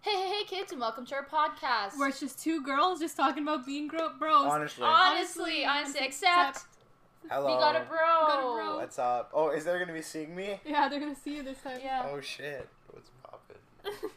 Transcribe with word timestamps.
Hey, 0.00 0.12
hey, 0.14 0.28
hey, 0.38 0.44
kids, 0.44 0.72
and 0.72 0.80
welcome 0.80 1.04
to 1.06 1.14
our 1.16 1.24
podcast. 1.26 1.98
Where 1.98 2.08
it's 2.08 2.20
just 2.20 2.38
two 2.42 2.62
girls 2.62 3.00
just 3.00 3.16
talking 3.16 3.42
about 3.42 3.66
being 3.66 3.88
gro- 3.88 4.10
bros. 4.18 4.46
Honestly. 4.46 4.84
honestly, 4.86 5.64
honestly, 5.64 6.00
except 6.02 6.60
Hello. 7.28 7.46
we 7.54 7.60
got 7.60 7.74
a 7.76 7.80
bro. 7.80 7.96
Got 7.98 8.38
a 8.38 8.42
bro. 8.42 8.76
What's 8.76 8.98
up? 8.98 9.30
Oh, 9.34 9.50
is 9.50 9.64
there 9.64 9.78
gonna 9.78 9.92
be 9.92 10.02
seeing 10.02 10.34
me? 10.34 10.60
Yeah, 10.64 10.88
they're 10.88 11.00
gonna 11.00 11.16
see 11.16 11.36
you 11.36 11.42
this 11.42 11.60
time. 11.62 11.80
Yeah. 11.82 12.06
Oh 12.10 12.20
shit. 12.20 12.68
What's 12.92 13.10
poppin'? 13.22 13.56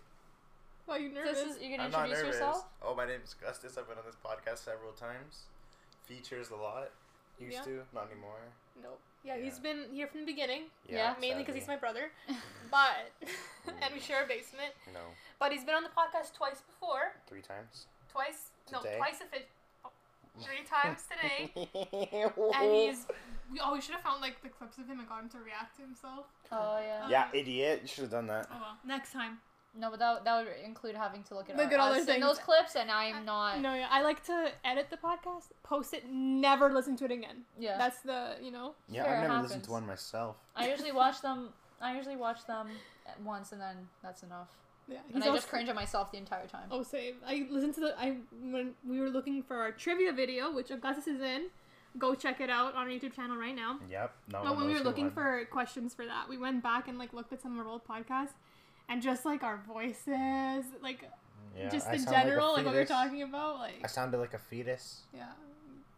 Why 0.86 0.98
are 0.98 1.00
you 1.00 1.12
nervous? 1.14 1.40
This 1.42 1.56
is 1.56 1.62
you're 1.62 1.72
gonna 1.78 1.84
I'm 1.88 1.92
not 1.92 2.04
introduce 2.10 2.24
nervous. 2.26 2.36
yourself. 2.40 2.66
Oh, 2.84 2.96
my 2.96 3.08
name's 3.08 3.34
Gustus. 3.34 3.78
I've 3.78 3.88
been 3.90 3.98
on 3.98 4.04
this 4.06 4.16
podcast 4.24 4.64
several 4.64 4.92
times. 4.94 5.44
Features 6.06 6.52
a 6.52 6.56
lot. 6.56 6.92
Used 7.40 7.54
Yeah. 7.54 7.62
to, 7.64 7.82
not 7.94 8.08
anymore. 8.12 8.38
Nope. 8.82 9.00
Yeah, 9.24 9.36
Yeah. 9.36 9.44
he's 9.44 9.60
been 9.60 9.86
here 9.92 10.08
from 10.08 10.22
the 10.22 10.26
beginning. 10.26 10.64
Yeah. 10.88 11.14
Mainly 11.20 11.44
because 11.44 11.56
he's 11.56 11.68
my 11.68 11.78
brother. 11.78 12.12
But 12.72 13.12
and 13.84 13.94
we 13.94 14.00
share 14.00 14.24
a 14.24 14.28
basement. 14.28 14.72
No. 14.94 15.02
But 15.40 15.52
he's 15.52 15.66
been 15.66 15.76
on 15.76 15.84
the 15.84 15.90
podcast 15.90 16.34
twice 16.34 16.62
before. 16.62 17.12
three 17.28 17.42
times. 17.42 17.88
Twice. 18.10 18.52
No, 18.72 18.80
twice 18.80 19.20
if 19.20 19.34
it. 19.34 19.50
Oh, 19.84 19.90
three 20.40 20.64
times 20.64 21.04
today. 21.12 21.52
and 22.56 22.72
he's. 22.72 23.06
We 23.52 23.60
oh, 23.62 23.74
we 23.74 23.82
should 23.82 23.94
have 23.96 24.04
found 24.04 24.22
like 24.22 24.42
the 24.42 24.48
clips 24.48 24.78
of 24.78 24.88
him 24.88 25.00
and 25.00 25.10
got 25.10 25.22
him 25.22 25.30
to 25.32 25.40
react 25.40 25.76
to 25.78 25.82
himself. 25.82 26.28
Oh 26.50 26.80
yeah. 26.80 27.10
Yeah, 27.10 27.28
idiot. 27.34 27.80
You 27.82 27.88
should 27.90 28.04
have 28.04 28.12
done 28.12 28.28
that. 28.28 28.48
Oh 28.50 28.56
well, 28.62 28.78
next 28.86 29.12
time. 29.12 29.40
No, 29.78 29.90
but 29.90 30.00
that, 30.00 30.26
that 30.26 30.44
would 30.44 30.54
include 30.66 30.96
having 30.96 31.24
to 31.24 31.36
look 31.36 31.50
at, 31.50 31.56
Look 31.56 31.68
our, 31.68 31.74
at 31.74 31.80
all 31.80 31.94
us 31.94 32.06
their 32.06 32.16
in 32.16 32.22
those 32.22 32.40
clips, 32.40 32.76
and 32.76 32.92
I'm 32.92 33.24
not. 33.24 33.62
No, 33.62 33.74
yeah, 33.74 33.88
I 33.90 34.02
like 34.02 34.24
to 34.26 34.52
edit 34.66 34.90
the 34.90 34.98
podcast, 34.98 35.52
post 35.64 35.94
it, 35.94 36.04
never 36.10 36.72
listen 36.74 36.98
to 36.98 37.06
it 37.06 37.12
again. 37.12 37.44
Yeah. 37.58 37.78
That's 37.78 38.00
the 38.02 38.36
you 38.42 38.52
know. 38.52 38.76
Yeah, 38.90 39.04
Sure, 39.06 39.16
I've 39.16 39.30
never 39.30 39.44
listened 39.44 39.64
to 39.64 39.72
one 39.72 39.88
myself. 39.88 40.36
I 40.56 40.70
usually 40.70 40.92
watch 40.92 41.22
them. 41.28 41.50
I 41.82 41.96
usually 41.96 42.18
watch 42.18 42.46
them 42.46 42.68
once, 43.24 43.52
and 43.54 43.62
then 43.62 43.88
that's 44.04 44.24
enough. 44.24 44.50
Yeah, 44.88 44.98
And 45.14 45.24
he's 45.24 45.32
I 45.32 45.36
just 45.36 45.48
cringe 45.48 45.70
at 45.70 45.76
myself 45.76 46.12
the 46.12 46.18
entire 46.18 46.48
time. 46.48 46.68
Oh, 46.70 46.84
same. 46.84 47.16
I 47.26 47.48
listened 47.50 47.76
to 47.76 47.82
the 47.82 47.96
I 47.98 48.18
when 48.42 48.74
we 48.86 49.00
were 49.00 49.10
looking 49.10 49.42
for 49.42 49.56
our 49.58 49.72
trivia 49.72 50.12
video, 50.12 50.52
which 50.52 50.70
Augustus 50.70 51.08
is 51.08 51.22
in. 51.22 51.46
Go 51.98 52.16
check 52.16 52.40
it 52.40 52.50
out 52.50 52.76
on 52.76 52.88
our 52.88 52.88
YouTube 52.88 53.14
channel 53.14 53.36
right 53.38 53.56
now. 53.56 53.78
Yep. 53.90 54.14
No 54.32 54.44
but 54.44 54.58
when 54.58 54.68
we 54.68 54.74
were 54.74 54.80
looking 54.80 55.06
won. 55.06 55.14
for 55.14 55.46
questions 55.52 55.94
for 55.94 56.06
that, 56.06 56.30
we 56.30 56.38
went 56.38 56.64
back 56.64 56.88
and 56.88 56.98
like 56.98 57.14
looked 57.14 57.34
at 57.34 57.42
some 57.42 57.60
of 57.60 57.66
our 57.66 57.72
old 57.72 57.86
podcasts, 57.86 58.34
and 58.92 59.02
just 59.02 59.26
like 59.26 59.42
our 59.44 59.60
voices, 59.68 60.66
like 60.82 61.10
Yeah, 61.58 61.70
just 61.70 61.88
I 61.88 61.94
the 61.94 62.00
sound 62.04 62.16
like 62.16 62.24
general, 62.26 62.54
like, 62.54 62.66
what 62.66 62.74
we're 62.74 62.86
talking 62.86 63.22
about, 63.24 63.58
like 63.60 63.80
I 63.84 63.88
sounded 63.88 64.18
like 64.18 64.34
a 64.34 64.38
fetus. 64.40 65.02
yeah, 65.16 65.28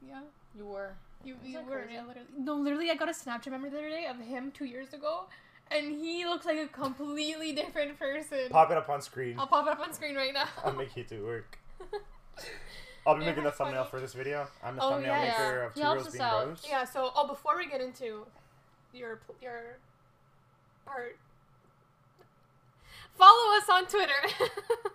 yeah. 0.07 0.21
You 0.55 0.65
were. 0.65 0.93
You, 1.25 1.35
you 1.43 1.59
were 1.61 1.87
yeah, 1.89 2.03
literally. 2.05 2.27
No, 2.37 2.55
literally, 2.55 2.91
I 2.91 2.95
got 2.95 3.09
a 3.09 3.13
Snapchat 3.13 3.49
memory 3.49 3.69
the 3.69 3.77
other 3.77 3.89
day 3.89 4.05
of 4.07 4.19
him 4.19 4.51
two 4.51 4.65
years 4.65 4.93
ago, 4.93 5.25
and 5.71 5.85
he 5.91 6.25
looks 6.25 6.45
like 6.45 6.57
a 6.59 6.67
completely 6.67 7.53
different 7.53 7.97
person. 7.97 8.49
Pop 8.49 8.69
it 8.71 8.77
up 8.77 8.89
on 8.89 9.01
screen. 9.01 9.39
I'll 9.39 9.47
pop 9.47 9.65
it 9.65 9.71
up 9.71 9.79
on 9.79 9.93
screen 9.93 10.15
right 10.15 10.33
now. 10.33 10.45
I'll 10.63 10.73
make 10.75 10.95
you 10.97 11.03
do 11.05 11.25
work. 11.25 11.57
I'll 13.07 13.15
be 13.15 13.21
Yeah, 13.21 13.27
making 13.29 13.43
the 13.43 13.49
that's 13.49 13.57
thumbnail 13.57 13.83
funny. 13.85 13.89
for 13.89 13.99
this 14.01 14.13
video. 14.13 14.47
I'm 14.63 14.75
the 14.75 14.83
Oh, 14.83 14.89
thumbnail 14.91 15.13
yeah. 15.13 15.21
maker 15.21 15.57
Yeah. 15.59 15.65
of 15.65 15.73
Two 15.73 15.81
helps 15.81 16.03
Girls 16.03 16.13
Being 16.13 16.23
out. 16.23 16.45
Bros. 16.45 16.65
Yeah. 16.69 16.83
So, 16.85 17.11
oh, 17.15 17.27
before 17.27 17.57
we 17.57 17.67
get 17.67 17.81
into 17.81 18.25
your 18.93 19.19
your 19.41 19.77
part, 20.85 21.17
follow 23.17 23.57
us 23.57 23.69
on 23.69 23.85
Twitter. 23.87 24.11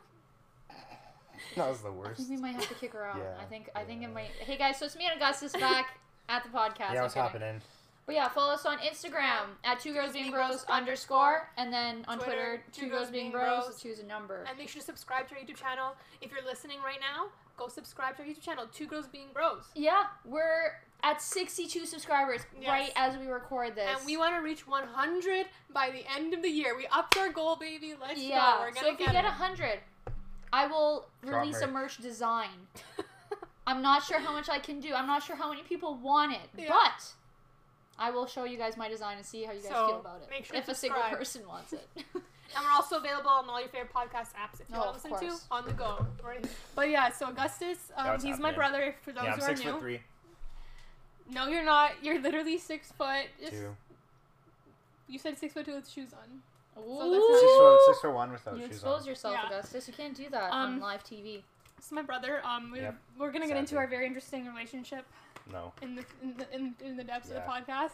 That 1.57 1.71
was 1.71 1.81
the 1.81 1.91
worst. 1.91 2.07
I 2.07 2.09
worst. 2.11 2.21
think 2.21 2.31
we 2.31 2.37
might 2.37 2.55
have 2.55 2.69
to 2.69 2.75
kick 2.75 2.93
her 2.93 3.05
out. 3.05 3.17
Yeah, 3.17 3.35
I 3.41 3.45
think. 3.45 3.69
I 3.75 3.83
think 3.83 4.05
it 4.05 4.13
might. 4.15 4.31
Hey 4.39 4.57
guys, 4.57 4.79
so 4.79 4.87
it's 4.87 4.95
me 4.97 5.07
and 5.11 5.21
Augustus 5.21 5.53
back 5.61 5.99
at 6.29 6.45
the 6.45 6.51
podcast. 6.51 6.79
Yeah, 6.93 6.97
I'm 6.99 7.03
what's 7.03 7.15
kidding. 7.15 7.29
happening? 7.31 7.61
But 8.07 8.15
yeah, 8.15 8.29
follow 8.29 8.55
us 8.55 8.65
on 8.65 8.79
Instagram 8.79 9.57
at 9.65 9.81
two 9.81 9.93
girls 9.93 10.13
being 10.13 10.31
bros 10.31 10.65
underscore, 10.69 11.49
and 11.57 11.73
then 11.73 12.05
on 12.07 12.19
Twitter, 12.21 12.63
two 12.73 12.89
girls 12.89 13.11
being 13.11 13.33
bros. 13.33 13.81
Choose 13.83 13.99
a 13.99 14.05
number. 14.05 14.45
and 14.49 14.57
make 14.57 14.69
sure 14.69 14.81
to 14.81 14.87
subscribe 14.87 15.29
to 15.29 15.35
our 15.35 15.41
YouTube 15.41 15.57
channel. 15.57 15.95
If 16.23 16.31
you're 16.31 16.45
listening 16.45 16.79
right 16.85 17.01
now, 17.01 17.27
go 17.57 17.67
subscribe 17.67 18.17
to 18.19 18.23
our 18.23 18.29
YouTube 18.29 18.43
channel, 18.43 18.67
Two 18.73 18.87
Girls 18.87 19.09
Being 19.09 19.27
Bros. 19.35 19.65
Yeah, 19.75 20.05
we're 20.25 20.75
at 21.03 21.23
62 21.23 21.87
subscribers 21.87 22.41
Yes. 22.61 22.69
right 22.69 22.93
as 22.97 23.17
we 23.19 23.27
record 23.29 23.75
this. 23.77 23.89
And 23.97 24.05
we 24.07 24.17
want 24.17 24.35
to 24.35 24.41
reach 24.41 24.67
100 24.67 25.47
by 25.73 25.91
the 25.91 26.03
end 26.17 26.35
of 26.35 26.43
the 26.43 26.49
year. 26.51 26.77
We 26.77 26.87
upped 26.89 27.17
our 27.17 27.31
goal, 27.31 27.57
baby. 27.57 27.95
Let's 28.01 28.21
yeah. 28.21 28.39
go. 28.57 28.61
We're 28.61 28.67
gonna 28.73 28.81
so 28.81 28.93
if 28.93 28.99
get 28.99 29.07
we 29.09 29.13
get 29.13 29.25
it. 29.25 29.29
100, 29.29 29.79
I 30.53 30.67
will 30.67 31.07
Drop 31.25 31.43
release 31.43 31.61
a 31.61 31.67
merch. 31.67 31.99
merch 31.99 31.99
design. 31.99 32.49
I'm 33.67 33.83
not 33.83 34.03
sure 34.03 34.19
how 34.19 34.33
much 34.33 34.49
I 34.49 34.59
can 34.59 34.81
do. 34.81 34.95
I'm 34.95 35.07
not 35.07 35.23
sure 35.23 35.37
how 35.37 35.51
many 35.51 35.63
people 35.63 35.95
want 35.97 36.33
it, 36.33 36.49
Yeah. 36.57 36.69
but 36.71 37.05
I 37.99 38.11
will 38.11 38.27
show 38.27 38.45
you 38.45 38.57
guys 38.57 38.77
my 38.77 38.89
design 38.89 39.19
and 39.19 39.27
see 39.27 39.45
how 39.45 39.53
you 39.53 39.61
guys 39.61 39.69
So, 39.71 39.87
feel 39.89 40.01
about 40.01 40.23
it. 40.23 40.31
make 40.31 40.47
sure 40.47 40.57
if 40.57 40.69
a 40.69 40.75
single 40.75 41.03
person 41.03 41.47
wants 41.47 41.73
it. 41.73 41.87
And 42.57 42.65
we're 42.65 42.73
also 42.73 42.97
available 42.97 43.29
on 43.29 43.47
all 43.51 43.61
your 43.61 43.69
favorite 43.69 43.93
podcast 43.93 44.29
apps 44.33 44.55
if 44.59 44.71
you 44.71 44.77
Oh, 44.77 44.79
want 44.79 44.97
of 44.97 45.03
to 45.03 45.09
listen 45.13 45.27
to 45.29 45.33
course. 45.33 45.47
on 45.51 45.67
the 45.67 45.73
go. 45.75 46.07
But 46.75 46.89
yeah, 46.89 47.11
so 47.13 47.29
Augustus, 47.29 47.77
um, 47.95 48.07
Yeah, 48.07 48.13
what's 48.13 48.25
he's 48.25 48.39
my 48.39 48.53
brother. 48.53 48.95
For 49.03 49.13
those 49.13 49.25
yeah, 49.25 49.33
I'm 49.35 49.39
who 49.39 49.45
six 49.45 49.61
are 49.61 49.65
new, 49.65 49.71
foot 49.73 49.81
three. 49.83 50.01
No, 51.31 51.47
you're 51.49 51.65
not. 51.65 51.93
You're 52.03 52.21
literally 52.21 52.59
six 52.59 52.91
foot. 52.93 53.27
Just, 53.41 53.53
Two. 53.53 53.77
You 55.09 55.19
said 55.19 55.39
six 55.39 55.55
foot 55.55 55.65
two 55.67 55.75
with 55.75 55.89
shoes 55.89 56.11
on. 56.13 56.43
Ooh. 56.83 57.11
that's 57.11 57.41
Six 57.41 57.53
foot, 57.59 57.79
six 57.87 58.01
foot 58.03 58.13
one 58.15 58.31
without 58.33 58.57
You 58.57 58.63
shoes 58.67 58.71
expose 58.77 59.01
on. 59.03 59.07
yourself, 59.09 59.35
Yeah. 59.35 59.47
Augustus. 59.47 59.89
You 59.89 59.95
can't 59.95 60.17
do 60.17 60.29
that 60.31 60.53
Um, 60.53 60.75
on 60.75 60.81
live 60.81 61.03
TV. 61.05 61.43
This 61.77 61.87
is 61.87 61.93
my 61.93 62.03
brother. 62.03 62.41
Um, 62.45 62.71
we're, 62.71 62.83
Yep. 62.83 62.97
we're 63.19 63.33
gonna 63.33 63.47
get 63.49 63.57
into 63.57 63.77
our 63.77 63.87
very 63.87 64.07
interesting 64.07 64.47
relationship 64.47 65.05
No. 65.51 65.73
in 65.83 65.95
the 65.97 66.05
in 66.23 66.37
the, 66.37 66.55
in, 66.55 66.75
in 66.81 66.97
the 66.97 67.05
depths 67.05 67.31
Yeah. 67.31 67.37
of 67.39 67.45
the 67.45 67.51
podcast. 67.73 67.93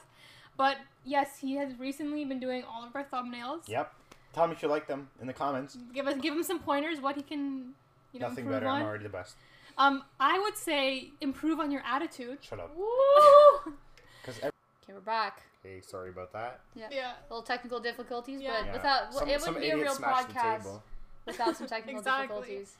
But 0.57 0.79
yes, 1.05 1.39
he 1.39 1.57
has 1.57 1.79
recently 1.79 2.25
been 2.25 2.41
doing 2.41 2.63
all 2.65 2.85
of 2.85 2.95
our 2.95 3.05
thumbnails. 3.05 3.69
Yep. 3.69 3.93
Tell 4.33 4.47
me 4.47 4.53
if 4.55 4.63
you 4.63 4.69
like 4.69 4.87
them 4.87 5.09
in 5.21 5.27
the 5.27 5.33
comments. 5.33 5.77
Give 5.93 6.07
us 6.07 6.17
give 6.21 6.35
him 6.35 6.43
some 6.43 6.59
pointers 6.59 7.01
what 7.01 7.17
he 7.17 7.23
can, 7.23 7.75
you 8.13 8.21
know, 8.21 8.29
Nothing 8.29 8.49
better. 8.49 8.67
on. 8.67 8.83
I'm 8.83 8.87
already 8.87 9.05
the 9.05 9.09
best. 9.11 9.37
Um, 9.77 10.05
I 10.21 10.39
would 10.39 10.57
say 10.57 11.11
improve 11.21 11.59
on 11.61 11.71
your 11.71 11.83
attitude. 11.85 12.39
Shut 12.41 12.61
up. 12.61 12.71
Woo! 12.77 13.73
Because 14.23 14.39
Okay, 14.39 14.51
we're 14.95 15.01
back. 15.01 15.43
okay, 15.65 15.81
sorry 15.83 16.09
about 16.09 16.33
that. 16.33 16.61
Yeah. 16.75 16.87
yeah. 16.91 17.13
little 17.29 17.43
technical 17.43 17.79
difficulties, 17.81 18.41
Yeah. 18.41 18.53
but 18.59 18.67
Yeah. 18.67 18.73
without 18.73 19.13
Some- 19.15 19.29
it 19.29 19.39
wouldn't 19.41 19.61
be 19.61 19.71
a 19.71 19.77
real 19.77 19.95
podcast 19.97 20.81
without 21.27 21.57
some 21.57 21.67
technical 21.67 21.99
Exactly. 22.01 22.27
difficulties. 22.39 22.77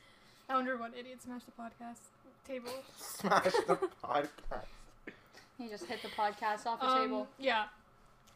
I 0.49 0.55
wonder 0.55 0.75
what 0.77 0.93
idiot 0.97 1.21
smashed 1.21 1.45
the 1.45 1.51
podcast 1.51 1.99
table. 2.47 2.71
Smash 2.97 3.43
the 3.67 3.77
podcast. 4.03 4.65
He 5.59 5.67
just 5.69 5.85
hit 5.85 6.01
the 6.01 6.09
podcast 6.09 6.65
off 6.65 6.79
the 6.79 6.87
Um, 6.87 7.01
table. 7.03 7.27
Yeah. 7.37 7.65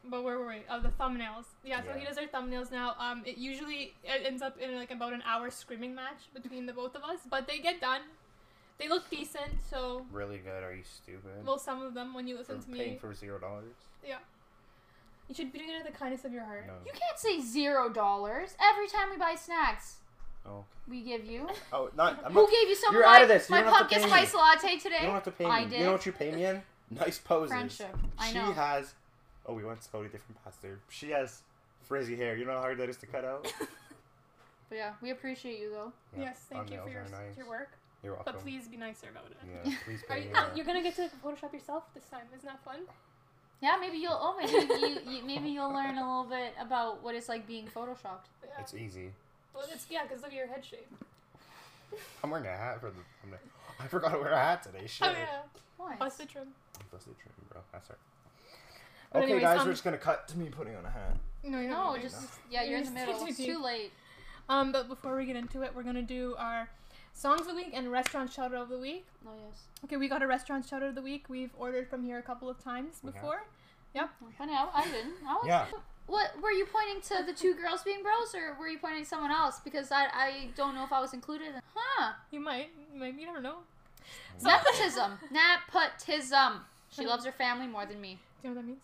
But 0.06 0.24
where 0.24 0.38
were 0.40 0.48
we? 0.48 0.62
Oh, 0.70 0.80
the 0.80 0.90
thumbnails. 0.90 1.46
Yeah, 1.64 1.82
so 1.82 1.90
Yeah. 1.90 1.98
he 1.98 2.06
does 2.06 2.18
our 2.18 2.26
thumbnails 2.28 2.72
now. 2.72 2.96
Um, 3.00 3.24
it 3.26 3.38
usually 3.38 3.94
it 4.04 4.22
ends 4.26 4.42
up 4.44 4.58
in 4.60 4.76
like 4.76 4.92
about 4.92 5.14
an 5.14 5.24
hour 5.26 5.50
screaming 5.50 5.94
match 5.96 6.30
between 6.34 6.66
the 6.68 6.74
both 6.74 6.96
of 6.96 7.04
us, 7.04 7.20
but 7.30 7.48
they 7.48 7.58
get 7.60 7.82
done. 7.82 8.02
They 8.80 8.88
look 8.88 9.10
decent, 9.10 9.52
so 9.70 10.06
Really 10.12 10.38
good. 10.38 10.64
Are 10.64 10.74
you 10.74 10.84
stupid? 10.84 11.46
well, 11.46 11.60
some 11.60 11.82
of 11.82 11.94
them 11.94 12.14
when 12.14 12.28
you 12.28 12.38
listen 12.38 12.60
for 12.62 12.68
to 12.72 12.78
paying 12.78 12.92
me, 12.94 12.98
for 12.98 13.14
zero 13.14 13.38
dollars. 13.40 13.76
Yeah. 14.08 14.18
You 15.28 15.36
should 15.36 15.52
be 15.52 15.60
doing 15.60 15.70
it 15.72 15.76
out 15.76 15.86
of 15.88 15.94
the 15.94 15.98
kindness 16.00 16.26
of 16.26 16.32
your 16.34 16.44
heart. 16.46 16.66
No. 16.66 16.74
You 16.86 16.92
can't 16.92 17.18
say 17.20 17.42
zero 17.42 17.90
dollars 17.90 18.56
every 18.62 18.88
time 18.88 19.10
we 19.12 19.18
buy 19.18 19.36
snacks. 19.36 19.98
Oh. 20.46 20.64
We 20.90 21.02
give 21.02 21.26
you. 21.26 21.48
Oh, 21.74 21.90
not. 21.96 22.20
I'm 22.26 22.32
Who 22.34 22.42
not. 22.44 22.52
gave 22.52 22.70
you 22.70 22.76
some 22.76 22.94
You're 22.94 23.04
of 23.04 23.10
my, 23.10 23.16
out 23.18 23.22
of 23.24 23.28
this. 23.28 23.50
You 23.50 23.56
my 23.56 23.62
don't 23.62 23.74
have 23.74 23.90
to 23.90 23.96
pumpkin 23.96 24.10
pay 24.10 24.22
me. 24.22 24.26
spice 24.26 24.34
latte 24.34 24.78
today? 24.80 24.96
You 25.02 25.06
don't 25.06 25.14
have 25.14 25.24
to 25.26 25.32
pay 25.32 25.44
me. 25.46 25.52
I 25.52 25.60
You 25.60 25.70
did. 25.70 25.82
know 25.82 25.92
what 25.92 26.06
you 26.06 26.12
pay 26.12 26.32
me 26.32 26.46
in? 26.46 26.62
Nice 26.92 27.20
poses. 27.20 27.52
Friendship. 27.52 27.96
I 28.18 28.32
know. 28.32 28.48
she 28.48 28.54
has. 28.54 28.96
Oh, 29.46 29.54
we 29.54 29.64
went 29.64 29.80
to 29.82 29.92
totally 29.92 30.10
different 30.10 30.44
paths 30.44 30.58
there. 30.60 30.80
She 30.90 31.12
has 31.12 31.42
frizzy 31.84 32.16
hair. 32.16 32.36
You 32.36 32.46
know 32.46 32.54
how 32.54 32.62
hard 32.62 32.80
that 32.80 32.90
is 32.90 32.98
to 32.98 33.06
cut 33.06 33.24
out. 33.26 33.54
But 34.70 34.76
yeah, 34.78 34.94
we 35.02 35.10
appreciate 35.10 35.60
you 35.60 35.72
though. 35.72 35.92
Yeah, 36.16 36.26
Yes, 36.26 36.46
thank 36.50 36.72
you 36.72 36.80
for 36.84 36.90
your, 36.90 37.02
nice. 37.12 37.36
your 37.38 37.48
work, 37.50 37.70
You're 38.04 38.14
welcome. 38.16 38.34
but 38.34 38.42
please 38.44 38.68
be 38.68 38.78
nicer 38.78 39.08
about 39.10 39.26
it. 39.32 39.38
Yeah, 39.66 39.74
please 39.86 40.02
Are 40.10 40.16
pay 40.16 40.24
you, 40.24 40.30
me. 40.30 40.34
uh, 40.34 40.42
more. 40.48 40.52
you're 40.56 40.66
gonna 40.66 40.82
get 40.84 40.96
to 40.96 41.10
Photoshop 41.24 41.54
yourself 41.54 41.84
this 41.94 42.06
time. 42.06 42.22
Isn't 42.36 42.46
that 42.48 42.64
fun? 42.64 42.80
Yeah, 43.62 43.76
maybe 43.80 43.98
you'll. 43.98 44.18
Oh, 44.20 44.36
maybe 44.40 44.54
you, 44.54 44.98
you, 45.18 45.24
maybe 45.26 45.50
you'll 45.50 45.74
learn 45.74 45.98
a 45.98 46.02
little 46.08 46.24
bit 46.30 46.54
about 46.60 47.04
what 47.04 47.14
it's 47.16 47.28
like 47.28 47.46
being 47.46 47.68
photoshopped. 47.68 48.30
Yeah. 48.44 48.52
It's 48.62 48.74
easy. 48.74 49.12
well, 49.54 49.66
it's 49.72 49.86
yeah, 49.90 50.04
because 50.04 50.22
look 50.22 50.32
at 50.32 50.38
your 50.38 50.48
head 50.48 50.64
shape. 50.64 50.88
I'm 52.24 52.30
wearing 52.30 52.46
a 52.46 52.50
hat 52.56 52.80
for 52.80 52.88
the. 52.90 52.96
I'm 53.24 53.32
gonna, 53.32 53.42
I 53.80 53.88
forgot 53.88 54.12
to 54.14 54.18
wear 54.20 54.32
a 54.32 54.38
hat 54.40 54.64
today. 54.64 54.86
Shit. 54.88 55.08
Oh 55.08 55.12
yeah, 55.12 55.26
Why? 55.78 55.96
busted 55.98 56.30
trim. 56.30 56.48
Busted 56.92 57.16
trim, 57.20 57.34
bro. 57.52 57.62
That's 57.74 57.90
right. 57.90 58.00
But 59.12 59.18
okay, 59.24 59.26
anyways, 59.26 59.42
guys, 59.44 59.60
um, 59.60 59.66
we're 59.68 59.74
just 59.74 59.84
gonna 59.84 59.98
cut 59.98 60.28
to 60.30 60.38
me 60.38 60.48
putting 60.50 60.76
on 60.76 60.86
a 60.86 60.90
hat. 60.90 61.18
No, 61.44 61.60
you're 61.60 61.70
No, 61.72 61.94
not. 61.96 62.02
just 62.02 62.16
yeah, 62.50 62.64
you're 62.64 62.78
in 62.78 62.86
the 62.86 62.92
middle. 63.00 63.26
It's 63.26 63.38
too 63.38 63.46
too 63.46 63.54
deep. 63.56 63.64
late. 63.64 63.92
Um, 64.48 64.72
but 64.72 64.88
before 64.88 65.18
we 65.18 65.26
get 65.26 65.36
into 65.36 65.64
it, 65.64 65.72
we're 65.76 65.84
gonna 65.84 66.02
do 66.02 66.36
our 66.38 66.70
songs 67.14 67.42
of 67.42 67.48
the 67.48 67.56
week 67.56 67.72
and 67.74 67.92
restaurant 67.92 68.32
shout 68.32 68.54
out 68.54 68.64
of 68.64 68.70
the 68.70 68.78
week. 68.78 69.06
Oh 69.28 69.32
yes. 69.48 69.62
Okay, 69.86 69.98
we 69.98 70.08
got 70.08 70.22
a 70.24 70.28
restaurant 70.28 70.66
shout 70.68 70.82
out 70.84 70.90
of 70.90 70.96
the 70.96 71.02
week. 71.02 71.26
We've 71.30 71.52
ordered 71.58 71.88
from 71.90 72.04
here 72.04 72.18
a 72.18 72.22
couple 72.24 72.50
of 72.50 72.64
times 72.64 72.96
We 73.04 73.08
have. 73.08 73.16
before. 73.16 73.44
Funny, 74.38 74.54
I, 74.54 74.68
I 74.74 74.86
didn't. 74.86 75.14
I 75.28 75.34
was, 75.34 75.44
Yeah. 75.48 75.66
What 76.08 76.32
were 76.42 76.52
you 76.52 76.66
pointing 76.66 77.02
to 77.18 77.24
the 77.24 77.34
two 77.34 77.54
girls 77.54 77.84
being 77.84 78.02
bros, 78.02 78.34
or 78.34 78.56
were 78.60 78.68
you 78.68 78.80
pointing 78.80 79.04
to 79.04 79.10
someone 79.10 79.32
else? 79.32 79.60
Because 79.60 79.92
I 79.92 80.06
I 80.14 80.48
don't 80.56 80.74
know 80.76 80.84
if 80.84 80.92
I 80.92 81.00
was 81.02 81.14
included. 81.14 81.48
in- 81.56 81.62
Huh? 81.76 82.14
You 82.32 82.40
might, 82.40 82.70
maybe 82.96 83.22
you 83.22 83.28
never 83.28 83.42
know. 83.42 83.58
Nepotism. 84.42 85.20
Nepotism. 85.32 86.62
She 86.90 87.06
loves 87.06 87.26
her 87.26 87.32
family 87.32 87.68
more 87.68 87.86
than 87.86 88.02
me. 88.02 88.20
Do 88.42 88.48
you 88.48 88.54
know 88.56 88.62
what 88.62 88.66
that 88.66 88.68
means? 88.68 88.82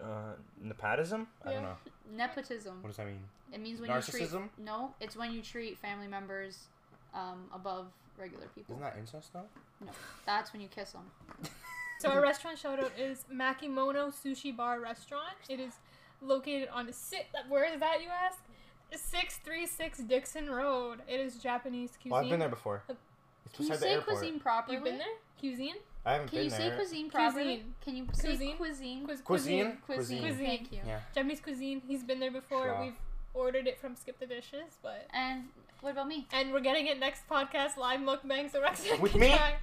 Uh, 0.00 0.34
nepotism? 0.62 1.28
I 1.44 1.48
Yeah. 1.50 1.54
don't 1.54 1.62
know. 1.64 1.76
Nepotism. 2.16 2.82
What 2.82 2.88
does 2.88 2.96
that 2.96 3.06
mean? 3.06 3.20
It 3.52 3.60
means 3.60 3.80
when 3.80 3.90
you 3.90 4.00
treat 4.02 4.24
Narcissism? 4.24 4.48
no, 4.58 4.94
it's 5.00 5.14
when 5.16 5.32
you 5.32 5.42
treat 5.42 5.78
family 5.78 6.08
members 6.08 6.64
um, 7.14 7.44
above 7.54 7.86
regular 8.18 8.46
people. 8.54 8.74
Isn't 8.74 8.82
that 8.84 8.96
incest 8.98 9.32
though? 9.32 9.46
No, 9.84 9.90
that's 10.26 10.52
when 10.52 10.60
you 10.62 10.68
kiss 10.68 10.92
them. 10.92 11.02
So 12.00 12.10
our 12.10 12.20
restaurant 12.20 12.58
shout 12.58 12.80
out 12.80 12.92
is 12.98 13.24
Makimono 13.32 14.12
Sushi 14.12 14.54
Bar 14.54 14.80
Restaurant. 14.80 15.36
It 15.48 15.58
is 15.58 15.72
located 16.20 16.68
on 16.70 16.86
the 16.86 16.92
sit. 16.92 17.26
Where 17.48 17.64
is 17.72 17.80
that, 17.80 18.02
you 18.02 18.08
ask? 18.10 18.40
Six 18.94 19.38
three 19.38 19.64
six 19.64 20.00
Dixon 20.00 20.50
Road. 20.50 21.00
It 21.08 21.18
is 21.20 21.36
Japanese 21.36 21.92
cuisine. 21.92 22.10
Well, 22.12 22.22
I've 22.24 22.28
been 22.28 22.40
there 22.40 22.48
before. 22.50 22.82
Uh, 22.90 22.94
It's 23.46 23.56
Can 23.56 23.64
you 23.64 23.70
beside 23.70 23.80
the 23.80 23.86
say 23.86 23.92
airport. 23.94 24.18
cuisine 24.18 24.40
properly? 24.40 24.74
You've 24.74 24.84
been 24.84 24.98
there? 24.98 25.06
Cuisine. 25.40 25.74
I 26.04 26.12
haven't 26.14 26.28
Can 26.28 26.36
been 26.38 26.44
you 26.44 26.50
say 26.50 26.68
there. 26.68 26.76
cuisine 26.76 27.10
properly? 27.10 27.44
Cuisine. 27.44 27.74
Can 27.84 27.96
you 27.96 28.06
say 28.12 28.28
Cuisine? 28.28 28.56
cuisine? 28.58 29.06
Cuis- 29.06 29.24
Cuisine? 29.24 29.76
Cuisine. 29.86 30.20
Cuisine. 30.22 30.46
Thank 30.46 30.72
you. 30.72 30.80
Yeah. 30.86 31.00
Japanese 31.14 31.40
cuisine. 31.40 31.80
He's 31.88 32.02
been 32.02 32.20
there 32.20 32.32
before. 32.32 32.64
Sure. 32.64 32.80
We've 32.82 32.94
ordered 33.34 33.66
it 33.66 33.78
from 33.78 33.96
Skip 33.96 34.18
the 34.18 34.26
Dishes, 34.26 34.78
but 34.82 35.06
And 35.12 35.44
what 35.80 35.90
about 35.92 36.08
me? 36.08 36.26
and 36.32 36.52
we're 36.52 36.60
getting 36.60 36.86
it 36.86 36.98
next 36.98 37.28
podcast 37.28 37.76
live 37.76 38.00
mukbang 38.00 38.50
so 38.50 38.60
Roxanne 38.62 39.00
With 39.00 39.12
can 39.12 39.20
me? 39.20 39.28
try. 39.36 39.56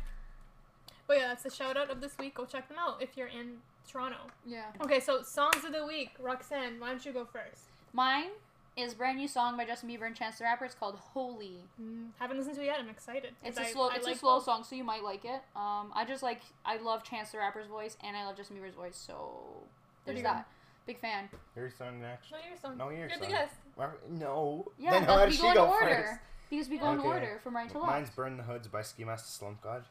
But 1.08 1.18
yeah, 1.18 1.28
that's 1.30 1.44
the 1.44 1.50
shout 1.50 1.78
out 1.78 1.90
of 1.90 2.00
this 2.02 2.18
week. 2.18 2.36
Go 2.36 2.46
check 2.46 2.68
them 2.70 2.78
out 2.80 3.02
if 3.02 3.18
you're 3.18 3.28
in 3.28 3.58
Toronto. 3.90 4.18
Yeah. 4.46 4.66
Okay, 4.82 5.00
so 5.00 5.24
songs 5.24 5.64
of 5.66 5.74
the 5.74 5.86
week. 5.86 6.12
Roxanne, 6.20 6.80
why 6.80 6.90
don't 6.90 7.06
you 7.06 7.12
go 7.12 7.26
first? 7.26 7.64
Mine 7.92 8.30
is 8.78 8.94
a 8.94 8.96
brand 8.96 9.18
new 9.18 9.28
song 9.28 9.58
by 9.58 9.66
Justin 9.66 9.90
Bieber 9.90 10.06
and 10.08 10.16
Chance 10.16 10.38
the 10.38 10.46
Rapper. 10.46 10.64
It's 10.64 10.76
called 10.76 10.96
Holy. 10.96 11.58
Mm, 11.82 12.10
haven't 12.20 12.38
listened 12.38 12.56
to 12.56 12.62
it 12.62 12.66
yet. 12.68 12.78
I'm 12.80 12.88
excited. 12.88 13.32
It's 13.44 13.58
a 13.58 13.64
I- 13.64 13.72
slow. 13.72 13.90
I 13.90 13.96
it's 13.96 14.06
like 14.06 14.16
a 14.16 14.20
slow 14.20 14.38
both. 14.38 14.46
song, 14.46 14.64
so 14.64 14.76
you 14.76 14.86
might 14.86 15.04
like 15.04 15.26
it. 15.26 15.42
Um, 15.56 15.92
I 15.94 16.06
just 16.08 16.24
like. 16.24 16.42
I 16.66 16.78
love 16.78 17.04
Chance 17.04 17.32
the 17.32 17.40
Rapper's 17.40 17.68
voice, 17.68 17.98
and 18.02 18.16
I 18.16 18.26
love 18.26 18.38
Justin 18.38 18.56
Bieber's 18.58 18.76
voice. 18.76 18.96
So 18.96 19.64
there's 20.06 20.20
you 20.20 20.24
that. 20.24 20.48
Big 20.86 21.00
fan. 21.00 21.30
Your 21.56 21.70
song 21.70 22.02
next. 22.02 22.32
No, 22.32 22.38
your 22.38 22.58
song. 22.62 22.78
No, 22.78 22.90
your 22.90 23.08
You're 23.08 23.18
the 23.18 23.24
song. 23.26 23.30
guest. 23.30 23.54
Why- 23.76 23.90
No. 24.10 24.72
Yeah, 24.78 24.92
Then 24.92 25.06
but 25.06 25.14
how 25.14 25.26
we 25.26 25.32
did 25.32 25.38
go 25.40 25.44
she 25.44 25.48
in 25.50 25.54
go 25.56 25.66
order 25.68 25.96
first? 25.96 26.20
because 26.50 26.70
we 26.70 26.78
go 26.78 26.92
in 26.92 27.00
Okay. 27.00 27.08
order 27.08 27.40
from 27.44 27.56
right 27.56 27.70
to 27.70 27.78
left. 27.78 27.92
Mine's 27.92 28.10
Burn 28.10 28.38
the 28.38 28.44
Hoods 28.44 28.68
by 28.68 28.82
Ski 28.82 29.04
Mask 29.06 29.26
the 29.26 29.32
Slump 29.32 29.62
God. 29.62 29.86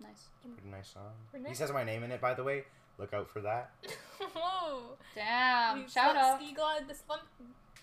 Nice. 0.00 0.26
Pretty 0.42 0.68
nice 0.68 0.88
song. 0.88 1.12
Pretty 1.30 1.44
He 1.44 1.48
nice. 1.50 1.58
says 1.58 1.72
my 1.72 1.84
name 1.84 2.02
in 2.02 2.10
it, 2.10 2.20
by 2.20 2.34
the 2.34 2.42
way. 2.44 2.64
Look 2.98 3.12
out 3.14 3.28
for 3.30 3.40
that. 3.42 3.70
Whoa. 4.34 4.96
Damn. 5.14 5.84
The 5.84 5.90
Shout 5.90 6.12
slump- 6.12 6.18
out. 6.18 6.40
Ski 6.40 6.52
God, 6.54 6.82
the 6.88 6.94
slump 6.94 7.22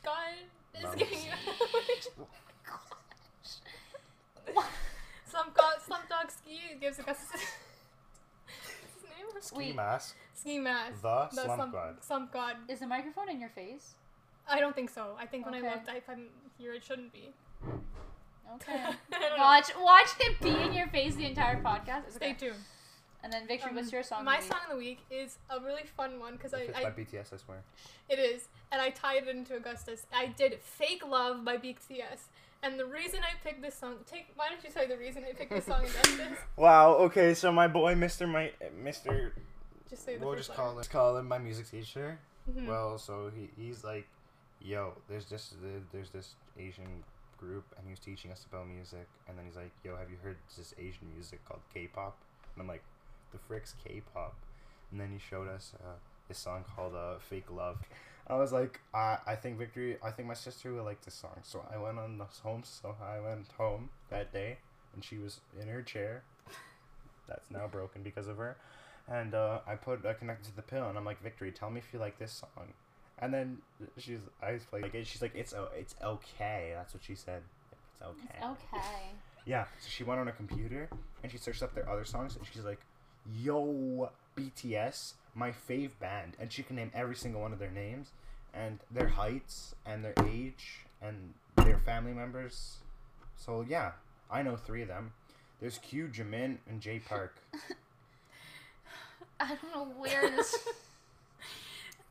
god 0.03 0.33
is 0.75 0.81
Vamos. 0.81 0.95
getting 0.99 1.19
you. 1.25 1.31
slump 5.29 5.53
god, 5.55 5.75
slump 5.85 6.07
dog 6.09 6.31
ski 6.31 6.59
gives 6.79 6.99
Augustus 6.99 7.31
his 7.31 7.41
name. 7.41 7.49
Ski 9.47 9.57
Wait. 9.57 9.75
Mask. 9.75 10.15
Ski 10.33 10.59
mask. 10.59 11.01
The, 11.01 11.27
The 11.31 11.41
Slump 11.43 11.55
slump 11.57 11.71
God. 11.73 11.95
Slump 12.03 12.31
god. 12.33 12.55
Is 12.67 12.79
the 12.79 12.87
microphone 12.87 13.29
in 13.29 13.39
your 13.39 13.49
face? 13.49 13.95
I 14.49 14.59
don't 14.59 14.75
think 14.75 14.89
so. 14.89 15.15
I 15.19 15.25
think 15.25 15.45
when 15.45 15.55
I 15.55 15.59
looked, 15.61 15.89
I, 15.89 15.97
if 15.97 16.09
I'm 16.09 16.27
here, 16.57 16.73
it 16.73 16.83
shouldn't 16.83 17.11
be. 17.11 17.33
Okay. 18.55 18.73
I 18.83 18.95
don't 19.11 19.21
know. 19.37 19.43
watch, 19.43 19.69
watch 19.79 20.07
it 20.21 20.39
be 20.41 20.49
in 20.49 20.73
your 20.73 20.87
face 20.87 21.15
the 21.15 21.25
entire 21.25 21.61
podcast. 21.61 22.03
It's 22.07 22.15
Stay 22.15 22.31
okay. 22.31 22.47
tuned. 22.47 22.59
And 23.23 23.33
then 23.33 23.47
Victor, 23.47 23.69
what's 23.73 23.87
Um, 23.89 23.93
your 23.93 24.03
song? 24.03 24.23
My 24.23 24.37
of 24.37 24.43
the 24.43 24.49
song 24.53 24.59
of 24.65 24.71
the 24.71 24.77
week 24.77 24.99
is 25.09 25.37
a 25.49 25.59
really 25.59 25.83
fun 25.83 26.19
one 26.19 26.33
because 26.33 26.53
I, 26.53 26.59
it's 26.59 26.77
I 26.77 26.83
by 26.83 26.91
BTS, 26.91 27.33
I 27.33 27.37
swear. 27.37 27.57
It 28.07 28.19
is, 28.19 28.47
and 28.71 28.81
I 28.81 28.89
tied 28.91 29.23
it 29.23 29.35
into 29.35 29.55
Augustus. 29.55 30.05
I 30.13 30.27
did 30.27 30.59
"Fake 30.61 31.03
Love" 31.05 31.43
by 31.43 31.57
BTS, 31.57 32.29
and 32.63 32.79
the 32.79 32.85
reason 32.85 33.19
I 33.21 33.35
picked 33.43 33.61
this 33.61 33.75
song. 33.75 33.95
Take. 34.09 34.27
Why 34.35 34.49
don't 34.49 34.63
you 34.63 34.69
say 34.71 34.87
the 34.87 34.97
reason 34.97 35.23
I 35.27 35.33
picked 35.33 35.51
this 35.51 35.65
song, 35.65 35.81
Augustus? 35.83 36.37
Wow. 36.55 36.93
Okay, 36.95 37.33
so 37.33 37.51
my 37.51 37.67
boy, 37.67 37.95
Mr. 37.95 38.27
My 38.29 38.51
Mr. 38.83 39.31
Just 39.89 40.03
say 40.05 40.17
the 40.17 40.25
We'll 40.25 40.35
just 40.35 40.53
call 40.53 40.77
him. 40.77 40.83
Call 40.85 41.17
him 41.17 41.27
my 41.27 41.37
music 41.37 41.69
teacher. 41.69 42.19
letter. 42.47 42.61
Mhm. 42.61 42.67
Well, 42.67 42.97
so 42.97 43.29
he, 43.35 43.49
he's 43.61 43.83
like, 43.83 44.07
yo, 44.61 44.93
there's 45.09 45.25
this 45.25 45.53
there's 45.91 46.09
this 46.11 46.35
Asian 46.57 47.03
group, 47.37 47.65
and 47.77 47.85
he 47.85 47.91
was 47.91 47.99
teaching 47.99 48.31
us 48.31 48.45
about 48.51 48.67
music, 48.67 49.07
and 49.27 49.37
then 49.37 49.45
he's 49.45 49.55
like, 49.55 49.71
yo, 49.83 49.95
have 49.95 50.09
you 50.09 50.17
heard 50.23 50.37
this 50.57 50.73
Asian 50.79 51.07
music 51.13 51.39
called 51.47 51.61
K-pop? 51.73 52.17
And 52.55 52.61
I'm 52.61 52.67
like, 52.67 52.81
the 53.31 53.37
frick's 53.37 53.75
K-pop? 53.85 54.33
And 54.91 54.99
then 54.99 55.11
he 55.11 55.19
showed 55.19 55.47
us 55.47 55.73
uh, 55.83 55.93
this 56.27 56.37
song 56.39 56.63
called 56.75 56.95
uh, 56.95 57.15
Fake 57.19 57.51
Love. 57.51 57.77
I 58.29 58.35
was 58.35 58.51
like, 58.51 58.79
I 58.93 59.17
I 59.25 59.35
think 59.35 59.57
Victory, 59.57 59.97
I 60.03 60.11
think 60.11 60.27
my 60.27 60.33
sister 60.33 60.73
will 60.73 60.83
like 60.83 61.01
this 61.03 61.13
song. 61.15 61.37
So 61.43 61.65
I 61.73 61.77
went 61.77 61.97
on 61.97 62.17
the 62.17 62.25
home. 62.43 62.63
So 62.65 62.95
I 63.01 63.19
went 63.19 63.47
home 63.57 63.89
that 64.09 64.33
day, 64.33 64.57
and 64.93 65.03
she 65.03 65.17
was 65.17 65.39
in 65.61 65.67
her 65.69 65.81
chair. 65.81 66.23
That's 67.27 67.49
now 67.51 67.67
broken 67.67 68.03
because 68.03 68.27
of 68.27 68.37
her. 68.37 68.57
And 69.09 69.33
uh, 69.33 69.59
I 69.67 69.75
put 69.75 70.05
I 70.05 70.13
connected 70.13 70.49
to 70.49 70.55
the 70.55 70.61
pill, 70.61 70.87
and 70.89 70.97
I'm 70.97 71.05
like, 71.05 71.21
Victory, 71.21 71.51
tell 71.51 71.69
me 71.69 71.79
if 71.79 71.93
you 71.93 71.99
like 71.99 72.19
this 72.19 72.31
song. 72.33 72.67
And 73.19 73.33
then 73.33 73.57
she's 73.97 74.19
I 74.41 74.53
was 74.53 74.61
like, 74.71 74.93
she's 75.05 75.21
like, 75.21 75.33
it's 75.35 75.53
o- 75.53 75.69
it's 75.77 75.95
okay. 76.03 76.71
That's 76.75 76.93
what 76.93 77.03
she 77.03 77.15
said. 77.15 77.41
It's 77.71 78.01
okay. 78.03 78.35
It's 78.37 78.45
okay. 78.45 79.09
Yeah. 79.45 79.63
So 79.79 79.87
she 79.89 80.03
went 80.03 80.19
on 80.19 80.27
her 80.27 80.33
computer 80.33 80.89
and 81.23 81.31
she 81.31 81.37
searched 81.37 81.63
up 81.63 81.73
their 81.73 81.89
other 81.89 82.05
songs, 82.05 82.35
and 82.35 82.45
she's 82.45 82.63
like, 82.65 82.79
Yo, 83.41 84.09
BTS, 84.37 85.13
my 85.37 85.51
fave 85.51 85.91
band, 85.99 86.35
and 86.39 86.51
she 86.51 86.63
can 86.63 86.75
name 86.75 86.91
every 86.93 87.15
single 87.15 87.41
one 87.41 87.53
of 87.53 87.59
their 87.59 87.71
names, 87.71 88.09
and 88.53 88.79
their 88.91 89.07
heights, 89.07 89.75
and 89.85 90.03
their 90.03 90.15
age, 90.25 90.79
and 91.01 91.33
their 91.55 91.77
family 91.77 92.13
members. 92.13 92.77
So 93.37 93.63
yeah, 93.67 93.91
I 94.31 94.41
know 94.41 94.57
three 94.57 94.81
of 94.81 94.87
them. 94.87 95.13
There's 95.61 95.77
Q, 95.77 96.07
Jamin, 96.07 96.57
and 96.67 96.81
J 96.81 96.99
Park. 96.99 97.35
I 99.39 99.49
don't 99.49 99.73
know 99.73 99.93
where 99.97 100.29
this. 100.29 100.57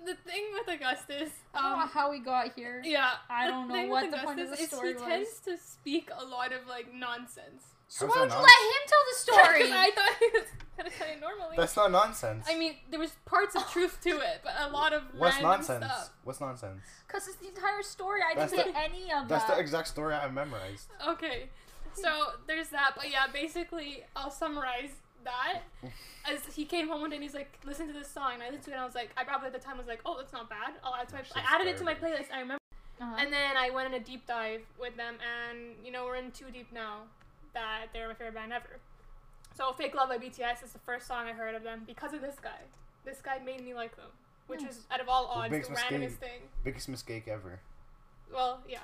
The 0.05 0.15
thing 0.15 0.45
with 0.53 0.69
Augustus, 0.73 1.31
I 1.53 1.63
don't 1.63 1.79
know 1.79 1.83
um, 1.85 1.89
how 1.89 2.13
we 2.13 2.21
got 2.21 2.53
here. 2.55 2.81
yeah, 2.85 3.13
I 3.29 3.49
don't 3.49 3.67
know 3.67 3.75
thing 3.75 3.89
what 3.89 4.05
with 4.05 4.13
the 4.13 4.25
point 4.25 4.39
of 4.39 4.47
Augustus 4.47 4.69
the 4.71 4.77
is 4.77 4.79
story 4.79 4.93
he 4.93 4.99
tends 5.01 5.41
to 5.47 5.57
speak 5.59 6.11
a 6.17 6.25
lot 6.25 6.53
of 6.53 6.69
like 6.69 6.95
nonsense. 6.95 7.75
So 7.89 8.07
why 8.07 8.13
that 8.15 8.29
don't 8.29 8.39
you 8.39 8.45
let 8.45 8.61
him 8.73 8.83
tell 8.87 9.05
the 9.11 9.17
story? 9.19 9.73
I 9.73 9.91
thought 9.95 10.11
he 10.19 10.27
was 10.39 10.47
gonna 10.77 10.91
tell 10.91 11.09
you 11.15 11.21
normally. 11.21 11.57
That's 11.57 11.77
not 11.77 11.91
nonsense. 11.93 12.45
I 12.49 12.59
mean, 12.59 12.75
there 12.91 12.99
was 13.01 13.13
parts 13.25 13.55
of 13.57 13.67
truth 13.71 13.99
to 14.03 14.11
it, 14.11 14.41
but 14.43 14.53
a 14.59 14.69
lot 14.73 14.93
of 14.93 15.03
What's 15.17 15.35
random 15.37 15.51
nonsense? 15.53 15.85
stuff. 15.85 16.11
What's 16.25 16.41
nonsense? 16.41 16.81
Because 17.07 17.29
it's 17.29 17.37
the 17.37 17.49
entire 17.49 17.83
story. 17.83 18.21
I 18.29 18.35
That's 18.35 18.53
didn't 18.53 18.67
the- 18.69 18.73
get 18.73 18.91
any 18.91 19.03
of 19.05 19.09
that. 19.09 19.29
That's 19.29 19.45
that. 19.45 19.55
the 19.57 19.61
exact 19.63 19.89
story 19.89 20.15
I 20.15 20.29
memorized. 20.29 20.89
Okay, 21.07 21.49
so 21.95 22.11
there's 22.47 22.69
that, 22.71 22.93
but 22.97 23.11
yeah, 23.11 23.27
basically, 23.33 24.03
I'll 24.17 24.31
summarize 24.31 24.91
that. 25.25 25.61
As 26.29 26.41
he 26.57 26.65
came 26.65 26.89
home 26.89 27.03
one 27.03 27.11
day 27.11 27.17
and 27.17 27.23
he's 27.23 27.35
like, 27.35 27.57
listen 27.65 27.87
to 27.87 27.93
this 27.93 28.09
song, 28.11 28.33
and 28.35 28.43
I 28.43 28.47
listened 28.47 28.65
to 28.65 28.71
it 28.71 28.75
and 28.75 28.83
I 28.83 28.85
was 28.85 28.97
like, 28.97 29.11
I 29.17 29.23
probably 29.23 29.47
at 29.47 29.53
the 29.53 29.61
time 29.61 29.79
was 29.79 29.87
like, 29.87 30.01
oh, 30.05 30.17
that's 30.19 30.33
not 30.33 30.51
bad. 30.51 30.75
I'll 30.83 30.95
add 30.97 31.09
to 31.11 31.15
my, 31.15 31.21
I 31.21 31.23
Shit's 31.23 31.37
added 31.49 31.67
it 31.69 31.77
to 31.79 31.85
my 31.85 31.95
playlist. 31.95 32.33
I 32.35 32.41
remember, 32.41 32.59
Uh-huh. 33.01 33.17
and 33.21 33.33
then 33.33 33.57
I 33.57 33.71
went 33.71 33.87
in 33.95 34.01
a 34.01 34.05
deep 34.05 34.27
dive 34.27 34.63
with 34.81 34.97
them, 34.97 35.15
and 35.23 35.77
you 35.85 35.93
know 35.93 36.05
we're 36.05 36.17
in 36.17 36.33
too 36.33 36.47
deep 36.53 36.73
now 36.73 37.03
that 37.57 37.87
they're 37.93 38.07
my 38.09 38.15
favorite 38.15 38.35
band 38.35 38.53
ever. 38.53 38.79
So 39.57 39.73
"Fake 39.73 39.95
Love" 39.95 40.11
by 40.11 40.19
BTS 40.19 40.63
is 40.63 40.73
the 40.73 40.79
first 40.79 41.07
song 41.07 41.27
I 41.27 41.33
heard 41.33 41.55
of 41.55 41.63
them 41.63 41.83
because 41.87 42.13
of 42.13 42.21
this 42.21 42.37
guy. 42.41 42.61
This 43.05 43.21
guy 43.23 43.39
made 43.45 43.65
me 43.65 43.73
like 43.75 43.97
them, 43.97 44.11
which 44.47 44.61
Nice. 44.61 44.73
is 44.73 44.87
out 44.91 45.01
of 45.01 45.09
all 45.09 45.27
odds 45.27 45.51
biggest 45.51 45.71
the 45.71 45.77
randomest 45.77 46.01
mistake. 46.01 46.21
thing. 46.21 46.41
Biggest 46.65 46.89
mistake 46.89 47.29
ever. 47.29 47.61
Well, 48.33 48.61
yeah. 48.69 48.79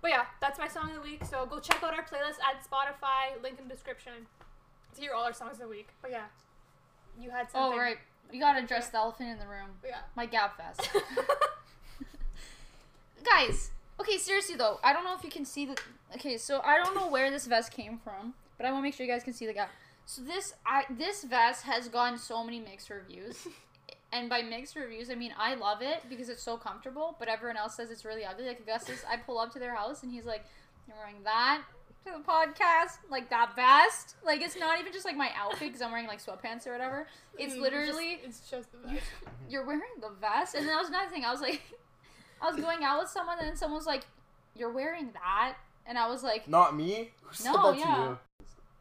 But 0.00 0.10
yeah, 0.10 0.24
that's 0.40 0.58
my 0.58 0.68
song 0.68 0.88
of 0.90 0.94
the 0.96 1.00
week. 1.00 1.24
So 1.24 1.46
go 1.46 1.60
check 1.60 1.82
out 1.82 1.92
our 1.94 2.04
playlist 2.04 2.38
at 2.40 2.62
Spotify, 2.64 3.40
link 3.42 3.58
in 3.58 3.68
the 3.68 3.74
description 3.74 4.26
to 4.94 5.00
hear 5.00 5.12
all 5.12 5.24
our 5.24 5.32
songs 5.32 5.54
of 5.54 5.60
the 5.60 5.68
week. 5.68 5.88
But 6.00 6.10
yeah, 6.10 6.26
you 7.20 7.30
had 7.30 7.46
oh, 7.54 7.72
something. 7.72 7.78
oh 7.78 7.82
right, 7.82 7.98
we 8.32 8.38
gotta 8.38 8.60
address 8.64 8.88
the 8.88 8.98
elephant 8.98 9.28
in 9.30 9.38
the 9.38 9.46
room. 9.46 9.70
Yeah. 9.84 9.98
My 10.16 10.26
Gap 10.26 10.56
Fest. 10.56 10.90
Guys, 13.24 13.70
okay, 14.00 14.18
seriously 14.18 14.56
though, 14.56 14.78
I 14.82 14.92
don't 14.92 15.04
know 15.04 15.14
if 15.14 15.24
you 15.24 15.30
can 15.30 15.44
see 15.44 15.66
the. 15.66 15.76
Okay, 16.14 16.36
so 16.36 16.60
I 16.64 16.76
don't 16.78 16.94
know 16.94 17.08
where 17.08 17.30
this 17.30 17.46
vest 17.46 17.72
came 17.72 17.98
from, 17.98 18.34
but 18.56 18.66
I 18.66 18.70
want 18.72 18.82
to 18.82 18.86
make 18.88 18.94
sure 18.94 19.04
you 19.06 19.12
guys 19.12 19.24
can 19.24 19.32
see 19.32 19.46
the 19.46 19.52
guy. 19.54 19.66
So 20.06 20.22
this, 20.22 20.54
I 20.66 20.84
this 20.90 21.24
vest 21.24 21.64
has 21.64 21.88
gotten 21.88 22.18
so 22.18 22.44
many 22.44 22.60
mixed 22.60 22.90
reviews, 22.90 23.46
and 24.12 24.28
by 24.28 24.42
mixed 24.42 24.76
reviews, 24.76 25.10
I 25.10 25.14
mean 25.14 25.34
I 25.38 25.54
love 25.54 25.82
it 25.82 26.02
because 26.08 26.28
it's 26.28 26.42
so 26.42 26.56
comfortable, 26.56 27.16
but 27.18 27.28
everyone 27.28 27.56
else 27.56 27.74
says 27.76 27.90
it's 27.90 28.04
really 28.04 28.24
ugly. 28.24 28.46
Like 28.46 28.60
Augustus, 28.60 29.04
I 29.10 29.16
pull 29.16 29.38
up 29.38 29.52
to 29.54 29.58
their 29.58 29.74
house 29.74 30.02
and 30.02 30.12
he's 30.12 30.24
like, 30.26 30.44
"You're 30.86 30.96
wearing 30.96 31.22
that." 31.24 31.62
To 32.06 32.12
the 32.18 32.22
podcast, 32.22 32.98
like 33.08 33.30
that 33.30 33.56
vest, 33.56 34.16
like 34.22 34.42
it's 34.42 34.58
not 34.58 34.78
even 34.78 34.92
just 34.92 35.06
like 35.06 35.16
my 35.16 35.30
outfit 35.38 35.68
because 35.68 35.80
I'm 35.80 35.90
wearing 35.90 36.06
like 36.06 36.22
sweatpants 36.22 36.66
or 36.66 36.72
whatever. 36.72 37.06
It's 37.38 37.54
Mm, 37.54 37.62
literally 37.62 38.20
Just, 38.22 38.40
it's 38.42 38.50
just 38.50 38.72
the 38.72 38.88
vest. 38.88 39.06
you're 39.48 39.64
wearing 39.64 39.80
the 40.02 40.10
vest 40.20 40.54
and 40.54 40.68
that 40.68 40.76
was 40.78 40.88
another 40.88 41.08
thing 41.08 41.24
i 41.24 41.30
was 41.32 41.40
like 41.40 41.62
i 42.42 42.50
was 42.50 42.60
going 42.60 42.82
out 42.84 43.00
with 43.00 43.08
someone 43.10 43.38
and 43.38 43.48
then 43.48 43.56
someone 43.56 43.76
was 43.78 43.86
like 43.86 44.02
you're 44.56 44.72
wearing 44.72 45.10
that 45.12 45.54
and 45.86 45.98
i 45.98 46.08
was 46.08 46.22
like 46.22 46.46
Not 46.48 46.76
me. 46.76 47.10
Who 47.22 47.34
said 47.34 47.52
No, 47.52 47.72
that 47.72 47.78
yeah. 47.78 47.94
to 47.94 48.00
you? 48.02 48.18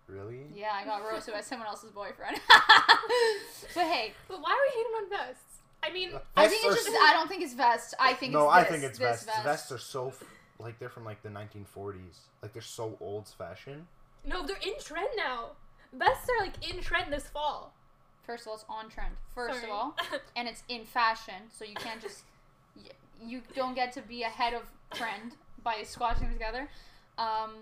Really? 0.07 0.39
yeah 0.55 0.71
i 0.73 0.83
got 0.85 1.01
roasted 1.03 1.33
by 1.33 1.41
someone 1.49 1.67
else's 1.67 1.91
boyfriend 1.91 2.39
but 2.49 3.83
hey 3.83 4.13
But 4.27 4.41
why 4.41 4.51
are 4.51 4.63
we 4.67 4.77
hating 4.77 4.91
on 5.03 5.09
vests? 5.09 5.43
I 5.81 5.91
mean, 5.91 6.13
uh, 6.13 6.19
i 6.35 6.47
think 6.47 6.63
it's 6.65 6.73
are 6.73 6.75
just 6.91 6.97
i 7.01 7.13
don't 7.13 7.27
think 7.27 7.43
it's 7.43 7.53
vest 7.53 7.93
i 7.99 8.13
think 8.13 8.33
no, 8.33 8.45
it's 8.47 8.53
I 8.55 8.61
this, 8.61 8.71
think 8.71 8.83
it's 8.83 8.99
this 8.99 9.07
vests. 9.09 9.25
vest. 9.25 9.43
Vests 9.43 9.71
are 9.71 9.77
so 9.77 10.07
f- 10.09 10.23
like 10.59 10.79
they're 10.79 10.89
from 10.89 11.03
like 11.03 11.21
the 11.23 11.29
1940s. 11.29 12.19
Like 12.41 12.53
they're 12.53 12.61
so 12.61 12.95
old 13.01 13.27
fashioned. 13.27 13.85
no, 14.25 14.45
they're 14.45 14.55
in 14.57 14.73
trend 14.79 15.07
now. 15.17 15.47
Vests 15.91 16.29
are 16.29 16.45
like 16.45 16.53
in 16.69 16.79
trend 16.81 17.11
this 17.11 17.27
fall. 17.27 17.73
first 18.25 18.43
of 18.43 18.49
all 18.49 18.55
it's 18.55 18.65
on 18.69 18.89
trend 18.89 19.15
first 19.35 19.55
Sorry. 19.59 19.65
of 19.69 19.75
all 19.75 19.95
and 20.37 20.47
it's 20.47 20.63
in 20.69 20.85
fashion 20.85 21.49
so 21.49 21.65
you 21.65 21.75
can't 21.75 22.01
just 22.01 22.21
y- 22.77 22.83
you 23.21 23.41
don't 23.55 23.75
get 23.75 23.91
to 23.93 24.01
be 24.01 24.23
ahead 24.23 24.53
of 24.53 24.63
trend 24.93 25.33
by 25.63 25.83
squashing 25.83 26.23
them 26.23 26.33
together. 26.33 26.69
Um, 27.17 27.55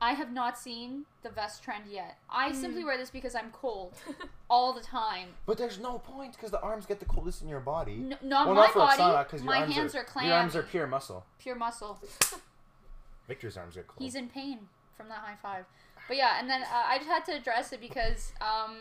I 0.00 0.12
have 0.12 0.32
not 0.32 0.56
seen 0.56 1.06
the 1.22 1.28
vest 1.28 1.64
trend 1.64 1.84
yet. 1.90 2.18
I 2.30 2.52
simply 2.52 2.84
wear 2.84 2.96
this 2.96 3.10
because 3.10 3.34
I'm 3.34 3.50
cold 3.50 3.94
all 4.50 4.72
the 4.72 4.80
time. 4.80 5.30
But 5.44 5.58
there's 5.58 5.80
no 5.80 5.98
point 5.98 6.34
because 6.34 6.52
the 6.52 6.60
arms 6.60 6.86
get 6.86 7.00
the 7.00 7.06
coldest 7.06 7.42
in 7.42 7.48
your 7.48 7.60
body. 7.60 7.94
N- 7.94 8.18
not 8.22 8.46
well, 8.46 8.54
my 8.54 8.62
not 8.62 8.72
for 8.72 8.78
body. 8.78 9.02
Oksana 9.02 9.24
because 9.24 9.42
your 9.42 9.52
my 9.52 9.60
arms 9.62 9.74
hands 9.74 9.94
are, 9.96 10.00
are, 10.00 10.04
clammy. 10.04 10.28
Your 10.28 10.36
arms 10.36 10.54
are 10.54 10.62
pure 10.62 10.86
muscle. 10.86 11.26
pure 11.40 11.56
muscle. 11.56 11.98
Victor's 13.28 13.56
arms 13.56 13.74
get 13.74 13.88
cold. 13.88 13.98
He's 14.00 14.14
in 14.14 14.28
pain 14.28 14.60
from 14.96 15.08
that 15.08 15.18
high 15.18 15.36
five. 15.42 15.64
But 16.06 16.16
yeah, 16.16 16.38
and 16.38 16.48
then 16.48 16.62
uh, 16.62 16.84
I 16.86 16.98
just 16.98 17.10
had 17.10 17.24
to 17.26 17.32
address 17.32 17.72
it 17.72 17.80
because 17.80 18.32
um, 18.40 18.76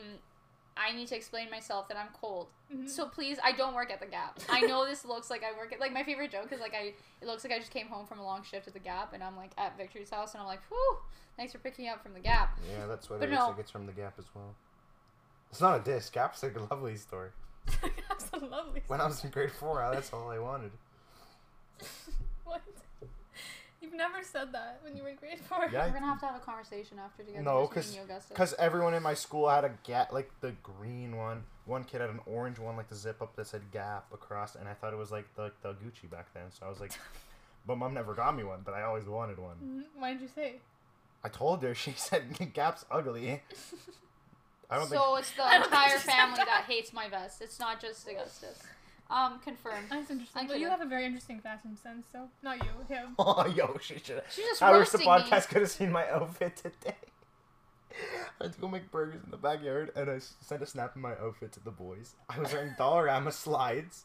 I 0.79 0.93
need 0.95 1.07
to 1.09 1.15
explain 1.15 1.49
myself 1.49 1.87
that 1.89 1.97
I'm 1.97 2.09
cold. 2.13 2.47
Mhm. 2.73 2.89
So 2.89 3.07
please, 3.07 3.37
I 3.43 3.51
don't 3.51 3.73
work 3.73 3.91
at 3.91 3.99
the 3.99 4.05
Gap. 4.05 4.39
I 4.49 4.61
know 4.61 4.85
this 4.85 5.03
looks 5.11 5.29
like 5.29 5.43
I 5.43 5.57
work 5.57 5.73
at 5.73 5.79
like 5.79 5.93
my 5.93 6.03
favorite 6.03 6.31
joke 6.31 6.51
is 6.51 6.59
like 6.59 6.73
I 6.73 6.93
it 7.21 7.25
looks 7.27 7.43
like 7.43 7.53
I 7.53 7.59
just 7.59 7.71
came 7.71 7.87
home 7.87 8.05
from 8.05 8.19
a 8.19 8.23
long 8.23 8.43
shift 8.43 8.67
at 8.67 8.73
the 8.73 8.79
Gap 8.79 9.13
and 9.13 9.23
I'm 9.23 9.35
like 9.35 9.51
at 9.57 9.77
Victory's 9.77 10.09
house 10.09 10.33
and 10.33 10.41
I'm 10.41 10.47
like, 10.47 10.61
whew, 10.69 10.97
thanks 11.37 11.51
for 11.53 11.59
picking 11.59 11.87
up 11.89 12.01
from 12.03 12.13
the 12.13 12.19
Gap. 12.19 12.57
yeah, 12.71 12.85
that's 12.87 13.09
what 13.09 13.19
But 13.19 13.29
it 13.29 13.31
looks 13.31 13.43
no. 13.43 13.49
like 13.49 13.59
it's 13.59 13.71
from 13.71 13.85
the 13.85 13.91
Gap 13.93 14.13
as 14.19 14.25
well. 14.35 14.55
It's 15.51 15.61
not 15.61 15.79
a 15.79 15.83
diss. 15.83 16.09
Gap's 16.09 16.43
like 16.43 16.55
a 16.57 16.67
lovely 16.73 16.95
story. 16.97 17.29
That's 18.09 18.29
a 18.33 18.37
lovely. 18.37 18.81
When 18.87 19.01
I 19.01 19.07
was 19.07 19.21
in 19.25 19.29
grade 19.29 19.51
four, 19.51 19.85
that's 19.93 20.11
all 20.13 20.29
I 20.29 20.39
wanted. 20.39 20.71
What? 22.45 22.61
You've 23.81 23.93
never 23.93 24.23
said 24.23 24.51
that 24.53 24.79
when 24.83 24.97
you 24.97 25.03
were 25.03 25.09
in 25.09 25.15
grade 25.17 25.39
four. 25.39 25.67
Yeah, 25.71 25.85
We're 25.87 25.93
gonna 25.93 26.05
have 26.07 26.19
to 26.21 26.25
have 26.25 26.35
a 26.35 26.39
conversation 26.39 26.97
after 27.03 27.23
together. 27.23 27.43
No, 27.43 27.61
just 27.61 27.61
me 27.61 27.67
because 27.69 27.87
and 27.87 27.95
you, 27.97 28.01
Augustus. 28.03 28.29
because 28.29 28.53
everyone 28.57 28.93
in 28.95 29.03
my 29.03 29.13
school 29.13 29.47
had 29.49 29.63
a 29.65 29.71
Gap, 29.83 30.11
like 30.11 30.31
the 30.41 30.53
green 30.63 31.15
one. 31.15 31.43
One 31.65 31.83
kid 31.83 32.01
had 32.01 32.09
an 32.09 32.19
orange 32.25 32.57
one, 32.59 32.75
like 32.77 32.89
the 32.89 32.95
zip 32.95 33.21
up 33.21 33.35
that 33.35 33.45
said 33.47 33.61
Gap 33.71 34.05
across, 34.13 34.55
and 34.55 34.67
I 34.67 34.73
thought 34.73 34.93
it 34.93 34.97
was 34.97 35.11
like 35.11 35.25
the 35.35 35.51
the 35.61 35.73
Gucci 35.73 36.09
back 36.09 36.33
then. 36.33 36.43
So 36.49 36.65
I 36.65 36.69
was 36.69 36.79
like, 36.79 36.91
but 37.67 37.77
mom 37.77 37.93
never 37.93 38.13
got 38.15 38.35
me 38.35 38.43
one, 38.43 38.61
but 38.65 38.73
I 38.73 38.81
always 38.83 39.05
wanted 39.05 39.37
one. 39.37 39.57
Mhm. 39.63 39.83
Why 40.01 40.13
did 40.13 40.21
you 40.21 40.29
say? 40.33 40.55
I 41.23 41.29
told 41.29 41.61
her. 41.63 41.75
She 41.83 41.91
said 41.95 42.53
Gap's 42.53 42.85
ugly. 42.89 43.41
I 44.69 44.77
don't 44.77 44.89
so 44.89 45.15
it's 45.15 45.31
the 45.31 45.43
I 45.43 45.59
don't 45.59 45.67
entire 45.67 45.91
she 45.91 45.99
said 45.99 46.11
family 46.11 46.35
that. 46.37 46.45
that 46.47 46.63
hates 46.65 46.91
my 46.91 47.07
vest. 47.09 47.41
It's 47.41 47.59
not 47.59 47.79
just 47.79 48.05
Augustus. 48.07 48.59
Um, 49.09 49.39
confirmed. 49.39 49.87
That's 49.89 50.09
interesting. 50.11 50.41
I 50.43 50.47
But 50.47 50.59
you 50.59 50.67
could've- 50.69 50.85
a 50.85 50.89
very 50.89 51.05
interesting 51.05 51.39
fashion 51.39 51.77
sense, 51.77 52.05
so 52.11 52.27
not 52.43 52.57
you, 52.63 52.69
him. 52.93 53.15
Oh, 53.19 53.45
yo, 53.47 53.77
she 53.81 53.95
should. 53.99 54.21
She's 54.29 54.45
just 54.45 54.61
I 54.61 54.77
wish 54.77 54.89
the 54.89 54.97
roasting 54.97 54.99
me. 54.99 55.31
podcast 55.31 55.47
could 55.49 55.61
have 55.61 55.71
seen 55.71 55.91
my 55.91 56.09
outfit 56.09 56.57
today. 56.57 56.95
I 58.39 58.43
had 58.45 58.53
to 58.53 58.59
go 58.59 58.67
make 58.67 58.91
burgers 58.91 59.21
in 59.23 59.31
the 59.31 59.37
backyard, 59.37 59.91
and 59.95 60.09
I 60.09 60.15
s- 60.15 60.35
sent 60.41 60.61
a 60.61 60.65
snap 60.65 60.95
of 60.95 61.01
my 61.01 61.13
outfit 61.13 61.51
to 61.53 61.59
the 61.63 61.71
boys. 61.71 62.13
I 62.29 62.39
was 62.39 62.51
wearing 62.53 62.73
Dollarama 62.79 63.31
slides, 63.33 64.03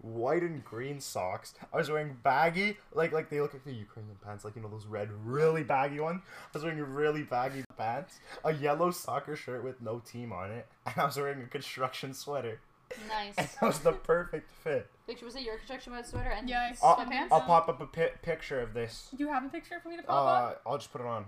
white 0.00 0.42
and 0.42 0.64
green 0.64 1.00
socks. 1.00 1.52
I 1.72 1.76
was 1.76 1.90
wearing 1.90 2.16
baggy, 2.22 2.78
like 2.94 3.12
like 3.12 3.28
they 3.28 3.40
look 3.40 3.52
like 3.52 3.64
the 3.64 3.74
Ukrainian 3.74 4.16
pants, 4.24 4.44
like 4.44 4.56
you 4.56 4.62
know 4.62 4.68
those 4.68 4.86
red, 4.86 5.10
really 5.24 5.64
baggy 5.64 6.00
ones. 6.00 6.22
I 6.24 6.48
was 6.56 6.62
wearing 6.62 6.78
really 6.80 7.24
baggy 7.24 7.64
pants, 7.76 8.20
a 8.44 8.52
yellow 8.54 8.90
soccer 8.90 9.36
shirt 9.36 9.62
with 9.64 9.82
no 9.82 9.98
team 9.98 10.32
on 10.32 10.50
it, 10.52 10.66
and 10.86 10.94
I 10.96 11.04
was 11.04 11.16
wearing 11.16 11.42
a 11.42 11.46
construction 11.46 12.14
sweater. 12.14 12.60
And 12.94 13.08
Nice. 13.08 13.36
that 13.36 13.62
was 13.62 13.78
the 13.80 13.92
perfect 13.92 14.50
fit. 14.62 14.88
Victor, 15.06 15.24
was 15.24 15.36
it 15.36 15.42
your 15.42 15.56
construction 15.56 15.92
mode 15.92 16.06
sweater 16.06 16.30
and 16.30 16.48
Yeah, 16.48 16.70
I 16.82 16.86
I'll, 16.86 16.96
sweatpants? 16.96 17.28
I'll 17.30 17.40
pop 17.42 17.68
up 17.68 17.80
a 17.80 17.86
pi- 17.86 18.12
picture 18.22 18.60
of 18.60 18.74
this. 18.74 19.08
Do 19.16 19.22
you 19.24 19.28
have 19.32 19.44
a 19.44 19.48
picture 19.48 19.78
for 19.82 19.88
me 19.88 19.96
to 19.96 20.02
pop 20.02 20.56
Uh, 20.64 20.68
I'll 20.68 20.78
just 20.78 20.92
put 20.92 21.00
it 21.00 21.06
on 21.06 21.26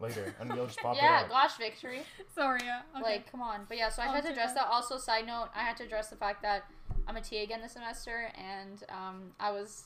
later, 0.00 0.34
and 0.40 0.52
you'll 0.54 0.66
just 0.66 0.78
pop 0.82 0.96
yeah, 0.96 1.20
it 1.20 1.24
up. 1.24 1.30
gosh, 1.30 1.56
Victory. 1.56 2.02
Sorry, 2.34 2.60
yeah. 2.64 2.82
Okay. 2.94 3.02
Like, 3.02 3.30
come 3.30 3.42
on. 3.42 3.64
But 3.68 3.76
yeah, 3.78 3.88
so 3.88 4.02
I 4.02 4.06
I'll 4.06 4.12
had 4.14 4.22
to 4.22 4.28
do 4.28 4.32
address 4.32 4.52
that. 4.54 4.66
that. 4.66 4.72
Also, 4.72 4.96
side 4.98 5.26
note, 5.26 5.48
I 5.54 5.60
had 5.62 5.76
to 5.78 5.84
address 5.84 6.08
the 6.08 6.16
fact 6.16 6.42
that 6.42 6.64
I'm 7.06 7.16
a 7.16 7.20
TA 7.20 7.36
again 7.42 7.60
this 7.62 7.72
semester, 7.72 8.30
and 8.36 8.82
um, 8.88 9.32
I 9.40 9.50
was, 9.52 9.84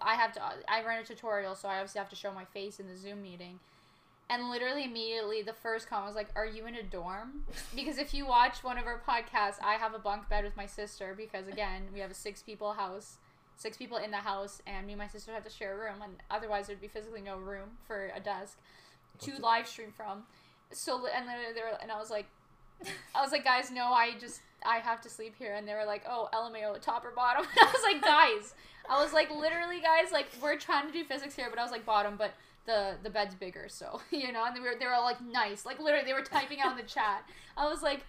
I 0.00 0.14
have 0.14 0.32
to, 0.32 0.42
I 0.68 0.82
ran 0.84 1.00
a 1.02 1.04
tutorial, 1.04 1.54
so 1.54 1.68
I 1.68 1.76
obviously 1.76 1.98
have 1.98 2.08
to 2.10 2.16
show 2.16 2.32
my 2.32 2.44
face 2.46 2.80
in 2.80 2.86
the 2.88 2.96
Zoom 2.96 3.22
meeting. 3.22 3.58
And 4.30 4.48
literally 4.48 4.84
immediately, 4.84 5.42
the 5.42 5.52
first 5.52 5.88
comment 5.88 6.06
was 6.06 6.16
like, 6.16 6.30
"Are 6.34 6.46
you 6.46 6.66
in 6.66 6.74
a 6.74 6.82
dorm?" 6.82 7.44
Because 7.74 7.98
if 7.98 8.14
you 8.14 8.26
watch 8.26 8.64
one 8.64 8.78
of 8.78 8.86
our 8.86 9.00
podcasts, 9.06 9.62
I 9.62 9.74
have 9.74 9.94
a 9.94 9.98
bunk 9.98 10.28
bed 10.28 10.44
with 10.44 10.56
my 10.56 10.66
sister 10.66 11.14
because 11.16 11.48
again, 11.48 11.88
we 11.92 12.00
have 12.00 12.10
a 12.10 12.14
six 12.14 12.42
people 12.42 12.72
house, 12.72 13.18
six 13.56 13.76
people 13.76 13.98
in 13.98 14.10
the 14.10 14.18
house, 14.18 14.62
and 14.66 14.86
me 14.86 14.94
and 14.94 15.00
my 15.00 15.08
sister 15.08 15.32
have 15.32 15.44
to 15.44 15.50
share 15.50 15.74
a 15.74 15.76
room, 15.76 16.02
and 16.02 16.14
otherwise 16.30 16.66
there'd 16.66 16.80
be 16.80 16.88
physically 16.88 17.20
no 17.20 17.36
room 17.36 17.70
for 17.86 18.10
a 18.14 18.20
desk 18.20 18.58
to 19.20 19.36
live 19.36 19.66
stream 19.66 19.92
from. 19.94 20.24
So 20.70 21.06
and 21.06 21.28
then 21.28 21.36
they 21.54 21.60
were, 21.60 21.76
and 21.80 21.92
I 21.92 21.98
was 21.98 22.10
like, 22.10 22.26
I 23.14 23.22
was 23.22 23.32
like, 23.32 23.44
guys, 23.44 23.70
no, 23.70 23.92
I 23.92 24.12
just 24.18 24.40
I 24.64 24.78
have 24.78 25.00
to 25.02 25.10
sleep 25.10 25.34
here, 25.38 25.54
and 25.54 25.66
they 25.66 25.74
were 25.74 25.84
like, 25.84 26.04
oh, 26.08 26.28
LMAO, 26.32 26.80
top 26.80 27.04
or 27.04 27.10
bottom. 27.10 27.44
And 27.44 27.68
I 27.68 27.72
was 27.72 27.82
like, 27.82 28.02
guys, 28.02 28.54
I 28.88 29.02
was 29.02 29.12
like, 29.12 29.30
literally, 29.30 29.80
guys, 29.80 30.12
like 30.12 30.26
we're 30.42 30.56
trying 30.56 30.86
to 30.86 30.92
do 30.92 31.04
physics 31.04 31.34
here, 31.34 31.48
but 31.50 31.58
I 31.58 31.62
was 31.62 31.72
like, 31.72 31.84
bottom, 31.84 32.16
but 32.16 32.32
the 32.66 32.96
the 33.02 33.10
bed's 33.10 33.34
bigger, 33.34 33.66
so 33.68 34.00
you 34.10 34.32
know, 34.32 34.44
and 34.44 34.54
they 34.56 34.60
were 34.60 34.74
they 34.78 34.86
were 34.86 34.92
all 34.94 35.04
like, 35.04 35.20
nice, 35.20 35.64
like 35.66 35.78
literally, 35.80 36.04
they 36.06 36.12
were 36.12 36.22
typing 36.22 36.60
out 36.60 36.72
in 36.72 36.76
the 36.76 36.88
chat. 36.90 37.24
I 37.56 37.68
was 37.68 37.82
like, 37.82 38.04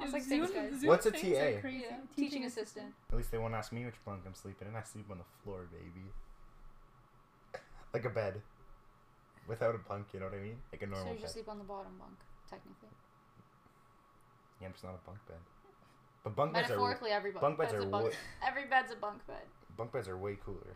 I 0.00 0.04
was 0.04 0.12
like, 0.12 0.22
thanks, 0.24 0.50
guys. 0.50 0.80
Zoom 0.80 0.88
What's 0.88 1.06
a 1.06 1.10
TA? 1.10 1.60
crazy. 1.60 1.84
Yeah, 1.88 1.96
teaching 2.16 2.44
assistant. 2.44 2.92
At 3.10 3.16
least 3.16 3.30
they 3.30 3.38
won't 3.38 3.54
ask 3.54 3.72
me 3.72 3.84
which 3.84 3.94
bunk 4.04 4.22
I'm 4.26 4.34
sleeping 4.34 4.68
in. 4.68 4.74
I 4.76 4.82
sleep 4.82 5.06
on 5.10 5.18
the 5.18 5.24
floor, 5.42 5.66
baby. 5.72 6.06
Like 7.92 8.04
a 8.04 8.10
bed. 8.10 8.42
Without 9.46 9.74
a 9.74 9.78
bunk, 9.78 10.06
you 10.12 10.20
know 10.20 10.26
what 10.26 10.34
I 10.34 10.42
mean? 10.42 10.56
Like 10.72 10.82
a 10.82 10.86
normal. 10.86 10.98
So 11.00 11.04
normal 11.04 11.16
you 11.20 11.26
bed. 11.26 11.30
sleep 11.30 11.48
on 11.48 11.58
the 11.58 11.64
bottom 11.64 11.92
bunk, 11.98 12.16
technically. 12.48 12.88
Yeah, 14.60 14.68
it's 14.68 14.82
not 14.82 14.94
a 14.94 15.06
bunk 15.06 15.18
bed. 15.28 15.36
But 16.24 16.34
bunk 16.34 16.54
beds 16.54 16.70
are 16.70 16.72
Metaphorically, 16.72 17.10
every 17.10 17.30
bunk, 17.30 17.42
bunk 17.42 17.58
beds 17.58 17.72
bed's 17.72 17.84
are 17.84 17.86
a 17.86 17.90
bunk. 17.90 18.04
way- 18.06 18.12
Every 18.48 18.64
bed's 18.66 18.90
a 18.92 18.96
bunk 18.96 19.26
bed. 19.26 19.44
bunk 19.76 19.92
beds 19.92 20.08
are 20.08 20.16
way 20.16 20.38
cooler. 20.42 20.74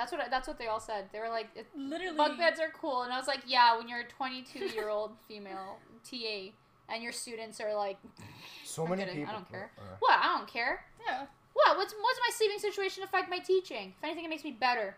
That's 0.00 0.12
what 0.12 0.30
that's 0.30 0.48
what 0.48 0.58
they 0.58 0.66
all 0.66 0.80
said. 0.80 1.10
They 1.12 1.18
were 1.20 1.28
like, 1.28 1.48
it, 1.54 1.66
Literally. 1.76 2.16
bunk 2.16 2.38
beds 2.38 2.58
are 2.58 2.70
cool, 2.72 3.02
and 3.02 3.12
I 3.12 3.18
was 3.18 3.26
like, 3.26 3.40
yeah, 3.46 3.76
when 3.76 3.86
you're 3.86 4.00
a 4.00 4.04
22 4.08 4.66
year 4.68 4.88
old 4.88 5.12
female 5.28 5.76
TA 6.08 6.52
and 6.88 7.02
your 7.02 7.12
students 7.12 7.60
are 7.60 7.74
like, 7.74 7.98
So 8.64 8.84
I'm 8.84 8.90
many 8.90 9.04
kidding, 9.04 9.26
I 9.26 9.32
don't 9.32 9.48
care. 9.50 9.70
uh, 9.78 9.82
what? 9.98 10.18
I 10.18 10.38
don't 10.38 10.48
care. 10.48 10.84
Yeah. 11.06 11.26
What? 11.52 11.76
What's 11.76 11.92
what's 12.00 12.18
my 12.26 12.30
sleeping 12.34 12.58
situation 12.60 13.02
affect 13.04 13.28
my 13.28 13.40
teaching? 13.40 13.92
If 13.98 14.02
anything, 14.04 14.24
it 14.24 14.28
makes 14.28 14.44
me 14.44 14.52
better. 14.52 14.96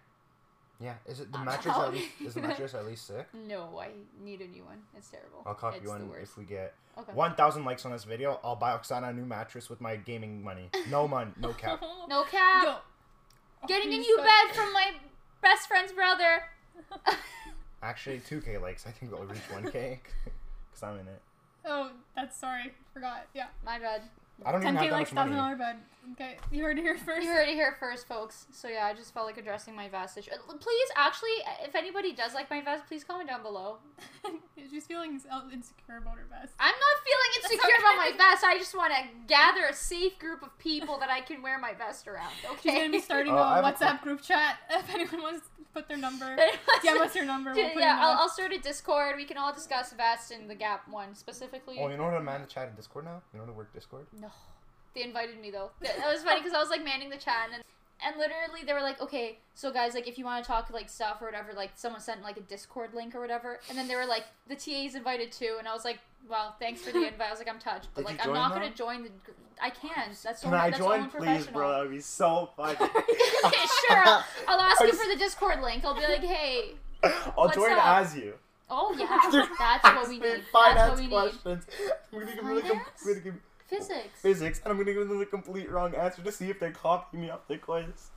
yeah, 0.80 0.94
is 1.06 1.18
it 1.20 1.32
the 1.32 1.38
I'm 1.38 1.46
mattress 1.46 1.74
out. 1.74 1.88
at 1.88 1.94
least? 1.94 2.08
Is 2.24 2.34
the 2.34 2.40
mattress 2.42 2.74
at 2.74 2.86
least 2.86 3.06
sick? 3.08 3.26
No, 3.48 3.80
I 3.80 3.88
need 4.22 4.40
a 4.40 4.46
new 4.46 4.62
one. 4.64 4.82
It's 4.96 5.08
terrible. 5.08 5.42
I'll 5.46 5.54
copy 5.54 5.78
it's 5.78 5.88
one 5.88 6.00
the 6.00 6.06
worst. 6.06 6.32
if 6.32 6.38
we 6.38 6.44
get 6.44 6.74
Okay. 6.98 7.12
1,000 7.14 7.64
likes 7.64 7.86
on 7.86 7.92
this 7.92 8.04
video. 8.04 8.38
I'll 8.44 8.54
buy 8.54 8.76
Oksana 8.76 9.08
a 9.08 9.12
new 9.14 9.24
mattress 9.24 9.70
with 9.70 9.80
my 9.80 9.96
gaming 9.96 10.44
money. 10.44 10.68
No 10.90 11.08
money, 11.08 11.30
no 11.40 11.52
cap. 11.62 11.82
No 12.06 12.22
cap. 12.24 12.64
Yo. 12.64 12.74
Getting 13.66 13.92
a 13.94 13.98
new 13.98 14.16
suck. 14.16 14.26
bed 14.26 14.54
from 14.56 14.72
my 14.72 14.92
best 15.40 15.68
friend's 15.68 15.92
brother. 15.92 16.44
Actually, 17.82 18.20
2k 18.20 18.60
likes. 18.60 18.86
I 18.86 18.90
think 18.90 19.12
we'll 19.12 19.24
reach 19.24 19.42
1k 19.52 19.72
because 19.72 20.82
I'm 20.82 20.94
in 21.00 21.06
it. 21.08 21.20
Oh, 21.64 21.90
that's 22.16 22.36
sorry. 22.38 22.72
Forgot. 22.94 23.26
Yeah. 23.34 23.46
my 23.64 23.78
bed. 23.78 24.02
I 24.44 24.52
don't 24.52 24.62
even 24.62 24.74
10k 24.74 24.78
have 24.78 24.86
that 24.90 24.92
likes, 24.92 25.12
much 25.12 25.16
thousand 25.24 25.36
money. 25.36 25.56
dollar 25.56 25.72
bed. 25.72 25.76
Okay, 26.12 26.36
you 26.50 26.62
heard 26.64 26.78
it 26.78 26.82
here 26.82 26.98
first. 26.98 27.24
You 27.24 27.30
heard 27.30 27.48
it 27.48 27.54
here 27.54 27.76
first, 27.78 28.08
folks. 28.08 28.46
So 28.50 28.66
yeah, 28.66 28.86
I 28.86 28.92
just 28.92 29.14
felt 29.14 29.26
like 29.26 29.38
addressing 29.38 29.74
my 29.74 29.88
vest 29.88 30.18
issue. 30.18 30.32
Uh, 30.32 30.54
Please, 30.54 30.88
actually, 30.96 31.30
if 31.62 31.76
anybody 31.76 32.12
does 32.12 32.34
like 32.34 32.50
my 32.50 32.60
vest, 32.60 32.86
please 32.88 33.04
comment 33.04 33.28
down 33.28 33.42
below. 33.42 33.78
She's 34.70 34.84
feeling 34.84 35.20
insecure 35.52 35.98
about 35.98 36.16
her 36.16 36.26
vest. 36.28 36.54
I'm 36.58 36.74
not 36.74 36.96
feeling 37.04 37.30
That's 37.40 37.52
insecure 37.52 37.76
about 37.78 37.96
my 37.96 38.12
vest. 38.30 38.44
I 38.44 38.58
just 38.58 38.76
want 38.76 38.92
to 38.94 39.04
gather 39.28 39.64
a 39.66 39.72
safe 39.74 40.18
group 40.18 40.42
of 40.42 40.58
people 40.58 40.98
that 40.98 41.08
I 41.08 41.20
can 41.20 41.40
wear 41.40 41.58
my 41.58 41.72
vest 41.72 42.08
around. 42.08 42.32
Okay. 42.50 42.60
She's 42.62 42.72
gonna 42.72 42.90
be 42.90 43.00
starting 43.00 43.32
Uh, 43.32 43.36
I 43.36 43.60
a 43.60 43.62
have 43.62 43.64
a 43.64 43.84
WhatsApp 43.84 44.02
group 44.02 44.22
chat. 44.22 44.56
If 44.70 44.92
anyone 44.92 45.22
wants 45.22 45.46
to 45.46 45.64
put 45.72 45.88
their 45.88 45.98
number, 45.98 46.34
yeah, 46.36 46.94
DM 46.94 47.00
us 47.00 47.14
your 47.14 47.26
number. 47.26 47.52
We'll 47.54 47.70
put 47.70 47.80
yeah, 47.80 47.98
I'll. 48.00 48.22
I'll 48.22 48.28
start 48.28 48.52
a 48.52 48.58
Discord. 48.58 49.16
We 49.16 49.24
can 49.24 49.36
all 49.36 49.52
discuss 49.52 49.92
vest 49.92 50.32
and 50.32 50.50
the 50.50 50.54
Gap 50.56 50.88
one 50.88 51.14
specifically. 51.14 51.76
Oh, 51.80 51.88
you 51.88 51.96
know 51.96 52.10
how 52.10 52.18
to 52.18 52.22
man 52.22 52.40
the 52.40 52.46
chat 52.48 52.68
in 52.68 52.74
Discord 52.74 53.04
now? 53.04 53.22
You 53.32 53.38
know 53.38 53.44
how 53.46 53.52
to 53.52 53.56
work 53.56 53.72
Discord? 53.72 54.06
No, 54.20 54.28
they 54.94 55.02
invited 55.04 55.40
me 55.40 55.50
though. 55.50 55.70
That 55.80 55.96
that 55.98 56.12
was 56.12 56.22
funny 56.22 56.40
because 56.40 56.54
I 56.54 56.60
was 56.60 56.70
like 56.70 56.84
manning 56.84 57.10
the 57.10 57.16
chat 57.16 57.50
and. 57.52 57.62
And 58.04 58.16
literally, 58.18 58.64
they 58.66 58.72
were 58.72 58.80
like, 58.80 59.00
"Okay, 59.00 59.38
so 59.54 59.70
guys, 59.70 59.94
like, 59.94 60.08
if 60.08 60.18
you 60.18 60.24
want 60.24 60.42
to 60.42 60.48
talk 60.50 60.70
like 60.70 60.88
stuff 60.88 61.18
or 61.22 61.26
whatever, 61.26 61.52
like, 61.52 61.70
someone 61.76 62.00
sent 62.00 62.20
like 62.20 62.36
a 62.36 62.40
Discord 62.40 62.94
link 62.94 63.14
or 63.14 63.20
whatever." 63.20 63.60
And 63.68 63.78
then 63.78 63.86
they 63.86 63.94
were 63.94 64.06
like, 64.06 64.24
"The 64.48 64.56
TA's 64.56 64.96
invited 64.96 65.30
too," 65.30 65.54
and 65.60 65.68
I 65.68 65.72
was 65.72 65.84
like, 65.84 66.00
"Well, 66.28 66.56
thanks 66.58 66.80
for 66.82 66.90
the 66.90 66.98
invite." 67.06 67.28
I 67.28 67.30
was 67.30 67.38
like, 67.38 67.48
"I'm 67.48 67.60
touched, 67.60 67.86
but 67.94 68.04
Did 68.04 68.16
like, 68.16 68.26
I'm 68.26 68.32
not 68.32 68.48
now? 68.48 68.54
gonna 68.56 68.74
join 68.74 69.04
the. 69.04 69.10
gr- 69.24 69.30
I 69.62 69.70
can. 69.70 70.08
That's 70.24 70.40
so. 70.42 70.48
Can 70.48 70.54
I 70.54 70.70
that's 70.70 70.82
so 70.82 70.88
join, 70.88 71.10
please, 71.10 71.46
bro? 71.46 71.70
That'd 71.70 71.92
be 71.92 72.00
so 72.00 72.50
funny. 72.56 72.72
okay, 72.80 73.66
sure. 73.88 74.02
I'll, 74.04 74.24
I'll 74.48 74.60
ask 74.60 74.80
you 74.80 74.88
you 74.88 74.92
for 74.94 75.08
the 75.08 75.16
Discord 75.16 75.62
link. 75.62 75.84
I'll 75.84 75.94
be 75.94 76.00
like, 76.00 76.24
"Hey, 76.24 76.72
I'll 77.38 77.50
join 77.50 77.70
up? 77.70 77.86
as 78.00 78.16
you. 78.16 78.34
oh 78.68 78.96
yeah, 78.98 79.46
that's 79.60 79.84
what 79.84 80.08
we 80.08 80.18
need. 80.18 80.42
Finance 80.52 80.74
That's 80.74 80.90
what 80.90 80.96
we 80.98 81.02
need. 81.04 81.10
questions. 81.10 81.66
I'm 82.12 82.18
gonna 82.18 82.26
give 82.34 82.36
them 82.44 82.54
the 82.56 82.60
com- 82.62 82.68
Finance? 82.70 82.88
I'm 83.00 83.08
gonna 83.12 83.20
give 83.20 83.34
Physics. 83.78 84.20
physics, 84.20 84.60
and 84.64 84.70
I'm 84.72 84.78
gonna 84.78 84.92
give 84.92 85.08
them 85.08 85.18
the 85.18 85.26
complete 85.26 85.70
wrong 85.70 85.94
answer 85.94 86.22
to 86.22 86.32
see 86.32 86.50
if 86.50 86.60
they 86.60 86.70
copy 86.70 87.16
me 87.16 87.30
off 87.30 87.46
the 87.48 87.58
quiz. 87.58 88.10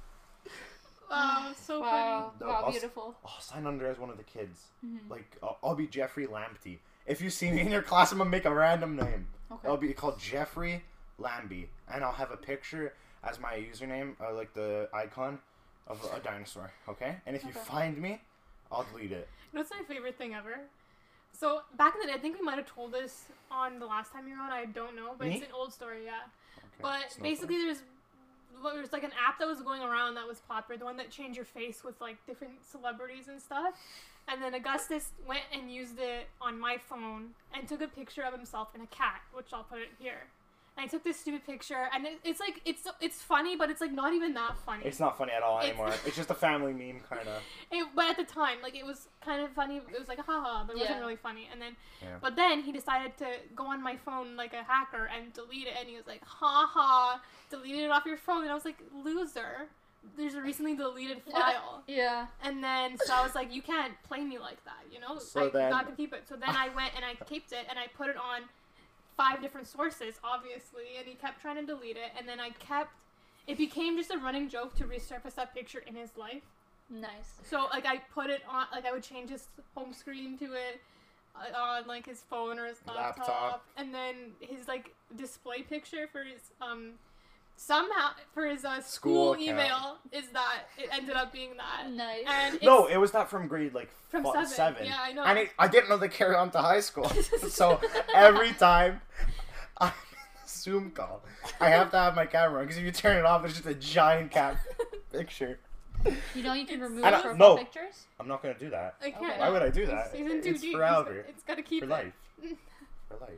Wow, 1.09 1.51
so 1.55 1.81
Wow, 1.81 2.33
No, 2.39 2.47
wow, 2.47 2.61
I'll 2.65 2.71
beautiful. 2.71 3.15
I'll 3.23 3.39
sign 3.39 3.65
under 3.67 3.87
as 3.87 3.99
one 3.99 4.09
of 4.09 4.17
the 4.17 4.23
kids. 4.23 4.67
Mhm. 4.85 5.09
Like 5.09 5.37
I'll, 5.43 5.57
I'll 5.63 5.75
be 5.75 5.87
Jeffrey 5.87 6.27
Lamptey. 6.27 6.79
If 7.05 7.21
you 7.21 7.29
see 7.29 7.51
me 7.51 7.61
in 7.61 7.71
your 7.71 7.83
class, 7.83 8.11
I'm 8.11 8.17
gonna 8.17 8.29
make 8.29 8.45
a 8.45 8.53
random 8.53 8.95
name. 8.95 9.27
Okay. 9.51 9.67
I'll 9.67 9.77
be 9.77 9.93
called 9.93 10.19
Jeffrey 10.19 10.83
Lambie, 11.19 11.69
and 11.87 12.03
I'll 12.03 12.11
have 12.11 12.31
a 12.31 12.37
picture 12.37 12.93
as 13.23 13.39
my 13.39 13.53
username, 13.53 14.15
uh, 14.19 14.33
like 14.33 14.53
the 14.53 14.89
icon, 14.93 15.39
of 15.87 16.03
a 16.15 16.19
dinosaur. 16.19 16.71
Okay, 16.89 17.17
and 17.25 17.35
if 17.35 17.43
you 17.43 17.51
find 17.51 17.97
me, 17.97 18.21
I'll 18.71 18.85
delete 18.91 19.11
it. 19.11 19.29
That's 19.53 19.69
my 19.71 19.83
favorite 19.87 20.17
thing 20.17 20.33
ever? 20.33 20.59
So 21.37 21.61
back 21.77 21.95
in 21.95 22.01
the 22.01 22.07
day, 22.07 22.13
I 22.13 22.17
think 22.17 22.39
we 22.39 22.45
might 22.45 22.57
have 22.57 22.67
told 22.67 22.93
this 22.93 23.25
on 23.51 23.79
the 23.79 23.85
last 23.85 24.13
time 24.13 24.27
you 24.27 24.35
were 24.35 24.41
on. 24.41 24.51
I 24.51 24.65
don't 24.65 24.95
know, 24.95 25.15
but 25.17 25.27
it's 25.27 25.41
an 25.41 25.51
old 25.53 25.73
story, 25.73 26.05
yeah. 26.05 26.11
Okay. 26.57 26.65
But 26.81 27.17
basically, 27.21 27.57
there's 27.57 27.81
well, 28.63 28.73
there's 28.73 28.93
like 28.93 29.03
an 29.03 29.11
app 29.27 29.37
that 29.39 29.47
was 29.47 29.61
going 29.61 29.81
around 29.81 30.15
that 30.15 30.27
was 30.27 30.39
popular, 30.47 30.77
the 30.77 30.85
one 30.85 30.97
that 30.97 31.11
changed 31.11 31.35
your 31.35 31.45
face 31.45 31.83
with 31.83 31.99
like 31.99 32.17
different 32.25 32.53
celebrities 32.65 33.27
and 33.27 33.41
stuff. 33.41 33.75
And 34.27 34.41
then 34.41 34.55
Augustus 34.55 35.11
went 35.27 35.43
and 35.53 35.71
used 35.71 35.99
it 35.99 36.27
on 36.41 36.59
my 36.59 36.77
phone 36.77 37.29
and 37.53 37.67
took 37.67 37.81
a 37.81 37.87
picture 37.87 38.23
of 38.23 38.33
himself 38.33 38.69
and 38.73 38.83
a 38.83 38.87
cat, 38.87 39.21
which 39.33 39.53
I'll 39.53 39.63
put 39.63 39.79
it 39.79 39.89
here. 39.99 40.23
And 40.77 40.83
I 40.83 40.87
took 40.87 41.03
this 41.05 41.17
stupid 41.19 41.45
picture, 41.45 41.87
and 41.93 42.05
it, 42.05 42.19
it's 42.25 42.39
like 42.41 42.59
it's 42.65 42.85
it's 42.99 43.21
funny, 43.21 43.55
but 43.55 43.69
it's 43.69 43.79
like 43.79 43.93
not 43.93 44.13
even 44.13 44.33
that 44.33 44.57
funny. 44.65 44.83
It's 44.83 44.99
not 44.99 45.17
funny 45.17 45.31
at 45.31 45.41
all 45.41 45.59
It's- 45.59 45.69
anymore. 45.69 45.93
It's 46.05 46.17
just 46.17 46.29
a 46.29 46.33
family 46.33 46.73
meme, 46.73 46.99
kind 47.09 47.27
of. 47.27 47.41
It, 47.71 47.87
but 47.95 48.09
at 48.09 48.17
the 48.17 48.25
time, 48.25 48.57
like 48.61 48.75
it 48.75 48.85
was 48.85 49.07
kind 49.23 49.41
of 49.41 49.51
funny. 49.51 49.77
It 49.77 49.97
was 49.99 50.07
like 50.09 50.19
haha, 50.19 50.65
but 50.65 50.75
it 50.75 50.79
wasn't 50.79 50.99
really 50.99 51.15
funny. 51.15 51.47
And 51.51 51.61
then, 51.61 51.75
Yeah. 52.01 52.17
but 52.21 52.35
then 52.35 52.61
he 52.61 52.71
decided 52.73 53.17
to 53.19 53.27
go 53.55 53.67
on 53.67 53.81
my 53.81 53.95
phone 53.95 54.35
like 54.35 54.53
a 54.53 54.63
hacker 54.63 55.09
and 55.15 55.31
delete 55.33 55.67
it. 55.67 55.73
And 55.79 55.87
he 55.89 55.95
was 55.95 56.07
like, 56.07 56.23
haha, 56.25 57.19
deleted 57.49 57.85
it 57.85 57.91
off 57.91 58.05
your 58.05 58.17
phone. 58.17 58.43
And 58.43 58.51
I 58.51 58.53
was 58.53 58.65
like, 58.65 58.77
loser. 58.93 59.67
There's 60.17 60.35
a 60.35 60.41
recently 60.41 60.75
deleted 60.75 61.21
file. 61.23 61.83
Yeah. 61.87 62.27
And 62.43 62.63
then 62.63 62.97
so 63.03 63.13
I 63.13 63.23
was 63.23 63.33
like, 63.33 63.51
you 63.51 63.61
can't 63.63 63.93
play 64.07 64.23
me 64.23 64.37
like 64.37 64.63
that, 64.65 64.83
you 64.91 64.99
know. 64.99 65.17
So 65.19 65.45
I 65.47 65.49
then- 65.49 65.71
got 65.71 65.87
to 65.89 65.95
keep 65.95 66.13
it. 66.13 66.27
So 66.29 66.35
then 66.35 66.49
I 66.49 66.69
went 66.75 66.91
and 66.95 67.03
I 67.03 67.15
kept 67.15 67.51
it 67.53 67.65
and 67.69 67.79
I 67.79 67.87
put 67.97 68.09
it 68.09 68.17
on 68.17 68.41
five 69.17 69.41
different 69.41 69.67
sources, 69.67 70.19
obviously. 70.23 70.97
And 70.97 71.07
he 71.07 71.15
kept 71.15 71.41
trying 71.41 71.55
to 71.57 71.65
delete 71.65 71.97
it. 71.97 72.11
And 72.17 72.27
then 72.27 72.39
I 72.39 72.49
kept. 72.51 72.91
It 73.47 73.57
became 73.57 73.95
just 73.97 74.11
a 74.11 74.17
running 74.17 74.49
joke 74.49 74.75
to 74.75 74.85
resurface 74.85 75.35
that 75.35 75.53
picture 75.53 75.83
in 75.85 75.95
his 75.95 76.09
life. 76.17 76.41
Nice. 76.89 77.39
So 77.43 77.67
like 77.71 77.85
I 77.85 77.97
put 78.13 78.29
it 78.29 78.41
on, 78.49 78.67
like 78.71 78.85
I 78.85 78.91
would 78.91 79.03
change 79.03 79.29
his 79.29 79.47
home 79.75 79.93
screen 79.93 80.37
to 80.39 80.45
it 80.53 80.81
uh, 81.35 81.57
on 81.57 81.87
like 81.87 82.05
his 82.05 82.21
phone 82.21 82.59
or 82.59 82.65
his 82.65 82.77
laptop, 82.87 83.27
Laptop. 83.27 83.65
and 83.77 83.93
then 83.93 84.15
his 84.39 84.67
like 84.67 84.93
display 85.15 85.61
picture 85.61 86.07
for 86.11 86.23
his 86.23 86.51
um 86.61 86.93
somehow 87.57 88.11
for 88.33 88.45
his 88.45 88.65
uh, 88.65 88.81
School 88.81 89.33
school, 89.33 89.37
email 89.39 89.97
is 90.11 90.27
that 90.33 90.63
it 90.77 90.89
ended 90.91 91.15
up 91.15 91.31
being 91.33 91.51
that. 91.57 91.89
Nice. 91.91 92.23
And 92.27 92.59
No, 92.61 92.87
it 92.87 92.97
was 92.97 93.13
not 93.13 93.29
from 93.29 93.47
grade 93.47 93.73
like 93.73 93.89
from 94.09 94.23
fu- 94.23 94.45
seven. 94.45 94.85
Yeah, 94.85 94.97
I 94.99 95.13
know. 95.13 95.23
And 95.23 95.39
it, 95.39 95.51
I 95.57 95.67
didn't 95.67 95.89
know 95.89 95.97
they 95.97 96.07
carry 96.09 96.35
on 96.35 96.51
to 96.51 96.59
high 96.59 96.79
school. 96.81 97.09
so 97.49 97.79
every 98.13 98.51
time 98.53 99.01
I'm 99.79 99.87
in 99.89 100.17
a 100.43 100.47
Zoom 100.47 100.91
call, 100.91 101.23
I 101.59 101.69
have 101.69 101.91
to 101.91 101.97
have 101.97 102.15
my 102.15 102.25
camera 102.25 102.59
on 102.59 102.65
because 102.65 102.77
if 102.77 102.83
you 102.85 102.91
turn 102.91 103.17
it 103.17 103.25
off, 103.25 103.41
there's 103.41 103.53
just 103.55 103.65
a 103.67 103.73
giant 103.75 104.31
cat 104.31 104.57
picture. 105.11 105.59
you 106.35 106.43
know 106.43 106.53
you 106.53 106.65
can 106.67 106.79
remove 106.81 107.03
And 107.03 107.15
I- 107.15 107.21
profile 107.21 107.37
no. 107.37 107.57
pictures. 107.57 108.05
I'm 108.19 108.27
not 108.27 108.41
gonna 108.43 108.57
do 108.59 108.69
that. 108.69 108.95
I 109.01 109.11
can't. 109.11 109.39
Why 109.39 109.49
would 109.49 109.61
I 109.63 109.69
do 109.69 109.85
that? 109.87 110.11
season 110.11 110.41
two 110.41 110.49
It's 110.51 110.61
D. 110.61 110.71
forever. 110.73 111.25
It's 111.27 111.43
got 111.43 111.55
to 111.55 111.63
keep 111.63 111.81
For 111.83 111.89
it. 111.89 111.89
life. 111.89 112.13
For 113.09 113.17
life. 113.17 113.31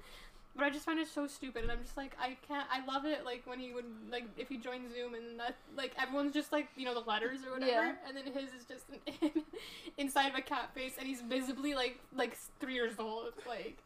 But 0.57 0.65
I 0.65 0.69
just 0.71 0.85
find 0.85 0.99
it 0.99 1.07
so 1.07 1.27
stupid, 1.27 1.61
and 1.61 1.71
I'm 1.71 1.83
just 1.83 1.95
like, 1.95 2.17
I 2.19 2.35
can't. 2.47 2.67
I 2.71 2.83
love 2.91 3.05
it, 3.05 3.23
like 3.23 3.43
when 3.45 3.59
he 3.59 3.73
would 3.73 3.85
like 4.11 4.25
if 4.37 4.49
he 4.49 4.57
joined 4.57 4.91
Zoom, 4.91 5.13
and 5.13 5.39
that 5.39 5.55
like 5.77 5.91
everyone's 6.01 6.33
just 6.33 6.51
like 6.51 6.67
you 6.75 6.83
know 6.83 6.95
the 6.95 7.07
letters 7.07 7.41
or 7.45 7.51
whatever, 7.53 7.71
Yeah. 7.71 7.93
and 8.07 8.17
then 8.17 8.25
his 8.33 8.51
is 8.53 8.65
just 8.67 8.85
an, 8.89 9.43
inside 9.97 10.29
of 10.29 10.35
a 10.35 10.41
cat 10.41 10.73
face, 10.73 10.93
and 10.97 11.07
he's 11.07 11.21
visibly 11.21 11.75
like 11.75 11.99
like 12.15 12.35
three 12.59 12.73
years 12.73 12.95
old, 12.99 13.33
like. 13.47 13.77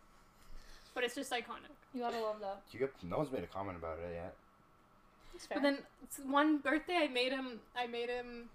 But 0.94 1.04
it's 1.06 1.16
just 1.16 1.32
iconic. 1.32 1.72
You 1.94 2.02
gotta 2.02 2.20
love 2.20 2.40
that. 2.42 2.62
You 2.72 2.80
get, 2.80 2.94
no 3.04 3.18
one's 3.18 3.32
made 3.32 3.44
a 3.44 3.48
comment 3.48 3.78
about 3.78 3.98
it 4.00 4.14
yet. 4.14 4.34
It's 5.34 5.46
fair. 5.46 5.58
But 5.58 5.64
then 5.64 5.78
one 6.26 6.58
birthday, 6.58 6.96
I 7.02 7.08
made 7.08 7.32
him. 7.32 7.60
I 7.78 7.88
made 7.88 8.10
him, 8.10 8.50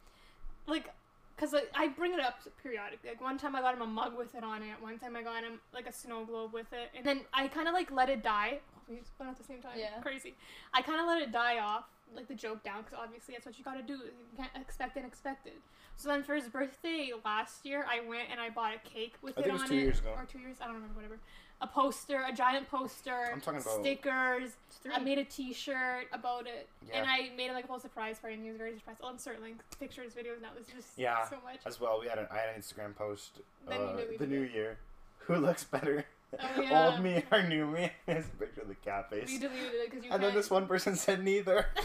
like, 0.67 0.93
cause 1.37 1.53
like, 1.53 1.71
I 1.75 1.89
bring 1.89 2.13
it 2.13 2.21
up 2.21 2.41
periodically. 2.63 3.11
Like 3.11 3.21
one 3.21 3.39
time 3.39 3.55
I 3.55 3.61
got 3.61 3.75
him 3.75 3.83
a 3.83 3.87
mug 3.87 4.17
with 4.17 4.35
it 4.35 4.45
on 4.45 4.63
it. 4.63 4.81
One 4.81 4.99
time 4.99 5.17
I 5.17 5.23
got 5.23 5.43
him 5.45 5.61
like 5.75 5.87
a 5.87 5.93
snow 5.93 6.25
globe 6.25 6.53
with 6.53 6.73
it, 6.73 6.91
and 6.97 7.05
then 7.05 7.23
I 7.33 7.49
kind 7.49 7.69
of 7.69 7.75
like 7.75 7.91
let 7.91 8.09
it 8.09 8.23
die. 8.23 8.59
Oh, 8.77 8.81
we 8.89 8.97
just 8.97 9.13
went 9.19 9.31
at 9.31 9.39
the 9.39 9.45
same 9.45 9.61
time. 9.61 9.79
Yeah. 9.79 10.01
Crazy. 10.03 10.35
I 10.73 10.83
kind 10.83 11.01
of 11.01 11.07
let 11.07 11.23
it 11.23 11.33
die 11.33 11.59
off, 11.59 11.85
like 12.15 12.29
the 12.29 12.35
joke 12.35 12.63
down, 12.65 12.83
because 12.83 12.99
obviously 13.03 13.35
that's 13.35 13.47
what 13.47 13.59
you 13.59 13.65
gotta 13.65 13.83
do. 13.83 13.95
You 13.95 14.37
can't 14.37 14.51
expect 14.55 14.97
unexpected. 14.97 15.55
So 15.97 16.09
then 16.11 16.23
for 16.23 16.35
his 16.35 16.49
birthday 16.49 17.11
last 17.25 17.65
year, 17.65 17.87
I 17.89 18.07
went 18.07 18.29
and 18.31 18.39
I 18.39 18.51
bought 18.51 18.75
a 18.75 18.89
cake 18.89 19.15
with 19.23 19.39
I 19.39 19.41
it 19.41 19.45
think 19.45 19.49
it 19.49 19.53
was 19.53 19.63
on 19.63 19.69
two 19.69 19.75
it, 19.75 19.81
years 19.81 19.99
ago. 20.01 20.15
or 20.17 20.25
two 20.31 20.39
years. 20.39 20.57
I 20.61 20.67
don't 20.67 20.75
remember. 20.75 20.95
Whatever. 20.97 21.19
A 21.63 21.67
poster, 21.67 22.23
a 22.29 22.33
giant 22.35 22.69
poster. 22.71 23.31
I'm 23.33 23.41
talking 23.41 23.61
about- 23.63 23.81
stickers. 23.81 24.51
Three. 24.83 24.93
I 24.93 24.99
made 24.99 25.17
a 25.19 25.25
T-shirt 25.25 26.07
about 26.13 26.47
it, 26.47 26.69
Yeah. 26.87 26.99
and 27.01 27.11
I 27.11 27.31
made 27.35 27.49
it 27.51 27.55
like 27.55 27.65
a 27.65 27.67
whole 27.67 27.81
surprise 27.81 28.19
party, 28.19 28.35
and 28.35 28.43
he 28.45 28.51
was 28.51 28.59
very 28.59 28.75
surprised. 28.75 29.01
I'll 29.03 29.11
insert 29.11 29.41
links, 29.41 29.65
pictures, 29.81 30.13
videos. 30.13 30.43
Now 30.43 30.51
this 30.57 30.69
is 30.69 30.75
just 30.75 30.99
Yeah. 30.99 31.27
so 31.29 31.37
much. 31.43 31.61
As 31.65 31.81
well, 31.81 31.99
we 31.99 32.09
had 32.09 32.19
an, 32.19 32.27
I 32.31 32.37
had 32.37 32.51
an 32.55 32.61
Instagram 32.61 32.95
post 32.95 33.41
Then 33.67 33.81
uh, 33.81 33.93
deleted 33.93 34.19
the 34.19 34.27
new 34.27 34.43
it. 34.43 34.53
year. 34.53 34.79
Who 35.21 35.37
looks 35.37 35.65
better? 35.65 36.05
Oh, 36.39 36.61
yeah. 36.61 36.91
Old 36.91 37.01
me 37.03 37.25
or 37.33 37.43
new 37.43 37.67
me? 37.67 37.91
It's 38.07 38.29
a 38.29 38.31
picture 38.37 38.61
of 38.61 38.69
the 38.69 38.75
cat 38.77 39.09
face. 39.11 39.27
We 39.29 39.39
deleted 39.39 39.73
it 39.75 39.91
because 39.91 40.05
you. 40.05 40.11
and 40.13 40.23
then 40.23 40.31
can't- 40.33 40.35
this 40.35 40.51
one 40.51 40.67
person 40.69 40.95
said 40.95 41.25
neither. 41.25 41.67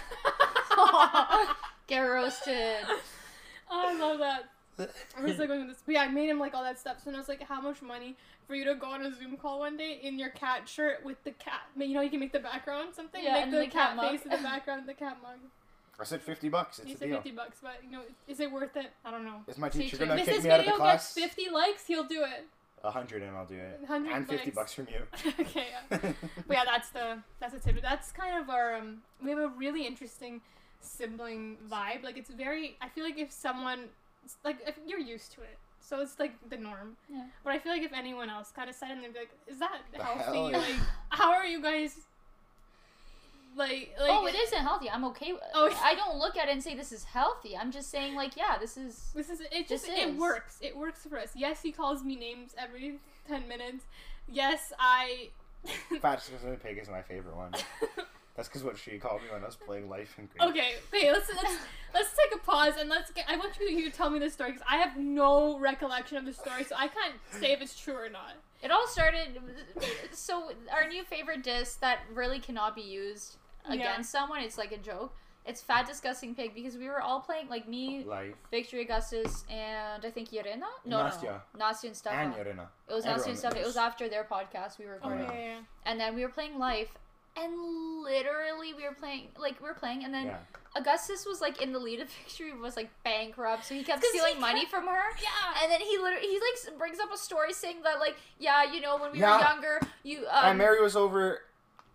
Get 1.87 1.99
roasted. 2.01 2.77
Oh, 3.69 3.87
I 3.87 3.97
love 3.97 4.19
that. 4.19 4.49
I 5.17 5.21
was 5.21 5.37
like 5.37 5.47
going 5.49 5.61
with 5.67 5.69
this, 5.75 5.83
but 5.85 5.93
yeah, 5.93 6.01
I 6.03 6.07
made 6.07 6.29
him 6.29 6.39
like 6.39 6.53
all 6.53 6.63
that 6.63 6.79
stuff. 6.79 6.97
So 6.99 7.05
then 7.05 7.15
I 7.15 7.19
was 7.19 7.27
like, 7.29 7.43
how 7.43 7.61
much 7.61 7.81
money 7.81 8.15
for 8.51 8.55
you 8.55 8.65
to 8.65 8.75
go 8.75 8.87
on 8.87 9.01
a 9.01 9.15
Zoom 9.15 9.37
call 9.37 9.59
one 9.59 9.77
day 9.77 10.01
in 10.03 10.19
your 10.19 10.29
cat 10.29 10.67
shirt 10.67 11.05
with 11.05 11.23
the 11.23 11.31
cat? 11.31 11.61
You 11.77 11.93
know, 11.93 12.01
you 12.01 12.09
can 12.09 12.19
make 12.19 12.33
the 12.33 12.39
background 12.39 12.93
something. 12.93 13.23
Yeah, 13.23 13.33
make 13.35 13.43
and 13.43 13.53
the, 13.53 13.59
the 13.59 13.67
cat 13.67 13.95
cat, 13.95 14.11
face 14.11 14.23
in 14.23 14.29
the 14.29 14.37
background, 14.37 14.89
the 14.89 14.93
cat 14.93 15.19
mug. 15.23 15.37
I 15.97 16.03
said 16.03 16.21
50 16.21 16.49
bucks. 16.49 16.79
It's 16.79 16.89
you 16.89 16.95
a 16.95 16.97
said 16.97 17.07
deal. 17.07 17.15
fifty 17.17 17.31
bucks, 17.31 17.59
but 17.61 17.75
you 17.81 17.91
know, 17.91 18.01
is 18.27 18.41
it 18.41 18.51
worth 18.51 18.75
it? 18.75 18.87
I 19.05 19.11
don't 19.11 19.23
know. 19.23 19.37
Is 19.47 19.57
my 19.57 19.69
See, 19.69 19.83
teacher 19.83 19.97
too. 19.97 20.05
gonna 20.05 20.19
if 20.19 20.25
kick 20.25 20.35
this 20.35 20.43
me 20.43 20.49
out 20.49 20.59
of 20.59 20.65
the 20.65 20.71
video 20.71 20.85
gets 20.85 21.13
fifty 21.13 21.49
likes, 21.49 21.85
he'll 21.85 22.03
do 22.03 22.23
it. 22.23 22.47
A 22.83 22.91
hundred 22.91 23.21
and 23.21 23.37
I'll 23.37 23.45
do 23.45 23.55
it. 23.55 23.79
100 23.81 24.11
And 24.11 24.27
50 24.27 24.51
bucks 24.51 24.73
from 24.73 24.87
you. 24.91 25.31
okay. 25.39 25.67
Yeah. 25.91 25.99
But 26.47 26.57
yeah, 26.57 26.63
that's 26.65 26.89
the 26.89 27.19
that's 27.39 27.53
the 27.53 27.59
tip. 27.59 27.81
That's 27.81 28.11
kind 28.11 28.41
of 28.41 28.49
our 28.49 28.75
um. 28.75 29.03
We 29.23 29.29
have 29.29 29.39
a 29.39 29.49
really 29.49 29.85
interesting 29.85 30.41
sibling 30.81 31.57
vibe. 31.71 32.03
Like 32.03 32.17
it's 32.17 32.31
very. 32.31 32.77
I 32.81 32.89
feel 32.89 33.05
like 33.05 33.19
if 33.19 33.31
someone 33.31 33.85
like 34.43 34.57
if 34.65 34.75
you're 34.85 34.99
used 34.99 35.31
to 35.33 35.41
it, 35.41 35.59
so 35.81 35.99
it's 36.01 36.19
like 36.19 36.33
the 36.49 36.57
norm. 36.57 36.95
Yeah. 37.11 37.25
But 37.43 37.53
I 37.53 37.59
feel 37.59 37.71
like 37.73 37.81
if 37.83 37.93
anyone 37.93 38.29
else 38.29 38.51
kind 38.55 38.69
of 38.69 38.75
said 38.75 38.89
it, 38.89 38.93
and 38.93 39.03
they'd 39.03 39.13
be 39.13 39.19
like, 39.19 39.31
"Is 39.47 39.59
that 39.59 39.79
The 39.91 40.03
healthy? 40.03 40.23
hell? 40.37 40.51
Like, 40.51 40.75
how 41.09 41.31
are 41.33 41.45
you 41.45 41.61
guys?" 41.61 41.95
Like, 43.53 43.93
like 43.99 44.09
oh, 44.09 44.25
it 44.27 44.35
isn't 44.35 44.59
healthy. 44.59 44.89
I'm 44.89 45.03
okay 45.05 45.33
with. 45.33 45.41
Oh, 45.53 45.69
Oh, 45.69 45.81
I 45.83 45.93
don't 45.93 46.17
look 46.17 46.37
at 46.37 46.47
it 46.47 46.51
and 46.51 46.63
say 46.63 46.73
this 46.73 46.93
is 46.93 47.03
healthy. 47.03 47.57
I'm 47.57 47.69
just 47.71 47.89
saying 47.91 48.15
like, 48.15 48.37
yeah, 48.37 48.57
this 48.57 48.77
is. 48.77 49.09
This 49.13 49.29
is 49.29 49.41
it. 49.41 49.67
Just 49.67 49.87
This 49.87 49.99
it 49.99 50.07
is. 50.09 50.15
works. 50.15 50.57
It 50.61 50.77
works 50.77 51.05
for 51.05 51.17
us. 51.19 51.31
Yes, 51.35 51.61
he 51.61 51.73
calls 51.73 52.01
me 52.03 52.15
names 52.15 52.55
every 52.57 52.99
ten 53.27 53.47
minutes. 53.49 53.83
Yes, 54.31 54.71
I. 54.79 55.29
Fat 56.01 56.19
Disgusting 56.19 56.55
Pig 56.57 56.77
is 56.77 56.87
my 56.89 57.01
favorite 57.01 57.35
one. 57.35 57.51
That's 58.41 58.49
because 58.49 58.63
what 58.63 58.75
she 58.75 58.97
called 58.97 59.21
me 59.21 59.27
when 59.31 59.43
I 59.43 59.45
was 59.45 59.55
playing 59.55 59.87
Life 59.87 60.15
in 60.17 60.25
Green. 60.25 60.49
Okay, 60.49 60.73
okay, 60.91 61.11
let's 61.11 61.29
let's 61.29 61.57
let's 61.93 62.09
take 62.17 62.33
a 62.33 62.43
pause 62.43 62.73
and 62.79 62.89
let's 62.89 63.11
get. 63.11 63.25
I 63.29 63.37
want 63.37 63.53
you 63.59 63.87
to 63.87 63.95
tell 63.95 64.09
me 64.09 64.17
this 64.17 64.33
story 64.33 64.49
because 64.53 64.65
I 64.67 64.77
have 64.77 64.97
no 64.97 65.59
recollection 65.59 66.17
of 66.17 66.25
the 66.25 66.33
story, 66.33 66.63
so 66.63 66.73
I 66.75 66.87
can't 66.87 67.13
say 67.39 67.51
if 67.51 67.61
it's 67.61 67.79
true 67.79 67.93
or 67.93 68.09
not. 68.09 68.33
It 68.63 68.71
all 68.71 68.87
started. 68.87 69.39
So 70.11 70.53
our 70.71 70.87
new 70.87 71.03
favorite 71.03 71.43
disc 71.43 71.79
that 71.81 71.99
really 72.11 72.39
cannot 72.39 72.73
be 72.75 72.81
used 72.81 73.37
Yeah. 73.67 73.75
against 73.75 74.09
someone. 74.11 74.41
It's 74.41 74.57
like 74.57 74.71
a 74.71 74.77
joke. 74.77 75.13
It's 75.45 75.61
fat 75.61 75.85
disgusting 75.85 76.33
pig 76.33 76.55
because 76.55 76.77
we 76.77 76.87
were 76.87 76.99
all 76.99 77.19
playing 77.19 77.47
like 77.47 77.67
me, 77.67 78.03
Life. 78.03 78.33
Victory 78.49 78.81
Augustus, 78.81 79.45
and 79.51 80.03
I 80.03 80.09
think 80.09 80.33
Irena. 80.33 80.65
No, 80.83 80.97
Nastya. 80.97 81.23
no, 81.23 81.41
no, 81.59 81.65
Nastya 81.65 81.83
and 81.89 81.95
Stefan. 81.95 82.19
And 82.19 82.33
Yorina. 82.33 82.67
It 82.89 82.93
was 82.95 83.05
Everyone 83.05 83.19
Nastya 83.19 83.29
and 83.29 83.37
Stefan. 83.37 83.57
It 83.59 83.65
was 83.67 83.77
after 83.77 84.09
their 84.09 84.23
podcast 84.23 84.79
we 84.79 84.85
were 84.85 84.99
Oh 85.03 85.09
recording, 85.11 85.25
yeah, 85.27 85.33
yeah, 85.45 85.55
yeah. 85.57 85.59
and 85.85 85.99
then 85.99 86.15
we 86.15 86.23
were 86.23 86.29
playing 86.31 86.57
Life, 86.57 86.97
and 87.37 87.53
literally 88.03 88.73
we 88.73 88.83
were 88.83 88.93
playing 88.95 89.27
like 89.37 89.59
we 89.61 89.67
were 89.67 89.73
playing, 89.73 90.03
and 90.03 90.13
then 90.13 90.27
Yeah. 90.27 90.37
Augustus 90.75 91.25
was 91.25 91.41
like 91.41 91.61
in 91.61 91.73
the 91.73 91.79
lead 91.79 91.99
of 91.99 92.09
Victory 92.09 92.53
was 92.53 92.75
like 92.75 92.89
bankrupt, 93.03 93.65
so 93.65 93.73
he 93.73 93.83
kept 93.83 94.01
'Cause 94.01 94.11
he 94.11 94.19
stealing 94.19 94.39
money 94.39 94.65
from 94.65 94.87
her. 94.87 95.03
Yeah. 95.21 95.61
And 95.63 95.71
then 95.71 95.81
he 95.81 95.97
literally 95.97 96.27
he 96.27 96.39
like 96.39 96.77
brings 96.77 96.99
up 96.99 97.11
a 97.13 97.17
story 97.17 97.53
saying 97.53 97.81
that 97.83 97.99
like 97.99 98.15
yeah 98.39 98.63
you 98.63 98.79
know 98.81 98.97
when 98.97 99.11
we 99.11 99.19
Yeah. 99.19 99.37
were 99.37 99.43
younger 99.43 99.79
you 100.03 100.19
um, 100.29 100.45
and 100.45 100.57
Mary 100.57 100.81
was 100.81 100.95
over. 100.95 101.41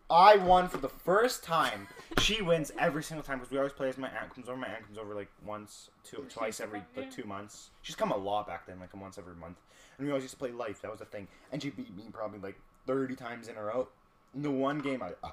I 0.09 0.37
won 0.37 0.69
for 0.69 0.77
the 0.77 0.89
first 0.89 1.43
time. 1.43 1.89
She 2.19 2.41
wins 2.41 2.71
every 2.79 3.03
single 3.03 3.25
time 3.25 3.39
because 3.39 3.51
we 3.51 3.59
always 3.59 3.73
play 3.73 3.89
as 3.89 3.99
my 3.99 4.09
aunt 4.09 4.33
comes 4.33 4.49
over. 4.49 4.57
My 4.57 4.69
aunt 4.69 4.85
comes 4.87 4.99
over 4.99 5.15
like 5.17 5.29
once, 5.45 5.91
two, 6.05 6.25
twice 6.29 6.61
every 6.61 6.79
fun, 6.95 7.05
like 7.05 7.11
two 7.11 7.25
months. 7.25 7.71
She's 7.83 7.97
come 7.97 8.13
a 8.13 8.17
lot 8.17 8.47
back 8.47 8.67
then, 8.67 8.79
like 8.79 8.95
a 8.95 8.97
once 8.99 9.19
every 9.19 9.35
month. 9.35 9.57
And 9.99 10.07
we 10.07 10.13
always 10.13 10.23
used 10.23 10.35
to 10.35 10.39
play 10.39 10.53
life. 10.53 10.81
That 10.83 10.93
was 10.93 11.01
the 11.01 11.07
thing. 11.07 11.27
And 11.51 11.61
she 11.61 11.71
beat 11.71 11.93
me 11.97 12.05
probably 12.13 12.39
like 12.39 12.57
thirty 12.87 13.17
times 13.17 13.49
in 13.49 13.57
a 13.57 13.63
row. 13.65 13.89
In 14.37 14.43
the 14.43 14.51
one 14.51 14.79
game, 14.79 15.03
I. 15.03 15.13
I 15.27 15.31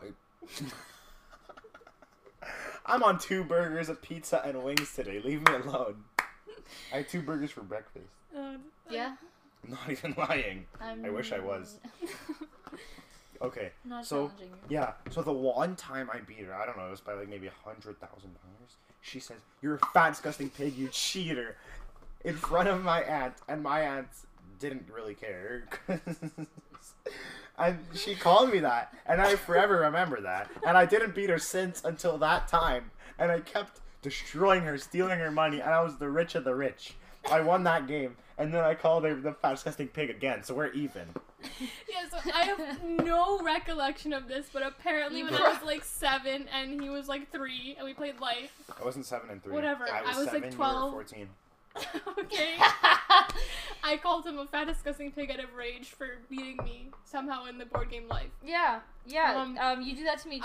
I'm 2.86 3.04
on 3.04 3.18
two 3.18 3.44
burgers, 3.44 3.88
a 3.90 3.96
pizza, 3.96 4.42
and 4.46 4.62
wings 4.64 4.94
today. 4.96 5.22
Leave 5.24 5.48
me 5.48 5.54
alone. 5.56 6.04
I 6.92 6.98
had 6.98 7.08
two 7.10 7.22
burgers 7.22 7.52
for 7.52 7.62
breakfast. 7.62 8.08
Uh, 8.38 8.56
yeah 8.90 9.16
I'm 9.64 9.72
not 9.72 9.90
even 9.90 10.14
lying. 10.18 10.66
I'm, 10.82 11.06
I 11.06 11.10
wish 11.10 11.32
I 11.32 11.40
was. 11.40 11.78
Okay, 13.42 13.72
Not 13.84 14.06
So- 14.06 14.28
challenging 14.28 14.48
you. 14.52 14.56
yeah. 14.78 14.94
So 15.12 15.22
the 15.22 15.34
one 15.34 15.76
time 15.76 16.10
I 16.14 16.20
beat 16.20 16.46
her, 16.46 16.56
I 16.56 16.66
don't 16.66 16.78
know, 16.78 16.88
it 16.88 16.92
was 16.92 17.02
by 17.02 17.12
like 17.14 17.28
maybe 17.28 17.48
a 17.48 17.52
hundred 17.66 18.00
thousand 18.00 18.34
dollars. 18.36 18.78
She 19.02 19.20
says, 19.20 19.40
"You're 19.62 19.76
a 19.76 19.80
fat, 19.94 20.12
disgusting 20.12 20.50
pig, 20.50 20.78
you 20.78 20.88
cheater," 20.88 21.58
in 22.24 22.36
front 22.38 22.70
of 22.70 22.82
my 22.86 23.02
aunt, 23.02 23.34
and 23.50 23.62
my 23.62 23.82
aunt 23.82 24.08
didn't 24.60 24.86
really 24.90 25.14
care. 25.14 25.66
'cause- 27.58 27.68
and 27.92 27.98
she 27.98 28.16
called 28.16 28.52
me 28.52 28.60
that, 28.60 28.94
and 29.06 29.22
I 29.22 29.36
forever 29.36 29.80
remember 29.80 30.22
that. 30.22 30.50
And 30.66 30.78
I 30.78 30.86
didn't 30.86 31.16
beat 31.16 31.30
her 31.30 31.40
since 31.40 31.84
until 31.84 32.18
that 32.20 32.48
time, 32.48 32.92
and 33.18 33.32
I 33.32 33.40
kept 33.42 33.80
destroying 34.02 34.64
her, 34.64 34.78
stealing 34.78 35.20
her 35.20 35.32
money, 35.32 35.60
and 35.62 35.70
I 35.74 35.82
was 35.82 35.98
the 35.98 36.10
rich 36.10 36.36
of 36.36 36.44
the 36.44 36.56
rich. 36.56 36.96
I 37.32 37.40
won 37.42 37.64
that 37.64 37.88
game, 37.88 38.18
and 38.38 38.54
then 38.54 38.64
I 38.64 38.76
called 38.76 39.06
her 39.06 39.16
the 39.16 39.34
fat, 39.34 39.52
disgusting 39.54 39.88
pig 39.88 40.10
again, 40.10 40.44
so 40.44 40.54
we're 40.54 40.68
even. 40.72 41.08
Yeah, 41.60 42.08
so 42.10 42.18
I 42.34 42.44
have 42.46 42.84
no 42.84 43.40
recollection 43.40 44.14
of 44.14 44.28
this, 44.28 44.48
but 44.52 44.64
apparently 44.64 45.20
You 45.20 45.26
when 45.26 45.36
I 45.36 45.50
was 45.50 45.62
like 45.64 45.84
seven 45.84 46.48
and 46.48 46.82
he 46.82 46.90
was 46.90 47.08
like 47.10 47.32
three 47.32 47.76
and 47.78 47.86
we 47.86 47.94
played 47.94 48.20
life. 48.22 48.54
I 48.80 48.84
wasn't 48.84 49.06
seven 49.06 49.30
and 49.30 49.44
three. 49.44 49.54
Whatever, 49.54 49.84
I 49.90 50.02
was, 50.04 50.16
I 50.16 50.20
was, 50.20 50.28
like, 50.28 50.36
seven, 50.36 50.52
you 50.52 50.56
12. 50.56 50.94
were 50.94 51.04
fourteen. 51.04 51.30
okay. 52.20 52.56
I 53.86 53.98
called 53.98 54.26
him 54.26 54.40
a 54.40 54.46
fat 54.46 54.68
disgusting 54.68 55.12
pig 55.12 55.30
out 55.32 55.40
of 55.40 55.54
rage 55.56 55.88
for 55.90 56.08
beating 56.30 56.58
me 56.64 56.90
somehow 57.04 57.46
in 57.46 57.58
the 57.58 57.66
board 57.66 57.90
game 57.92 58.08
life. 58.08 58.30
yeah, 58.46 58.80
yeah. 59.06 59.36
Um, 59.36 59.58
Um, 59.58 59.82
you 59.82 59.94
do 59.96 60.04
that 60.06 60.20
to 60.20 60.30
me 60.30 60.40
too. 60.40 60.44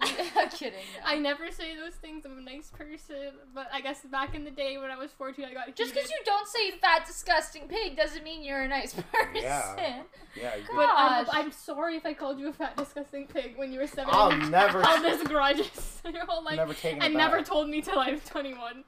I- 0.00 0.06
you, 0.06 0.24
I'm 0.36 0.48
kidding. 0.50 0.80
no. 1.00 1.06
I 1.06 1.18
never 1.18 1.50
say 1.52 1.76
those 1.76 1.94
things. 1.94 2.24
I'm 2.26 2.36
a 2.38 2.40
nice 2.40 2.70
person, 2.70 3.32
but 3.54 3.68
I 3.72 3.80
guess 3.80 4.00
back 4.10 4.34
in 4.34 4.42
the 4.44 4.50
day 4.50 4.78
when 4.78 4.90
I 4.90 4.96
was 4.98 5.12
14, 5.12 5.44
I 5.44 5.54
got 5.54 5.74
Just 5.76 5.94
because 5.94 6.10
you 6.10 6.18
don't 6.24 6.48
say 6.48 6.72
fat, 6.72 7.06
disgusting 7.06 7.68
pig 7.68 7.96
doesn't 7.96 8.24
mean 8.24 8.42
you're 8.42 8.62
a 8.62 8.68
nice 8.68 8.94
person. 8.94 9.30
Yeah. 9.36 10.02
Yeah, 10.36 10.56
you 10.56 10.64
But 10.74 10.88
I'm, 10.92 11.26
I'm 11.30 11.52
sorry 11.52 11.96
if 11.96 12.04
I 12.04 12.14
called 12.14 12.40
you 12.40 12.48
a 12.48 12.52
fat 12.52 12.76
disgusting 12.76 13.26
pig 13.28 13.56
when 13.56 13.72
you 13.72 13.78
were 13.78 13.86
seven. 13.86 14.06
I'll 14.12 14.30
and 14.30 14.42
you 14.42 14.50
never- 14.50 14.82
held 14.82 15.04
this 15.04 15.22
grudges 15.28 16.02
your 16.12 16.26
whole 16.26 16.42
life. 16.44 16.56
never 16.56 16.74
taken 16.74 17.00
it 17.00 17.04
and 17.04 17.14
never 17.14 17.42
told 17.42 17.68
me 17.68 17.80
till 17.80 17.98
I 18.00 18.12
was 18.12 18.24
21. 18.24 18.82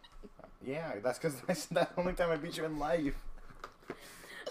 Yeah, 0.66 0.92
that's 1.02 1.18
because 1.18 1.40
that's 1.46 1.66
the 1.66 1.88
only 1.96 2.12
time 2.12 2.30
I 2.30 2.36
beat 2.36 2.56
you 2.56 2.64
in 2.64 2.78
life. 2.78 3.14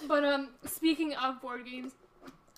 But 0.08 0.24
um, 0.26 0.50
speaking 0.66 1.14
of 1.16 1.42
board 1.42 1.66
games, 1.66 1.94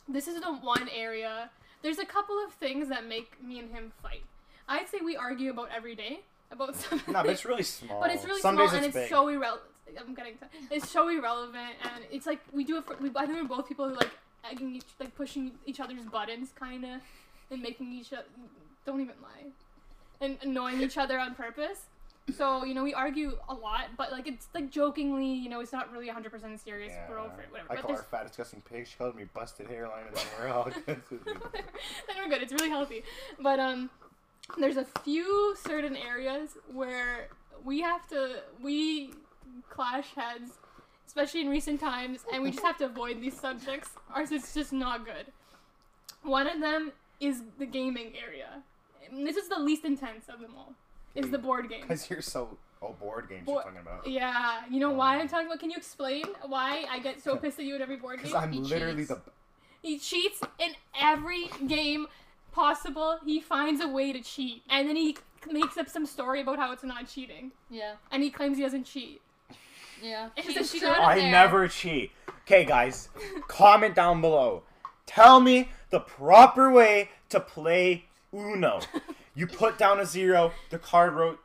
this 0.07 0.27
is 0.27 0.41
the 0.41 0.53
one 0.53 0.89
area. 0.93 1.49
There's 1.81 1.99
a 1.99 2.05
couple 2.05 2.35
of 2.45 2.53
things 2.53 2.89
that 2.89 3.05
make 3.05 3.41
me 3.43 3.59
and 3.59 3.71
him 3.71 3.91
fight. 4.01 4.23
I'd 4.67 4.89
say 4.89 4.99
we 5.03 5.15
argue 5.15 5.51
about 5.51 5.69
every 5.75 5.95
day 5.95 6.21
about 6.51 6.75
something. 6.83 7.13
No, 7.13 7.21
but 7.21 7.31
it's 7.31 7.45
really 7.45 7.63
small. 7.63 8.01
But 8.01 8.11
it's 8.11 8.25
really 8.25 8.41
Some 8.41 8.55
small 8.55 8.67
days 8.67 8.75
and 8.75 8.85
it's 8.85 8.95
it's 8.95 9.05
big. 9.05 9.09
so 9.09 9.27
irrelevant. 9.27 9.69
I'm 9.99 10.15
getting 10.15 10.33
to, 10.37 10.45
it's 10.71 10.89
so 10.89 11.07
irrelevant 11.09 11.75
and 11.83 12.03
it's 12.11 12.25
like 12.25 12.39
we 12.51 12.63
do 12.63 12.77
it 12.77 12.85
for 12.85 12.95
we 12.99 13.11
I 13.15 13.27
think 13.27 13.39
we're 13.39 13.47
both 13.47 13.67
people 13.67 13.87
who 13.87 13.95
like 13.95 14.09
egging 14.49 14.75
each 14.75 14.85
like 14.99 15.15
pushing 15.15 15.51
each 15.67 15.79
other's 15.79 16.03
buttons 16.05 16.49
kind 16.59 16.83
of 16.83 17.01
and 17.51 17.61
making 17.61 17.93
each 17.93 18.11
other 18.11 18.25
don't 18.85 18.99
even 18.99 19.13
lie 19.21 19.51
and 20.21 20.37
annoying 20.41 20.81
each 20.81 20.97
other 20.97 21.19
on 21.19 21.35
purpose. 21.35 21.81
So 22.33 22.65
you 22.65 22.73
know 22.73 22.83
we 22.83 22.93
argue 22.93 23.37
a 23.49 23.53
lot, 23.53 23.85
but 23.97 24.11
like 24.11 24.27
it's 24.27 24.47
like 24.55 24.71
jokingly, 24.71 25.31
you 25.31 25.47
know, 25.47 25.59
it's 25.59 25.71
not 25.71 25.91
really 25.91 26.07
100 26.07 26.31
percent 26.31 26.59
serious. 26.59 26.91
Yeah. 26.91 27.07
We're 27.09 27.19
over 27.19 27.39
it, 27.41 27.51
whatever. 27.51 27.71
I 27.71 27.75
But 27.75 27.83
call 27.83 27.95
her 27.95 28.01
fat, 28.01 28.27
disgusting 28.27 28.61
pig. 28.61 28.87
She 28.87 28.97
called 28.97 29.15
me 29.15 29.25
busted 29.33 29.67
hairline, 29.67 30.07
and 30.07 30.15
then 30.15 30.25
we're 30.39 30.47
all 30.47 30.63
good. 30.63 31.01
then 31.25 32.15
we're 32.17 32.29
good. 32.29 32.41
It's 32.41 32.51
really 32.51 32.69
healthy. 32.69 33.03
But 33.39 33.59
um, 33.59 33.91
there's 34.57 34.77
a 34.77 34.85
few 35.03 35.55
certain 35.63 35.95
areas 35.95 36.57
where 36.73 37.29
we 37.63 37.81
have 37.81 38.07
to 38.07 38.37
we 38.59 39.13
clash 39.69 40.07
heads, 40.15 40.53
especially 41.05 41.41
in 41.41 41.49
recent 41.49 41.79
times, 41.79 42.21
and 42.33 42.41
we 42.41 42.49
just 42.49 42.63
have 42.63 42.77
to 42.79 42.85
avoid 42.85 43.21
these 43.21 43.39
subjects, 43.39 43.91
or 44.15 44.23
it's 44.23 44.53
just 44.53 44.73
not 44.73 45.05
good. 45.05 45.27
One 46.23 46.47
of 46.47 46.59
them 46.59 46.91
is 47.19 47.43
the 47.59 47.67
gaming 47.67 48.13
area. 48.19 48.63
This 49.13 49.37
is 49.37 49.47
the 49.47 49.59
least 49.59 49.85
intense 49.85 50.25
of 50.27 50.39
them 50.39 50.55
all. 50.57 50.73
Is 51.15 51.29
the 51.31 51.37
board 51.37 51.69
game. 51.69 51.81
Because 51.81 52.09
you're 52.09 52.21
so 52.21 52.57
oh 52.81 52.93
board 52.99 53.29
games 53.29 53.45
Board- 53.45 53.63
you're 53.65 53.73
talking 53.73 53.87
about. 53.87 54.07
Yeah, 54.07 54.61
you 54.69 54.79
know 54.79 54.91
oh. 54.91 54.95
why 54.95 55.17
I'm 55.19 55.27
talking 55.27 55.47
about? 55.47 55.59
Can 55.59 55.69
you 55.71 55.77
explain 55.77 56.23
why 56.45 56.85
I 56.91 56.99
get 56.99 57.21
so 57.23 57.35
pissed 57.41 57.59
at 57.59 57.65
you 57.65 57.75
at 57.75 57.81
every 57.81 57.95
board 57.97 58.17
game? 58.17 58.27
Because? 58.27 58.43
I'm 58.43 58.51
He 58.51 58.59
literally 58.59 59.05
cheats. 59.05 59.09
the. 59.09 59.21
He 59.81 59.99
cheats 59.99 60.41
in 60.59 60.71
every 60.99 61.45
game 61.67 62.07
possible. 62.51 63.17
He 63.25 63.39
finds 63.39 63.81
a 63.81 63.87
way 63.87 64.11
to 64.13 64.21
cheat, 64.21 64.63
and 64.69 64.87
then 64.89 64.95
he 64.95 65.17
makes 65.51 65.77
up 65.77 65.87
some 65.87 66.05
story 66.05 66.41
about 66.41 66.57
how 66.57 66.71
it's 66.71 66.83
not 66.83 67.07
cheating, 67.07 67.51
Yeah, 67.69 67.93
and 68.11 68.23
he 68.23 68.29
claims 68.31 68.57
he 68.57 68.63
doesn't 68.63 68.85
cheat. 68.85 69.21
yeah. 70.01 70.29
Is 70.37 70.45
She- 70.45 70.59
it 70.59 70.65
she 70.65 70.79
true? 70.79 70.87
got 70.89 70.97
it 70.99 71.03
I 71.03 71.15
there. 71.19 71.31
never 71.31 71.67
cheat. 71.67 72.11
Okay, 72.41 72.65
guys, 72.65 73.09
comment 73.47 73.93
down 73.95 74.21
below. 74.21 74.63
Tell 75.05 75.39
me 75.39 75.69
the 75.91 75.99
proper 75.99 76.71
way 76.71 77.09
to 77.29 77.39
play 77.39 78.05
Uno. 78.33 78.79
You 79.35 79.47
put 79.47 79.77
down 79.77 79.99
a 79.99 80.05
zero. 80.05 80.53
The 80.69 80.79
card 80.79 81.13
wrote 81.13 81.39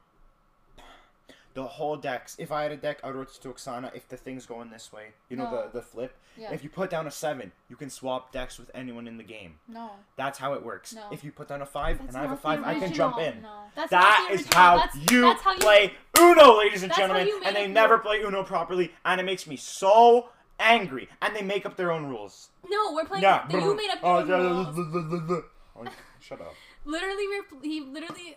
the 1.55 1.65
whole 1.65 1.97
decks. 1.97 2.37
If 2.39 2.53
I 2.53 2.63
had 2.63 2.71
a 2.71 2.77
deck, 2.77 3.01
I 3.03 3.09
would 3.09 3.17
wrote 3.17 3.35
to 3.43 3.49
Oksana. 3.49 3.93
If 3.95 4.09
the 4.09 4.17
thing's 4.17 4.47
going 4.47 4.71
this 4.71 4.93
way, 4.93 5.09
you 5.29 5.37
know 5.37 5.51
No. 5.51 5.63
the 5.67 5.81
the 5.81 5.83
flip. 5.83 6.17
Yeah. 6.37 6.53
If 6.53 6.63
you 6.63 6.71
put 6.71 6.89
down 6.91 7.09
a 7.09 7.11
seven, 7.11 7.51
you 7.69 7.75
can 7.75 7.91
swap 7.91 8.31
decks 8.31 8.57
with 8.59 8.71
anyone 8.73 9.09
in 9.09 9.17
the 9.19 9.25
game. 9.25 9.59
No, 9.67 9.91
That's 10.17 10.39
how 10.39 10.53
it 10.55 10.65
works. 10.65 10.95
No. 10.95 11.09
If 11.11 11.25
you 11.25 11.33
put 11.33 11.49
down 11.49 11.61
a 11.61 11.67
five 11.67 11.99
That's 11.99 12.09
and 12.11 12.17
I 12.17 12.23
have 12.23 12.31
a 12.31 12.37
five, 12.37 12.63
I 12.65 12.79
can 12.79 12.93
jump 12.95 13.19
in. 13.19 13.43
no. 13.43 13.65
That's 13.75 13.91
That 13.91 14.29
is 14.31 14.47
how 14.55 14.77
that's, 14.79 14.97
you 15.11 15.23
that's 15.23 15.43
how 15.43 15.57
play 15.59 15.93
Uno, 16.17 16.59
ladies 16.59 16.83
and 16.85 16.91
That's 16.91 17.01
how 17.01 17.09
gentlemen. 17.09 17.27
you 17.27 17.43
And 17.45 17.57
they 17.57 17.67
never 17.67 17.99
play 17.99 18.21
Uno 18.23 18.45
properly, 18.45 18.93
and 19.05 19.21
it 19.21 19.25
makes 19.25 19.47
me 19.49 19.57
so 19.57 20.29
angry. 20.61 21.09
And 21.21 21.35
they 21.35 21.43
make 21.43 21.67
up 21.67 21.77
their 21.77 21.91
own 21.91 22.07
rules. 22.07 22.51
No, 22.69 22.93
we're 22.93 23.05
playing. 23.05 23.25
Yeah. 23.25 23.45
You 23.51 23.75
made 23.77 23.91
up 23.91 24.01
your 24.01 24.11
Oh, 24.11 24.19
own 24.21 24.29
yeah, 24.29 24.37
rules. 24.37 25.35
Oh, 25.77 25.85
Shut 26.21 26.41
up. 26.41 26.55
Literally, 26.85 27.25
we're 27.29 27.61
he 27.63 27.81
literally 27.81 28.37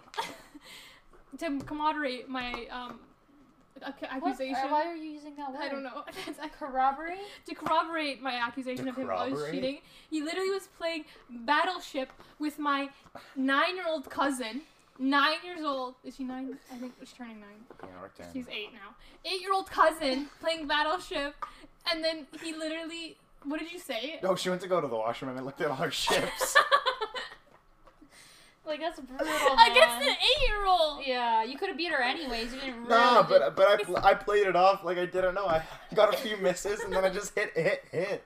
to 1.40 1.60
commodorate 1.66 2.28
my 2.30 2.68
um 2.72 3.00
ac- 3.82 3.94
What? 4.02 4.12
accusation. 4.12 4.56
Uh, 4.66 4.68
Why 4.70 4.86
are 4.88 4.96
you 4.96 5.12
using 5.12 5.36
that 5.38 5.52
word? 5.52 5.62
I 5.62 5.70
don't 5.70 5.84
know. 5.84 6.04
Corroborate. 6.60 7.18
to 7.48 7.56
corroborate 7.56 8.22
my 8.22 8.34
accusation 8.36 8.86
To 8.86 8.92
of 8.92 8.98
him 8.98 9.10
always 9.10 9.34
corroborate? 9.34 9.54
cheating, 9.54 9.78
he 10.10 10.22
literally 10.22 10.50
was 10.52 10.68
playing 10.78 11.06
Battleship 11.30 12.12
with 12.40 12.60
my 12.60 12.90
nine-year-old 13.36 14.10
cousin. 14.10 14.62
Nine 15.00 15.38
years 15.44 15.62
old. 15.66 15.96
Is 16.04 16.16
she 16.18 16.24
nine? 16.24 16.56
I 16.72 16.76
think 16.78 16.94
she's 17.00 17.14
turning 17.14 17.40
nine. 17.40 17.66
Yeah, 17.82 17.88
we're 18.00 18.10
ten. 18.10 18.28
She's 18.32 18.48
eight 18.50 18.70
now. 18.74 18.94
Eight-year-old 19.26 19.70
cousin 19.72 20.28
playing 20.40 20.68
Battleship, 20.68 21.34
and 21.92 22.04
then 22.04 22.28
he 22.44 22.54
literally. 22.54 23.18
What 23.44 23.60
did 23.60 23.72
you 23.72 23.80
say? 23.80 24.20
No, 24.22 24.36
she 24.36 24.50
went 24.50 24.62
to 24.62 24.68
go 24.68 24.80
to 24.80 24.88
the 24.88 24.96
washroom 24.96 25.32
and 25.32 25.40
I 25.40 25.44
looked 25.44 25.60
at 25.62 25.68
all 25.70 25.76
her 25.78 25.92
ships. 25.92 26.56
Like 28.66 28.80
that's 28.80 29.00
brutal, 29.00 29.26
man. 29.26 29.72
Against 29.72 30.08
an 30.08 30.16
eight-year-old. 30.16 31.02
Yeah, 31.06 31.44
you 31.44 31.58
could 31.58 31.68
have 31.70 31.78
beat 31.78 31.92
her 31.92 32.02
anyways. 32.02 32.54
You 32.54 32.60
didn't 32.62 32.88
nah, 32.88 33.22
do- 33.22 33.30
but 33.30 33.56
but 33.56 33.68
I 33.68 33.78
pl- 33.84 33.98
I 33.98 34.14
played 34.14 34.48
it 34.48 34.56
off 34.56 34.84
like 34.86 34.98
I 34.98 35.06
didn't 35.06 35.36
know. 35.36 35.46
I 35.48 35.64
got 35.94 36.14
a 36.14 36.18
few 36.18 36.38
misses 36.38 36.80
and 36.82 36.94
then 36.94 37.04
I 37.04 37.10
just 37.10 37.36
hit 37.36 37.52
hit 37.56 37.84
hit. 37.92 38.24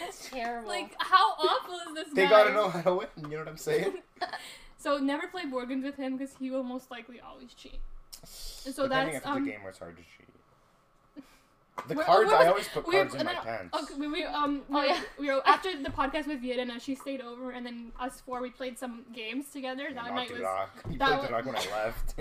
that's 0.00 0.28
terrible. 0.28 0.68
Like, 0.68 0.94
how 0.98 1.32
awful 1.38 1.74
is 1.88 1.94
this 1.94 2.14
They 2.14 2.24
guy? 2.24 2.30
gotta 2.30 2.52
know 2.52 2.68
how 2.68 2.82
to 2.82 2.94
win. 2.96 3.06
You 3.16 3.28
know 3.28 3.38
what 3.38 3.48
I'm 3.48 3.56
saying? 3.56 3.94
So 4.82 4.96
never 4.96 5.26
play 5.26 5.44
board 5.44 5.68
games 5.68 5.84
with 5.84 5.96
him 5.96 6.16
because 6.16 6.34
he 6.40 6.50
will 6.50 6.62
most 6.62 6.90
likely 6.90 7.20
always 7.20 7.52
cheat. 7.52 7.80
And 8.64 8.74
so 8.74 8.84
Depending 8.84 9.12
that's 9.12 9.16
if 9.16 9.16
it's 9.16 9.26
um. 9.26 9.42
a 9.42 9.46
game 9.50 9.60
where 9.60 9.68
it's 9.68 9.78
hard 9.78 9.94
to 9.94 10.02
cheat. 10.02 10.26
The 11.88 11.94
We're- 11.94 12.06
cards, 12.06 12.30
we're- 12.30 12.44
I 12.44 12.48
always 12.48 12.68
put 12.68 12.84
cards 12.84 13.14
in 13.14 13.20
and 13.20 13.26
my 13.28 13.34
then- 13.34 13.42
pants. 13.70 13.90
Okay, 13.90 13.94
we, 14.00 14.06
we 14.08 14.24
um 14.24 14.62
Oh, 14.70 14.80
we, 14.80 14.86
yeah. 14.88 15.00
we 15.18 15.26
were 15.32 15.42
after 15.46 15.70
the 15.82 15.90
podcast 15.90 16.26
with 16.26 16.40
Vietnam, 16.40 16.78
she 16.80 16.94
stayed 16.94 17.20
over, 17.20 17.50
and 17.50 17.64
then 17.66 17.92
us 17.98 18.20
four 18.20 18.40
we 18.42 18.50
played 18.50 18.78
some 18.78 19.04
games 19.12 19.50
together. 19.50 19.84
That 19.94 20.06
Not 20.06 20.14
night 20.14 20.28
the 20.28 20.34
was 20.34 20.42
rock. 20.42 20.70
You 20.90 20.98
that 20.98 21.06
played 21.08 21.18
was- 21.20 21.26
the 21.28 21.32
rock 21.34 21.44
when 21.46 21.56
I 21.56 21.58
left. 21.84 22.14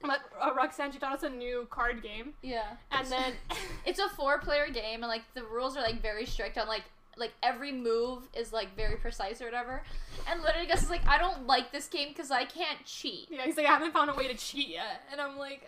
but, 0.00 0.20
uh, 0.40 0.54
Roxanne. 0.54 0.92
She 0.92 0.98
taught 0.98 1.12
us 1.14 1.22
a 1.24 1.28
new 1.30 1.66
card 1.70 2.02
game, 2.02 2.34
yeah, 2.42 2.76
and 2.92 3.06
then 3.08 3.32
it's 3.84 3.98
a 3.98 4.08
four-player 4.08 4.68
game, 4.70 5.02
and 5.02 5.08
like 5.08 5.22
the 5.34 5.42
rules 5.44 5.76
are 5.76 5.82
like 5.82 6.00
very 6.00 6.24
strict 6.26 6.56
on 6.58 6.68
like 6.68 6.84
like 7.16 7.32
every 7.42 7.72
move 7.72 8.22
is 8.32 8.52
like 8.52 8.76
very 8.76 8.94
precise 8.96 9.42
or 9.42 9.46
whatever. 9.46 9.82
And 10.30 10.40
literally, 10.40 10.68
Gus 10.68 10.82
is 10.84 10.90
like, 10.90 11.04
I 11.08 11.18
don't 11.18 11.48
like 11.48 11.72
this 11.72 11.88
game 11.88 12.08
because 12.10 12.30
I 12.30 12.44
can't 12.44 12.84
cheat. 12.84 13.26
yeah, 13.28 13.42
he's 13.44 13.56
like, 13.56 13.66
I 13.66 13.70
haven't 13.70 13.92
found 13.92 14.08
a 14.08 14.14
way 14.14 14.28
to 14.28 14.34
cheat 14.34 14.68
yet, 14.68 15.02
and 15.10 15.20
I'm 15.20 15.36
like, 15.36 15.62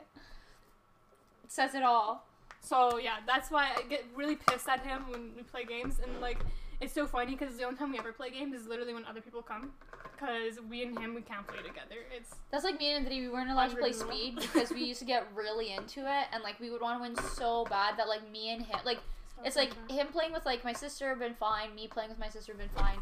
It 1.44 1.50
says 1.50 1.74
it 1.74 1.82
all. 1.82 2.24
So 2.60 2.98
yeah, 2.98 3.16
that's 3.26 3.50
why 3.50 3.70
I 3.76 3.82
get 3.88 4.04
really 4.14 4.36
pissed 4.36 4.68
at 4.68 4.84
him 4.84 5.02
when 5.08 5.30
we 5.36 5.42
play 5.42 5.64
games, 5.64 5.98
and 6.02 6.20
like 6.20 6.38
it's 6.80 6.92
so 6.92 7.06
funny 7.06 7.36
because 7.36 7.56
the 7.56 7.64
only 7.64 7.78
time 7.78 7.92
we 7.92 7.98
ever 7.98 8.12
play 8.12 8.30
games 8.30 8.54
is 8.54 8.66
literally 8.66 8.94
when 8.94 9.04
other 9.04 9.20
people 9.20 9.42
come, 9.42 9.72
because 10.12 10.58
we 10.68 10.82
and 10.82 10.98
him 10.98 11.14
we 11.14 11.22
can't 11.22 11.46
play 11.46 11.58
together. 11.58 11.96
It's 12.14 12.34
That's 12.50 12.64
like 12.64 12.78
me 12.78 12.88
and 12.92 12.98
Anthony. 12.98 13.22
We 13.22 13.28
weren't 13.28 13.50
allowed 13.50 13.70
to 13.70 13.76
play 13.76 13.92
speed 13.92 14.36
because 14.40 14.70
we 14.70 14.84
used 14.84 15.00
to 15.00 15.06
get 15.06 15.26
really 15.34 15.72
into 15.72 16.00
it, 16.00 16.26
and 16.32 16.42
like 16.42 16.60
we 16.60 16.70
would 16.70 16.80
want 16.80 16.98
to 16.98 17.02
win 17.02 17.16
so 17.34 17.64
bad 17.68 17.96
that 17.98 18.08
like 18.08 18.30
me 18.30 18.52
and 18.52 18.62
him, 18.62 18.78
like 18.84 18.98
it's 19.44 19.56
like 19.56 19.72
him 19.90 20.08
playing 20.08 20.32
with 20.32 20.44
like 20.46 20.64
my 20.64 20.72
sister 20.72 21.14
been 21.14 21.34
fine, 21.34 21.74
me 21.74 21.88
playing 21.88 22.10
with 22.10 22.18
my 22.18 22.28
sister 22.28 22.54
been 22.54 22.68
fine, 22.76 22.98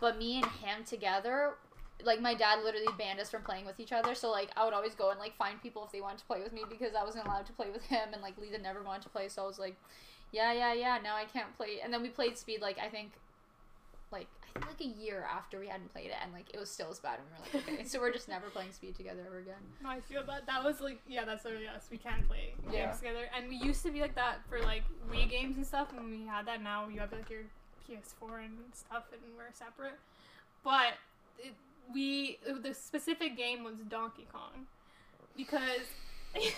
but 0.00 0.18
me 0.18 0.36
and 0.36 0.46
him 0.46 0.84
together, 0.84 1.54
like 2.04 2.20
my 2.20 2.34
dad 2.34 2.60
literally 2.64 2.92
banned 2.98 3.20
us 3.20 3.30
from 3.30 3.42
playing 3.42 3.66
with 3.66 3.80
each 3.80 3.92
other. 3.92 4.14
So 4.14 4.30
like 4.30 4.50
I 4.56 4.64
would 4.64 4.74
always 4.74 4.94
go 4.94 5.10
and 5.10 5.18
like 5.18 5.36
find 5.36 5.60
people 5.62 5.84
if 5.84 5.92
they 5.92 6.00
wanted 6.00 6.18
to 6.18 6.24
play 6.24 6.42
with 6.42 6.52
me 6.52 6.62
because 6.68 6.94
I 6.94 7.04
wasn't 7.04 7.26
allowed 7.26 7.46
to 7.46 7.52
play 7.52 7.70
with 7.70 7.84
him, 7.84 8.08
and 8.12 8.22
like 8.22 8.38
Lita 8.38 8.58
never 8.58 8.82
wanted 8.82 9.02
to 9.02 9.08
play. 9.08 9.28
So 9.28 9.42
I 9.42 9.46
was 9.46 9.58
like, 9.58 9.76
yeah, 10.32 10.52
yeah, 10.52 10.72
yeah. 10.72 10.98
Now 11.02 11.16
I 11.16 11.24
can't 11.24 11.54
play. 11.56 11.80
And 11.82 11.92
then 11.92 12.02
we 12.02 12.08
played 12.08 12.38
speed 12.38 12.60
like 12.60 12.78
I 12.78 12.88
think 12.88 13.12
like 14.12 14.26
I 14.42 14.58
think 14.58 14.66
like 14.66 14.80
a 14.80 15.00
year 15.00 15.26
after 15.30 15.60
we 15.60 15.68
hadn't 15.68 15.92
played 15.92 16.06
it, 16.06 16.16
and 16.22 16.32
like 16.32 16.46
it 16.52 16.58
was 16.58 16.70
still 16.70 16.90
as 16.90 16.98
bad. 16.98 17.18
And 17.18 17.28
we 17.28 17.60
were 17.60 17.64
like, 17.64 17.78
okay, 17.80 17.84
so 17.84 18.00
we're 18.00 18.12
just 18.12 18.28
never 18.28 18.46
playing 18.50 18.72
Speed 18.72 18.96
together 18.96 19.22
ever 19.26 19.38
again. 19.38 19.62
No, 19.82 19.90
I 19.90 20.00
feel 20.00 20.24
that 20.26 20.46
that 20.46 20.64
was 20.64 20.80
like 20.80 21.00
yeah, 21.08 21.24
that's 21.24 21.44
literally 21.44 21.68
us. 21.68 21.86
We 21.90 21.98
can't 21.98 22.26
play 22.26 22.54
games 22.70 22.98
together, 22.98 23.28
and 23.36 23.48
we 23.48 23.56
used 23.56 23.82
to 23.84 23.90
be 23.90 24.00
like 24.00 24.14
that 24.16 24.38
for 24.48 24.60
like 24.60 24.82
Wii 25.12 25.30
games 25.30 25.56
and 25.56 25.66
stuff. 25.66 25.88
And 25.96 26.10
we 26.10 26.26
had 26.26 26.46
that 26.46 26.62
now. 26.62 26.88
You 26.88 27.00
have 27.00 27.12
like 27.12 27.30
your 27.30 27.42
PS4 27.88 28.44
and 28.44 28.58
stuff, 28.72 29.04
and 29.12 29.20
we're 29.36 29.52
separate. 29.52 29.98
But 30.64 30.94
it, 31.38 31.54
we 31.92 32.38
the 32.62 32.74
specific 32.74 33.36
game 33.36 33.64
was 33.64 33.74
Donkey 33.88 34.26
Kong 34.32 34.66
because. 35.36 35.86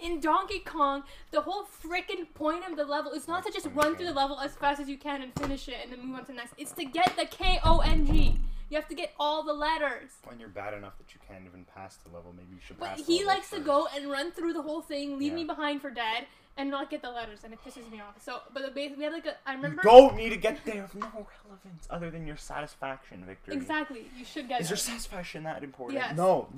In 0.00 0.20
Donkey 0.20 0.60
Kong, 0.60 1.02
the 1.32 1.40
whole 1.40 1.64
freaking 1.64 2.32
point 2.32 2.62
of 2.70 2.76
the 2.76 2.84
level 2.84 3.10
is 3.10 3.26
not 3.26 3.44
to 3.44 3.50
just 3.50 3.66
run 3.74 3.96
through 3.96 4.06
the 4.06 4.12
level 4.12 4.38
as 4.38 4.54
fast 4.54 4.80
as 4.80 4.88
you 4.88 4.96
can 4.96 5.22
and 5.22 5.32
finish 5.34 5.66
it 5.66 5.74
and 5.82 5.90
then 5.90 6.06
move 6.06 6.14
on 6.14 6.20
to 6.20 6.26
the 6.28 6.34
next. 6.34 6.54
It's 6.56 6.70
to 6.72 6.84
get 6.84 7.16
the 7.16 7.26
K 7.26 7.58
O 7.64 7.80
N 7.80 8.06
G. 8.06 8.38
You 8.70 8.76
have 8.76 8.88
to 8.88 8.94
get 8.94 9.12
all 9.18 9.42
the 9.42 9.52
letters. 9.54 10.10
When 10.24 10.38
you're 10.38 10.50
bad 10.50 10.74
enough 10.74 10.98
that 10.98 11.14
you 11.14 11.20
can't 11.26 11.44
even 11.46 11.64
pass 11.74 11.96
the 11.96 12.10
level, 12.14 12.34
maybe 12.36 12.48
you 12.54 12.60
should 12.60 12.78
But 12.78 12.96
pass 12.96 13.06
he 13.06 13.20
level 13.20 13.26
likes 13.34 13.50
to 13.50 13.60
go 13.60 13.88
and 13.96 14.10
run 14.10 14.30
through 14.32 14.52
the 14.52 14.62
whole 14.62 14.82
thing, 14.82 15.18
leave 15.18 15.30
Yeah. 15.32 15.36
me 15.36 15.44
behind 15.44 15.80
for 15.80 15.90
dead, 15.90 16.26
and 16.58 16.70
not 16.70 16.90
get 16.90 17.00
the 17.00 17.10
letters, 17.10 17.44
and 17.44 17.54
it 17.54 17.60
pisses 17.64 17.90
me 17.90 18.00
off. 18.00 18.20
So, 18.22 18.40
but 18.52 18.62
the 18.64 18.70
base, 18.70 18.92
we 18.96 19.04
had 19.04 19.12
like 19.14 19.24
a. 19.26 19.36
I 19.46 19.54
remember 19.54 19.80
You 19.84 19.90
don't 19.90 20.16
need 20.16 20.30
to 20.30 20.36
get 20.36 20.62
there 20.66 20.84
of 20.84 20.94
no 20.94 21.06
relevance 21.46 21.86
other 21.88 22.10
than 22.10 22.26
your 22.26 22.36
satisfaction, 22.36 23.24
Victor. 23.24 23.52
exactly. 23.52 24.10
You 24.18 24.24
should 24.24 24.48
get. 24.48 24.60
Is 24.60 24.68
your 24.68 24.76
satisfaction 24.76 25.44
that 25.44 25.62
important? 25.64 25.98
Yes. 25.98 26.16
No. 26.16 26.48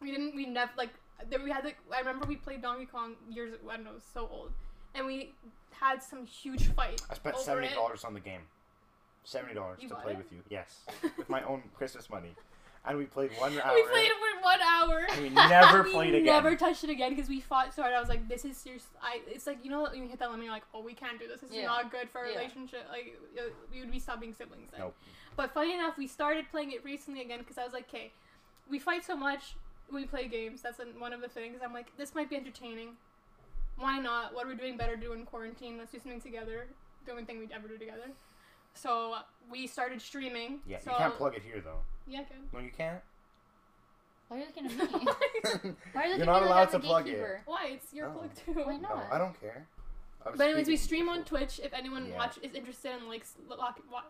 We 0.00 0.10
didn't. 0.12 0.34
We 0.34 0.46
never 0.46 0.70
like. 0.76 0.90
There 1.28 1.40
we 1.42 1.50
had 1.50 1.64
like. 1.64 1.76
I 1.94 1.98
remember 1.98 2.24
we 2.26 2.36
played 2.36 2.62
Donkey 2.62 2.86
Kong 2.86 3.14
years. 3.30 3.52
ago. 3.54 3.68
I 3.70 3.76
don't 3.76 3.84
know. 3.84 3.92
was 3.94 4.04
So 4.14 4.28
old, 4.32 4.52
and 4.94 5.04
we 5.06 5.32
had 5.72 6.02
some 6.02 6.24
huge 6.24 6.68
fight. 6.68 7.02
I 7.10 7.14
spent 7.14 7.34
over 7.34 7.44
seventy 7.44 7.74
dollars 7.74 8.04
on 8.04 8.14
the 8.14 8.20
game. 8.20 8.42
Seventy 9.26 9.54
dollars 9.54 9.80
to 9.80 9.94
play 9.96 10.12
it? 10.12 10.18
with 10.18 10.30
you. 10.30 10.38
Yes, 10.48 10.84
with 11.18 11.28
my 11.28 11.42
own 11.42 11.60
Christmas 11.74 12.08
money, 12.08 12.32
and 12.86 12.96
we 12.96 13.06
played 13.06 13.32
one 13.38 13.58
hour. 13.58 13.74
We 13.74 13.82
played 13.82 14.06
it 14.06 14.12
for 14.12 14.42
one 14.44 14.60
hour. 14.62 15.04
And 15.10 15.20
we 15.20 15.30
never 15.30 15.82
We 15.82 15.90
played 15.90 16.14
again. 16.14 16.22
We 16.22 16.30
never 16.30 16.54
touched 16.54 16.84
it 16.84 16.90
again 16.90 17.10
because 17.10 17.28
we 17.28 17.40
fought 17.40 17.74
so 17.74 17.82
hard. 17.82 17.92
I 17.92 17.98
was 17.98 18.08
like, 18.08 18.28
"This 18.28 18.44
is 18.44 18.56
serious." 18.56 18.86
I. 19.02 19.22
It's 19.26 19.44
like 19.48 19.58
you 19.64 19.70
know 19.72 19.82
when 19.82 20.00
you 20.00 20.08
hit 20.08 20.20
that 20.20 20.30
limit, 20.30 20.44
you're 20.44 20.54
like, 20.54 20.62
"Oh, 20.72 20.80
we 20.80 20.94
can't 20.94 21.18
do 21.18 21.26
this. 21.26 21.40
This 21.40 21.50
is 21.50 21.64
not 21.64 21.90
good 21.90 22.08
for 22.08 22.20
our 22.20 22.26
Yeah. 22.26 22.38
relationship." 22.38 22.86
Like 22.88 23.18
uh, 23.36 23.50
we 23.72 23.80
would 23.80 23.90
be 23.90 23.98
stopping 23.98 24.32
siblings 24.32 24.70
then. 24.70 24.78
Nope. 24.80 24.94
But 25.34 25.52
funny 25.52 25.74
enough, 25.74 25.98
we 25.98 26.06
started 26.06 26.46
playing 26.52 26.70
it 26.70 26.84
recently 26.84 27.20
again 27.20 27.40
because 27.40 27.58
I 27.58 27.64
was 27.64 27.72
like, 27.72 27.88
"Okay, 27.88 28.12
we 28.70 28.78
fight 28.78 29.04
so 29.04 29.16
much. 29.16 29.56
We 29.92 30.04
play 30.04 30.28
games. 30.28 30.62
That's 30.62 30.78
one 30.98 31.12
of 31.12 31.20
the 31.20 31.28
things." 31.28 31.58
I'm 31.64 31.72
like, 31.72 31.96
"This 31.96 32.14
might 32.14 32.30
be 32.30 32.36
entertaining. 32.36 32.90
Why 33.76 33.98
not? 33.98 34.34
What 34.34 34.46
are 34.46 34.50
we 34.50 34.54
doing 34.54 34.76
better 34.76 34.94
Do 34.94 35.12
in 35.14 35.26
quarantine? 35.26 35.78
Let's 35.78 35.90
do 35.90 35.98
something 35.98 36.20
together. 36.20 36.68
The 37.04 37.10
only 37.10 37.24
thing 37.24 37.40
we'd 37.40 37.50
ever 37.50 37.66
do 37.66 37.76
together." 37.76 38.12
So 38.76 39.16
we 39.50 39.66
started 39.66 40.00
streaming. 40.00 40.60
Yeah, 40.66 40.78
so, 40.80 40.90
you 40.92 40.96
can't 40.98 41.14
plug 41.16 41.34
it 41.34 41.42
here 41.42 41.60
though. 41.64 41.78
Yeah, 42.06 42.20
I 42.20 42.24
can. 42.24 42.36
No, 42.52 42.58
you 42.60 42.70
can't. 42.76 43.00
Why 44.28 44.36
are 44.36 44.40
you 44.40 44.46
looking 44.46 44.66
at 44.66 44.72
me? 44.72 45.06
Why 45.92 46.02
are 46.02 46.06
you 46.06 46.10
looking 46.10 46.10
You're 46.18 46.20
at 46.20 46.26
not 46.26 46.42
me 46.42 46.48
allowed 46.48 46.50
like 46.60 46.70
to 46.70 46.76
I'm 46.76 46.80
a 46.82 46.84
plug 46.84 47.06
it. 47.06 47.10
gatekeeper? 47.10 47.40
Why? 47.46 47.66
It's 47.72 47.92
your 47.94 48.10
plug 48.10 48.30
too. 48.34 48.52
Why 48.52 48.76
No, 48.76 48.88
not? 48.88 49.06
I 49.12 49.18
don't 49.18 49.40
care. 49.40 49.66
I 50.24 50.30
was 50.30 50.38
But 50.38 50.44
anyways, 50.48 50.66
we 50.66 50.76
speaking 50.76 50.84
stream 51.04 51.08
on 51.08 51.22
before. 51.22 51.38
Twitch. 51.38 51.60
If 51.62 51.72
anyone 51.72 52.06
Yeah. 52.08 52.16
watch 52.16 52.38
is 52.42 52.52
interested 52.54 52.92
in 53.00 53.08
likes, 53.08 53.34
lo- 53.48 53.56
wa- 53.58 54.02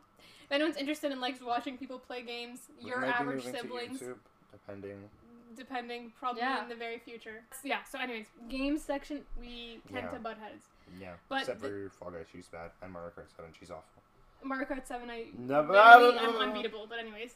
if 0.44 0.50
anyone's 0.52 0.76
interested 0.76 1.12
in 1.12 1.20
likes 1.20 1.40
watching 1.42 1.76
people 1.76 1.98
play 1.98 2.22
games, 2.22 2.60
We 2.82 2.88
your 2.88 3.00
might 3.00 3.06
be 3.08 3.12
average 3.12 3.36
moving 3.44 3.52
to 3.52 3.58
siblings, 3.60 4.00
YouTube, 4.00 4.16
depending. 4.52 5.10
depending, 5.54 6.12
probably 6.18 6.40
Yeah. 6.40 6.62
in 6.62 6.68
the 6.70 6.74
very 6.76 6.98
future. 6.98 7.42
So, 7.52 7.68
yeah. 7.68 7.82
So, 7.84 7.98
anyways, 7.98 8.26
games 8.48 8.82
section 8.82 9.24
we 9.38 9.80
tend 9.92 10.06
Yeah. 10.06 10.10
to 10.12 10.18
butt 10.18 10.38
heads. 10.38 10.64
Yeah. 10.98 11.14
But 11.28 11.40
Except 11.40 11.60
the- 11.60 11.68
for 11.68 11.90
Fall 11.90 12.10
Guys, 12.12 12.26
she's 12.32 12.48
bad, 12.48 12.70
and 12.80 12.92
Mario 12.92 13.10
Kart 13.10 13.28
7, 13.36 13.52
she's 13.58 13.70
awful. 13.70 14.02
Mario 14.44 14.66
Kart 14.66 14.86
Seven, 14.86 15.10
I 15.10 15.26
No, 15.38 15.62
but- 15.62 16.00
literally 16.00 16.18
am 16.18 16.36
unbeatable. 16.36 16.86
But 16.88 16.98
anyways, 16.98 17.34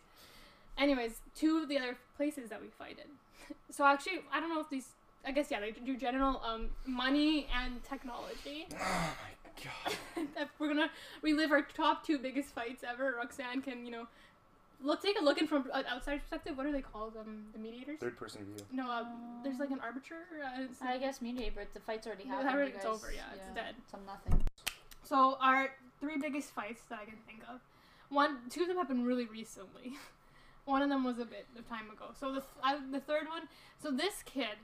anyways, 0.78 1.20
two 1.34 1.58
of 1.58 1.68
the 1.68 1.78
other 1.78 1.96
places 2.16 2.48
that 2.50 2.60
we 2.60 2.68
fighted. 2.68 3.06
So 3.70 3.84
actually, 3.84 4.20
I 4.32 4.38
don't 4.40 4.48
know 4.48 4.60
if 4.60 4.68
these. 4.70 4.88
I 5.26 5.32
guess 5.32 5.50
yeah, 5.50 5.60
they 5.60 5.72
do 5.72 5.96
general 5.96 6.40
um, 6.44 6.70
money 6.86 7.46
and 7.54 7.82
technology. 7.84 8.66
Oh 8.80 9.16
my 9.22 9.64
god. 10.24 10.48
we're 10.58 10.68
gonna 10.68 10.90
relive 11.22 11.50
our 11.52 11.62
top 11.62 12.06
two 12.06 12.18
biggest 12.18 12.50
fights 12.54 12.82
ever, 12.88 13.14
Roxanne 13.18 13.60
can, 13.60 13.84
you 13.84 13.90
know, 13.92 14.06
look 14.82 15.02
take 15.02 15.20
a 15.20 15.22
look 15.24 15.38
in 15.38 15.46
from 15.46 15.68
an 15.74 15.84
outside 15.88 16.20
perspective. 16.20 16.56
What 16.56 16.64
are 16.66 16.72
they 16.72 16.80
called? 16.80 17.14
Um, 17.20 17.44
the 17.52 17.58
mediators? 17.58 17.98
Third 18.00 18.16
person 18.16 18.44
view. 18.44 18.64
no, 18.72 18.90
uh, 18.90 19.04
there's 19.44 19.58
like 19.58 19.70
an 19.70 19.80
arbiter. 19.80 20.16
Uh, 20.42 20.62
it's- 20.62 20.76
I 20.80 20.96
guess 20.98 21.20
mediate, 21.20 21.54
but 21.54 21.72
the 21.74 21.80
fight's 21.80 22.06
already 22.06 22.22
The 22.24 22.30
happened. 22.30 22.50
fight- 22.52 22.68
it's 22.68 22.84
guys- 22.84 22.86
over, 22.94 23.12
yeah, 23.12 23.20
it's 23.34 23.54
dead. 23.54 23.74
It's 23.84 23.92
on 23.94 24.06
nothing. 24.06 24.42
so 25.02 25.36
our 25.40 25.70
three 26.00 26.16
biggest 26.16 26.50
fights 26.50 26.82
that 26.88 26.98
I 27.00 27.04
can 27.04 27.18
think 27.26 27.42
of, 27.48 27.60
one, 28.08 28.38
two 28.50 28.62
of 28.62 28.68
them 28.68 28.76
happened 28.76 29.06
really 29.06 29.26
recently. 29.26 29.94
one 30.64 30.82
of 30.82 30.88
them 30.88 31.04
was 31.04 31.18
a 31.18 31.24
bit 31.24 31.46
of 31.58 31.68
time 31.68 31.90
ago. 31.90 32.06
So 32.18 32.32
the 32.32 32.40
th- 32.40 32.60
I, 32.62 32.78
the 32.90 33.00
third 33.00 33.28
one, 33.28 33.42
so 33.82 33.90
this 33.90 34.22
kid 34.24 34.58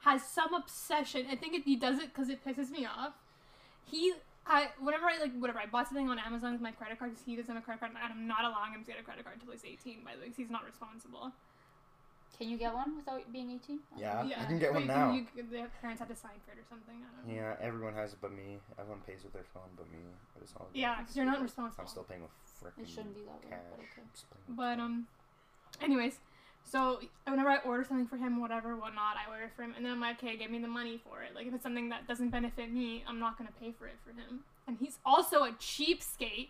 has 0.00 0.22
some 0.22 0.54
obsession. 0.54 1.26
I 1.30 1.36
think 1.36 1.54
it, 1.54 1.64
he 1.64 1.76
does 1.76 1.98
it 1.98 2.12
because 2.14 2.28
it 2.28 2.44
pisses 2.44 2.70
me 2.70 2.86
off. 2.86 3.12
He, 3.84 4.14
I, 4.46 4.68
whenever 4.80 5.06
I 5.06 5.18
like, 5.18 5.32
whatever 5.38 5.58
I 5.58 5.66
bought 5.66 5.88
something 5.88 6.08
on 6.08 6.18
Amazon 6.18 6.52
with 6.52 6.60
my 6.60 6.70
credit 6.72 6.98
card 6.98 7.12
because 7.12 7.24
he 7.24 7.36
doesn't 7.36 7.52
have 7.52 7.62
a 7.62 7.64
credit 7.64 7.80
card, 7.80 7.92
and 7.92 8.12
I'm 8.12 8.26
not 8.26 8.44
allowing 8.44 8.72
him 8.72 8.80
to 8.82 8.86
get 8.86 9.00
a 9.00 9.02
credit 9.02 9.24
card 9.24 9.36
until 9.40 9.52
he's 9.52 9.64
18. 9.64 10.04
By 10.04 10.12
the 10.14 10.20
way, 10.20 10.24
because 10.26 10.36
he's 10.36 10.50
not 10.50 10.64
responsible. 10.64 11.32
Can 12.38 12.48
you 12.48 12.56
get 12.56 12.72
one 12.72 12.96
without 12.96 13.20
being 13.32 13.50
18? 13.50 13.80
Yeah, 13.98 14.24
I 14.40 14.44
can 14.46 14.58
get 14.58 14.72
one 14.72 14.82
Wait, 14.82 14.88
now. 14.88 15.12
You, 15.12 15.26
the 15.36 15.66
parents 15.80 16.00
have 16.00 16.08
to 16.08 16.16
sign 16.16 16.40
for 16.46 16.52
it 16.52 16.58
or 16.58 16.64
something. 16.68 16.96
I 16.96 17.16
don't 17.16 17.28
know. 17.28 17.42
Yeah, 17.42 17.56
everyone 17.60 17.94
has 17.94 18.12
it 18.12 18.18
but 18.22 18.32
me. 18.32 18.58
Everyone 18.78 19.00
pays 19.06 19.22
with 19.22 19.32
their 19.32 19.44
phone 19.52 19.68
but 19.76 19.90
me. 19.92 19.98
But 20.34 20.42
it's 20.44 20.54
all 20.56 20.68
good. 20.72 20.80
Yeah, 20.80 21.00
because 21.00 21.16
you're 21.16 21.26
not 21.26 21.42
responsible. 21.42 21.82
I'm 21.82 21.88
still 21.88 22.04
paying 22.04 22.22
with 22.22 22.30
freaking 22.62 22.84
It 22.84 22.88
shouldn't 22.88 23.14
be 23.14 23.20
that 23.22 23.44
way, 23.44 23.50
cash. 23.50 23.60
but 23.70 23.80
okay. 23.80 24.00
I'm 24.00 24.08
just 24.14 24.30
paying 24.30 24.44
with 24.48 24.56
But 24.56 24.78
um, 24.80 25.06
anyways, 25.82 26.18
so 26.64 27.00
whenever 27.26 27.50
I 27.50 27.58
order 27.58 27.84
something 27.84 28.06
for 28.06 28.16
him, 28.16 28.40
whatever, 28.40 28.76
whatnot, 28.76 29.16
I 29.16 29.30
order 29.30 29.50
for 29.54 29.62
him, 29.62 29.74
and 29.76 29.84
then 29.84 29.92
I'm 29.92 30.00
like, 30.00 30.22
okay, 30.22 30.36
give 30.36 30.50
me 30.50 30.60
the 30.60 30.68
money 30.68 31.00
for 31.02 31.22
it. 31.22 31.34
Like 31.34 31.46
if 31.46 31.54
it's 31.54 31.62
something 31.62 31.88
that 31.90 32.06
doesn't 32.06 32.30
benefit 32.30 32.72
me, 32.72 33.04
I'm 33.06 33.18
not 33.18 33.36
gonna 33.36 33.52
pay 33.60 33.72
for 33.72 33.86
it 33.86 33.96
for 34.04 34.12
him. 34.12 34.44
And 34.66 34.78
he's 34.78 34.98
also 35.04 35.44
a 35.44 35.52
cheapskate. 35.52 36.48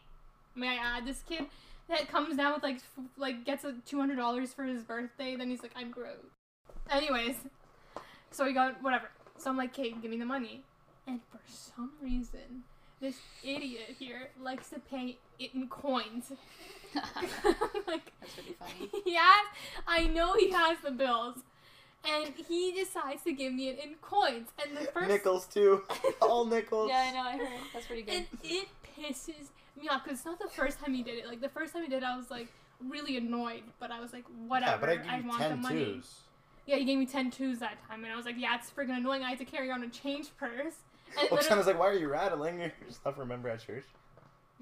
May 0.55 0.69
I 0.69 0.99
add, 0.99 1.07
this 1.07 1.23
kid 1.27 1.47
that 1.90 2.09
comes 2.09 2.37
down 2.37 2.55
with 2.55 2.62
like 2.62 2.76
f- 2.76 3.05
like 3.18 3.44
gets 3.44 3.64
a 3.64 3.74
two 3.85 3.98
hundred 3.98 4.16
dollars 4.16 4.53
for 4.55 4.64
his 4.64 4.83
birthday, 4.83 5.37
then 5.37 5.50
he's 5.50 5.62
like, 5.62 5.72
I'm 5.76 5.90
broke. 5.90 6.31
Anyways, 6.90 7.37
so 8.31 8.44
he 8.46 8.53
got 8.53 8.83
whatever. 8.83 9.11
So 9.37 9.50
I'm 9.50 9.57
like, 9.57 9.79
okay, 9.79 9.92
give 10.00 10.11
me 10.11 10.18
the 10.18 10.24
money. 10.24 10.64
And 11.07 11.20
for 11.31 11.40
some 11.46 11.92
reason, 12.03 12.64
this 13.00 13.16
idiot 13.42 13.96
here 13.98 14.31
likes 14.40 14.70
to 14.70 14.79
pay 14.79 15.18
it 15.38 15.50
in 15.55 15.68
coins. 15.68 16.33
like 17.87 18.12
That's 18.20 18.35
pretty 18.35 18.57
funny. 18.59 18.90
he 19.05 19.14
has, 19.14 19.46
I 19.87 20.07
know 20.07 20.35
he 20.35 20.50
has 20.50 20.79
the 20.85 20.90
bills, 20.90 21.38
and 22.05 22.33
he 22.48 22.72
decides 22.72 23.22
to 23.24 23.33
give 23.33 23.53
me 23.53 23.68
it 23.68 23.81
in 23.83 23.94
coins. 24.03 24.48
And 24.64 24.76
the 24.76 24.90
first 24.92 25.09
Nickels 25.09 25.46
too. 25.46 25.83
all 26.20 26.44
nickels. 26.44 26.90
Yeah, 26.90 27.09
I 27.09 27.12
know. 27.12 27.22
I 27.22 27.37
heard. 27.38 27.61
That's 27.72 27.87
pretty 27.87 28.03
good. 28.03 28.14
and 28.14 28.26
it 28.44 28.68
pisses 28.98 29.48
me 29.81 29.88
off 29.88 30.05
because 30.05 30.19
it's 30.19 30.27
not 30.27 30.38
the 30.38 30.49
first 30.49 30.79
time 30.81 30.95
he 30.95 31.03
did 31.03 31.19
it. 31.19 31.27
Like 31.27 31.40
the 31.40 31.49
first 31.49 31.73
time 31.73 31.83
he 31.83 31.88
did, 31.88 32.03
it, 32.03 32.07
I 32.07 32.16
was 32.16 32.31
like 32.31 32.49
really 32.88 33.16
annoyed, 33.16 33.62
but 33.79 33.90
I 33.90 34.01
was 34.01 34.12
like, 34.12 34.25
whatever. 34.47 34.71
Yeah, 34.73 34.77
but 34.79 34.88
I 34.88 34.97
give 35.16 35.25
you 35.25 35.29
want 35.29 35.49
the 35.49 35.57
money. 35.57 35.85
twos. 35.85 36.21
Yeah, 36.66 36.77
he 36.77 36.85
gave 36.85 36.99
me 36.99 37.07
ten 37.07 37.31
twos 37.31 37.59
that 37.61 37.79
time, 37.88 38.05
and 38.05 38.12
I 38.12 38.16
was 38.16 38.27
like, 38.27 38.37
yeah, 38.38 38.55
it's 38.57 38.71
freaking 38.71 38.97
annoying. 38.97 39.23
I 39.23 39.31
had 39.31 39.38
to 39.38 39.45
carry 39.45 39.71
on 39.71 39.83
a 39.83 39.88
change 39.88 40.29
purse. 40.37 40.75
And 41.16 41.25
it 41.25 41.31
Well, 41.33 41.40
literally- 41.40 41.59
was 41.59 41.66
like, 41.66 41.79
"Why 41.79 41.87
are 41.88 41.95
you 41.95 42.09
rattling 42.09 42.61
your 42.61 42.73
stuff? 42.90 43.19
Remember 43.19 43.49
at 43.49 43.61
church?" 43.61 43.85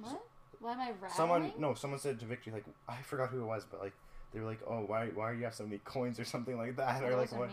what? 0.01 0.23
Why 0.61 0.73
am 0.73 0.81
I 0.81 0.91
rattling? 0.93 1.11
Someone, 1.11 1.53
no, 1.59 1.75
someone 1.75 2.01
said 2.01 2.19
to 2.21 2.27
Victory, 2.27 2.53
like, 2.53 2.65
I 2.89 2.97
forgot 3.03 3.29
who 3.31 3.43
it 3.43 3.47
was, 3.47 3.65
but 3.71 3.81
like, 3.81 3.93
they 4.33 4.41
were 4.41 4.47
like, 4.47 4.61
"Oh, 4.67 4.81
why, 4.87 5.09
why 5.09 5.33
do 5.33 5.39
you 5.39 5.45
have 5.45 5.55
so 5.55 5.65
many 5.65 5.79
coins 5.85 6.19
or 6.19 6.25
something 6.25 6.57
like 6.57 6.77
that?" 6.77 7.01
That 7.01 7.09
Or 7.09 7.17
like, 7.17 7.33
wasn't 7.33 7.41
"What, 7.41 7.51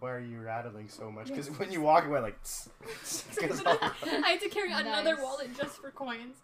why 0.00 0.10
are 0.12 0.20
you 0.20 0.40
rattling 0.40 0.88
so 0.88 1.10
much?" 1.10 1.26
Because 1.28 1.50
when 1.58 1.70
you 1.70 1.82
walk 1.82 2.06
away, 2.06 2.20
like, 2.20 2.42
tss, 2.42 2.70
tss, 3.02 3.36
it's 3.42 3.62
I 3.66 4.28
had 4.30 4.40
to 4.40 4.48
carry 4.48 4.72
another 4.72 5.16
wallet 5.22 5.54
just 5.56 5.76
for 5.80 5.90
coins. 5.90 6.36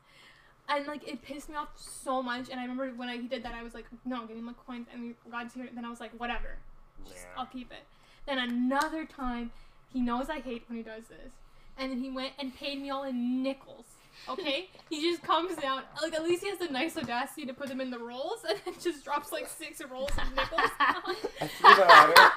And 0.69 0.87
like 0.87 1.07
it 1.07 1.23
pissed 1.23 1.49
me 1.49 1.55
off 1.57 1.69
so 1.77 2.23
much. 2.23 2.49
And 2.51 2.59
I 2.59 2.63
remember 2.63 2.89
when 2.97 3.09
I 3.09 3.17
he 3.19 3.29
did 3.29 3.43
that, 3.45 3.55
I 3.55 3.63
was 3.63 3.75
like, 3.75 3.87
no, 4.05 4.27
give 4.27 4.37
me 4.37 4.43
my 4.43 4.55
coins. 4.67 4.87
And 4.93 5.03
we 5.03 5.31
got 5.31 5.53
to 5.55 5.63
it. 5.63 5.75
Then 5.75 5.85
I 5.85 5.91
was 5.91 6.01
like, 6.01 6.13
whatever, 6.19 6.57
just, 7.05 7.19
Yeah. 7.25 7.41
I'll 7.41 7.47
keep 7.47 7.71
it. 7.71 7.85
Then 8.27 8.39
another 8.39 9.05
time, 9.05 9.53
he 9.93 10.01
knows 10.01 10.29
I 10.29 10.41
hate 10.41 10.65
when 10.69 10.77
he 10.79 10.83
does 10.83 11.05
this, 11.09 11.31
and 11.79 11.93
then 11.93 12.01
he 12.03 12.11
went 12.11 12.33
and 12.41 12.55
paid 12.55 12.81
me 12.83 12.91
all 12.91 13.05
in 13.05 13.43
nickels. 13.43 13.85
Okay, 14.29 14.71
he 14.91 15.01
just 15.09 15.23
comes 15.23 15.55
down. 15.57 15.83
Like 16.03 16.13
at 16.15 16.25
least 16.25 16.43
he 16.43 16.49
has 16.51 16.59
the 16.59 16.67
nice 16.69 16.97
audacity 16.97 17.47
to 17.47 17.53
put 17.55 17.69
them 17.69 17.81
in 17.81 17.91
the 17.91 17.99
rolls, 18.01 18.41
and 18.49 18.59
then 18.65 18.75
just 18.83 19.05
drops 19.05 19.31
like 19.31 19.47
six 19.49 19.81
rolls 19.89 20.11
of 20.11 20.35
nickels 20.35 20.71
I 20.81 21.47
threw 21.47 21.75
that. 21.77 22.35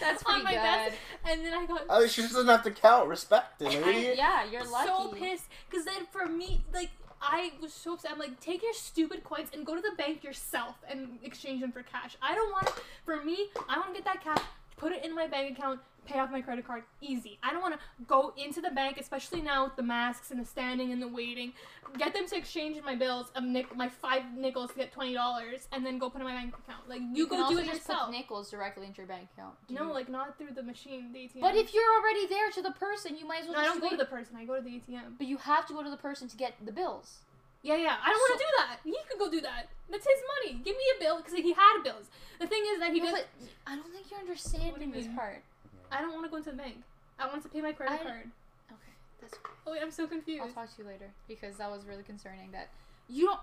That's 0.00 0.22
on 0.24 0.40
pretty 0.40 0.44
my 0.44 0.50
good. 0.52 0.90
desk. 0.90 0.96
And 1.24 1.44
then 1.46 1.54
I 1.54 1.64
got 1.66 1.82
At 1.88 2.00
least 2.00 2.14
she 2.16 2.22
just 2.22 2.34
doesn't 2.34 2.48
have 2.48 2.62
to 2.64 2.70
count. 2.70 3.08
Respect 3.08 3.62
it, 3.62 3.82
lady. 3.86 4.14
yeah, 4.18 4.44
you're 4.50 4.64
lucky. 4.70 4.86
so 4.88 5.08
pissed 5.12 5.44
because 5.70 5.84
then 5.86 6.06
for 6.12 6.26
me 6.26 6.62
like 6.74 6.90
i 7.20 7.52
was 7.60 7.72
so 7.72 7.94
upset 7.94 8.12
i'm 8.12 8.18
like 8.18 8.38
take 8.40 8.62
your 8.62 8.74
stupid 8.74 9.24
coins 9.24 9.48
and 9.52 9.64
go 9.64 9.74
to 9.74 9.80
the 9.80 9.94
bank 9.96 10.22
yourself 10.22 10.76
and 10.88 11.18
exchange 11.22 11.60
them 11.60 11.72
for 11.72 11.82
cash 11.82 12.16
i 12.22 12.34
don't 12.34 12.52
want 12.52 12.66
it. 12.66 12.74
for 13.04 13.22
me 13.22 13.48
i 13.68 13.78
want 13.78 13.88
to 13.88 13.94
get 13.94 14.04
that 14.04 14.22
cash 14.22 14.42
put 14.76 14.92
it 14.92 15.04
in 15.04 15.14
my 15.14 15.26
bank 15.26 15.58
account, 15.58 15.80
pay 16.06 16.18
off 16.18 16.30
my 16.30 16.40
credit 16.40 16.66
card, 16.66 16.84
easy. 17.00 17.38
I 17.42 17.52
don't 17.52 17.62
want 17.62 17.74
to 17.74 17.80
go 18.06 18.32
into 18.36 18.60
the 18.60 18.70
bank, 18.70 18.98
especially 18.98 19.40
now 19.40 19.64
with 19.64 19.76
the 19.76 19.82
masks 19.82 20.30
and 20.30 20.40
the 20.40 20.44
standing 20.44 20.92
and 20.92 21.02
the 21.02 21.08
waiting. 21.08 21.52
Get 21.98 22.12
them 22.14 22.26
to 22.26 22.36
exchange 22.36 22.76
my 22.84 22.94
bills 22.94 23.30
um, 23.34 23.44
of 23.44 23.50
nick 23.50 23.76
my 23.76 23.88
five 23.88 24.22
nickels 24.36 24.70
to 24.72 24.76
get 24.76 24.92
twenty 24.92 25.14
dollars, 25.14 25.68
and 25.72 25.84
then 25.84 25.98
go 25.98 26.10
put 26.10 26.20
it 26.20 26.24
in 26.24 26.30
my 26.30 26.34
bank 26.34 26.54
account. 26.58 26.88
Like 26.88 27.00
you, 27.12 27.26
can 27.26 27.40
go 27.40 27.48
do 27.48 27.58
it 27.58 27.66
just 27.66 27.78
yourself. 27.78 28.06
Put 28.06 28.16
nickels 28.16 28.50
directly 28.50 28.86
into 28.86 28.98
your 28.98 29.06
bank 29.06 29.28
account. 29.36 29.54
No, 29.68 29.86
you- 29.86 29.92
like 29.94 30.08
not 30.08 30.36
through 30.38 30.54
the 30.54 30.62
machine, 30.62 31.12
the 31.12 31.20
ATM. 31.20 31.40
But 31.40 31.56
if 31.56 31.72
you're 31.72 31.92
already 32.00 32.26
there 32.26 32.50
to 32.50 32.62
the 32.62 32.72
person, 32.72 33.16
you 33.16 33.26
might 33.26 33.42
as 33.42 33.46
well 33.46 33.54
no, 33.54 33.60
I 33.60 33.64
don't 33.64 33.80
go 33.80 33.90
to 33.90 33.96
the 33.96 34.04
person. 34.04 34.36
I 34.36 34.44
go 34.44 34.56
to 34.56 34.62
the 34.62 34.70
ATM. 34.70 35.16
But 35.18 35.26
you 35.26 35.38
have 35.38 35.66
to 35.66 35.72
go 35.72 35.82
to 35.82 35.90
the 35.90 35.96
person 35.96 36.28
to 36.28 36.36
get 36.36 36.54
the 36.64 36.72
bills. 36.72 37.20
Yeah, 37.66 37.74
yeah. 37.82 37.96
I 37.98 38.10
don't 38.14 38.22
want 38.22 38.38
to 38.38 38.44
do 38.46 38.50
that. 38.62 38.74
He 38.86 38.94
could 39.10 39.18
go 39.18 39.26
do 39.28 39.40
that. 39.42 39.66
That's 39.90 40.06
his 40.06 40.22
money. 40.38 40.62
Give 40.62 40.76
me 40.76 40.86
a 40.94 41.00
bill 41.02 41.16
because 41.18 41.34
he 41.34 41.52
had 41.52 41.82
bills. 41.82 42.06
The 42.38 42.46
thing 42.46 42.62
is 42.72 42.78
that 42.78 42.92
he 42.92 43.00
No, 43.00 43.10
does. 43.10 43.24
but 43.26 43.26
I 43.66 43.74
don't 43.74 43.90
think 43.92 44.06
you're 44.10 44.20
understanding 44.20 44.92
this 44.92 45.08
part. 45.16 45.42
I 45.90 46.00
don't 46.00 46.12
want 46.14 46.24
to 46.26 46.30
go 46.30 46.36
into 46.38 46.50
the 46.50 46.56
bank. 46.56 46.76
I 47.18 47.26
want 47.26 47.42
to 47.42 47.48
pay 47.48 47.60
my 47.60 47.72
credit 47.72 47.98
I- 48.00 48.04
card. 48.04 48.30
Okay, 48.70 48.92
that's. 49.20 49.34
Oh 49.66 49.72
wait, 49.72 49.82
I'm 49.82 49.90
so 49.90 50.06
confused. 50.06 50.42
I'll 50.46 50.50
talk 50.54 50.70
to 50.76 50.82
you 50.82 50.86
later 50.88 51.10
because 51.26 51.56
that 51.56 51.68
was 51.70 51.84
really 51.86 52.02
concerning. 52.04 52.52
That 52.52 52.68
you 53.08 53.26
don't. 53.26 53.40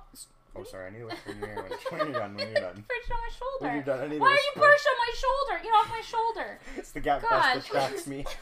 Oh, 0.55 0.63
sorry. 0.63 0.87
I 0.87 0.89
need 0.91 0.99
to 0.99 1.05
wait 1.11 1.19
when 1.27 1.39
you're, 1.39 1.63
when 1.89 1.99
you're 2.11 2.19
done. 2.19 2.35
When 2.35 2.47
you're 2.47 2.61
done. 2.63 2.85
Perched 2.87 3.11
on 3.11 3.19
my 3.19 3.31
shoulder. 3.35 3.59
When 3.59 3.73
you're 3.75 3.83
done, 3.83 3.99
I 4.03 4.07
need 4.07 4.21
Why 4.21 4.27
are 4.27 4.31
you 4.39 4.51
whisper. 4.55 4.71
perched 4.71 4.87
on 4.87 4.97
my 5.03 5.11
shoulder? 5.19 5.63
Get 5.63 5.73
off 5.73 5.89
my 5.89 6.01
shoulder. 6.01 6.59
It's 6.77 6.91
the 6.91 6.99
gap 7.01 7.21
God. 7.23 7.29
bus 7.29 7.53
that 7.55 7.65
tracks 7.65 8.07
me. 8.07 8.23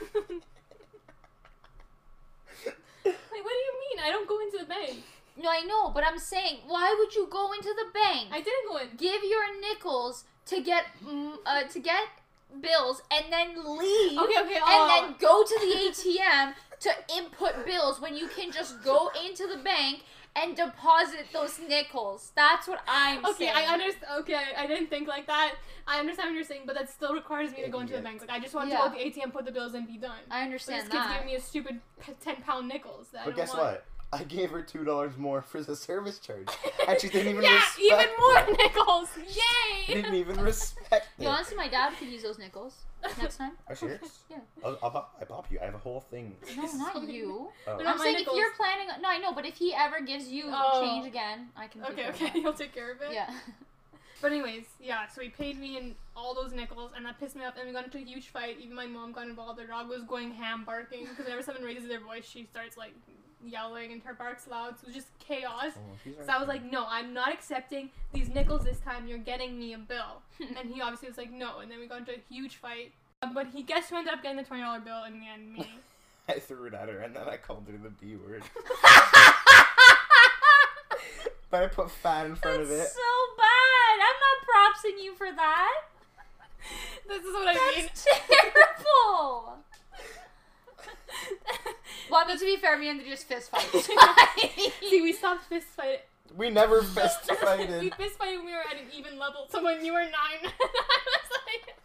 Wait, 3.05 3.13
what 3.43 3.53
do 3.57 3.61
you 3.65 3.73
mean? 3.81 3.97
I 4.05 4.09
don't 4.11 4.27
go 4.27 4.39
into 4.41 4.57
the 4.59 4.65
bank. 4.65 4.99
No, 5.37 5.49
I 5.49 5.61
know, 5.61 5.89
but 5.89 6.03
I'm 6.05 6.19
saying, 6.19 6.59
why 6.67 6.93
would 6.97 7.15
you 7.15 7.27
go 7.31 7.51
into 7.53 7.69
the 7.73 7.89
bank? 7.93 8.29
I 8.31 8.41
didn't 8.41 8.67
go 8.69 8.77
in. 8.77 8.89
give 8.97 9.23
your 9.23 9.59
nickels 9.61 10.25
to 10.47 10.61
get 10.61 10.85
uh, 11.45 11.63
to 11.63 11.79
get 11.79 12.03
bills 12.59 13.01
and 13.11 13.31
then 13.31 13.49
leave 13.77 14.19
Okay, 14.19 14.39
okay. 14.41 14.55
and 14.55 14.81
Oh. 14.83 14.87
then 14.87 15.15
go 15.19 15.43
to 15.43 15.59
the 15.59 15.71
ATM 15.85 16.53
to 16.81 16.89
input 17.15 17.65
bills 17.65 18.01
when 18.01 18.15
you 18.17 18.27
can 18.27 18.51
just 18.51 18.83
go 18.83 19.09
into 19.25 19.47
the 19.47 19.57
bank 19.57 20.03
and 20.35 20.55
deposit 20.55 21.27
those 21.33 21.59
nickels. 21.59 22.31
That's 22.35 22.67
what 22.67 22.81
I'm 22.87 23.19
Okay, 23.25 23.45
saying. 23.47 23.51
I 23.55 23.73
understand. 23.73 24.11
Okay, 24.21 24.41
I 24.57 24.65
didn't 24.65 24.87
think 24.89 25.07
like 25.07 25.27
that. 25.27 25.55
I 25.87 25.99
understand 25.99 26.29
what 26.29 26.35
you're 26.35 26.43
saying, 26.45 26.63
but 26.65 26.75
that 26.75 26.89
still 26.89 27.13
requires 27.13 27.51
me 27.51 27.61
to 27.63 27.69
go 27.69 27.79
into 27.81 27.93
the 27.93 28.01
bank. 28.01 28.21
Like, 28.21 28.29
I 28.29 28.39
just 28.39 28.53
want 28.55 28.69
Yeah. 28.69 28.77
to 28.83 28.89
go 28.89 28.97
to 28.97 29.03
the 29.03 29.05
ATM, 29.21 29.31
put 29.31 29.45
the 29.45 29.51
bills 29.51 29.73
in, 29.75 29.85
be 29.85 29.97
done. 29.97 30.19
I 30.29 30.39
But 30.39 30.43
understand 30.45 30.81
this 30.83 30.89
kid's 30.89 31.03
that. 31.05 31.11
giving 31.13 31.27
me 31.27 31.35
a 31.35 31.41
stupid 31.41 31.81
ten 32.21 32.37
pound 32.37 32.67
nickels. 32.69 33.09
That 33.11 33.21
I 33.21 33.25
But 33.25 33.35
don't 33.35 33.45
guess 33.45 33.49
want. 33.49 33.59
what? 33.59 33.85
I 34.13 34.23
gave 34.23 34.49
her 34.51 34.61
two 34.61 34.83
dollars 34.83 35.17
more 35.17 35.41
for 35.41 35.61
the 35.61 35.75
service 35.75 36.19
charge, 36.19 36.47
and 36.87 36.99
she 36.99 37.07
didn't 37.09 37.27
even 37.29 37.37
respect. 37.41 37.79
yeah, 37.79 37.95
respect 37.95 38.11
even 38.11 38.19
more 38.19 38.39
it. 38.39 38.57
nickels. 38.57 39.09
She 39.15 39.39
Yay! 39.93 40.01
didn't 40.01 40.15
even 40.15 40.39
respect 40.41 41.07
it. 41.17 41.23
You 41.23 41.29
honestly, 41.29 41.55
my 41.55 41.67
dad 41.69 41.93
could 41.97 42.09
use 42.09 42.23
those 42.23 42.37
nickels 42.37 42.75
next 43.19 43.37
time. 43.37 43.53
Are 43.67 43.71
you 43.73 43.75
serious? 43.77 44.19
Yeah. 44.29 44.37
I'll, 44.65 44.77
I'll, 44.83 44.89
bop- 44.91 45.15
I 45.21 45.25
bop 45.25 45.49
you. 45.51 45.59
I 45.61 45.65
have 45.65 45.75
a 45.75 45.79
whole 45.79 46.01
thing. 46.01 46.35
No, 46.55 46.63
not 46.73 47.01
you. 47.03 47.49
Oh. 47.67 47.77
They're 47.77 47.77
I'm 47.79 47.83
not 47.83 47.97
my 47.97 48.03
saying 48.03 48.17
if 48.19 48.27
you're 48.33 48.51
planning. 48.53 48.89
on- 48.93 49.01
No, 49.01 49.09
I 49.09 49.17
know, 49.17 49.33
but 49.33 49.45
if 49.45 49.55
he 49.55 49.73
ever 49.73 50.01
gives 50.01 50.27
you 50.27 50.43
Oh. 50.47 50.81
change 50.81 51.07
again, 51.07 51.49
I 51.55 51.67
can. 51.67 51.81
take 51.81 51.91
Okay, 51.91 52.07
okay, 52.09 52.25
that. 52.27 52.35
you'll 52.35 52.53
take 52.53 52.73
care 52.73 52.91
of 52.91 53.01
it. 53.01 53.13
Yeah. 53.13 53.29
But 54.21 54.31
anyways, 54.33 54.65
yeah. 54.79 55.07
So 55.07 55.21
he 55.21 55.29
paid 55.29 55.59
me 55.59 55.77
in 55.77 55.95
all 56.15 56.35
those 56.35 56.53
nickels, 56.53 56.91
and 56.95 57.05
that 57.05 57.19
pissed 57.19 57.35
me 57.35 57.43
off. 57.43 57.55
And 57.57 57.65
we 57.67 57.73
got 57.73 57.85
into 57.85 57.97
a 57.97 58.01
huge 58.01 58.27
fight. 58.27 58.57
Even 58.61 58.75
my 58.75 58.85
mom 58.85 59.13
got 59.13 59.27
involved. 59.27 59.57
Their 59.57 59.67
dog 59.67 59.89
was 59.89 60.03
going 60.03 60.31
ham, 60.31 60.63
barking. 60.63 61.05
Because 61.05 61.25
whenever 61.25 61.41
someone 61.41 61.63
raises 61.63 61.87
their 61.87 61.99
voice, 62.01 62.23
she 62.25 62.45
starts 62.45 62.77
like 62.77 62.93
yelling, 63.45 63.91
and 63.91 64.01
her 64.03 64.13
barks 64.13 64.47
loud. 64.47 64.77
So 64.79 64.83
it 64.83 64.87
was 64.87 64.95
just 64.95 65.07
chaos. 65.19 65.71
Oh, 65.75 65.97
she's 66.03 66.15
So 66.25 66.31
I 66.31 66.37
was 66.39 66.47
like, 66.47 66.63
no, 66.69 66.85
I'm 66.89 67.13
not 67.13 67.33
accepting 67.33 67.89
these 68.13 68.29
nickels 68.29 68.63
this 68.63 68.79
time. 68.79 69.07
You're 69.07 69.17
getting 69.17 69.57
me 69.59 69.73
a 69.73 69.77
bill. 69.77 70.21
and 70.59 70.69
he 70.73 70.81
obviously 70.81 71.07
was 71.09 71.17
like, 71.17 71.31
no. 71.31 71.59
And 71.59 71.71
then 71.71 71.79
we 71.79 71.87
got 71.87 71.99
into 71.99 72.13
a 72.13 72.21
huge 72.29 72.57
fight. 72.57 72.91
Um, 73.21 73.33
But 73.33 73.47
he 73.53 73.63
guess 73.63 73.89
who 73.89 73.97
ended 73.97 74.13
up 74.13 74.21
getting 74.23 74.37
the 74.37 74.43
twenty 74.43 74.63
dollar 74.63 74.79
bill 74.79 75.03
in 75.05 75.19
the 75.19 75.27
end? 75.27 75.53
Me. 75.53 75.67
I 76.29 76.39
threw 76.39 76.65
it 76.65 76.73
at 76.73 76.87
her, 76.87 76.99
and 76.99 77.15
then 77.15 77.27
I 77.27 77.37
called 77.37 77.65
her 77.67 77.77
the 77.77 77.89
B 77.89 78.15
word. 78.15 78.43
But 81.49 81.63
I 81.63 81.67
put 81.67 81.91
fat 81.91 82.25
in 82.27 82.35
front 82.37 82.59
That's 82.59 82.71
of 82.71 82.79
it. 82.79 82.87
so 82.87 83.11
bad. 83.37 83.95
I'm 83.99 84.19
not 84.23 84.47
propsing 84.47 84.99
you 85.03 85.13
for 85.15 85.27
that. 85.35 85.81
this 87.09 87.23
is 87.25 87.33
what 87.33 87.47
I 87.49 87.75
mean. 87.75 87.85
That's 87.87 88.05
terrible. 88.05 89.57
Well, 92.11 92.21
I 92.23 92.27
mean, 92.27 92.37
to 92.37 92.45
be 92.45 92.57
fair, 92.57 92.77
me 92.77 92.89
and 92.89 92.99
they 92.99 93.05
just 93.05 93.25
fist 93.27 93.49
fight. 93.49 93.67
See, 94.81 95.01
we 95.01 95.13
stopped 95.13 95.45
fist 95.45 95.67
fight. 95.67 96.01
We 96.35 96.49
never 96.49 96.81
fist 96.97 97.19
we 97.29 97.35
fighted. 97.37 97.93
fist 97.95 98.17
fighted 98.17 98.37
when 98.37 98.45
we 98.47 98.51
were 98.53 98.59
at 98.69 98.75
an 98.75 98.87
even 98.95 99.17
level. 99.17 99.47
So 99.49 99.63
when 99.63 99.83
you 99.85 99.93
were 99.93 100.01
nine, 100.03 100.11
I 100.43 100.45
was 100.45 101.39
like, 101.47 101.75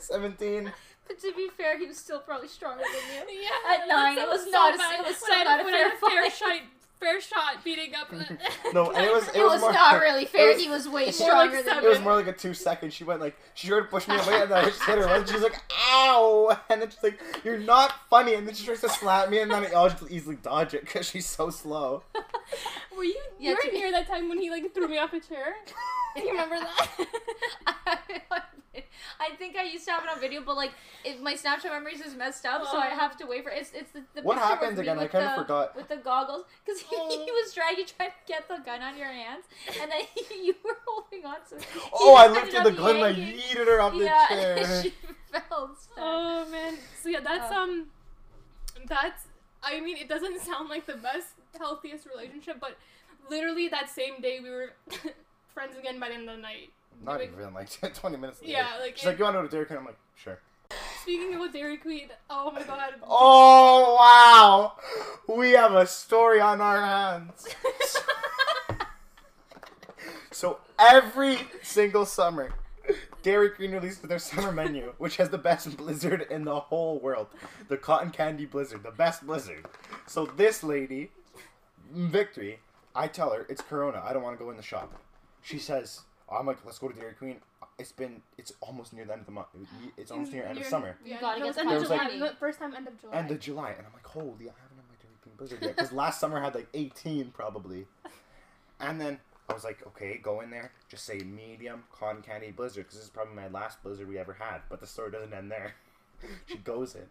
Seventeen. 0.00 0.72
but 1.08 1.18
to 1.20 1.32
be 1.34 1.48
fair, 1.56 1.78
he 1.78 1.86
was 1.86 1.96
still 1.98 2.20
probably 2.20 2.48
stronger 2.48 2.82
than 2.84 3.28
you. 3.28 3.40
yeah. 3.42 3.74
At 3.74 3.88
nine, 3.88 4.16
that 4.16 4.28
it 4.28 4.30
was 4.30 4.44
so 4.44 4.50
not 4.50 4.74
a- 4.74 4.78
bad. 4.78 5.00
it 5.00 5.06
was 5.06 5.06
When 5.06 5.14
still 5.16 5.34
I- 5.40 5.44
not 5.44 5.60
a 5.60 5.64
when 5.64 5.74
I 5.74 5.78
fair 5.78 5.90
had 5.90 5.98
fair 5.98 6.30
fight. 6.30 6.62
Shot, 7.00 7.00
fair 7.00 7.20
shot 7.20 7.64
beating 7.64 7.94
up. 7.94 8.10
No, 8.72 8.90
it 8.90 9.12
was- 9.12 9.28
It 9.28 9.42
was 9.42 9.60
more- 9.60 9.72
not 9.72 10.00
really 10.00 10.24
fair. 10.24 10.52
was- 10.52 10.62
he 10.62 10.68
was 10.68 10.88
way 10.88 11.02
it 11.04 11.06
was 11.08 11.20
more 11.20 11.28
stronger 11.28 11.56
like 11.56 11.64
than 11.64 11.84
It 11.84 11.88
was 11.88 12.00
more 12.00 12.14
like 12.14 12.26
a 12.26 12.32
two 12.32 12.54
second. 12.54 12.92
She 12.92 13.04
went 13.04 13.20
like 13.20 13.36
she 13.54 13.68
tried 13.68 13.80
to 13.80 13.84
push 13.86 14.08
me 14.08 14.14
away, 14.16 14.42
and 14.42 14.50
then 14.50 14.58
I 14.58 14.64
just 14.64 14.82
hit 14.82 14.98
her. 14.98 15.04
And 15.06 15.28
she's 15.28 15.40
like, 15.42 15.60
"Ow!" 15.90 16.58
And 16.70 16.80
then 16.82 16.90
she's 16.90 17.02
like, 17.02 17.20
"You're 17.44 17.58
not 17.58 17.92
funny." 18.10 18.34
And 18.34 18.46
then 18.46 18.54
she 18.54 18.64
tries 18.66 18.80
to 18.80 18.88
slap 18.88 19.28
me, 19.30 19.40
and 19.40 19.50
then 19.50 19.66
I'll 19.74 19.88
just 19.88 20.10
easily 20.10 20.36
dodge 20.36 20.74
it 20.74 20.82
because 20.82 21.06
she's 21.08 21.26
so 21.26 21.50
slow. 21.50 22.02
Were 22.96 23.04
you? 23.04 23.20
Yeah, 23.38 23.50
you 23.50 23.56
weren't 23.56 23.70
be- 23.72 23.76
here 23.78 23.92
that 23.92 24.06
time 24.06 24.28
when 24.28 24.38
he 24.40 24.50
like 24.50 24.72
threw 24.74 24.88
me 24.88 24.98
off 24.98 25.12
a 25.12 25.20
chair. 25.20 25.54
Do 26.16 26.22
you 26.22 26.30
remember 26.30 26.56
that? 26.58 26.88
I 27.86 27.98
think 29.38 29.56
I 29.56 29.62
used 29.64 29.84
to 29.86 29.92
have 29.92 30.04
it 30.04 30.10
on 30.10 30.20
video, 30.20 30.40
but 30.44 30.56
like, 30.56 30.72
if 31.04 31.20
my 31.20 31.34
Snapchat 31.34 31.64
memories 31.70 32.00
is 32.00 32.14
messed 32.14 32.44
up, 32.46 32.64
so 32.70 32.78
I 32.78 32.90
Oh. 32.92 32.96
have 32.96 33.16
to 33.18 33.26
wait 33.26 33.44
for 33.44 33.50
it's 33.50 33.72
it's 33.74 33.90
the, 33.92 34.02
the 34.14 34.22
What 34.22 34.36
picture 34.36 34.50
with 34.50 34.60
happens 34.60 34.78
again? 34.78 34.98
I 34.98 35.02
with 35.04 35.12
kind 35.12 35.24
of 35.24 35.36
the- 35.36 35.42
forgot. 35.42 35.76
with 35.76 35.88
the 35.88 35.96
goggles 35.96 36.44
because 36.64 36.80
he, 36.80 36.96
Oh. 36.98 37.24
he 37.24 37.30
was 37.30 37.52
trying 37.54 37.76
to 37.76 37.84
try 37.84 38.06
to 38.06 38.12
get 38.26 38.48
the 38.48 38.58
gun 38.64 38.80
out 38.82 38.92
of 38.92 38.98
your 38.98 39.08
hands, 39.08 39.44
and 39.80 39.90
then 39.90 40.02
you 40.44 40.54
were 40.64 40.76
holding 40.86 41.24
on 41.26 41.36
to. 41.50 41.56
it. 41.56 41.66
Oh, 41.92 42.14
I 42.14 42.26
ended 42.26 42.42
lifted 42.44 42.64
the 42.64 42.70
gun 42.72 42.96
and 42.96 43.04
I 43.04 43.08
yanking- 43.10 43.38
yeeted 43.40 43.66
her 43.66 43.80
off 43.80 43.92
the 43.92 44.06
chair. 44.28 44.82
she 44.82 44.92
fell. 45.30 45.68
instead. 45.70 45.94
oh 45.98 46.48
man. 46.50 46.74
So 47.02 47.08
yeah, 47.08 47.20
that's 47.20 47.52
Oh. 47.52 47.62
um, 47.62 47.86
that's. 48.88 49.24
I 49.62 49.80
mean, 49.80 49.96
it 49.96 50.08
doesn't 50.08 50.40
sound 50.42 50.68
like 50.68 50.86
the 50.86 50.94
best, 50.96 51.28
healthiest 51.58 52.06
relationship, 52.06 52.58
but 52.60 52.76
literally 53.28 53.66
that 53.68 53.90
same 53.90 54.20
day 54.20 54.38
we 54.40 54.50
were 54.50 54.72
friends 55.52 55.76
again 55.76 55.98
by 55.98 56.08
the 56.08 56.14
end 56.14 56.28
of 56.28 56.36
the 56.36 56.42
night. 56.42 56.70
Not 57.04 57.22
even 57.22 57.54
like 57.54 57.68
20 57.94 58.16
minutes 58.16 58.40
later. 58.40 58.52
Yeah, 58.52 58.68
like 58.80 58.96
She's 58.96 59.04
it- 59.04 59.08
like, 59.08 59.18
"You 59.18 59.24
want 59.24 59.36
to 59.36 59.40
go 59.42 59.46
to 59.46 59.50
Dairy 59.52 59.66
Queen?" 59.66 59.78
I'm 59.78 59.84
like, 59.84 59.98
"Sure." 60.14 60.38
Speaking 61.02 61.40
of 61.40 61.52
Dairy 61.52 61.76
Queen, 61.76 62.08
oh 62.28 62.50
my 62.50 62.62
god. 62.64 62.94
Oh 63.06 63.96
wow, 64.00 64.72
we 65.36 65.50
have 65.52 65.72
a 65.74 65.86
story 65.86 66.40
on 66.40 66.60
our 66.60 66.80
hands. 66.80 67.46
So 70.32 70.58
every 70.78 71.38
single 71.62 72.04
summer, 72.04 72.50
Dairy 73.22 73.48
Queen 73.50 73.72
releases 73.72 74.00
their 74.00 74.18
summer 74.18 74.52
menu, 74.52 74.92
which 74.98 75.16
has 75.16 75.30
the 75.30 75.38
best 75.38 75.74
blizzard 75.78 76.26
in 76.30 76.44
the 76.44 76.60
whole 76.60 76.98
world. 77.00 77.28
The 77.68 77.78
cotton 77.78 78.10
candy 78.10 78.44
blizzard, 78.44 78.82
the 78.82 78.90
best 78.90 79.26
blizzard. 79.26 79.64
So 80.06 80.26
this 80.26 80.62
lady, 80.62 81.10
Victory, 81.90 82.58
I 82.94 83.08
tell 83.08 83.30
her 83.30 83.46
it's 83.48 83.62
Corona. 83.62 84.02
I 84.04 84.12
don't 84.12 84.22
want 84.22 84.38
to 84.38 84.44
go 84.44 84.50
in 84.50 84.58
the 84.58 84.62
shop. 84.62 84.92
She 85.42 85.58
says, 85.58 86.02
I'm 86.30 86.46
like, 86.46 86.58
let's 86.64 86.78
go 86.78 86.88
to 86.88 86.94
Dairy 86.98 87.12
Queen. 87.14 87.36
It's 87.78 87.92
been, 87.92 88.22
it's 88.36 88.52
almost 88.60 88.92
near 88.92 89.04
the 89.04 89.12
end 89.12 89.20
of 89.20 89.26
the 89.26 89.32
month. 89.32 89.48
It's 89.96 90.10
almost 90.10 90.32
near 90.32 90.42
end 90.42 90.52
of 90.52 90.58
You're- 90.58 90.70
summer. 90.70 90.96
You 91.04 91.16
gotta 91.20 91.38
no, 91.40 91.44
get 91.46 91.48
it's 91.48 91.56
the 91.56 91.60
end 91.62 91.70
of 91.72 91.78
was, 91.80 91.88
July. 91.88 92.04
like- 92.08 92.18
No, 92.18 92.32
first 92.40 92.58
time 92.58 92.74
end 92.74 92.88
of 92.88 93.00
July. 93.00 93.14
End 93.16 93.30
of 93.30 93.40
July, 93.40 93.70
and 93.72 93.86
I'm 93.86 93.92
like, 93.92 94.06
holy, 94.06 94.24
I 94.24 94.54
haven't 94.60 94.76
had 94.76 94.88
my 94.88 94.96
Dairy 95.00 95.14
Queen 95.22 95.34
Blizzard 95.36 95.58
yet 95.62 95.76
because 95.76 95.92
last 95.92 96.18
summer 96.20 96.38
I 96.40 96.44
had 96.44 96.54
like 96.54 96.68
18 96.74 97.30
probably. 97.30 97.86
And 98.80 99.00
then 99.00 99.18
I 99.48 99.54
was 99.54 99.62
like, 99.64 99.86
okay, 99.86 100.18
go 100.22 100.40
in 100.40 100.50
there, 100.50 100.72
just 100.88 101.04
say 101.04 101.18
medium 101.20 101.84
cotton 101.92 102.22
candy 102.22 102.50
Blizzard 102.50 102.84
because 102.84 102.96
this 102.96 103.04
is 103.04 103.10
probably 103.10 103.34
my 103.34 103.48
last 103.48 103.82
Blizzard 103.82 104.08
we 104.08 104.18
ever 104.18 104.32
had. 104.32 104.62
But 104.68 104.80
the 104.80 104.86
story 104.86 105.10
doesn't 105.12 105.32
end 105.32 105.50
there. 105.50 105.74
she 106.46 106.56
goes 106.58 106.94
in, 106.96 107.06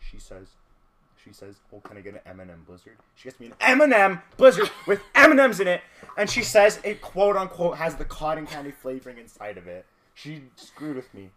she 0.00 0.18
says, 0.18 0.48
she 1.26 1.32
says, 1.32 1.56
oh, 1.74 1.80
can 1.80 1.96
I 1.96 2.00
get 2.00 2.14
an 2.14 2.20
M&M 2.26 2.62
Blizzard? 2.66 2.96
She 3.16 3.24
gets 3.24 3.40
me 3.40 3.46
an 3.46 3.54
M&M 3.60 4.20
Blizzard 4.36 4.70
with 4.86 5.00
M&Ms 5.14 5.60
in 5.60 5.66
it, 5.68 5.80
and 6.16 6.30
she 6.30 6.42
says 6.42 6.78
it 6.84 7.00
quote 7.02 7.36
unquote 7.36 7.76
has 7.78 7.96
the 7.96 8.04
cotton 8.04 8.46
candy 8.46 8.70
flavoring 8.70 9.18
inside 9.18 9.58
of 9.58 9.66
it. 9.66 9.84
She 10.14 10.42
screwed 10.56 10.96
with 10.96 11.12
me. 11.12 11.30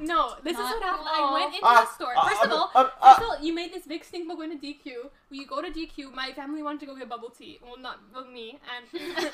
No, 0.00 0.34
this 0.42 0.54
is 0.54 0.58
what 0.58 0.82
happened. 0.82 1.06
cool. 1.14 1.26
I 1.28 1.32
went 1.40 1.54
into 1.54 1.64
Uh, 1.66 1.80
the 1.84 1.86
store. 1.92 2.12
uh, 2.16 2.28
First 2.28 2.44
of 2.44 2.50
uh, 2.50 2.54
all, 2.56 2.70
uh, 2.74 2.82
first 2.84 2.94
uh, 3.20 3.22
of 3.22 3.22
all, 3.22 3.38
you 3.40 3.54
made 3.54 3.72
this 3.72 3.86
big 3.86 4.04
stink 4.04 4.24
about 4.24 4.36
going 4.38 4.50
to 4.58 4.66
DQ. 4.66 5.10
When 5.28 5.40
you 5.40 5.46
go 5.46 5.62
to 5.62 5.70
DQ, 5.70 6.12
my 6.12 6.32
family 6.32 6.60
wanted 6.60 6.80
to 6.80 6.86
go 6.86 6.96
get 6.96 7.08
bubble 7.08 7.30
tea. 7.30 7.60
Well, 7.62 7.78
not 7.78 8.00
well, 8.12 8.24
me 8.26 8.58
and. 8.76 9.00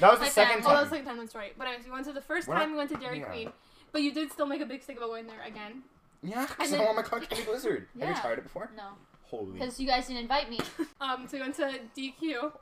That 0.00 0.10
was 0.10 0.18
the 0.18 0.24
My 0.24 0.28
second 0.28 0.62
family. 0.64 0.64
Oh, 0.64 0.68
time. 0.68 0.74
that 0.74 0.80
was 0.80 0.90
the 0.90 0.96
second 0.96 1.06
time. 1.06 1.18
That's 1.18 1.34
right. 1.36 1.54
But 1.56 1.68
anyways, 1.68 1.86
we 1.86 1.92
went 1.92 2.06
to 2.06 2.12
the 2.12 2.20
1st 2.20 2.48
We're 2.48 2.54
time 2.56 2.58
not- 2.58 2.70
we 2.70 2.76
went 2.78 2.90
to 2.90 2.96
Dairy 2.96 3.20
yeah. 3.20 3.24
Queen, 3.26 3.52
but 3.92 4.02
you 4.02 4.12
did 4.12 4.32
still 4.32 4.46
make 4.46 4.60
a 4.60 4.66
big 4.66 4.82
stink 4.82 4.98
about 4.98 5.10
going 5.10 5.28
there 5.28 5.42
again. 5.46 5.82
Yeah, 6.24 6.46
because 6.46 6.72
And 6.72 6.82
I 6.82 6.84
want 6.84 6.96
my 6.96 7.02
cotton 7.02 7.26
candy 7.28 7.44
Blizzard. 7.44 7.86
Have 8.00 8.08
you 8.08 8.14
tried 8.20 8.38
it 8.38 8.42
before? 8.44 8.70
no, 8.76 8.88
Holy. 9.32 9.52
because 9.58 9.80
you 9.80 9.86
guys 9.88 10.06
didn't 10.06 10.22
invite 10.22 10.48
me. 10.48 10.60
Um, 11.00 11.26
so 11.26 11.36
we 11.36 11.40
went 11.40 11.56
to 11.56 11.80
DQ, 11.96 12.52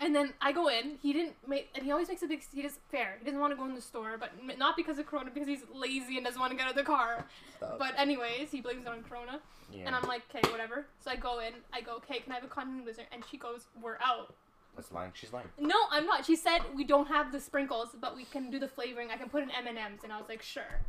And 0.00 0.14
then 0.14 0.34
I 0.40 0.52
go 0.52 0.68
in. 0.68 0.98
He 1.02 1.12
didn't 1.12 1.34
make, 1.48 1.70
and 1.74 1.82
he 1.84 1.90
always 1.90 2.08
makes 2.08 2.22
a 2.22 2.28
big. 2.28 2.42
He 2.54 2.62
does 2.62 2.78
fair. 2.92 3.16
He 3.18 3.24
doesn't 3.24 3.40
want 3.40 3.52
to 3.52 3.56
go 3.56 3.64
in 3.64 3.74
the 3.74 3.80
store, 3.80 4.16
but 4.20 4.30
not 4.58 4.76
because 4.76 4.98
of 4.98 5.06
Corona, 5.06 5.30
because 5.32 5.48
he's 5.48 5.64
lazy 5.74 6.16
and 6.18 6.24
doesn't 6.26 6.38
want 6.40 6.52
to 6.52 6.56
get 6.56 6.66
out 6.66 6.70
of 6.70 6.76
the 6.76 6.84
car. 6.84 7.24
But 7.60 7.98
anyways, 7.98 8.50
he 8.52 8.60
blames 8.60 8.84
it 8.86 8.88
on 8.88 9.02
Corona. 9.08 9.40
yeah. 9.72 9.84
And 9.86 9.96
I'm 9.96 10.06
like, 10.06 10.22
okay, 10.32 10.46
whatever. 10.52 10.86
So 11.02 11.10
I 11.10 11.16
go 11.16 11.40
in. 11.40 11.54
I 11.72 11.80
go, 11.80 11.96
okay, 11.96 12.18
can 12.20 12.30
I 12.32 12.34
have 12.36 12.44
a 12.44 12.48
cotton 12.48 12.82
blizzard? 12.84 13.06
And 13.10 13.24
she 13.30 13.36
goes, 13.38 13.62
we're 13.82 13.98
out. 14.04 14.34
That's 14.76 14.92
lying. 14.92 15.12
She's 15.14 15.32
lying. 15.32 15.48
No, 15.58 15.76
I'm 15.90 16.04
not. 16.04 16.26
She 16.26 16.36
said 16.36 16.58
we 16.76 16.84
don't 16.84 17.08
have 17.08 17.32
the 17.32 17.40
sprinkles, 17.40 17.96
but 17.98 18.14
we 18.14 18.24
can 18.26 18.50
do 18.50 18.58
the 18.58 18.68
flavoring. 18.68 19.10
I 19.10 19.16
can 19.16 19.30
put 19.30 19.42
in 19.42 19.50
M 19.50 19.66
and 19.66 19.78
M's, 19.78 20.04
and 20.04 20.12
I 20.12 20.18
was 20.18 20.28
like, 20.28 20.42
sure. 20.42 20.82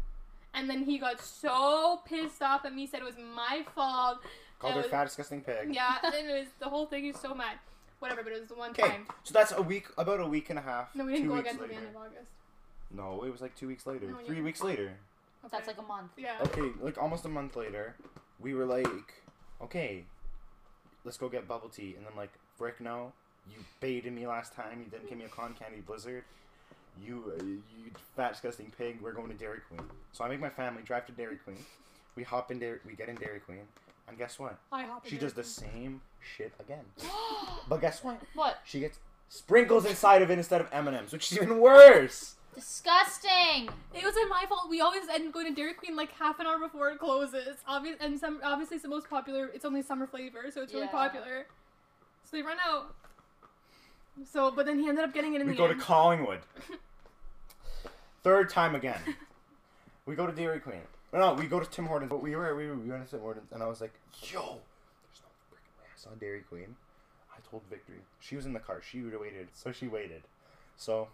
And 0.53 0.69
then 0.69 0.83
he 0.83 0.97
got 0.97 1.21
so 1.21 2.01
pissed 2.05 2.41
off 2.41 2.65
at 2.65 2.75
me. 2.75 2.85
Said 2.87 2.99
it 2.99 3.05
was 3.05 3.15
my 3.17 3.63
fault. 3.73 4.19
Called 4.59 4.73
her 4.73 4.81
was- 4.81 4.89
fat, 4.89 5.05
disgusting 5.05 5.41
pig. 5.41 5.73
Yeah, 5.73 5.97
and 6.03 6.13
it 6.15 6.39
was 6.39 6.47
the 6.59 6.67
whole 6.69 6.85
thing. 6.87 7.03
He 7.03 7.11
was 7.11 7.21
so 7.21 7.33
mad. 7.35 7.57
Whatever, 7.99 8.23
but 8.23 8.31
it 8.33 8.39
was 8.41 8.49
the 8.49 8.55
one 8.55 8.69
Okay, 8.71 8.83
time. 8.83 9.07
so 9.23 9.33
that's 9.33 9.51
a 9.53 9.61
week, 9.61 9.87
about 9.97 10.19
a 10.19 10.27
week 10.27 10.51
and 10.51 10.59
a 10.59 10.61
half. 10.61 10.93
No, 10.93 11.05
we 11.05 11.13
didn't 11.13 11.29
go 11.29 11.35
again 11.37 11.53
until 11.55 11.67
the 11.67 11.73
end 11.73 11.87
of 11.87 11.95
August. 11.95 12.29
No, 12.91 13.23
it 13.23 13.31
was 13.31 13.41
like 13.41 13.55
two 13.55 13.67
weeks 13.67 13.87
later. 13.87 14.05
No, 14.07 14.17
Three 14.25 14.41
weeks 14.41 14.61
later. 14.63 14.93
Okay. 15.43 15.49
That's 15.57 15.67
like 15.67 15.79
a 15.79 15.81
month. 15.81 16.11
yeah. 16.15 16.37
Okay, 16.43 16.69
like 16.81 16.97
almost 16.99 17.25
a 17.25 17.29
month 17.29 17.55
later, 17.55 17.95
we 18.39 18.53
were 18.53 18.65
like, 18.65 19.13
okay, 19.63 20.03
let's 21.05 21.17
go 21.17 21.27
get 21.27 21.47
bubble 21.47 21.69
tea. 21.69 21.95
And 21.97 22.05
then 22.05 22.13
like, 22.15 22.29
frick 22.57 22.79
no, 22.79 23.13
you 23.51 23.57
baited 23.79 24.13
me 24.13 24.27
last 24.27 24.53
time. 24.53 24.79
You 24.85 24.91
didn't 24.91 25.09
give 25.09 25.17
me 25.17 25.25
a 25.25 25.29
con 25.29 25.55
candy 25.59 25.81
blizzard. 25.81 26.23
You, 27.03 27.33
uh, 27.39 27.43
you 27.43 27.91
fat 28.15 28.33
disgusting 28.33 28.71
pig. 28.77 28.99
We're 29.01 29.11
going 29.11 29.29
to 29.29 29.35
Dairy 29.35 29.59
Queen. 29.67 29.81
So 30.11 30.23
I 30.23 30.27
make 30.29 30.39
my 30.39 30.49
family 30.49 30.83
drive 30.83 31.05
to 31.07 31.11
Dairy 31.13 31.37
Queen. 31.37 31.57
We 32.15 32.23
hop 32.23 32.51
in 32.51 32.59
Dairy, 32.59 32.79
we 32.85 32.93
get 32.93 33.09
in 33.09 33.15
Dairy 33.15 33.39
Queen, 33.39 33.61
and 34.07 34.17
guess 34.17 34.39
what? 34.39 34.57
I 34.71 34.85
She 35.05 35.17
does 35.17 35.33
the 35.33 35.43
same 35.43 36.01
shit 36.21 36.53
again. 36.59 36.85
But 37.69 37.81
guess 37.81 38.01
what? 38.03 38.21
what? 38.33 38.59
She 38.63 38.79
gets 38.79 38.97
sprinkles 39.27 39.85
inside 39.85 40.21
of 40.21 40.31
it 40.31 40.37
instead 40.37 40.61
of 40.61 40.69
M 40.71 40.87
and 40.87 40.95
M's, 40.95 41.11
which 41.11 41.31
is 41.33 41.37
even 41.37 41.59
worse. 41.59 42.35
Disgusting. 42.55 43.67
It 43.93 44.03
wasn't 44.03 44.29
my 44.29 44.45
fault. 44.47 44.69
We 44.69 44.79
always 44.79 45.03
end 45.09 45.33
going 45.33 45.47
to 45.47 45.53
Dairy 45.53 45.73
Queen 45.73 45.95
like 45.97 46.11
half 46.13 46.39
an 46.39 46.47
hour 46.47 46.57
before 46.59 46.89
it 46.91 46.99
closes. 46.99 47.57
Obvious, 47.67 47.97
and 47.99 48.17
some 48.17 48.39
obviously 48.43 48.75
it's 48.75 48.83
the 48.83 48.89
most 48.89 49.09
popular. 49.09 49.47
It's 49.53 49.65
only 49.65 49.81
summer 49.81 50.07
flavor, 50.07 50.49
so 50.51 50.61
it's 50.63 50.73
really 50.73 50.85
Yeah. 50.85 50.91
popular. 50.91 51.45
So 52.23 52.37
they 52.37 52.41
run 52.43 52.57
out. 52.65 52.95
So, 54.31 54.49
but 54.49 54.65
then 54.65 54.79
he 54.79 54.87
ended 54.87 55.03
up 55.03 55.13
getting 55.13 55.33
it 55.35 55.41
in 55.41 55.47
We 55.47 55.53
the 55.53 55.57
go 55.57 55.67
to. 55.67 55.75
Collingwood. 55.75 56.39
Third 58.23 58.49
time 58.49 58.75
again. 58.75 58.99
We 60.05 60.15
go 60.15 60.25
to 60.25 60.31
Dairy 60.31 60.61
Queen. 60.61 60.83
No, 61.13 61.19
no, 61.19 61.33
we 61.33 61.45
go 61.45 61.59
to 61.59 61.69
Tim 61.69 61.85
Hortons. 61.85 62.09
But 62.09 62.21
we 62.21 62.35
were 62.35 62.55
we, 62.55 62.67
were, 62.67 62.75
we 62.75 62.89
went 62.89 63.05
to 63.05 63.11
Tim 63.11 63.21
Hortons, 63.21 63.51
and 63.51 63.63
I 63.63 63.67
was 63.67 63.81
like, 63.81 63.93
"Yo, 64.21 64.41
there's 64.41 65.21
no 65.21 65.29
freaking 65.49 65.77
way 65.79 65.85
I 65.85 65.97
saw 65.97 66.09
Dairy 66.19 66.41
Queen." 66.41 66.75
I 67.31 67.39
told 67.49 67.63
Victory. 67.69 67.99
She 68.19 68.35
was 68.35 68.45
in 68.45 68.53
the 68.53 68.59
car. 68.59 68.81
She 68.81 69.01
waited, 69.01 69.47
so 69.53 69.71
she 69.71 69.87
waited. 69.87 70.23
So, 70.75 71.07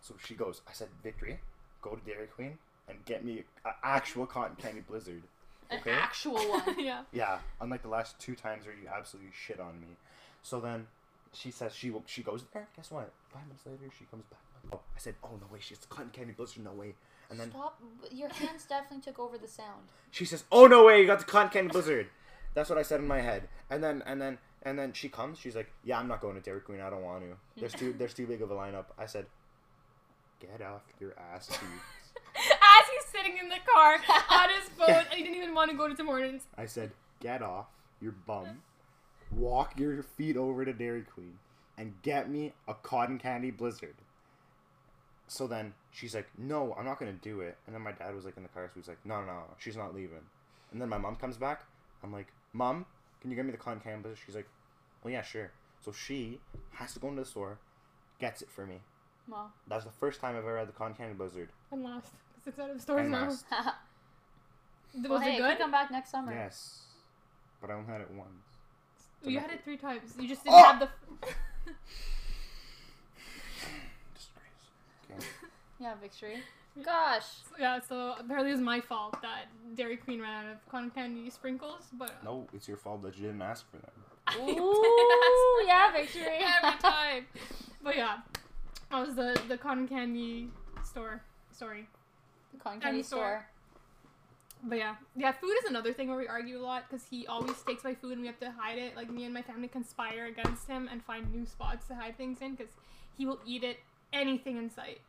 so 0.00 0.14
she 0.24 0.34
goes. 0.34 0.60
I 0.68 0.72
said, 0.72 0.88
"Victory, 1.02 1.38
go 1.82 1.94
to 1.94 2.04
Dairy 2.04 2.26
Queen 2.26 2.58
and 2.88 3.04
get 3.04 3.24
me 3.24 3.44
an 3.64 3.72
actual 3.82 4.26
cotton 4.26 4.56
candy 4.56 4.80
blizzard." 4.80 5.22
An 5.70 5.80
actual 5.86 6.34
one. 6.34 6.62
yeah. 6.78 7.02
Yeah, 7.12 7.38
unlike 7.60 7.82
the 7.82 7.88
last 7.88 8.18
two 8.20 8.34
times 8.34 8.66
where 8.66 8.74
you 8.74 8.88
absolutely 8.88 9.32
shit 9.34 9.58
on 9.58 9.80
me. 9.80 9.96
So 10.42 10.60
then 10.60 10.86
she 11.32 11.50
says 11.50 11.74
she 11.74 11.90
will, 11.90 12.04
she 12.06 12.22
goes 12.22 12.44
there. 12.52 12.68
Guess 12.76 12.90
what? 12.90 13.10
Five 13.32 13.42
minutes 13.46 13.66
later, 13.66 13.92
she 13.98 14.04
comes 14.10 14.24
back. 14.26 14.40
Oh, 14.72 14.80
I 14.94 14.98
said, 14.98 15.14
oh 15.22 15.30
no 15.40 15.52
way, 15.52 15.60
she's 15.60 15.78
cotton 15.88 16.10
candy 16.12 16.32
blizzard, 16.32 16.64
no 16.64 16.72
way. 16.72 16.94
And 17.30 17.40
then 17.40 17.50
Stop. 17.50 17.80
Your 18.12 18.28
hands 18.28 18.64
definitely 18.66 19.00
took 19.02 19.18
over 19.18 19.36
the 19.38 19.48
sound. 19.48 19.82
she 20.10 20.24
says, 20.24 20.44
oh 20.52 20.66
no 20.66 20.84
way, 20.84 21.00
you 21.00 21.06
got 21.06 21.18
the 21.18 21.24
cotton 21.24 21.50
candy 21.50 21.72
blizzard. 21.72 22.08
That's 22.54 22.70
what 22.70 22.78
I 22.78 22.82
said 22.82 23.00
in 23.00 23.06
my 23.06 23.20
head. 23.20 23.48
And 23.68 23.82
then 23.82 24.02
and 24.06 24.20
then 24.20 24.38
and 24.62 24.78
then 24.78 24.92
she 24.92 25.08
comes. 25.08 25.38
She's 25.38 25.54
like, 25.56 25.70
yeah, 25.84 25.98
I'm 25.98 26.08
not 26.08 26.20
going 26.20 26.34
to 26.36 26.40
Dairy 26.40 26.60
Queen. 26.60 26.80
I 26.80 26.88
don't 26.90 27.02
want 27.02 27.22
to. 27.22 27.36
There's 27.60 27.72
too 27.74 27.94
there's 27.98 28.14
too 28.14 28.26
big 28.26 28.42
of 28.42 28.50
a 28.50 28.54
lineup. 28.54 28.86
I 28.98 29.06
said, 29.06 29.26
get 30.40 30.62
off 30.62 30.82
your 31.00 31.14
ass, 31.34 31.48
cheeks. 31.48 31.60
As 32.36 32.86
he's 32.92 33.10
sitting 33.12 33.38
in 33.38 33.48
the 33.48 33.56
car 33.74 33.94
on 34.30 34.48
his 34.50 34.68
phone, 34.78 35.04
and 35.10 35.14
he 35.14 35.22
didn't 35.22 35.36
even 35.36 35.54
want 35.54 35.70
to 35.70 35.76
go 35.76 35.88
to 35.88 35.94
Tim 35.94 36.06
Hortons. 36.06 36.42
I 36.56 36.66
said, 36.66 36.92
get 37.20 37.42
off 37.42 37.66
your 38.00 38.12
bum, 38.12 38.62
walk 39.30 39.78
your 39.78 40.02
feet 40.02 40.36
over 40.36 40.64
to 40.64 40.72
Dairy 40.72 41.02
Queen, 41.02 41.38
and 41.78 41.94
get 42.02 42.30
me 42.30 42.52
a 42.68 42.74
cotton 42.74 43.18
candy 43.18 43.50
blizzard. 43.50 43.94
So 45.28 45.46
then 45.46 45.74
she's 45.90 46.14
like, 46.14 46.28
no, 46.38 46.74
I'm 46.78 46.84
not 46.84 46.98
gonna 46.98 47.12
do 47.12 47.40
it. 47.40 47.56
And 47.66 47.74
then 47.74 47.82
my 47.82 47.92
dad 47.92 48.14
was 48.14 48.24
like 48.24 48.36
in 48.36 48.42
the 48.42 48.48
car, 48.48 48.66
so 48.72 48.72
he's 48.80 48.88
like, 48.88 49.04
no, 49.04 49.20
no, 49.20 49.26
no, 49.26 49.42
she's 49.58 49.76
not 49.76 49.94
leaving. 49.94 50.20
And 50.72 50.80
then 50.80 50.88
my 50.88 50.98
mom 50.98 51.16
comes 51.16 51.36
back. 51.36 51.64
I'm 52.02 52.12
like, 52.12 52.28
mom, 52.52 52.86
can 53.20 53.30
you 53.30 53.36
get 53.36 53.44
me 53.44 53.50
the 53.52 53.58
cotton 53.58 53.80
candy 53.80 54.02
blizzard? 54.02 54.18
She's 54.24 54.34
like, 54.36 54.48
well, 55.02 55.12
yeah, 55.12 55.22
sure. 55.22 55.50
So 55.84 55.92
she 55.92 56.40
has 56.72 56.92
to 56.94 56.98
go 57.00 57.08
into 57.08 57.22
the 57.22 57.28
store, 57.28 57.58
gets 58.20 58.42
it 58.42 58.50
for 58.50 58.66
me. 58.66 58.76
Well, 59.28 59.52
That's 59.66 59.84
the 59.84 59.90
first 59.90 60.20
time 60.20 60.36
I've 60.36 60.44
ever 60.44 60.58
had 60.58 60.68
the 60.68 60.72
cotton 60.72 60.94
candy 60.94 61.14
blizzard. 61.14 61.48
And 61.72 61.82
lost. 61.82 62.12
Because 62.44 62.46
it's 62.46 62.58
out 62.60 62.70
of 62.70 62.80
stores 62.80 63.00
And 63.02 63.10
now. 63.10 63.24
lost. 63.24 63.44
Was 64.94 65.04
well, 65.10 65.22
it 65.22 65.36
good? 65.36 65.58
come 65.58 65.70
back 65.72 65.90
next 65.90 66.10
summer. 66.10 66.32
Yes, 66.32 66.82
but 67.60 67.68
I 67.70 67.74
only 67.74 67.86
had 67.92 68.00
it 68.00 68.10
once. 68.12 68.30
You 69.24 69.40
had 69.40 69.50
it 69.50 69.62
three 69.64 69.76
times. 69.76 70.14
You 70.18 70.28
just 70.28 70.42
oh! 70.46 70.50
didn't 70.50 70.64
Oh! 70.64 70.64
have 70.64 70.78
the. 71.66 71.72
Disgrace. 75.08 75.30
Okay. 75.78 75.84
Yeah, 75.84 75.94
victory. 76.00 76.36
Gosh. 76.82 77.24
yeah, 77.58 77.80
so 77.80 78.14
apparently 78.18 78.50
it 78.50 78.54
was 78.54 78.62
my 78.62 78.80
fault 78.80 79.20
that 79.20 79.44
Dairy 79.74 79.96
Queen 79.98 80.20
ran 80.22 80.46
out 80.46 80.52
of 80.52 80.68
cotton 80.70 80.90
candy 80.90 81.28
sprinkles, 81.28 81.82
but. 81.92 82.10
Uh, 82.10 82.24
no, 82.24 82.46
it's 82.54 82.66
your 82.66 82.78
fault 82.78 83.02
that 83.02 83.16
you 83.18 83.26
didn't 83.26 83.42
ask 83.42 83.66
for 83.70 83.76
them. 83.76 84.48
Ooh, 84.58 85.64
yeah, 85.66 85.92
victory. 85.92 86.38
Every 86.62 86.78
time. 86.80 87.26
But 87.82 87.96
yeah, 87.96 88.18
that 88.90 89.06
was 89.06 89.14
the, 89.16 89.38
the 89.48 89.58
cotton 89.58 89.86
candy 89.86 90.48
store 90.82 91.22
story. 91.52 91.86
The 92.54 92.58
cotton 92.58 92.80
candy 92.80 92.98
And 92.98 93.06
store. 93.06 93.18
store. 93.18 93.46
But 94.64 94.78
yeah, 94.78 94.96
yeah, 95.14 95.32
food 95.32 95.54
is 95.62 95.68
another 95.68 95.92
thing 95.92 96.08
where 96.08 96.16
we 96.18 96.26
argue 96.26 96.58
a 96.58 96.64
lot 96.64 96.84
because 96.88 97.06
he 97.08 97.26
always 97.26 97.60
takes 97.62 97.84
my 97.84 97.94
food 97.94 98.12
and 98.12 98.22
we 98.22 98.26
have 98.26 98.40
to 98.40 98.50
hide 98.58 98.78
it. 98.78 98.96
Like 98.96 99.10
me 99.10 99.24
and 99.24 99.34
my 99.34 99.42
family 99.42 99.68
conspire 99.68 100.24
against 100.24 100.66
him 100.66 100.88
and 100.90 101.04
find 101.04 101.30
new 101.30 101.44
spots 101.44 101.86
to 101.88 101.94
hide 101.94 102.16
things 102.16 102.40
in 102.40 102.54
because 102.54 102.72
he 103.16 103.26
will 103.26 103.38
eat 103.46 103.62
it 103.62 103.78
anything 104.20 104.56
in 104.56 104.70
sight. 104.70 105.00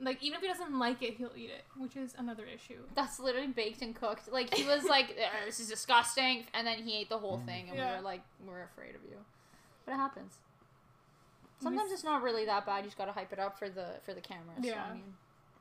Like 0.00 0.22
even 0.22 0.36
if 0.36 0.42
he 0.42 0.48
doesn't 0.48 0.78
like 0.78 1.02
it, 1.02 1.14
he'll 1.16 1.32
eat 1.36 1.50
it, 1.50 1.64
which 1.76 1.96
is 1.96 2.14
another 2.16 2.44
issue. 2.44 2.78
That's 2.94 3.18
literally 3.18 3.48
baked 3.48 3.82
and 3.82 3.94
cooked. 3.96 4.30
Like 4.30 4.54
he 4.54 4.64
was 4.64 4.84
like, 4.84 5.10
"Uh, 5.18 5.46
"This 5.46 5.58
is 5.58 5.68
disgusting," 5.68 6.44
and 6.54 6.64
then 6.66 6.78
he 6.78 6.98
ate 7.00 7.08
the 7.08 7.18
whole 7.18 7.38
thing, 7.38 7.64
and 7.68 7.72
we 7.72 7.78
Yeah. 7.78 7.96
were 7.96 8.02
like, 8.02 8.22
"We're 8.46 8.62
afraid 8.62 8.94
of 8.94 9.02
you." 9.02 9.16
But 9.84 9.92
it 9.92 9.96
happens. 9.96 10.38
Sometimes 11.60 11.90
it's 11.90 12.04
not 12.04 12.22
really 12.22 12.44
that 12.44 12.64
bad. 12.64 12.78
You 12.78 12.84
just 12.84 12.96
gotta 12.98 13.10
hype 13.10 13.32
it 13.32 13.40
up 13.40 13.58
for 13.58 13.68
the 13.68 13.94
for 14.04 14.14
the 14.14 14.20
cameras. 14.20 14.58
so, 14.62 14.68
Yeah. 14.68 14.84
I 14.88 14.94
mean, 14.94 15.14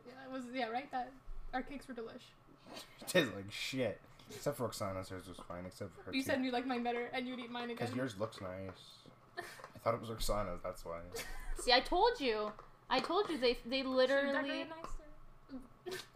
Yeah, 0.06 0.14
it 0.26 0.32
was 0.32 0.44
yeah 0.54 0.68
right. 0.70 0.90
That 0.92 1.12
our 1.54 1.64
cakes 1.64 1.88
were 1.88 1.96
delish. 1.96 2.30
It 3.02 3.08
tastes 3.08 3.34
like 3.36 3.52
shit. 3.52 4.00
Except 4.30 4.58
for 4.58 4.68
Oksana's, 4.68 5.10
hers 5.10 5.28
was 5.28 5.38
fine. 5.48 5.66
Except 5.66 5.96
for 5.96 6.04
her. 6.04 6.14
You 6.14 6.22
too. 6.22 6.28
said 6.28 6.44
you 6.44 6.52
like 6.52 6.68
mine 6.68 6.84
better 6.84 7.10
and 7.14 7.26
you'd 7.28 7.40
eat 7.40 7.50
mine 7.50 7.70
again. 7.72 7.78
Because 7.78 7.96
yours 7.96 8.20
looks 8.20 8.40
nice. 8.42 9.06
I 9.40 9.80
thought 9.80 9.94
it 9.96 10.02
was 10.02 10.10
Oksana's, 10.10 10.62
that's 10.62 10.84
why. 10.86 11.00
see, 11.60 11.72
I 11.72 11.80
told 11.80 12.20
you. 12.20 12.52
I 12.90 13.00
told 13.00 13.30
you 13.30 13.38
they 13.38 13.58
they 13.66 13.80
Should've 13.80 13.92
literally. 13.92 14.66
nicer. 14.66 16.00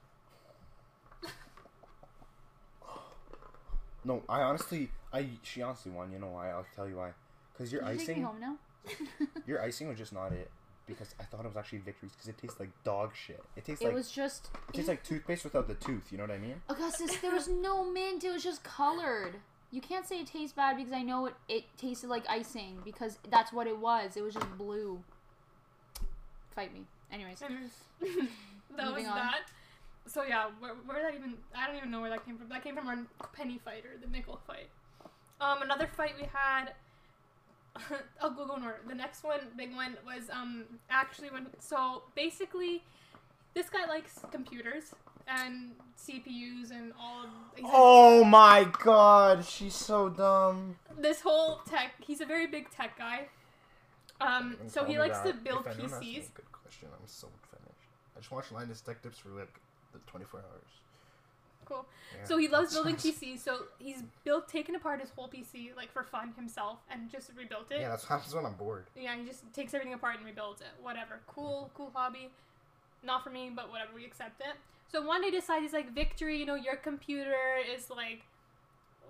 No, 4.03 4.24
I 4.28 4.41
honestly, 4.41 4.89
I 5.13 5.28
she 5.43 5.61
honestly 5.61 5.91
won. 5.91 6.11
You 6.11 6.19
know 6.19 6.30
why? 6.30 6.49
I'll 6.49 6.65
tell 6.76 6.88
you 6.89 6.97
why. 6.97 7.11
Because 7.53 7.72
your 7.72 7.84
Can 7.84 7.91
you 7.91 7.97
take 7.99 8.07
me 8.07 8.13
icing, 8.13 8.24
home 8.24 8.39
now? 8.39 8.55
your 9.45 9.61
icing 9.61 9.88
was 9.89 9.97
just 9.97 10.11
not 10.13 10.32
it. 10.32 10.49
Because 10.88 11.13
I 11.19 11.24
thought 11.24 11.41
it 11.45 11.47
was 11.47 11.55
actually 11.55 11.80
Victory's. 11.80 12.11
Because 12.13 12.28
it 12.28 12.38
tastes 12.38 12.59
like 12.59 12.69
dog 12.84 13.11
shit. 13.15 13.43
It 13.55 13.63
tastes 13.63 13.82
it 13.82 13.86
like 13.86 13.93
it 13.93 13.95
was 13.95 14.09
just. 14.09 14.49
it 14.69 14.74
tastes 14.74 14.89
like 14.89 15.03
toothpaste 15.03 15.43
without 15.43 15.67
the 15.67 15.76
tooth. 15.76 16.11
You 16.11 16.17
know 16.17 16.24
what 16.24 16.32
I 16.32 16.39
mean? 16.39 16.55
Augustus, 16.67 17.15
there 17.17 17.32
was 17.32 17.47
no 17.47 17.86
mint. 17.93 18.24
It 18.24 18.32
was 18.34 18.43
just 18.43 18.63
colored. 18.63 19.36
You 19.69 19.82
can't 19.82 20.05
say 20.05 20.19
it 20.19 20.28
tastes 20.28 20.53
bad 20.53 20.78
because 20.78 20.91
I 20.91 21.03
know 21.03 21.28
it, 21.28 21.36
it 21.47 21.63
tasted 21.78 22.09
like 22.09 22.26
icing 22.28 22.80
because 22.84 23.19
that's 23.30 23.53
what 23.53 23.67
it 23.67 23.78
was. 23.78 24.17
It 24.17 24.24
was 24.24 24.34
just 24.34 24.57
blue. 24.57 25.03
Fight 26.56 26.74
me. 26.74 26.82
Anyways. 27.12 27.41
Anyways, 27.41 27.72
that 28.78 28.93
was 28.93 29.06
on. 29.06 29.16
that. 29.16 29.39
So 30.08 30.24
yeah, 30.24 30.45
where, 30.60 30.74
where 30.86 31.02
that 31.04 31.14
even? 31.16 31.36
I 31.56 31.68
don't 31.68 31.76
even 31.78 31.91
know 31.91 32.02
where 32.02 32.10
that 32.10 32.26
came 32.26 32.38
from. 32.38 32.49
That 32.49 32.64
came 32.64 32.76
from 32.76 32.88
our 32.88 32.97
penny 33.34 33.60
fighter, 33.64 33.89
the 34.02 34.08
nickel 34.10 34.39
fight. 34.47 34.70
Um, 35.39 35.62
another 35.62 35.88
fight 35.88 36.14
we 36.20 36.28
had. 36.34 36.74
I'll 38.22 38.32
go 38.32 38.45
go. 38.45 38.82
The 38.88 38.95
next 38.95 39.24
one, 39.24 39.39
big 39.58 39.74
one, 39.76 39.95
was 40.06 40.30
um 40.32 40.66
actually 40.89 41.30
when. 41.30 41.47
So 41.60 42.04
basically, 42.16 42.84
this 43.54 43.70
guy 43.70 43.86
likes 43.88 44.20
computers 44.32 44.93
and 45.28 45.72
CPUs 45.97 46.72
and 46.72 46.91
all. 46.99 47.26
he's 47.56 47.64
a- 47.66 47.70
Oh 47.72 48.24
my 48.24 48.68
god, 48.84 49.45
she's 49.45 49.76
so 49.76 50.10
dumb. 50.10 50.76
this 50.97 51.22
whole 51.22 51.62
tech. 51.70 51.93
He's 51.99 52.22
a 52.22 52.26
very 52.26 52.47
big 52.47 52.70
tech 52.72 52.97
guy. 52.97 53.28
Um, 54.22 54.57
so 54.67 54.86
he 54.86 54.99
likes 54.99 55.19
to 55.19 55.34
build 55.34 55.65
PCs. 55.65 55.80
That's 55.80 55.93
a 55.93 56.32
Good 56.34 56.51
question. 56.51 56.88
I'm 56.93 57.07
so 57.07 57.28
finished. 57.49 57.89
I 58.15 58.19
just 58.19 58.32
watched 58.32 58.51
Linus 58.51 58.82
Tech 58.82 59.01
Tips 59.01 59.17
for 59.17 59.30
like 59.30 59.59
the 59.93 59.99
24 60.07 60.39
hours. 60.39 60.72
cool. 61.65 61.86
Yeah. 62.15 62.26
So 62.26 62.38
he 62.38 62.47
loves 62.47 62.74
building 62.74 62.95
PCs. 63.03 63.39
So 63.39 63.63
he's 63.80 64.03
built, 64.24 64.47
taken 64.47 64.76
apart 64.76 65.01
his 65.01 65.09
whole 65.09 65.28
PC 65.28 65.76
like 65.76 65.91
for 65.91 66.03
fun 66.03 66.34
himself, 66.36 66.80
and 66.91 67.09
just 67.11 67.32
rebuilt 67.38 67.72
it. 67.72 67.82
Yeah, 67.82 67.89
that's 67.89 68.05
happens 68.05 68.34
when 68.34 68.45
I'm 68.45 68.53
bored. 68.53 68.86
Yeah, 68.95 69.15
he 69.15 69.26
just 69.26 69.41
takes 69.53 69.74
everything 69.74 69.93
apart 69.93 70.17
and 70.17 70.26
rebuilds 70.26 70.61
it. 70.61 70.67
Whatever. 70.82 71.19
Cool, 71.28 71.72
cool 71.74 71.91
hobby. 71.93 72.30
Not 73.03 73.24
for 73.24 73.32
me, 73.32 73.51
but 73.55 73.72
whatever, 73.72 73.91
we 73.95 74.05
accept 74.05 74.41
it. 74.41 74.55
So 74.91 75.01
one 75.01 75.22
day 75.22 75.32
decides 75.32 75.63
he's 75.63 75.74
like, 75.74 75.93
Victory, 75.93 76.38
you 76.38 76.45
know, 76.45 76.55
your 76.55 76.76
computer 76.76 77.34
is 77.74 77.89
like 77.89 78.24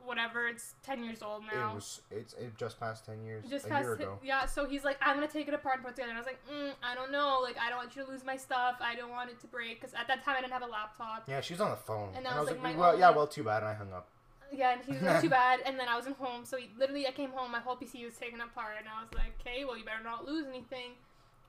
whatever, 0.06 0.48
it's 0.48 0.76
ten 0.84 1.04
years 1.04 1.22
old 1.22 1.44
now. 1.54 1.72
It 1.72 1.76
was 1.76 2.02
it's 2.12 2.34
it 2.34 2.58
just 2.58 2.80
passed 2.80 3.06
ten 3.06 3.24
years. 3.24 3.46
just 3.50 3.66
a 3.66 3.70
past 3.70 4.00
year 4.00 4.10
yeah, 4.24 4.46
so 4.46 4.68
he's 4.68 4.84
like, 4.84 4.98
I'm 5.02 5.16
gonna 5.16 5.28
take 5.28 5.48
it 5.48 5.54
apart 5.54 5.76
and 5.76 5.84
put 5.84 5.92
it 5.92 5.96
together. 5.96 6.12
And 6.12 6.18
I 6.18 6.22
was 6.22 6.28
like, 6.28 6.42
mm, 6.52 6.74
I 6.84 6.96
don't 6.96 7.12
know, 7.12 7.40
like 7.42 7.58
I 7.60 7.70
don't 7.70 7.78
want 7.78 7.96
you 7.96 8.04
to 8.04 8.10
lose 8.10 8.24
my 8.24 8.38
stuff. 8.38 8.76
I 8.82 8.96
don't 8.96 9.12
want 9.12 9.30
it 9.30 9.40
to 9.42 9.48
break 9.48 9.80
because 9.80 9.94
at 9.94 10.08
that 10.08 10.24
time 10.24 10.36
I 10.38 10.42
didn't 10.42 10.54
have 10.54 10.64
a 10.64 10.68
laptop. 10.68 11.24
Yeah, 11.28 11.42
she 11.42 11.54
was 11.54 11.62
on 11.62 11.72
the 11.72 11.78
phone, 11.78 12.10
And 12.10 12.26
and, 12.26 12.28
I 12.28 12.40
was, 12.40 12.50
like, 12.50 12.64
like, 12.64 12.78
well, 12.78 12.98
yeah, 12.98 13.12
well, 13.12 13.28
too 13.28 13.44
bad, 13.44 13.64
and 13.64 13.68
I 13.68 13.74
hung 13.74 13.92
up. 13.94 14.08
Yeah, 14.52 14.74
and 14.74 14.82
he 14.86 14.94
was 14.94 15.02
like, 15.02 15.22
too 15.28 15.30
bad. 15.30 15.62
And 15.66 15.80
then 15.80 15.88
I 15.88 15.96
was 15.96 16.08
in 16.08 16.14
home, 16.14 16.46
so 16.46 16.58
he, 16.58 16.70
literally 16.78 17.08
I 17.08 17.12
came 17.12 17.32
home, 17.32 17.52
my 17.52 17.60
whole 17.60 17.76
PC 17.76 18.04
was 18.04 18.16
taken 18.16 18.42
apart, 18.42 18.76
and 18.80 18.88
I 18.88 19.02
was 19.02 19.14
like, 19.14 19.34
okay, 19.40 19.66
well 19.66 19.78
you 19.78 19.86
better 19.86 20.04
not 20.04 20.26
lose 20.26 20.46
anything, 20.48 20.92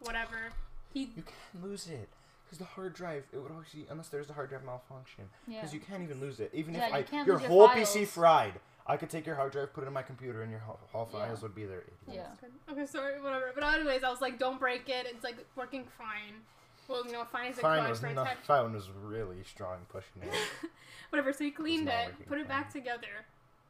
whatever. 0.00 0.50
He 0.92 1.10
You 1.16 1.22
can't 1.22 1.64
lose 1.64 1.88
it 1.88 2.08
because 2.52 2.58
the 2.66 2.74
hard 2.74 2.92
drive 2.92 3.24
it 3.32 3.38
would 3.38 3.50
actually 3.58 3.86
unless 3.90 4.08
there's 4.08 4.28
a 4.28 4.32
hard 4.34 4.50
drive 4.50 4.62
malfunction 4.64 5.24
Yeah. 5.48 5.60
because 5.60 5.72
you 5.72 5.80
can't 5.80 6.02
even 6.02 6.20
lose 6.20 6.38
it 6.38 6.50
even 6.52 6.74
Yeah, 6.74 6.84
if 6.86 6.90
you 6.92 6.96
I 6.98 7.02
can't 7.02 7.26
your 7.26 7.36
lose 7.36 7.42
your 7.42 7.50
whole 7.50 7.68
files. 7.68 7.88
PC 7.94 8.06
fried. 8.06 8.54
I 8.86 8.96
could 8.96 9.08
take 9.10 9.24
your 9.26 9.36
hard 9.36 9.52
drive, 9.52 9.72
put 9.72 9.84
it 9.84 9.86
in 9.86 9.92
my 9.92 10.02
computer, 10.02 10.42
and 10.42 10.50
your 10.50 10.58
whole, 10.60 10.78
whole 10.92 11.08
Yeah. 11.12 11.20
files 11.26 11.40
would 11.42 11.54
be 11.54 11.64
there. 11.64 11.84
Yeah. 12.10 12.26
That's. 12.40 12.52
Okay, 12.72 12.84
sorry, 12.86 13.20
whatever. 13.22 13.52
But 13.54 13.62
anyways, 13.62 14.02
I 14.02 14.10
was 14.10 14.20
like, 14.20 14.38
don't 14.40 14.58
break 14.58 14.88
it. 14.88 15.06
It's 15.08 15.22
like 15.22 15.36
working 15.56 15.84
fine. 15.96 16.42
Well, 16.88 17.06
you 17.06 17.12
know, 17.12 17.24
fine 17.24 17.52
is 17.52 17.58
it 17.58 17.62
Fine 17.62 17.82
could 17.82 17.90
was 17.90 18.00
for 18.00 18.06
a 18.08 18.14
not. 18.14 18.26
tech- 18.26 18.44
Fine 18.44 18.72
was 18.74 18.90
really 18.90 19.44
strong 19.44 19.78
pushing 19.88 20.22
it. 20.22 20.34
Whatever. 21.10 21.32
So 21.32 21.44
he 21.44 21.52
cleaned 21.52 21.84
not 21.86 21.94
it, 21.94 22.06
working 22.10 22.26
put 22.26 22.38
it 22.38 22.48
back 22.48 22.72
together. 22.72 23.24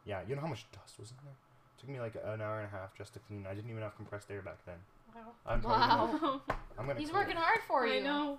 yeah, 0.07 0.23
you 0.27 0.35
know 0.35 0.41
how 0.41 0.47
much 0.49 0.65
dust 0.73 0.99
was 0.99 1.11
in 1.11 1.17
there? 1.25 1.35
It 1.77 1.81
took 1.81 1.91
me 1.91 2.01
like 2.01 2.15
an 2.17 2.41
hour 2.41 2.59
and 2.61 2.67
a 2.67 2.71
half 2.71 2.97
just 2.97 3.13
to 3.13 3.19
clean. 3.21 3.47
I 3.49 3.55
didn't 3.55 3.71
even 3.71 3.83
have 3.83 3.95
compressed 3.97 4.31
air 4.31 4.41
back 4.43 4.65
then. 4.65 4.77
Wow. 5.15 5.21
I'm 5.45 5.61
Wow. 5.63 6.19
Gonna, 6.19 6.41
I'm 6.79 6.87
gonna. 6.87 6.99
He's 6.99 7.13
working 7.13 7.37
it. 7.37 7.39
hard 7.39 7.61
for 7.69 7.87
you. 7.87 8.01
I 8.01 8.03
know. 8.03 8.39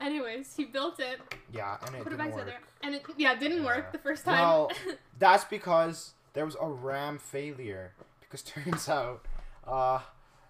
Anyways, 0.00 0.54
he 0.56 0.64
built 0.64 1.00
it, 1.00 1.20
Yeah, 1.52 1.76
and 1.84 1.94
it 1.96 2.02
put 2.04 2.12
it 2.12 2.16
didn't 2.16 2.18
back 2.18 2.34
work. 2.34 2.44
together, 2.46 2.64
and 2.82 2.94
it 2.94 3.02
yeah, 3.16 3.32
it 3.32 3.40
didn't 3.40 3.58
Yeah. 3.58 3.66
work 3.66 3.92
the 3.92 3.98
first 3.98 4.24
time. 4.24 4.34
Well, 4.34 4.70
that's 5.18 5.44
because 5.44 6.12
there 6.34 6.44
was 6.44 6.56
a 6.60 6.66
RAM 6.68 7.18
failure. 7.18 7.92
Because 8.20 8.42
turns 8.54 8.88
out, 8.88 9.24
uh, 9.66 10.00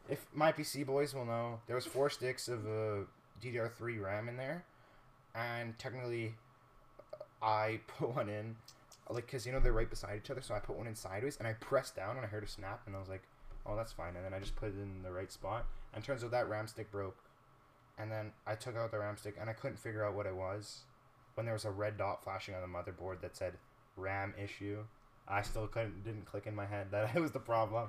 if 0.08 0.26
my 0.34 0.52
PC 0.52 0.84
boys 0.84 1.14
will 1.14 1.24
know, 1.24 1.60
there 1.66 1.76
was 1.76 1.86
four 1.86 2.10
sticks 2.10 2.48
of 2.48 2.66
uh, 2.66 3.04
DDR3 3.42 4.02
RAM 4.02 4.28
in 4.28 4.36
there, 4.36 4.64
and 5.34 5.78
technically, 5.78 6.34
I 7.42 7.80
put 7.86 8.14
one 8.14 8.28
in, 8.28 8.56
like, 9.08 9.30
cause 9.30 9.46
you 9.46 9.52
know 9.52 9.60
they're 9.60 9.72
right 9.72 9.88
beside 9.88 10.16
each 10.22 10.30
other, 10.30 10.42
so 10.42 10.54
I 10.54 10.58
put 10.58 10.76
one 10.76 10.86
in 10.86 10.94
sideways, 10.94 11.36
and 11.38 11.46
I 11.48 11.54
pressed 11.54 11.96
down, 11.96 12.16
and 12.16 12.26
I 12.26 12.28
heard 12.28 12.44
a 12.44 12.48
snap, 12.48 12.82
and 12.86 12.94
I 12.94 12.98
was 12.98 13.08
like, 13.08 13.22
oh, 13.64 13.76
that's 13.76 13.92
fine, 13.92 14.14
and 14.16 14.24
then 14.24 14.34
I 14.34 14.40
just 14.40 14.56
put 14.56 14.68
it 14.70 14.74
in 14.80 15.02
the 15.02 15.12
right 15.12 15.30
spot, 15.32 15.64
and 15.94 16.02
turns 16.04 16.22
out 16.24 16.32
that 16.32 16.48
RAM 16.48 16.66
stick 16.66 16.90
broke, 16.90 17.16
and 17.98 18.10
then 18.10 18.32
I 18.46 18.54
took 18.54 18.76
out 18.76 18.90
the 18.90 18.98
RAM 18.98 19.16
stick, 19.16 19.36
and 19.40 19.48
I 19.50 19.52
couldn't 19.52 19.78
figure 19.78 20.04
out 20.04 20.14
what 20.14 20.26
it 20.26 20.34
was, 20.34 20.82
when 21.34 21.44
there 21.46 21.54
was 21.54 21.64
a 21.64 21.70
red 21.70 21.96
dot 21.98 22.22
flashing 22.24 22.54
on 22.54 22.60
the 22.62 22.66
motherboard 22.68 23.20
that 23.22 23.36
said 23.36 23.54
RAM 23.96 24.34
issue. 24.42 24.78
I 25.30 25.42
still 25.42 25.66
couldn't 25.66 26.04
didn't 26.04 26.24
click 26.24 26.46
in 26.46 26.54
my 26.54 26.64
head 26.66 26.86
that 26.92 27.14
it 27.14 27.20
was 27.20 27.32
the 27.32 27.38
problem. 27.40 27.88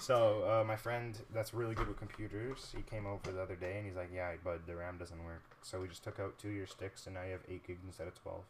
So 0.00 0.42
uh, 0.44 0.64
my 0.64 0.76
friend 0.76 1.18
that's 1.34 1.52
really 1.52 1.74
good 1.74 1.88
with 1.88 1.98
computers, 1.98 2.72
he 2.74 2.82
came 2.82 3.06
over 3.06 3.30
the 3.32 3.42
other 3.42 3.56
day 3.56 3.76
and 3.78 3.86
he's 3.86 3.96
like, 3.96 4.10
"Yeah, 4.14 4.32
bud, 4.44 4.60
the 4.66 4.76
RAM 4.76 4.96
doesn't 4.96 5.22
work." 5.24 5.42
So 5.62 5.80
we 5.80 5.88
just 5.88 6.04
took 6.04 6.18
out 6.20 6.38
two 6.38 6.48
of 6.48 6.54
your 6.54 6.66
sticks 6.66 7.06
and 7.06 7.14
now 7.16 7.24
you 7.24 7.32
have 7.32 7.40
eight 7.48 7.66
gigs 7.66 7.80
instead 7.84 8.06
of 8.06 8.14
twelve. 8.22 8.44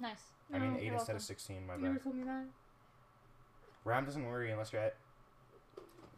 Nice. 0.00 0.22
I 0.52 0.58
mean 0.58 0.72
No, 0.72 0.78
eight 0.78 0.82
instead 0.86 0.96
welcome. 0.98 1.16
of 1.16 1.22
sixteen. 1.22 1.66
My 1.66 1.74
you 1.76 1.82
never 1.82 1.94
bad. 1.94 2.02
told 2.02 2.16
me 2.16 2.24
that. 2.24 2.44
RAM 3.84 4.04
doesn't 4.06 4.24
worry 4.26 4.50
unless 4.50 4.72
you're 4.72 4.82
at 4.82 4.96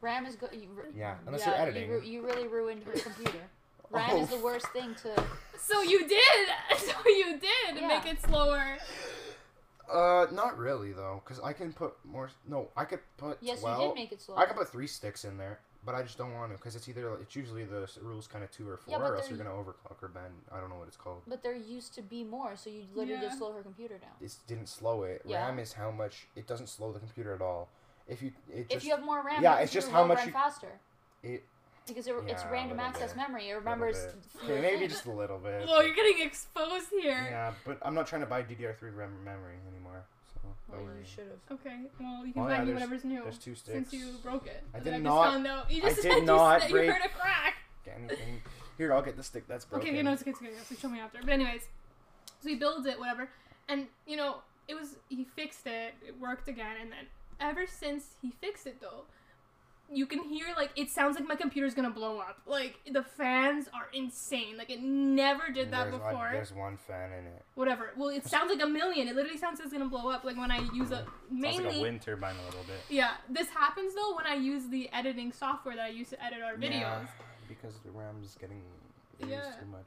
RAM 0.01 0.25
is 0.27 0.37
good. 0.37 0.51
Ru- 0.53 0.85
yeah 0.95 1.17
unless 1.27 1.43
yeah, 1.43 1.49
you're 1.51 1.59
editing. 1.69 1.89
You, 1.91 1.95
ru- 1.97 2.03
you 2.03 2.25
really 2.25 2.47
ruined 2.49 2.85
her 2.85 2.93
computer. 2.93 3.41
RAM 3.91 4.16
is 4.16 4.28
the 4.28 4.37
Oh. 4.37 4.45
worst 4.45 4.68
thing 4.68 4.95
to. 5.03 5.24
So 5.59 5.82
you 5.82 6.07
did. 6.09 6.22
So 6.78 6.93
you 7.09 7.39
did 7.39 7.76
Yeah. 7.80 7.87
make 7.89 8.07
it 8.07 8.20
slower. 8.22 8.76
Uh, 9.91 10.26
not 10.32 10.59
really 10.59 10.93
though, 10.93 11.22
because 11.24 11.41
I 11.43 11.53
can 11.53 11.72
put 11.72 11.95
more. 12.05 12.28
No, 12.47 12.68
I 12.76 12.84
could 12.84 13.01
put. 13.16 13.39
Yes, 13.41 13.62
well, 13.62 13.80
you 13.80 13.89
did 13.89 13.95
make 13.95 14.12
it 14.12 14.20
slow. 14.20 14.37
I 14.37 14.47
can 14.47 14.57
put 14.57 14.68
three 14.68 14.87
sticks 14.89 15.24
in 15.24 15.37
there, 15.39 15.61
but 15.84 15.95
I 15.95 16.03
just 16.03 16.18
don't 16.18 16.34
want 16.34 16.51
to 16.51 16.57
because 16.59 16.74
it's 16.74 16.89
either 16.89 17.14
it's 17.20 17.37
usually 17.37 17.64
the 17.64 17.89
rules 18.03 18.26
kind 18.26 18.43
of 18.43 18.51
two 18.51 18.68
or 18.68 18.76
four, 18.76 18.93
Yeah, 18.99 18.99
or 19.07 19.16
else 19.16 19.28
you're 19.28 19.39
gonna 19.39 19.51
overclock 19.51 20.03
or 20.03 20.09
bend. 20.09 20.34
I 20.53 20.59
don't 20.61 20.70
know 20.70 20.76
what 20.76 20.89
it's 20.89 20.97
called. 20.97 21.22
But 21.28 21.43
there 21.45 21.55
used 21.55 21.95
to 21.95 22.03
be 22.03 22.24
more, 22.24 22.57
so 22.57 22.68
you 22.68 22.82
literally 22.95 23.20
Yeah. 23.22 23.28
just 23.28 23.39
slow 23.39 23.53
her 23.53 23.62
computer 23.62 23.97
down. 23.99 24.11
It 24.20 24.34
didn't 24.49 24.68
slow 24.68 25.05
it. 25.05 25.22
Yeah. 25.24 25.47
RAM 25.47 25.59
is 25.61 25.72
how 25.74 25.91
much 25.93 26.26
it 26.34 26.47
doesn't 26.49 26.66
slow 26.68 26.93
the 26.93 26.99
computer 26.99 27.32
at 27.34 27.41
all. 27.43 27.68
If 28.09 28.22
you 28.22 28.32
it 28.53 28.68
just 28.68 28.76
if 28.76 28.84
you 28.84 28.91
have 28.91 29.05
more 29.05 29.22
RAM, 29.22 29.41
yeah, 29.43 29.59
it's 29.59 29.72
just 29.72 29.91
how 29.91 30.05
much 30.05 30.26
you- 30.26 30.32
faster. 30.32 30.80
it 31.22 31.45
Because 31.87 32.07
it, 32.07 32.14
it's 32.26 32.43
Yeah, 32.43 32.49
a 32.49 32.53
random 32.53 32.80
access 32.80 33.11
bit. 33.12 33.16
memory. 33.18 33.49
It 33.51 33.55
remembers. 33.55 33.97
Okay, 34.45 34.61
maybe 34.61 34.89
just 34.89 35.07
a 35.07 35.11
little 35.12 35.39
bit. 35.39 35.66
Well, 35.66 35.84
you're 35.84 35.95
getting 35.95 36.20
exposed 36.26 36.87
here. 36.91 37.26
yeah, 37.30 37.53
but 37.64 37.78
I'm 37.82 37.95
not 37.95 38.07
trying 38.07 38.22
to 38.22 38.26
buy 38.26 38.43
DDR3 38.43 38.80
RAM 38.97 39.12
memory 39.24 39.55
anymore. 39.70 40.03
So 40.43 40.49
Well, 40.72 40.82
you 40.82 41.05
should 41.05 41.24
have. 41.49 41.59
Okay. 41.61 41.76
Well, 42.01 42.26
you 42.26 42.32
can 42.32 42.43
Oh, 42.43 42.47
buy 42.47 42.57
yeah, 42.59 42.64
me 42.64 42.72
whatever's 42.74 43.05
new. 43.05 43.22
There's 43.22 43.39
two 43.39 43.55
sticks. 43.55 43.74
Since 43.91 43.93
you 43.93 44.12
broke 44.22 44.47
it. 44.47 44.62
I 44.74 44.78
did 44.80 44.93
just 44.95 45.03
not- 45.03 45.32
found 45.32 45.47
out- 45.47 45.70
You 45.70 45.82
I 45.82 45.89
just 45.91 46.03
did 46.03 46.12
said 46.12 46.18
you 46.20 46.24
not 46.26 46.61
break- 46.70 46.87
You 46.87 46.93
heard 46.93 47.05
a 47.05 47.09
crack. 47.09 47.55
Anything. 47.97 48.43
Here, 48.78 48.93
I'll 48.93 49.03
get 49.03 49.16
the 49.16 49.22
stick 49.22 49.47
that's 49.49 49.64
broken. 49.64 49.89
Okay, 49.89 49.97
okay, 49.97 50.03
no, 50.03 50.12
it's 50.12 50.22
okay, 50.22 50.32
it's 50.32 50.41
okay. 50.43 50.53
So 50.68 50.74
show 50.74 50.89
me 50.89 50.99
after. 51.01 51.18
But 51.20 51.30
anyways, 51.30 51.62
so 52.43 52.49
he 52.49 52.57
builds 52.57 52.87
it, 52.87 52.99
whatever, 52.99 53.28
and 53.68 53.87
you 54.07 54.16
know, 54.16 54.39
it 54.68 54.74
was 54.74 54.97
he 55.09 55.24
fixed 55.24 55.66
it, 55.66 55.95
it 56.07 56.18
worked 56.20 56.49
again, 56.49 56.74
and 56.80 56.91
then 56.91 57.07
ever 57.41 57.66
since 57.66 58.16
he 58.20 58.32
fixed 58.32 58.66
it 58.66 58.80
though, 58.80 59.05
you 59.93 60.07
can 60.07 60.22
hear 60.24 60.47
like 60.57 60.70
it 60.76 60.91
sounds 60.91 61.16
like 61.18 61.28
my 61.28 61.37
computer's 61.37 61.74
gonna 61.74 61.91
blow 61.91 62.18
up. 62.18 62.39
Like 62.47 62.76
the 62.93 63.03
fans 63.03 63.68
are 63.72 63.87
insane. 63.93 64.57
Like 64.59 64.70
it 64.70 64.80
never 64.82 65.51
did 65.53 65.70
that 65.70 65.84
there's 65.91 65.95
before. 65.97 66.12
One, 66.14 66.32
there's 66.32 66.53
one 66.53 66.76
fan 66.76 67.12
in 67.12 67.26
it. 67.26 67.45
Whatever. 67.55 67.91
Well, 67.97 68.09
it 68.09 68.26
sounds 68.26 68.51
like 68.51 68.62
a 68.62 68.66
million. 68.66 69.09
It 69.09 69.14
literally 69.16 69.39
sounds 69.39 69.59
like 69.59 69.66
it's 69.66 69.72
gonna 69.72 69.89
blow 69.89 70.11
up. 70.11 70.24
Like 70.24 70.37
when 70.37 70.51
I 70.51 70.59
use 70.72 70.91
a 70.91 70.99
Sounds 71.05 71.09
mainly. 71.30 71.64
like 71.66 71.76
a 71.76 71.80
wind 71.82 72.03
turbine 72.03 72.34
a 72.43 72.45
little 72.47 72.64
bit. 72.64 72.80
Yeah, 72.89 73.12
this 73.28 73.49
happens 73.51 73.95
though 73.95 74.16
when 74.16 74.26
I 74.26 74.34
use 74.34 74.68
the 74.68 74.91
editing 74.93 75.32
software 75.32 75.76
that 75.76 75.84
I 75.84 75.89
use 75.89 76.11
to 76.11 76.24
edit 76.24 76.41
our 76.43 76.55
videos. 76.55 76.80
Yeah, 76.80 77.07
because 77.49 77.78
the 77.84 77.91
RAM's 77.93 78.37
getting 78.41 78.62
used 79.20 79.30
Yeah. 79.30 79.53
too 79.61 79.66
much. 79.66 79.87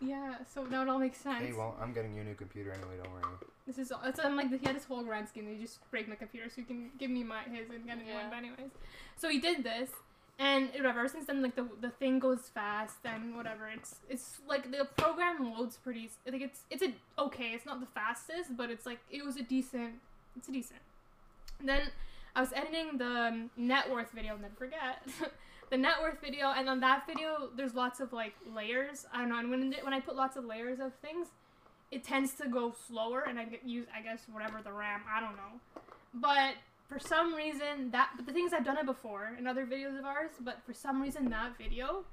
Yeah, 0.00 0.36
so 0.54 0.64
now 0.64 0.82
it 0.82 0.88
all 0.88 0.98
makes 1.00 1.18
sense. 1.18 1.44
Hey, 1.44 1.52
well, 1.52 1.76
I'm 1.80 1.92
getting 1.92 2.14
you 2.14 2.20
a 2.22 2.24
new 2.24 2.34
computer 2.34 2.70
anyway. 2.72 2.96
Don't 3.02 3.12
worry. 3.12 3.34
This 3.66 3.78
is 3.78 3.92
it's 4.04 4.20
I'm 4.20 4.36
like 4.36 4.48
he 4.48 4.64
had 4.64 4.76
this 4.76 4.84
whole 4.84 5.02
grand 5.02 5.28
scheme. 5.28 5.48
He 5.52 5.60
just 5.60 5.78
break 5.90 6.08
my 6.08 6.14
computer 6.14 6.48
so 6.48 6.56
he 6.56 6.62
can 6.62 6.90
give 6.98 7.10
me 7.10 7.24
my 7.24 7.42
his 7.42 7.68
and 7.68 7.84
get 7.84 7.98
a 7.98 8.00
new 8.00 8.06
Yeah. 8.06 8.20
one. 8.22 8.30
But 8.30 8.36
anyways, 8.38 8.70
so 9.16 9.28
he 9.28 9.40
did 9.40 9.64
this, 9.64 9.90
and 10.38 10.68
whatever. 10.70 11.00
Ever 11.00 11.08
since 11.08 11.26
then, 11.26 11.42
like 11.42 11.56
the 11.56 11.66
the 11.80 11.90
thing 11.90 12.18
goes 12.20 12.48
fast 12.54 12.98
and 13.04 13.36
whatever. 13.36 13.66
It's 13.68 13.96
it's 14.08 14.38
like 14.48 14.70
the 14.70 14.84
program 14.96 15.52
loads 15.52 15.76
pretty. 15.76 16.04
s- 16.04 16.18
Like 16.32 16.42
it's 16.42 16.60
it's 16.70 16.82
a 16.82 16.94
okay. 17.18 17.48
It's 17.54 17.66
not 17.66 17.80
the 17.80 17.86
fastest, 17.86 18.56
but 18.56 18.70
it's 18.70 18.86
like 18.86 19.00
it 19.10 19.24
was 19.24 19.36
a 19.36 19.42
decent. 19.42 19.94
It's 20.36 20.48
a 20.48 20.52
decent. 20.52 20.80
Then 21.62 21.82
I 22.36 22.40
was 22.40 22.52
editing 22.52 22.98
the 22.98 23.04
um, 23.28 23.50
net 23.56 23.90
worth 23.90 24.12
video. 24.12 24.34
I'll 24.34 24.38
never 24.38 24.54
forget. 24.54 25.02
the 25.70 25.76
net 25.76 25.94
worth 26.00 26.20
video, 26.20 26.52
and 26.52 26.68
on 26.68 26.80
that 26.80 27.06
video, 27.06 27.50
there's 27.56 27.74
lots 27.74 28.00
of 28.00 28.12
like 28.12 28.34
layers. 28.54 29.06
I 29.12 29.18
don't 29.18 29.28
know. 29.28 29.38
And 29.38 29.50
when 29.50 29.74
when 29.82 29.94
I 29.94 30.00
put 30.00 30.16
lots 30.16 30.36
of 30.36 30.44
layers 30.44 30.80
of 30.80 30.94
things, 30.94 31.28
it 31.90 32.04
tends 32.04 32.34
to 32.34 32.48
go 32.48 32.74
slower 32.86 33.24
and 33.28 33.38
I 33.38 33.44
get 33.44 33.64
use 33.64 33.86
I 33.96 34.02
guess 34.02 34.22
whatever 34.30 34.60
the 34.62 34.72
RAM, 34.72 35.00
I 35.10 35.20
don't 35.20 35.36
know. 35.36 35.82
But 36.14 36.54
for 36.88 36.98
some 36.98 37.34
reason 37.34 37.90
that 37.92 38.10
but 38.16 38.26
the 38.26 38.32
things 38.32 38.52
I've 38.52 38.64
done 38.64 38.78
it 38.78 38.86
before 38.86 39.34
in 39.38 39.46
other 39.46 39.66
videos 39.66 39.98
of 39.98 40.04
ours, 40.04 40.30
but 40.40 40.58
for 40.66 40.72
some 40.72 41.00
reason 41.00 41.28
that 41.30 41.56
video 41.58 42.04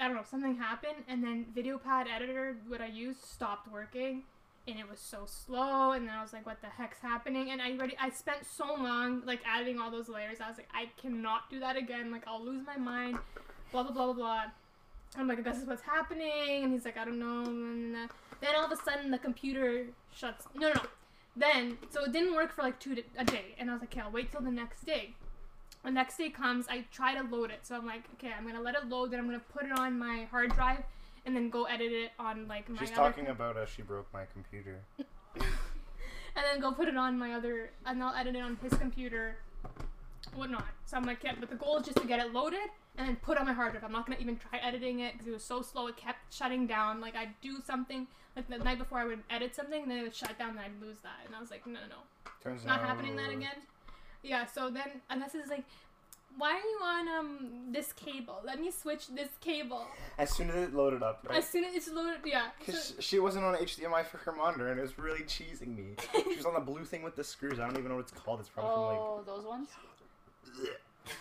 I 0.00 0.06
don't 0.06 0.16
know, 0.16 0.22
something 0.28 0.56
happened 0.56 1.04
and 1.08 1.24
then 1.24 1.46
VideoPad 1.56 2.06
editor 2.14 2.56
what 2.68 2.80
I 2.80 2.86
used 2.86 3.24
stopped 3.24 3.70
working 3.70 4.22
and 4.68 4.78
it 4.78 4.88
was 4.88 5.00
so 5.00 5.24
slow 5.26 5.92
and 5.92 6.06
then 6.06 6.14
I 6.14 6.22
was 6.22 6.32
like 6.32 6.46
what 6.46 6.60
the 6.60 6.68
heck's 6.68 7.00
happening 7.00 7.50
and 7.50 7.60
I 7.60 7.72
already 7.72 7.96
I 7.98 8.10
spent 8.10 8.44
so 8.44 8.66
long 8.66 9.22
like 9.26 9.40
adding 9.46 9.80
all 9.80 9.90
those 9.90 10.08
layers. 10.08 10.38
I 10.40 10.48
was 10.48 10.58
like 10.58 10.68
I 10.74 10.90
cannot 11.00 11.50
do 11.50 11.58
that 11.60 11.76
again. 11.76 12.12
Like 12.12 12.22
I'll 12.26 12.44
lose 12.44 12.64
my 12.66 12.76
mind. 12.76 13.18
Blah 13.72 13.84
blah 13.84 13.92
blah 13.92 14.06
blah 14.06 14.14
blah. 14.14 14.42
I'm 15.16 15.26
like, 15.26 15.42
this 15.42 15.56
is 15.56 15.66
what's 15.66 15.82
happening. 15.82 16.64
And 16.64 16.72
he's 16.72 16.84
like, 16.84 16.98
I 16.98 17.04
don't 17.04 17.18
know. 17.18 17.44
And 17.44 17.96
uh, 17.96 18.08
then 18.40 18.54
all 18.56 18.66
of 18.66 18.72
a 18.72 18.76
sudden, 18.76 19.10
the 19.10 19.18
computer 19.18 19.86
shuts. 20.14 20.46
No, 20.54 20.68
no, 20.68 20.74
no. 20.74 20.82
Then, 21.36 21.78
so 21.90 22.04
it 22.04 22.12
didn't 22.12 22.34
work 22.34 22.52
for 22.52 22.62
like 22.62 22.78
two 22.80 22.96
a 23.16 23.24
day. 23.24 23.54
And 23.58 23.70
I 23.70 23.72
was 23.72 23.82
like, 23.82 23.92
okay, 23.92 24.00
I'll 24.00 24.10
wait 24.10 24.30
till 24.32 24.40
the 24.40 24.50
next 24.50 24.84
day. 24.84 25.14
The 25.84 25.90
next 25.90 26.18
day 26.18 26.28
comes, 26.28 26.66
I 26.68 26.84
try 26.92 27.14
to 27.14 27.22
load 27.22 27.50
it. 27.50 27.60
So 27.62 27.76
I'm 27.76 27.86
like, 27.86 28.02
okay, 28.14 28.32
I'm 28.36 28.46
gonna 28.46 28.60
let 28.60 28.74
it 28.74 28.88
load. 28.88 29.12
Then 29.12 29.20
I'm 29.20 29.26
gonna 29.26 29.38
put 29.38 29.64
it 29.64 29.78
on 29.78 29.98
my 29.98 30.26
hard 30.30 30.52
drive, 30.54 30.82
and 31.28 31.36
then 31.36 31.50
go 31.50 31.64
edit 31.64 31.92
it 31.92 32.10
on 32.18 32.48
like 32.48 32.70
my 32.70 32.78
She's 32.78 32.90
talking 32.90 33.26
about 33.26 33.56
how 33.56 33.66
she 33.66 33.82
broke 33.82 34.10
my 34.14 34.24
computer. 34.32 34.80
and 34.98 35.44
then 36.34 36.58
go 36.58 36.72
put 36.72 36.88
it 36.88 36.96
on 36.96 37.18
my 37.18 37.34
other 37.34 37.70
and 37.84 38.02
I'll 38.02 38.14
edit 38.14 38.34
it 38.34 38.40
on 38.40 38.56
his 38.62 38.72
computer 38.72 39.36
whatnot. 40.34 40.64
So 40.86 40.96
I'm 40.96 41.04
like, 41.04 41.22
yeah, 41.22 41.34
but 41.38 41.50
the 41.50 41.56
goal 41.56 41.76
is 41.76 41.84
just 41.84 41.98
to 41.98 42.06
get 42.06 42.18
it 42.18 42.32
loaded 42.32 42.70
and 42.96 43.08
then 43.08 43.16
put 43.16 43.36
on 43.36 43.44
my 43.44 43.52
hard 43.52 43.72
drive. 43.72 43.84
I'm 43.84 43.92
not 43.92 44.06
gonna 44.06 44.18
even 44.20 44.38
try 44.38 44.58
editing 44.58 45.00
it 45.00 45.12
because 45.12 45.26
it 45.26 45.32
was 45.32 45.44
so 45.44 45.60
slow. 45.60 45.86
It 45.88 45.98
kept 45.98 46.32
shutting 46.32 46.66
down. 46.66 47.02
Like 47.02 47.14
I'd 47.14 47.38
do 47.42 47.58
something 47.62 48.06
like 48.34 48.48
the 48.48 48.56
night 48.56 48.78
before 48.78 48.98
I 48.98 49.04
would 49.04 49.22
edit 49.28 49.54
something, 49.54 49.82
and 49.82 49.90
then 49.90 49.98
it 49.98 50.02
would 50.04 50.14
shut 50.14 50.38
down, 50.38 50.50
and 50.50 50.60
I'd 50.60 50.80
lose 50.80 50.96
that. 51.02 51.26
And 51.26 51.36
I 51.36 51.40
was 51.40 51.50
like, 51.50 51.66
no, 51.66 51.74
no, 51.74 51.80
no, 51.90 52.30
Turns 52.42 52.64
not 52.64 52.80
out- 52.80 52.86
happening 52.86 53.16
that 53.16 53.30
again. 53.30 53.56
Yeah. 54.22 54.46
So 54.46 54.70
then, 54.70 55.02
and 55.10 55.20
this 55.20 55.34
is 55.34 55.50
like, 55.50 55.64
why 56.38 56.52
are 56.52 56.56
you 56.56 56.78
on 56.82 57.08
um 57.08 57.48
this 57.72 57.92
cable? 57.92 58.40
Let 58.44 58.60
me 58.60 58.70
switch 58.70 59.08
this 59.08 59.28
cable. 59.40 59.86
As 60.18 60.30
soon 60.30 60.48
as 60.50 60.56
it 60.68 60.74
loaded 60.74 61.02
up, 61.02 61.26
right? 61.28 61.38
As 61.38 61.48
soon 61.48 61.64
as 61.64 61.74
it's 61.74 61.90
loaded, 61.90 62.20
yeah. 62.24 62.48
Because 62.58 62.82
So- 62.84 63.00
she 63.00 63.18
wasn't 63.18 63.44
on 63.44 63.54
HDMI 63.56 64.04
for 64.04 64.18
her 64.18 64.32
monitor, 64.32 64.68
and 64.68 64.78
it 64.78 64.82
was 64.82 64.98
really 64.98 65.22
cheesing 65.24 65.76
me. 65.76 65.94
she 66.30 66.36
was 66.36 66.46
on 66.46 66.54
the 66.54 66.60
blue 66.60 66.84
thing 66.84 67.02
with 67.02 67.16
the 67.16 67.24
screws. 67.24 67.58
I 67.58 67.64
don't 67.66 67.76
even 67.76 67.88
know 67.88 67.96
what 67.96 68.08
it's 68.10 68.12
called. 68.12 68.40
It's 68.40 68.48
probably 68.48 68.70
from 68.72 68.82
like. 68.84 68.98
Oh, 68.98 69.22
those 69.26 69.44
ones. 69.44 69.68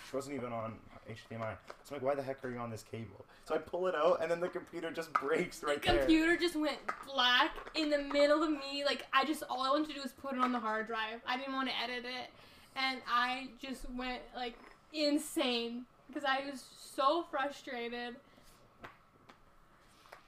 She 0.09 0.15
wasn't 0.15 0.36
even 0.36 0.51
on 0.51 0.74
HDMI. 1.09 1.55
So 1.84 1.95
I'm 1.95 1.95
like, 1.95 2.01
why 2.01 2.15
the 2.15 2.22
heck 2.24 2.43
are 2.43 2.49
you 2.49 2.57
on 2.57 2.70
this 2.70 2.84
cable? 2.84 3.26
So 3.45 3.55
I 3.55 3.59
pull 3.59 3.88
it 3.88 3.95
out, 3.95 4.20
and 4.22 4.30
then 4.30 4.39
the 4.41 4.49
computer 4.49 4.91
just 4.91 5.11
breaks 5.13 5.63
right 5.63 5.82
the 5.82 5.88
there. 5.88 5.93
The 5.95 5.99
computer 6.01 6.38
just 6.38 6.55
went 6.55 6.78
black 7.11 7.51
in 7.76 7.89
the 7.89 7.99
middle 7.99 8.43
of 8.43 8.49
me. 8.51 8.84
Like 8.86 9.05
I 9.13 9.24
just 9.26 9.43
all 9.49 9.61
I 9.61 9.70
wanted 9.70 9.88
to 9.89 9.93
do 9.95 10.01
was 10.01 10.11
put 10.11 10.34
it 10.34 10.39
on 10.39 10.51
the 10.51 10.59
hard 10.59 10.88
drive. 10.88 11.22
I 11.26 11.38
didn't 11.38 11.53
want 11.53 11.70
to 11.70 11.76
edit 11.82 12.03
it, 12.05 12.30
and 12.76 12.99
I 13.09 13.47
just 13.61 13.89
went 13.91 14.22
like 14.36 14.57
insane 15.06 15.86
because 16.08 16.24
I 16.24 16.50
was 16.50 16.64
so 16.95 17.26
frustrated. 17.30 18.16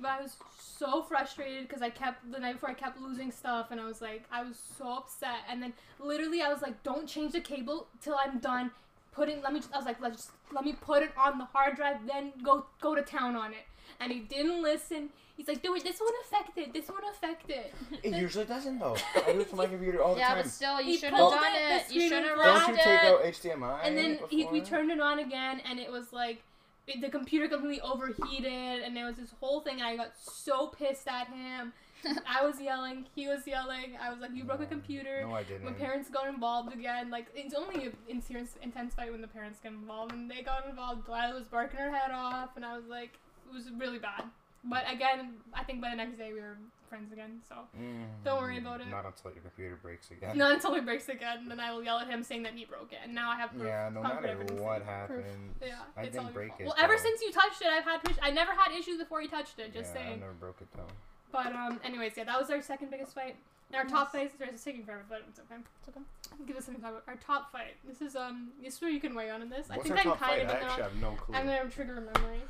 But 0.02 0.12
I 0.12 0.22
was 0.22 0.38
so 0.58 1.04
frustrated 1.04 1.68
because 1.68 1.82
I 1.82 1.90
kept 1.90 2.32
the 2.32 2.40
night 2.40 2.54
before 2.54 2.70
I 2.70 2.74
kept 2.74 3.02
losing 3.02 3.32
stuff, 3.32 3.68
and 3.72 3.82
I 3.82 3.86
was 3.86 4.02
like, 4.02 4.24
I 4.32 4.44
was 4.44 4.58
so 4.78 4.94
upset. 4.94 5.40
And 5.50 5.62
then 5.62 5.74
literally, 6.00 6.42
I 6.42 6.54
was 6.54 6.62
like, 6.62 6.82
"Don't 6.84 7.06
change 7.08 7.34
the 7.34 7.42
cable 7.42 7.88
till 8.02 8.16
I'm 8.16 8.40
done. 8.40 8.72
putting. 9.12 9.42
Let 9.42 9.52
me. 9.54 9.60
Just, 9.60 9.74
I 9.74 9.78
was 9.78 9.86
like, 9.86 10.00
let's 10.02 10.18
just 10.18 10.32
let 10.54 10.64
me 10.64 10.74
put 10.74 11.04
it 11.04 11.12
on 11.18 11.38
the 11.38 11.46
hard 11.46 11.76
drive, 11.76 11.98
then 12.08 12.32
go 12.44 12.66
go 12.80 12.96
to 12.96 13.02
town 13.02 13.36
on 13.36 13.52
it." 13.52 13.66
And 14.00 14.12
he 14.12 14.20
didn't 14.20 14.62
listen. 14.64 15.10
He's 15.36 15.48
like, 15.48 15.62
"Dude, 15.62 15.82
this 15.84 16.00
won't 16.02 16.16
affect 16.26 16.58
it. 16.58 16.74
This 16.74 16.88
won't 16.90 17.04
affect 17.12 17.50
it." 17.50 17.74
It 18.04 18.14
usually 18.14 18.46
doesn't 18.46 18.80
though. 18.80 18.96
I 19.26 19.34
do 19.34 19.40
it 19.42 19.50
for 19.50 19.56
my 19.56 19.68
computer 19.68 20.02
all 20.04 20.14
the 20.14 20.20
Yeah, 20.22 20.30
time. 20.34 20.44
but 20.44 20.52
still, 20.52 20.80
you 20.82 20.92
He 20.92 20.98
should 20.98 21.12
have 21.14 21.32
done 21.32 21.44
it, 21.56 21.60
it. 21.88 21.94
You 21.94 22.02
screen 22.02 22.10
should 22.10 22.24
have 22.30 22.38
was 22.38 22.46
Don't 22.46 22.68
you 22.70 22.74
wrapped 22.76 22.84
take 22.84 23.04
it. 23.04 23.54
out 23.56 23.60
HDMI? 23.62 23.80
and 23.84 23.98
then 23.98 24.20
he, 24.30 24.46
we 24.46 24.62
turned 24.62 24.92
it 24.92 25.00
on 25.00 25.20
again, 25.20 25.62
and 25.70 25.80
it 25.80 25.92
was 25.92 26.12
like 26.14 26.42
it, 26.88 27.02
the 27.02 27.10
computer 27.10 27.48
completely 27.48 27.80
overheated, 27.82 28.84
and 28.84 28.96
there 28.96 29.06
was 29.06 29.16
this 29.18 29.34
whole 29.40 29.62
thing. 29.62 29.76
And 29.80 29.84
I 29.84 29.96
got 29.96 30.12
so 30.22 30.68
pissed 30.68 31.08
at 31.08 31.28
him. 31.28 31.74
I 32.28 32.46
was 32.46 32.60
yelling. 32.62 33.06
He 33.14 33.28
was 33.28 33.46
yelling. 33.46 33.98
I 34.02 34.10
was 34.10 34.20
like, 34.20 34.32
"You 34.34 34.44
broke 34.46 34.62
a 34.62 34.66
computer." 34.66 35.26
No, 35.28 35.34
I 35.36 35.44
didn't. 35.44 35.66
My 35.66 35.72
parents 35.74 36.10
got 36.10 36.28
involved 36.28 36.74
again. 36.74 37.10
Like 37.10 37.28
it's 37.36 37.54
only 37.54 37.86
an 37.86 37.94
intense, 38.08 38.56
intense 38.62 38.94
fight 38.94 39.12
when 39.12 39.22
the 39.22 39.28
parents 39.28 39.60
get 39.62 39.74
involved, 39.74 40.14
and 40.14 40.30
they 40.32 40.42
got 40.42 40.66
involved. 40.68 41.06
Delilah 41.06 41.36
was 41.36 41.44
barking 41.44 41.80
her 41.80 41.92
head 41.94 42.12
off, 42.12 42.52
and 42.56 42.64
I 42.66 42.76
was 42.76 42.86
like, 42.90 43.20
it 43.50 43.54
was 43.54 43.70
really 43.78 44.00
bad. 44.00 44.24
But 44.64 44.84
again, 44.92 45.36
I 45.54 45.64
think 45.64 45.82
by 45.82 45.90
the 45.92 45.96
next 45.96 46.18
day 46.18 46.34
we 46.34 46.42
were 46.42 46.58
friends 46.90 47.14
again. 47.14 47.40
So 47.48 47.56
Mm, 47.80 48.04
Don't 48.26 48.42
worry 48.42 48.58
about 48.58 48.82
it. 48.82 48.88
Not 48.90 49.06
until 49.06 49.32
your 49.32 49.42
computer 49.42 49.78
breaks 49.82 50.12
again. 50.12 50.38
not 50.38 50.52
until 50.54 50.74
he 50.76 50.82
breaks 50.82 51.08
again, 51.08 51.38
and 51.40 51.52
then 51.52 51.60
I 51.60 51.72
will 51.72 51.84
yell 51.84 52.00
at 52.00 52.08
him 52.10 52.24
saying 52.24 52.44
that 52.44 52.54
he 52.54 52.66
broke 52.66 52.92
it. 52.92 53.00
And 53.04 53.14
now 53.16 53.30
I 53.30 53.36
have 53.38 53.52
proof. 53.52 53.64
Yeah, 53.66 53.90
no 53.94 54.02
matter 54.02 54.36
what 54.56 54.80
that- 54.80 54.86
happened, 54.86 55.56
Yeah, 55.62 55.76
I 55.96 56.04
it's 56.04 56.18
all 56.18 56.24
didn't 56.24 56.24
your 56.26 56.34
break 56.34 56.50
fault. 56.50 56.62
it. 56.62 56.66
Well, 56.66 56.76
ever 56.78 56.98
since 56.98 57.22
you 57.22 57.32
touched 57.32 57.62
it, 57.62 57.68
I've 57.68 57.84
had 57.86 58.02
issues. 58.06 58.18
I 58.22 58.32
never 58.32 58.52
had 58.54 58.72
issues 58.78 58.98
before 58.98 59.22
you 59.22 59.30
touched 59.30 59.60
it. 59.60 59.74
Just 59.74 59.94
yeah, 59.96 60.02
I 60.02 60.16
never 60.16 60.34
broke 60.34 60.58
it 60.62 60.68
though. 60.76 60.88
But 61.32 61.54
um, 61.54 61.80
anyways, 61.84 62.14
yeah, 62.18 62.24
that 62.26 62.40
was 62.40 62.50
our 62.50 62.62
second 62.62 62.90
biggest 62.92 63.14
fight. 63.14 63.36
And 63.72 63.76
our 63.78 63.86
top 63.86 64.12
fight. 64.12 64.36
Sorry, 64.36 64.50
it's 64.50 64.64
taking 64.64 64.84
forever, 64.84 65.06
but 65.08 65.22
it's 65.30 65.40
okay. 65.40 65.62
It's 65.80 65.90
okay. 65.90 66.02
Give 66.48 66.58
us 66.58 66.66
something 66.66 66.82
to 66.82 66.88
talk 66.90 66.96
about. 66.98 67.04
Our 67.08 67.18
top 67.18 67.52
fight. 67.52 67.76
This 67.88 68.02
is 68.02 68.16
um, 68.16 68.50
this 68.64 68.76
is 68.76 68.82
where 68.82 68.90
you 68.90 69.00
can 69.00 69.14
weigh 69.14 69.30
on 69.30 69.44
in 69.44 69.50
this. 69.50 69.70
What's 69.70 69.82
I 69.82 69.84
think 69.84 70.08
our 70.08 70.14
I'm 70.14 70.18
top 70.18 70.28
kind 70.28 70.42
fight? 70.42 70.42
of 70.42 70.50
I 70.50 70.58
in 70.58 70.64
actually 70.66 70.78
the, 70.78 70.90
have 70.90 71.02
no 71.02 71.12
clue. 71.12 71.36
I'm 71.36 71.46
gonna 71.46 71.70
trigger 71.70 71.98
a 72.00 72.02
memory. 72.02 72.42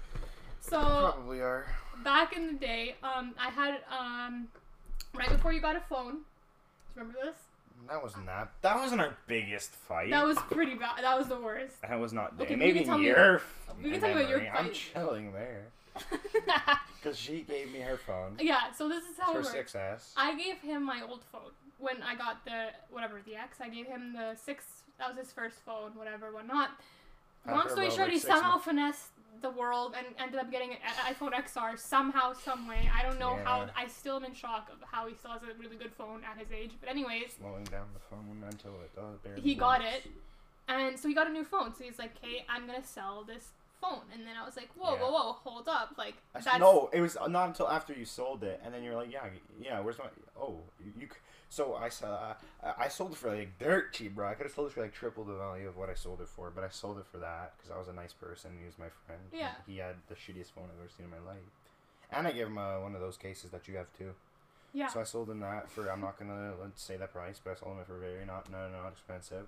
So 0.62 0.80
Probably 0.80 1.39
are. 1.41 1.66
back 2.03 2.36
in 2.36 2.47
the 2.47 2.53
day, 2.53 2.95
um, 3.03 3.34
I 3.39 3.49
had 3.49 3.80
um, 3.89 4.47
right 5.16 5.30
before 5.30 5.53
you 5.53 5.62
got 5.62 5.76
a 5.76 5.82
phone. 5.82 6.20
Remember 6.95 7.18
this? 7.24 7.36
That 7.88 8.03
wasn't 8.03 8.26
that. 8.26 8.51
That 8.62 8.76
wasn't 8.76 9.01
our 9.01 9.16
biggest 9.28 9.72
fight. 9.72 10.10
That 10.12 10.26
was 10.26 10.38
pretty 10.51 10.76
bad. 10.76 11.01
That 11.03 11.18
was 11.18 11.28
the 11.28 11.39
worst. 11.39 11.82
That 11.82 11.99
was 11.99 12.12
not. 12.14 12.34
Okay, 12.39 12.55
we 12.55 12.60
maybe 12.60 12.80
can 12.80 12.88
tell 12.88 12.95
in 12.95 13.01
me- 13.01 13.07
your. 13.07 13.41
we 13.82 13.91
can 13.91 14.01
talk 14.01 14.12
about 14.12 14.30
your 14.30 14.39
memory. 14.39 14.49
I'm 14.53 14.72
chilling 14.74 15.32
there 15.32 15.66
because 17.01 17.18
she 17.18 17.41
gave 17.41 17.72
me 17.72 17.80
her 17.80 17.97
phone. 17.97 18.36
yeah. 18.39 18.72
So 18.78 18.89
this 18.89 19.03
is 19.05 19.18
how 19.18 19.34
her 19.34 19.39
it 19.39 19.45
works. 19.45 19.74
6S. 19.74 20.14
I 20.18 20.36
gave 20.38 20.57
him 20.57 20.84
my 20.84 21.01
old 21.07 21.22
phone 21.32 21.51
when 21.78 22.03
I 22.03 22.16
got 22.16 22.43
the 22.45 22.68
whatever 22.91 23.22
the 23.26 23.36
X. 23.36 23.60
I 23.62 23.70
gave 23.70 23.86
him 23.88 24.14
the 24.14 24.36
six. 24.36 24.66
That 24.99 25.10
was 25.16 25.18
his 25.18 25.32
first 25.32 25.57
phone, 25.66 25.91
whatever, 25.95 26.32
whatnot. 26.34 26.72
Long 27.47 27.70
story 27.70 27.89
short, 27.89 28.10
he 28.12 28.20
somehow 28.20 28.57
finessed 28.57 29.12
the 29.42 29.50
world 29.50 29.94
and 29.98 30.06
ended 30.20 30.40
up 30.40 30.52
getting 30.52 30.72
an 30.72 30.78
iPhone 31.14 31.32
XR 31.34 31.78
somehow, 31.80 32.34
some 32.34 32.68
way. 32.68 32.90
I 32.94 33.04
don't 33.04 33.20
know 33.20 33.40
how. 33.44 33.68
I 33.78 33.88
still 33.88 34.18
am 34.18 34.26
in 34.26 34.34
shock 34.34 34.70
of 34.72 34.78
how 34.92 35.08
he 35.08 35.16
still 35.16 35.32
has 35.32 35.42
a 35.44 35.58
really 35.62 35.78
good 35.78 35.94
phone 35.94 36.22
at 36.30 36.38
his 36.38 36.52
age. 36.52 36.72
But 36.80 36.90
anyways, 36.90 37.34
Slowing 37.40 37.64
down 37.66 37.88
the 37.94 38.00
phone 38.10 38.44
until 38.50 38.72
it 38.82 38.94
does 38.96 39.18
barely 39.24 39.42
he 39.42 39.56
got 39.56 39.80
works. 39.82 40.06
it, 40.06 40.12
and 40.68 41.00
so 41.00 41.08
he 41.08 41.14
got 41.14 41.28
a 41.28 41.32
new 41.32 41.44
phone. 41.46 41.74
So 41.74 41.84
he's 41.84 41.98
like, 42.00 42.12
"Hey, 42.22 42.46
I'm 42.50 42.66
gonna 42.68 42.84
sell 42.84 43.24
this 43.24 43.50
phone." 43.82 44.02
And 44.14 44.28
then 44.28 44.36
I 44.42 44.46
was 44.46 44.58
like, 44.58 44.70
"Whoa, 44.76 44.94
Yeah. 44.96 45.00
whoa, 45.02 45.12
whoa, 45.12 45.32
hold 45.34 45.70
up! 45.70 45.94
Like 45.98 46.16
that's 46.34 46.46
no, 46.60 46.90
it 46.92 47.00
was 47.02 47.18
not 47.28 47.48
until 47.48 47.70
after 47.70 47.94
you 47.94 48.04
sold 48.06 48.44
it, 48.44 48.60
and 48.64 48.74
then 48.74 48.84
you're 48.84 48.96
like, 48.96 49.12
yeah, 49.12 49.26
yeah. 49.62 49.80
Where's 49.80 49.98
my? 50.00 50.06
Oh, 50.40 50.60
you. 50.84 50.92
you 51.00 51.08
so 51.50 51.76
I 51.76 51.89
saw. 51.89 52.36
I 52.64 52.86
I 52.86 52.88
sold 52.88 53.12
it 53.14 53.18
for 53.18 53.36
like 53.36 53.58
dirt 53.60 53.93
cheap, 53.93 54.16
bro. 54.16 54.28
I 54.30 54.34
could 54.36 54.45
have 54.45 54.54
sold 54.56 54.68
it 54.70 54.74
for 54.74 54.82
like 54.82 54.93
triple 54.93 55.24
the 55.24 55.34
value 55.36 55.68
of 55.68 55.78
what 55.78 55.89
I 55.89 55.93
sold 55.95 56.22
it 56.22 56.28
for, 56.30 56.52
but 56.52 56.64
I 56.64 56.70
sold 56.70 56.97
it 57.00 57.06
for 57.12 57.18
that 57.18 57.54
because 57.58 57.72
I 57.72 57.78
was 57.78 57.88
a 57.88 57.93
nice 57.93 58.14
person. 58.14 58.52
He 58.60 58.66
was 58.66 58.78
my 58.78 58.89
friend. 59.06 59.22
Yeah. 59.34 59.52
He 59.68 59.78
had 59.78 59.95
the 60.08 60.16
shittiest 60.16 60.52
phone 60.52 60.66
I've 60.66 60.80
ever 60.80 60.89
seen 60.95 61.06
in 61.06 61.12
my 61.12 61.20
life, 61.32 61.50
and 62.12 62.28
I 62.28 62.32
gave 62.32 62.47
him 62.47 62.58
uh, 62.58 62.80
one 62.80 62.93
of 62.95 63.02
those 63.02 63.18
cases 63.18 63.50
that 63.52 63.68
you 63.68 63.76
have 63.78 63.91
too. 63.97 64.14
yeah." 64.74 64.88
So 64.88 65.00
I 65.02 65.04
sold 65.04 65.30
him 65.30 65.39
that 65.41 65.70
for 65.72 65.88
I'm 65.89 66.02
not 66.02 66.20
gonna 66.20 66.54
say 66.76 66.97
that 66.97 67.12
price, 67.12 67.39
but 67.43 67.52
I 67.52 67.56
sold 67.56 67.74
him 67.74 67.80
it 67.82 67.88
for 67.88 67.97
very 67.97 68.26
not 68.26 68.50
no 68.52 68.70
not 68.70 68.91
expensive. 68.91 69.47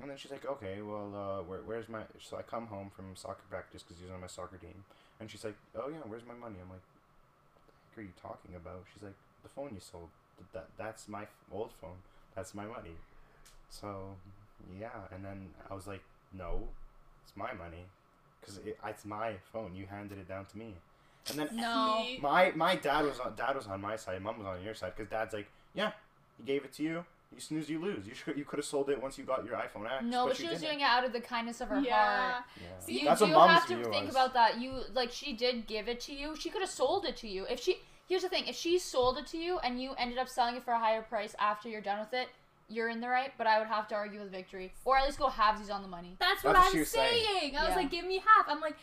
And 0.00 0.08
then 0.10 0.16
she's 0.16 0.30
like, 0.30 0.46
okay, 0.46 0.80
well, 0.80 1.10
uh, 1.14 1.42
where, 1.42 1.60
where's 1.66 1.88
my? 1.88 2.02
So 2.20 2.36
I 2.36 2.42
come 2.42 2.66
home 2.68 2.88
from 2.94 3.16
soccer 3.16 3.42
practice 3.50 3.82
because 3.82 3.98
he 3.98 4.04
was 4.04 4.12
on 4.14 4.20
my 4.20 4.28
soccer 4.28 4.56
team, 4.56 4.84
and 5.18 5.28
she's 5.30 5.42
like, 5.44 5.56
oh 5.74 5.88
yeah, 5.88 6.04
where's 6.06 6.22
my 6.26 6.34
money? 6.34 6.56
I'm 6.62 6.70
like, 6.70 6.84
what 6.84 7.64
the 7.66 7.72
heck 7.90 7.98
are 7.98 8.02
you 8.02 8.14
talking 8.20 8.54
about? 8.54 8.84
She's 8.94 9.02
like, 9.02 9.16
the 9.42 9.48
phone 9.48 9.70
you 9.74 9.80
sold, 9.80 10.10
that 10.52 10.68
that's 10.76 11.08
my 11.08 11.26
old 11.52 11.72
phone, 11.80 11.98
that's 12.34 12.54
my 12.54 12.64
money. 12.64 12.96
So 13.70 14.14
yeah, 14.80 14.88
and 15.14 15.24
then 15.24 15.48
I 15.70 15.74
was 15.74 15.86
like, 15.86 16.02
no, 16.36 16.62
it's 17.24 17.36
my 17.36 17.52
money, 17.54 17.84
because 18.40 18.58
it, 18.58 18.78
it's 18.86 19.04
my 19.04 19.34
phone. 19.52 19.74
You 19.74 19.86
handed 19.86 20.18
it 20.18 20.28
down 20.28 20.46
to 20.46 20.58
me, 20.58 20.74
and 21.30 21.38
then 21.38 21.48
No. 21.52 22.04
My 22.20 22.52
my 22.54 22.76
dad 22.76 23.04
was 23.04 23.20
on 23.20 23.34
dad 23.36 23.56
was 23.56 23.66
on 23.66 23.80
my 23.80 23.96
side. 23.96 24.22
Mom 24.22 24.38
was 24.38 24.46
on 24.46 24.62
your 24.62 24.74
side 24.74 24.92
because 24.96 25.10
dad's 25.10 25.34
like, 25.34 25.48
yeah, 25.74 25.92
he 26.38 26.44
gave 26.44 26.64
it 26.64 26.72
to 26.74 26.82
you. 26.82 27.04
You 27.34 27.40
snooze, 27.40 27.68
you 27.68 27.78
lose. 27.78 28.06
You 28.06 28.14
should 28.14 28.38
you 28.38 28.44
could 28.46 28.58
have 28.58 28.64
sold 28.66 28.88
it 28.88 29.00
once 29.02 29.18
you 29.18 29.24
got 29.24 29.44
your 29.44 29.54
iPhone 29.56 29.84
X. 29.84 30.02
No, 30.02 30.26
but, 30.26 30.38
you 30.38 30.44
she 30.46 30.50
was 30.50 30.60
didn't. 30.60 30.72
doing 30.72 30.80
it 30.80 30.84
out 30.88 31.04
of 31.04 31.12
the 31.12 31.20
kindness 31.20 31.60
of 31.60 31.68
her 31.68 31.80
yeah. 31.80 32.30
heart. 32.32 32.44
Yeah. 32.56 32.66
See, 32.78 33.00
You 33.00 33.04
That's 33.04 33.20
do 33.20 33.26
what 33.26 33.34
mom's 33.34 33.52
have 33.52 33.68
to 33.68 33.84
think 33.90 34.06
was. 34.06 34.14
about 34.14 34.32
that. 34.32 34.58
You 34.58 34.72
like 34.94 35.12
she 35.12 35.34
did 35.34 35.66
give 35.66 35.88
it 35.88 36.00
to 36.02 36.14
you. 36.14 36.34
She 36.36 36.48
could 36.48 36.62
have 36.62 36.70
sold 36.70 37.04
it 37.04 37.16
to 37.18 37.28
you. 37.28 37.44
If 37.50 37.60
she 37.60 37.80
here's 38.08 38.22
the 38.22 38.28
thing, 38.28 38.46
if 38.46 38.56
she 38.56 38.78
sold 38.78 39.18
it 39.18 39.26
to 39.28 39.38
you 39.38 39.58
and 39.58 39.80
you 39.80 39.92
ended 39.98 40.18
up 40.18 40.28
selling 40.28 40.56
it 40.56 40.64
for 40.64 40.72
a 40.72 40.78
higher 40.78 41.02
price 41.02 41.36
after 41.38 41.68
you're 41.68 41.80
done 41.80 42.00
with 42.00 42.12
it, 42.14 42.28
you're 42.68 42.88
in 42.88 43.00
the 43.00 43.08
right. 43.08 43.32
But 43.38 43.46
I 43.46 43.58
would 43.58 43.68
have 43.68 43.86
to 43.88 43.94
argue 43.94 44.20
with 44.20 44.30
victory, 44.32 44.72
or 44.84 44.98
at 44.98 45.06
least 45.06 45.18
go 45.18 45.28
halvesies 45.28 45.72
on 45.72 45.82
the 45.82 45.88
money. 45.88 46.16
That's 46.18 46.42
what 46.42 46.54
That's 46.54 46.66
what 46.66 46.74
I'm 46.74 46.80
she 46.80 46.84
saying. 46.84 47.24
saying. 47.40 47.56
I 47.56 47.66
was 47.66 47.76
like, 47.76 47.90
give 47.90 48.04
me 48.04 48.18
half. 48.18 48.46
I'm 48.48 48.60
like, 48.60 48.76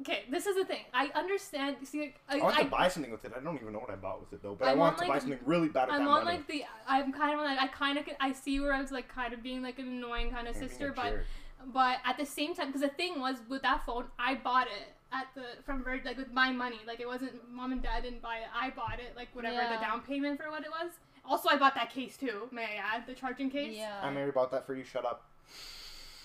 okay, 0.00 0.24
this 0.30 0.46
is 0.46 0.56
the 0.56 0.64
thing. 0.64 0.84
I 0.94 1.10
understand. 1.14 1.76
See, 1.84 2.00
like, 2.00 2.20
I, 2.28 2.38
I 2.38 2.42
want 2.42 2.58
I, 2.58 2.62
to 2.62 2.68
buy 2.70 2.88
something 2.88 3.12
with 3.12 3.24
it. 3.24 3.32
I 3.36 3.40
don't 3.40 3.56
even 3.56 3.72
know 3.72 3.80
what 3.80 3.90
I 3.90 3.96
bought 3.96 4.20
with 4.20 4.32
it 4.32 4.42
though. 4.42 4.54
But 4.58 4.68
I 4.68 4.72
I, 4.72 4.74
want 4.74 4.96
want, 4.96 5.06
to 5.06 5.12
buy 5.12 5.18
something 5.18 5.38
really 5.44 5.68
bad 5.68 5.88
with 5.88 5.96
I'm 5.96 6.04
that 6.04 6.10
on 6.10 6.24
money. 6.24 6.36
like 6.38 6.46
the. 6.46 6.64
I'm 6.86 7.12
kind 7.12 7.34
of 7.38 7.44
like 7.44 7.58
I 7.58 7.66
kind 7.68 7.98
of 7.98 8.04
I 8.20 8.32
see 8.32 8.60
where 8.60 8.72
I 8.72 8.80
was 8.80 8.92
like 8.92 9.08
kind 9.08 9.32
of 9.34 9.42
being 9.42 9.62
like 9.62 9.78
an 9.78 9.88
annoying 9.88 10.30
kind 10.30 10.48
of 10.48 10.56
You're 10.56 10.68
sister, 10.68 10.92
but 10.94 11.10
jerk. 11.10 11.26
but 11.72 11.98
at 12.04 12.16
the 12.18 12.26
same 12.26 12.54
time, 12.54 12.68
because 12.68 12.82
the 12.82 12.88
thing 12.88 13.20
was 13.20 13.36
with 13.48 13.62
that 13.62 13.84
phone, 13.84 14.04
I 14.18 14.36
bought 14.36 14.66
it 14.68 14.94
at 15.12 15.26
the 15.34 15.62
from 15.64 15.82
Virgin 15.82 16.06
like 16.06 16.16
with 16.18 16.32
my 16.32 16.52
money. 16.52 16.80
Like 16.86 17.00
it 17.00 17.06
wasn't 17.06 17.32
mom 17.50 17.72
and 17.72 17.82
dad 17.82 18.02
didn't 18.02 18.22
buy 18.22 18.38
it. 18.38 18.48
I 18.54 18.70
bought 18.70 18.98
it 19.00 19.14
like 19.16 19.28
whatever 19.34 19.56
the 19.56 19.80
down 19.80 20.02
payment 20.02 20.40
for 20.40 20.50
what 20.50 20.62
it 20.62 20.70
was. 20.70 20.92
Also, 21.24 21.48
I 21.48 21.56
bought 21.58 21.74
that 21.74 21.92
case 21.92 22.16
too. 22.16 22.48
May 22.52 22.62
I 22.64 22.96
add 22.96 23.06
the 23.06 23.14
charging 23.14 23.50
case? 23.50 23.76
Yeah. 23.76 24.00
I 24.02 24.10
Mary 24.10 24.30
bought 24.30 24.50
that 24.52 24.66
for 24.66 24.74
you. 24.74 24.84
Shut 24.84 25.04
up. 25.04 25.24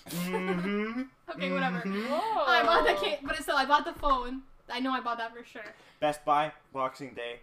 mm-hmm. 0.08 1.02
Okay, 1.34 1.50
whatever. 1.52 1.80
Whoa. 1.80 2.44
I 2.46 2.62
bought 2.62 2.86
the 2.86 3.04
case, 3.04 3.18
but 3.22 3.36
still, 3.42 3.56
I 3.56 3.64
bought 3.64 3.84
the 3.84 3.94
phone. 3.94 4.42
I 4.70 4.80
know 4.80 4.92
I 4.92 5.00
bought 5.00 5.18
that 5.18 5.34
for 5.36 5.44
sure. 5.44 5.74
Best 6.00 6.24
Buy 6.24 6.52
Boxing 6.72 7.14
Day. 7.14 7.40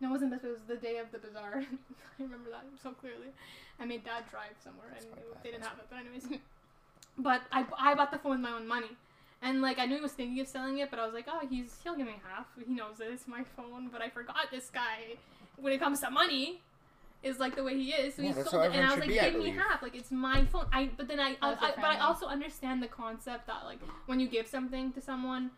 No, 0.00 0.08
it 0.08 0.12
wasn't 0.12 0.30
this. 0.30 0.44
It 0.44 0.48
was 0.50 0.60
the 0.68 0.76
day 0.76 0.98
of 0.98 1.10
the 1.12 1.18
bazaar. 1.18 1.58
I 2.18 2.22
remember 2.22 2.50
that 2.50 2.64
so 2.82 2.90
clearly. 2.92 3.28
I 3.80 3.84
made 3.84 4.04
dad 4.04 4.24
drive 4.30 4.54
somewhere, 4.62 4.88
and 4.88 4.96
That's 4.96 5.06
my 5.06 5.18
it- 5.18 5.42
they 5.42 5.50
didn't 5.50 5.64
have 5.64 5.78
it. 5.78 5.86
But 5.90 5.98
anyways, 6.00 6.26
but 7.18 7.42
I, 7.52 7.64
I 7.78 7.94
bought 7.94 8.10
the 8.10 8.18
phone 8.18 8.32
with 8.32 8.40
my 8.40 8.52
own 8.52 8.66
money, 8.66 8.90
and 9.42 9.60
like 9.60 9.78
I 9.78 9.86
knew 9.86 9.96
he 9.96 10.00
was 10.02 10.12
thinking 10.12 10.40
of 10.40 10.48
selling 10.48 10.78
it, 10.78 10.90
but 10.90 10.98
I 10.98 11.04
was 11.04 11.14
like, 11.14 11.26
oh, 11.28 11.46
he's 11.48 11.76
he'll 11.82 11.96
give 11.96 12.06
me 12.06 12.16
half. 12.28 12.46
He 12.66 12.72
knows 12.72 12.98
that 12.98 13.10
it's 13.10 13.28
my 13.28 13.44
phone. 13.56 13.88
But 13.88 14.02
I 14.02 14.08
forgot 14.08 14.50
this 14.50 14.70
guy. 14.70 15.16
When 15.56 15.72
it 15.72 15.78
comes 15.78 16.00
to 16.00 16.10
money, 16.10 16.60
is 17.22 17.38
like 17.38 17.56
the 17.56 17.62
way 17.64 17.76
he 17.76 17.90
is. 17.92 18.14
So 18.14 18.22
Yeah, 18.22 18.28
he 18.28 18.34
that's 18.34 18.50
sold 18.50 18.64
it, 18.66 18.72
and 18.74 18.86
I 18.86 18.90
was 18.90 19.00
like, 19.00 19.08
be, 19.08 19.14
give 19.14 19.36
me 19.36 19.50
half. 19.50 19.82
Like 19.82 19.94
it's 19.94 20.10
my 20.10 20.44
phone. 20.46 20.66
I 20.72 20.90
but 20.96 21.08
then 21.08 21.20
I, 21.20 21.36
I, 21.42 21.52
I 21.52 21.72
but 21.76 21.84
I 21.84 21.98
also 22.00 22.26
understand 22.26 22.82
the 22.82 22.88
concept 22.88 23.46
that 23.46 23.64
like 23.64 23.78
when 24.06 24.20
you 24.20 24.28
give 24.28 24.46
something 24.46 24.92
to 24.92 25.00
someone, 25.00 25.50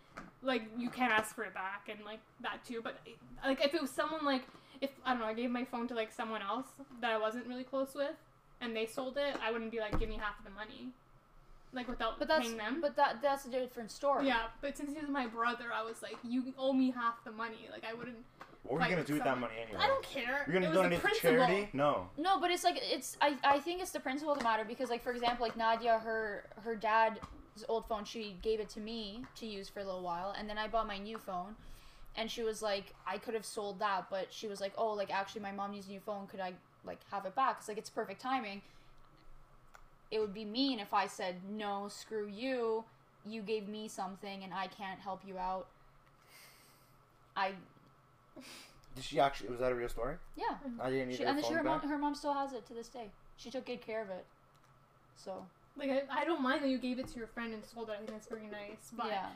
like 0.42 0.62
you 0.76 0.88
can't 0.90 1.12
ask 1.12 1.34
for 1.34 1.44
it 1.44 1.54
back 1.54 1.88
and 1.90 2.04
like 2.04 2.20
that 2.42 2.64
too. 2.64 2.80
But 2.82 2.98
like 3.44 3.64
if 3.64 3.74
it 3.74 3.80
was 3.80 3.90
someone 3.90 4.24
like 4.24 4.42
if 4.80 4.90
I 5.04 5.12
don't 5.12 5.20
know, 5.20 5.26
I 5.26 5.34
gave 5.34 5.50
my 5.50 5.64
phone 5.64 5.88
to 5.88 5.94
like 5.94 6.12
someone 6.12 6.42
else 6.42 6.66
that 7.00 7.10
I 7.10 7.18
wasn't 7.18 7.46
really 7.46 7.64
close 7.64 7.94
with, 7.94 8.16
and 8.60 8.74
they 8.74 8.86
sold 8.86 9.16
it, 9.16 9.36
I 9.42 9.50
wouldn't 9.50 9.70
be 9.70 9.80
like, 9.80 9.98
give 9.98 10.08
me 10.08 10.18
half 10.20 10.38
of 10.38 10.44
the 10.44 10.50
money, 10.50 10.88
like 11.72 11.88
without 11.88 12.18
But 12.18 12.28
that's 12.28 12.46
paying 12.46 12.56
them. 12.56 12.80
but 12.80 12.96
that 12.96 13.20
that's 13.22 13.44
a 13.46 13.50
different 13.50 13.90
story. 13.90 14.26
yeah, 14.26 14.44
but 14.60 14.76
since 14.76 14.92
he 14.92 15.00
was 15.00 15.10
my 15.10 15.26
brother, 15.26 15.66
I 15.74 15.82
was 15.82 16.02
like, 16.02 16.16
you 16.22 16.42
owe 16.58 16.72
me 16.72 16.90
half 16.90 17.22
the 17.24 17.30
money. 17.32 17.68
Like 17.70 17.84
I 17.88 17.94
wouldn't. 17.94 18.16
What 18.64 18.80
were 18.80 18.84
you 18.86 18.90
gonna 18.90 19.04
do 19.04 19.14
with 19.14 19.24
that 19.24 19.38
money 19.38 19.54
anyway? 19.62 19.80
I 19.82 19.86
don't 19.86 20.04
care. 20.04 20.44
You're 20.46 20.54
gonna 20.54 20.66
it 20.66 20.70
was 20.70 20.76
the 20.78 20.82
donate 20.82 20.92
it 20.92 20.96
to 20.96 21.08
principle. 21.08 21.30
charity? 21.46 21.68
No. 21.72 22.08
No, 22.18 22.38
but 22.40 22.50
it's 22.50 22.64
like 22.64 22.78
it's 22.82 23.16
I, 23.20 23.36
I 23.44 23.60
think 23.60 23.80
it's 23.80 23.92
the 23.92 24.00
principle 24.00 24.32
of 24.32 24.38
the 24.38 24.44
matter 24.44 24.64
because 24.64 24.90
like 24.90 25.02
for 25.02 25.12
example 25.12 25.46
like 25.46 25.56
Nadia 25.56 25.98
her 25.98 26.44
her 26.62 26.74
dad's 26.76 27.18
old 27.68 27.86
phone 27.88 28.04
she 28.04 28.36
gave 28.42 28.60
it 28.60 28.68
to 28.70 28.80
me 28.80 29.24
to 29.36 29.46
use 29.46 29.68
for 29.68 29.80
a 29.80 29.84
little 29.84 30.02
while 30.02 30.34
and 30.38 30.48
then 30.48 30.58
I 30.58 30.68
bought 30.68 30.86
my 30.86 30.98
new 30.98 31.18
phone 31.18 31.56
and 32.14 32.30
she 32.30 32.42
was 32.44 32.62
like 32.62 32.94
I 33.06 33.18
could 33.18 33.34
have 33.34 33.44
sold 33.44 33.80
that 33.80 34.06
but 34.10 34.26
she 34.30 34.46
was 34.46 34.60
like 34.60 34.72
oh 34.78 34.92
like 34.92 35.12
actually 35.12 35.40
my 35.40 35.50
mom 35.50 35.72
used 35.72 35.88
a 35.88 35.92
new 35.92 35.98
phone 36.00 36.26
could 36.28 36.38
I 36.40 36.52
like 36.84 37.00
have 37.10 37.26
it 37.26 37.34
back 37.34 37.56
it's 37.58 37.66
like 37.68 37.78
it's 37.78 37.90
perfect 37.90 38.20
timing 38.20 38.62
it 40.10 40.20
would 40.20 40.34
be 40.34 40.44
mean 40.44 40.78
if 40.78 40.94
I 40.94 41.06
said 41.06 41.36
no 41.50 41.88
screw 41.88 42.26
you 42.26 42.84
you 43.26 43.42
gave 43.42 43.68
me 43.68 43.88
something 43.88 44.42
and 44.42 44.54
I 44.54 44.66
can't 44.68 45.00
help 45.00 45.20
you 45.26 45.38
out 45.38 45.66
I 47.36 47.52
Did 48.94 49.04
she 49.04 49.20
actually? 49.20 49.50
Was 49.50 49.60
that 49.60 49.70
a 49.70 49.74
real 49.74 49.88
story? 49.88 50.16
yeah 50.36 50.56
I 50.80 50.90
didn't 50.90 51.08
need 51.08 51.16
she, 51.16 51.22
her 51.22 51.28
and 51.28 51.38
then 51.38 51.44
she, 51.44 51.52
her 51.52 51.62
phone 51.62 51.80
mom 51.80 51.88
her 51.88 51.98
mom 51.98 52.14
still 52.14 52.34
has 52.34 52.52
it 52.52 52.66
to 52.66 52.74
this 52.74 52.88
day 52.88 53.10
she 53.36 53.50
took 53.50 53.66
good 53.66 53.80
care 53.80 54.02
of 54.02 54.10
it 54.10 54.24
so 55.16 55.44
Like 55.76 55.90
I, 55.90 56.02
I 56.10 56.24
don't 56.24 56.42
mind 56.42 56.62
that 56.62 56.68
you 56.68 56.78
gave 56.78 56.98
it 56.98 57.08
to 57.08 57.18
your 57.18 57.28
friend 57.28 57.54
and 57.54 57.64
sold 57.64 57.88
it. 57.88 57.92
I 57.92 57.96
think 57.98 58.10
that's 58.10 58.26
very 58.28 58.46
nice. 58.50 58.90
But 58.96 59.06
yeah 59.06 59.26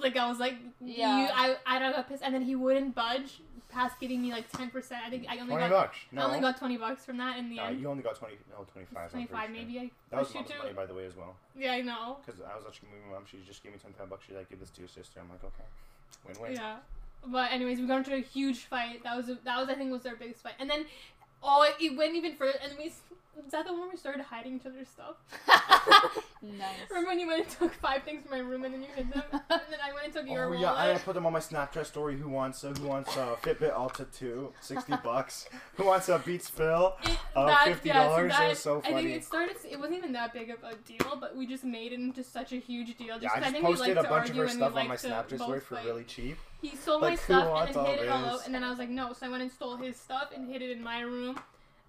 like 0.00 0.16
I 0.16 0.28
was 0.28 0.38
like, 0.38 0.54
Yeah. 0.80 1.22
you, 1.22 1.28
I 1.34 1.56
I 1.66 1.78
got 1.92 2.08
pissed, 2.08 2.22
and 2.24 2.34
then 2.34 2.42
he 2.42 2.54
wouldn't 2.54 2.94
budge 2.94 3.40
past 3.70 4.00
giving 4.00 4.22
me 4.22 4.30
like 4.32 4.50
ten 4.50 4.70
percent. 4.70 5.02
I 5.06 5.10
think 5.10 5.26
I 5.28 5.38
only 5.38 5.54
Twenty 5.54 5.68
got 5.68 5.86
bucks. 5.86 5.96
No. 6.12 6.22
I 6.22 6.24
only 6.26 6.40
got 6.40 6.56
twenty 6.58 6.76
bucks 6.76 7.04
from 7.04 7.18
that 7.18 7.38
in 7.38 7.50
the 7.50 7.56
No, 7.56 7.64
end. 7.64 7.80
you 7.80 7.88
only 7.88 8.02
got 8.02 8.16
twenty. 8.16 8.36
No, 8.50 8.64
twenty-five. 8.72 9.10
Twenty 9.10 9.26
five 9.26 9.50
maybe. 9.50 9.78
I 9.78 9.90
That 10.10 10.20
was 10.20 10.28
pushed 10.28 10.34
you 10.34 10.40
mom's 10.56 10.62
money, 10.62 10.72
by 10.74 10.86
the 10.86 10.94
way, 10.94 11.06
as 11.06 11.16
well. 11.16 11.36
Yeah, 11.56 11.72
I 11.72 11.82
know. 11.82 12.16
Because 12.24 12.40
I 12.40 12.56
was 12.56 12.64
actually 12.66 12.88
moving 12.94 13.10
mom. 13.12 13.24
She 13.30 13.38
just 13.46 13.62
gave 13.62 13.72
me 13.72 13.78
twenty-five 13.78 14.08
bucks. 14.08 14.24
She's 14.26 14.36
like, 14.36 14.48
"Give 14.48 14.60
this 14.60 14.70
to 14.70 14.80
your 14.80 14.88
sister." 14.88 15.20
I'm 15.20 15.28
like, 15.28 15.44
"Okay, 15.44 15.64
win-win." 16.26 16.52
Yeah. 16.54 16.76
But 17.26 17.52
anyways, 17.52 17.80
we 17.80 17.86
got 17.86 17.98
into 17.98 18.14
a 18.14 18.20
huge 18.20 18.60
fight. 18.60 19.02
That 19.04 19.16
was 19.16 19.28
a, 19.28 19.38
that 19.44 19.58
was 19.58 19.68
I 19.68 19.74
think 19.74 19.90
was 19.92 20.06
our 20.06 20.16
biggest 20.16 20.42
fight. 20.42 20.54
And 20.58 20.70
then 20.70 20.86
oh, 21.42 21.62
it, 21.62 21.74
it 21.84 21.96
went 21.96 22.14
even 22.14 22.34
further. 22.36 22.58
And 22.62 22.72
we 22.78 22.86
s- 22.86 23.00
is 23.46 23.52
that 23.52 23.64
the 23.66 23.72
one 23.72 23.80
where 23.82 23.90
we 23.90 23.96
started 23.96 24.22
hiding 24.22 24.56
each 24.56 24.66
other's 24.66 24.88
stuff? 24.88 25.16
nice 26.42 26.76
Remember 26.90 27.08
when 27.10 27.18
you 27.20 27.26
went 27.26 27.42
and 27.46 27.50
took 27.50 27.72
five 27.74 28.02
things 28.04 28.22
from 28.22 28.30
my 28.30 28.38
room 28.38 28.64
and 28.64 28.74
then 28.74 28.82
you 28.82 28.88
hid 28.94 29.12
them? 29.12 29.22
and 29.32 29.42
then 29.70 29.78
I 29.82 29.92
went 29.92 30.06
and 30.06 30.12
took 30.14 30.26
your 30.28 30.44
Oh 30.44 30.48
wallet. 30.48 30.60
yeah, 30.60 30.72
I 30.74 30.98
put 30.98 31.14
them 31.14 31.26
on 31.26 31.32
my 31.32 31.38
Snapchat 31.40 31.86
story. 31.86 32.16
Who 32.18 32.28
wants 32.28 32.62
a 32.64 32.68
Who 32.70 32.86
wants 32.86 33.16
a 33.16 33.36
Fitbit 33.42 33.72
Ultra 33.74 34.06
2? 34.06 34.52
60 34.60 34.92
bucks. 35.04 35.48
Who 35.76 35.84
wants 35.86 36.08
a 36.08 36.18
Beats 36.18 36.50
Pill? 36.50 36.96
It, 37.04 37.18
Uh, 37.34 37.46
that, 37.46 37.66
$50? 37.82 37.84
yeah, 37.84 38.08
so 38.08 38.44
It 38.44 38.48
was 38.48 38.58
so 38.58 38.80
funny. 38.80 38.94
I 38.94 38.96
think 38.96 38.96
funny. 39.08 39.12
it 39.14 39.24
started. 39.24 39.56
It 39.70 39.76
wasn't 39.78 39.98
even 39.98 40.12
that 40.12 40.32
big 40.32 40.50
of 40.50 40.58
a 40.64 40.74
deal, 40.86 41.16
but 41.20 41.36
we 41.36 41.46
just 41.46 41.64
made 41.64 41.92
it 41.92 42.00
into 42.00 42.22
such 42.22 42.52
a 42.52 42.56
huge 42.56 42.96
deal. 42.96 43.18
Just 43.18 43.22
Yeah, 43.24 43.30
I 43.34 43.40
just 43.40 43.52
think 43.52 43.64
we 43.64 43.70
posted 43.74 43.96
like 43.96 44.04
a 44.04 44.08
to 44.08 44.08
bunch 44.14 44.30
of 44.30 44.36
argue 44.36 44.42
her 44.42 44.48
and 44.48 44.56
stuff 44.56 44.74
we 44.74 44.80
on 44.82 44.88
my 44.88 44.96
to 44.96 45.08
Snapchat 45.08 45.36
story 45.36 45.58
both 45.58 45.62
for 45.64 45.74
fight. 45.76 45.84
really 45.86 46.04
cheap. 46.04 46.38
He 46.62 46.74
stole 46.76 47.00
Like, 47.00 47.10
my 47.12 47.16
stuff 47.16 47.66
and 47.68 47.74
then 47.74 47.76
all 47.76 47.86
hid 47.86 48.00
it 48.02 48.08
all 48.08 48.22
this? 48.22 48.32
out, 48.40 48.46
and 48.46 48.54
then 48.54 48.64
I 48.64 48.70
was 48.70 48.78
like, 48.78 48.88
no. 48.90 49.12
So 49.12 49.26
I 49.26 49.28
went 49.28 49.42
and 49.42 49.52
stole 49.52 49.76
his 49.76 49.96
stuff 49.96 50.30
and 50.34 50.50
hid 50.50 50.60
it 50.62 50.70
in 50.70 50.82
my 50.82 51.00
room, 51.00 51.38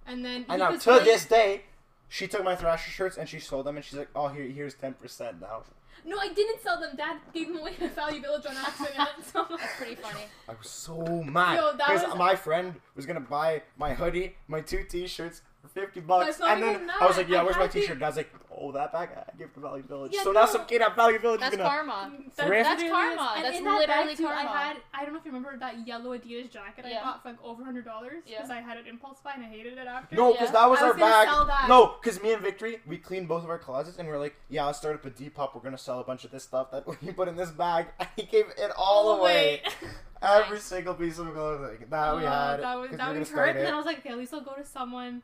and 0.08 0.24
then 0.26 0.46
And 0.50 0.60
now 0.60 0.72
to 0.72 1.00
this 1.04 1.26
day, 1.26 1.64
she 2.08 2.28
took 2.28 2.44
my 2.44 2.56
Thrasher 2.56 2.90
shirts 2.92 3.18
and 3.18 3.28
she 3.30 3.40
sold 3.40 3.66
them 3.66 3.76
and 3.76 3.86
she's 3.86 3.98
like, 3.98 4.10
"Oh, 4.16 4.28
here, 4.28 4.44
here's 4.44 4.76
10% 4.76 5.42
now." 5.42 5.64
No, 6.06 6.18
I 6.18 6.30
didn't 6.34 6.62
sell 6.62 6.80
them. 6.80 6.96
Dad 6.96 7.18
gave 7.34 7.48
them 7.48 7.58
away 7.58 7.74
at 7.82 7.94
Value 7.94 8.22
Village 8.22 8.46
on 8.46 8.56
accident. 8.56 9.10
so 9.32 9.46
That's 9.50 9.76
pretty 9.78 9.96
funny. 9.96 10.22
I 10.48 10.54
was 10.54 10.70
so 10.70 10.98
mad 11.24 11.58
Yo, 11.58 11.72
that 11.78 11.88
because 11.90 12.08
was- 12.08 12.18
my 12.18 12.36
friend 12.36 12.76
was 12.96 13.06
gonna 13.06 13.20
buy 13.20 13.62
my 13.78 13.94
hoodie, 13.94 14.36
my 14.48 14.62
two 14.62 14.84
T-shirts 14.84 15.42
for 15.62 15.68
50 15.68 16.00
bucks, 16.02 16.40
and 16.40 16.64
then 16.64 16.90
I 17.00 17.06
was 17.06 17.18
like, 17.18 17.28
"Yeah, 17.28 17.42
I 17.42 17.44
where's 17.44 17.58
my 17.58 17.68
T-shirt?" 17.68 18.00
Dad's 18.00 18.16
like, 18.18 18.32
"Oh, 18.60 18.72
that 18.74 18.92
bag 18.92 19.10
I 19.16 19.38
gave 19.38 19.54
to 19.54 19.60
Value 19.60 19.84
Village." 19.84 20.12
Yeah, 20.14 20.24
so 20.24 20.32
now 20.32 20.42
no. 20.42 20.52
some 20.52 20.66
kid 20.66 20.82
at 20.82 20.96
Value 20.96 21.20
Village 21.20 21.40
That's 21.40 21.54
is 21.54 21.58
gonna. 21.58 21.70
karma. 21.70 22.12
Mm, 22.14 22.36
that- 22.36 22.48
Thrift? 22.48 22.64
That's 22.70 22.84
karma. 22.84 23.34
and 23.38 23.46
That's 23.46 23.58
in 23.58 23.64
that 23.64 23.78
literally 23.80 24.08
bag 24.08 24.18
too, 24.18 24.24
karma. 24.26 24.50
I 24.50 24.64
had 24.68 24.78
I 24.94 25.04
don't 25.04 25.14
know 25.14 25.20
if 25.20 25.26
you 25.26 25.32
remember 25.32 25.58
that 25.60 25.88
yellow 25.88 26.18
Adidas 26.18 26.52
jacket 26.52 26.86
Yeah. 26.88 27.00
I 27.00 27.04
bought 27.04 27.24
for 27.24 27.30
like 27.30 27.44
over 27.44 27.64
hundred 27.64 27.86
dollars 27.86 28.24
Yeah. 28.26 28.38
because 28.38 28.52
I 28.52 28.62
had 28.62 28.78
an 28.78 28.88
impulse 28.88 29.20
buy 29.24 29.32
and 29.36 29.44
I 29.44 29.48
hated 29.48 29.78
it 29.78 29.88
after. 29.88 30.16
No, 30.16 30.32
because 30.34 30.48
Yeah. 30.50 30.52
that 30.54 30.70
was 30.70 30.80
I 30.80 30.84
our 30.84 30.94
was 30.94 31.00
bag. 31.00 31.28
sell 31.28 31.46
that. 31.46 31.66
No, 31.70 31.96
because 32.02 32.22
me 32.22 32.34
and 32.34 32.42
Victory, 32.42 32.80
we 32.86 32.98
cleaned 32.98 33.28
both 33.28 33.44
of 33.44 33.50
our 33.50 33.60
closets 33.60 33.98
and 33.98 34.08
we 34.08 34.14
are 34.14 34.20
like, 34.20 34.36
yeah, 34.50 34.66
let's 34.66 34.78
start 34.78 34.96
up 34.96 35.06
a 35.06 35.10
Depop. 35.10 35.56
We're 35.56 35.62
gonna 35.62 35.78
sell 35.78 36.00
a 36.00 36.04
bunch 36.04 36.26
of 36.26 36.32
this 36.32 36.44
stuff 36.44 36.72
that 36.72 36.86
we 37.02 37.12
put 37.14 37.28
in 37.28 37.36
this 37.36 37.52
bag. 37.52 37.88
And 38.00 38.10
he 38.16 38.24
gave 38.24 38.46
it 38.58 38.72
all 38.78 39.20
away. 39.20 39.62
Every 40.22 40.56
Nice. 40.58 40.64
single 40.66 40.96
piece 40.96 41.18
of 41.18 41.32
clothing 41.34 41.86
that 41.90 42.16
we 42.18 42.24
Oh, 42.24 42.28
had. 42.28 42.58
That 42.62 42.76
was 42.78 42.92
that 42.92 43.08
we 43.08 43.14
were 43.14 43.20
was 43.20 43.30
gonna 43.30 43.42
hurt, 43.42 43.56
and 43.56 43.66
then. 43.66 43.74
I 43.74 43.78
was 43.78 43.86
like, 43.86 44.00
okay, 44.00 44.10
at 44.10 44.18
least 44.18 44.34
I'll 44.34 44.42
go 44.42 44.54
to 44.54 44.66
someone 44.66 45.22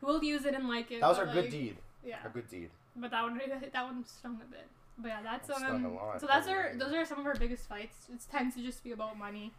who 0.00 0.06
will 0.06 0.24
use 0.24 0.46
it 0.46 0.54
and 0.54 0.66
like 0.68 0.90
it. 0.90 1.02
That 1.02 1.08
was 1.08 1.18
but, 1.18 1.28
our 1.28 1.34
good 1.34 1.50
deed. 1.50 1.76
Yeah, 2.06 2.18
A 2.24 2.28
good 2.28 2.48
deed. 2.48 2.70
but 2.94 3.10
that 3.10 3.22
one 3.22 3.38
that 3.72 3.84
one 3.84 4.04
stung 4.04 4.40
a 4.42 4.50
bit. 4.50 4.66
But 4.98 5.08
yeah, 5.08 5.22
that's 5.22 5.48
It 5.50 5.56
stung 5.56 5.64
um. 5.76 5.84
a 5.84 5.88
lot, 5.94 6.20
So 6.20 6.26
that's 6.26 6.48
our 6.48 6.72
those 6.74 6.94
are 6.94 7.04
some 7.04 7.18
of 7.18 7.26
our 7.26 7.34
biggest 7.34 7.68
fights. 7.68 8.06
It 8.12 8.20
tends 8.30 8.54
to 8.56 8.62
just 8.62 8.82
be 8.84 8.92
about 8.92 9.18
money, 9.18 9.52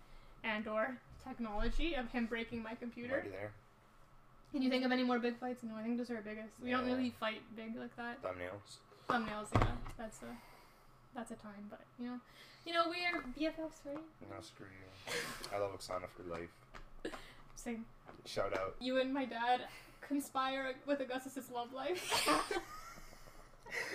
and 0.44 0.68
or 0.68 0.98
technology 1.28 1.94
of 1.96 2.10
him 2.12 2.26
breaking 2.26 2.64
my 2.64 2.74
computer. 2.76 3.14
Already 3.16 3.30
there. 3.30 3.52
Can 4.54 4.62
you 4.62 4.70
think 4.70 4.86
of 4.86 4.92
any 4.94 5.04
more 5.04 5.20
big 5.20 5.38
fights? 5.38 5.62
No, 5.64 5.76
I 5.76 5.84
think 5.84 5.98
those 5.98 6.10
are 6.10 6.16
our 6.16 6.22
biggest. 6.22 6.54
We 6.64 6.72
don't 6.72 6.88
Yeah. 6.88 6.94
really 6.96 7.10
fight 7.20 7.42
big 7.56 7.76
like 7.76 7.94
that. 7.98 8.22
Thumbnails. 8.24 8.78
Thumbnails, 9.10 9.48
yeah, 9.54 9.76
that's 9.98 10.22
a 10.24 10.32
that's 11.14 11.32
a 11.32 11.36
time, 11.36 11.68
but 11.70 11.82
you 12.00 12.08
know, 12.08 12.20
you 12.66 12.74
know 12.74 12.90
we 12.90 13.06
are 13.06 13.22
BFFs, 13.38 13.80
right? 13.86 13.98
No, 14.30 14.40
screw 14.42 14.66
you. 14.68 15.14
I 15.54 15.60
love 15.60 15.72
Oksana 15.78 16.08
for 16.16 16.24
life. 16.24 16.50
Same. 17.56 17.86
Shout 18.26 18.54
out. 18.58 18.76
You 18.80 19.00
and 19.00 19.14
my 19.14 19.26
dad 19.26 19.62
conspire 20.08 20.74
with 20.86 21.02
Augustus's 21.02 21.50
love 21.52 21.74
life. 21.74 22.28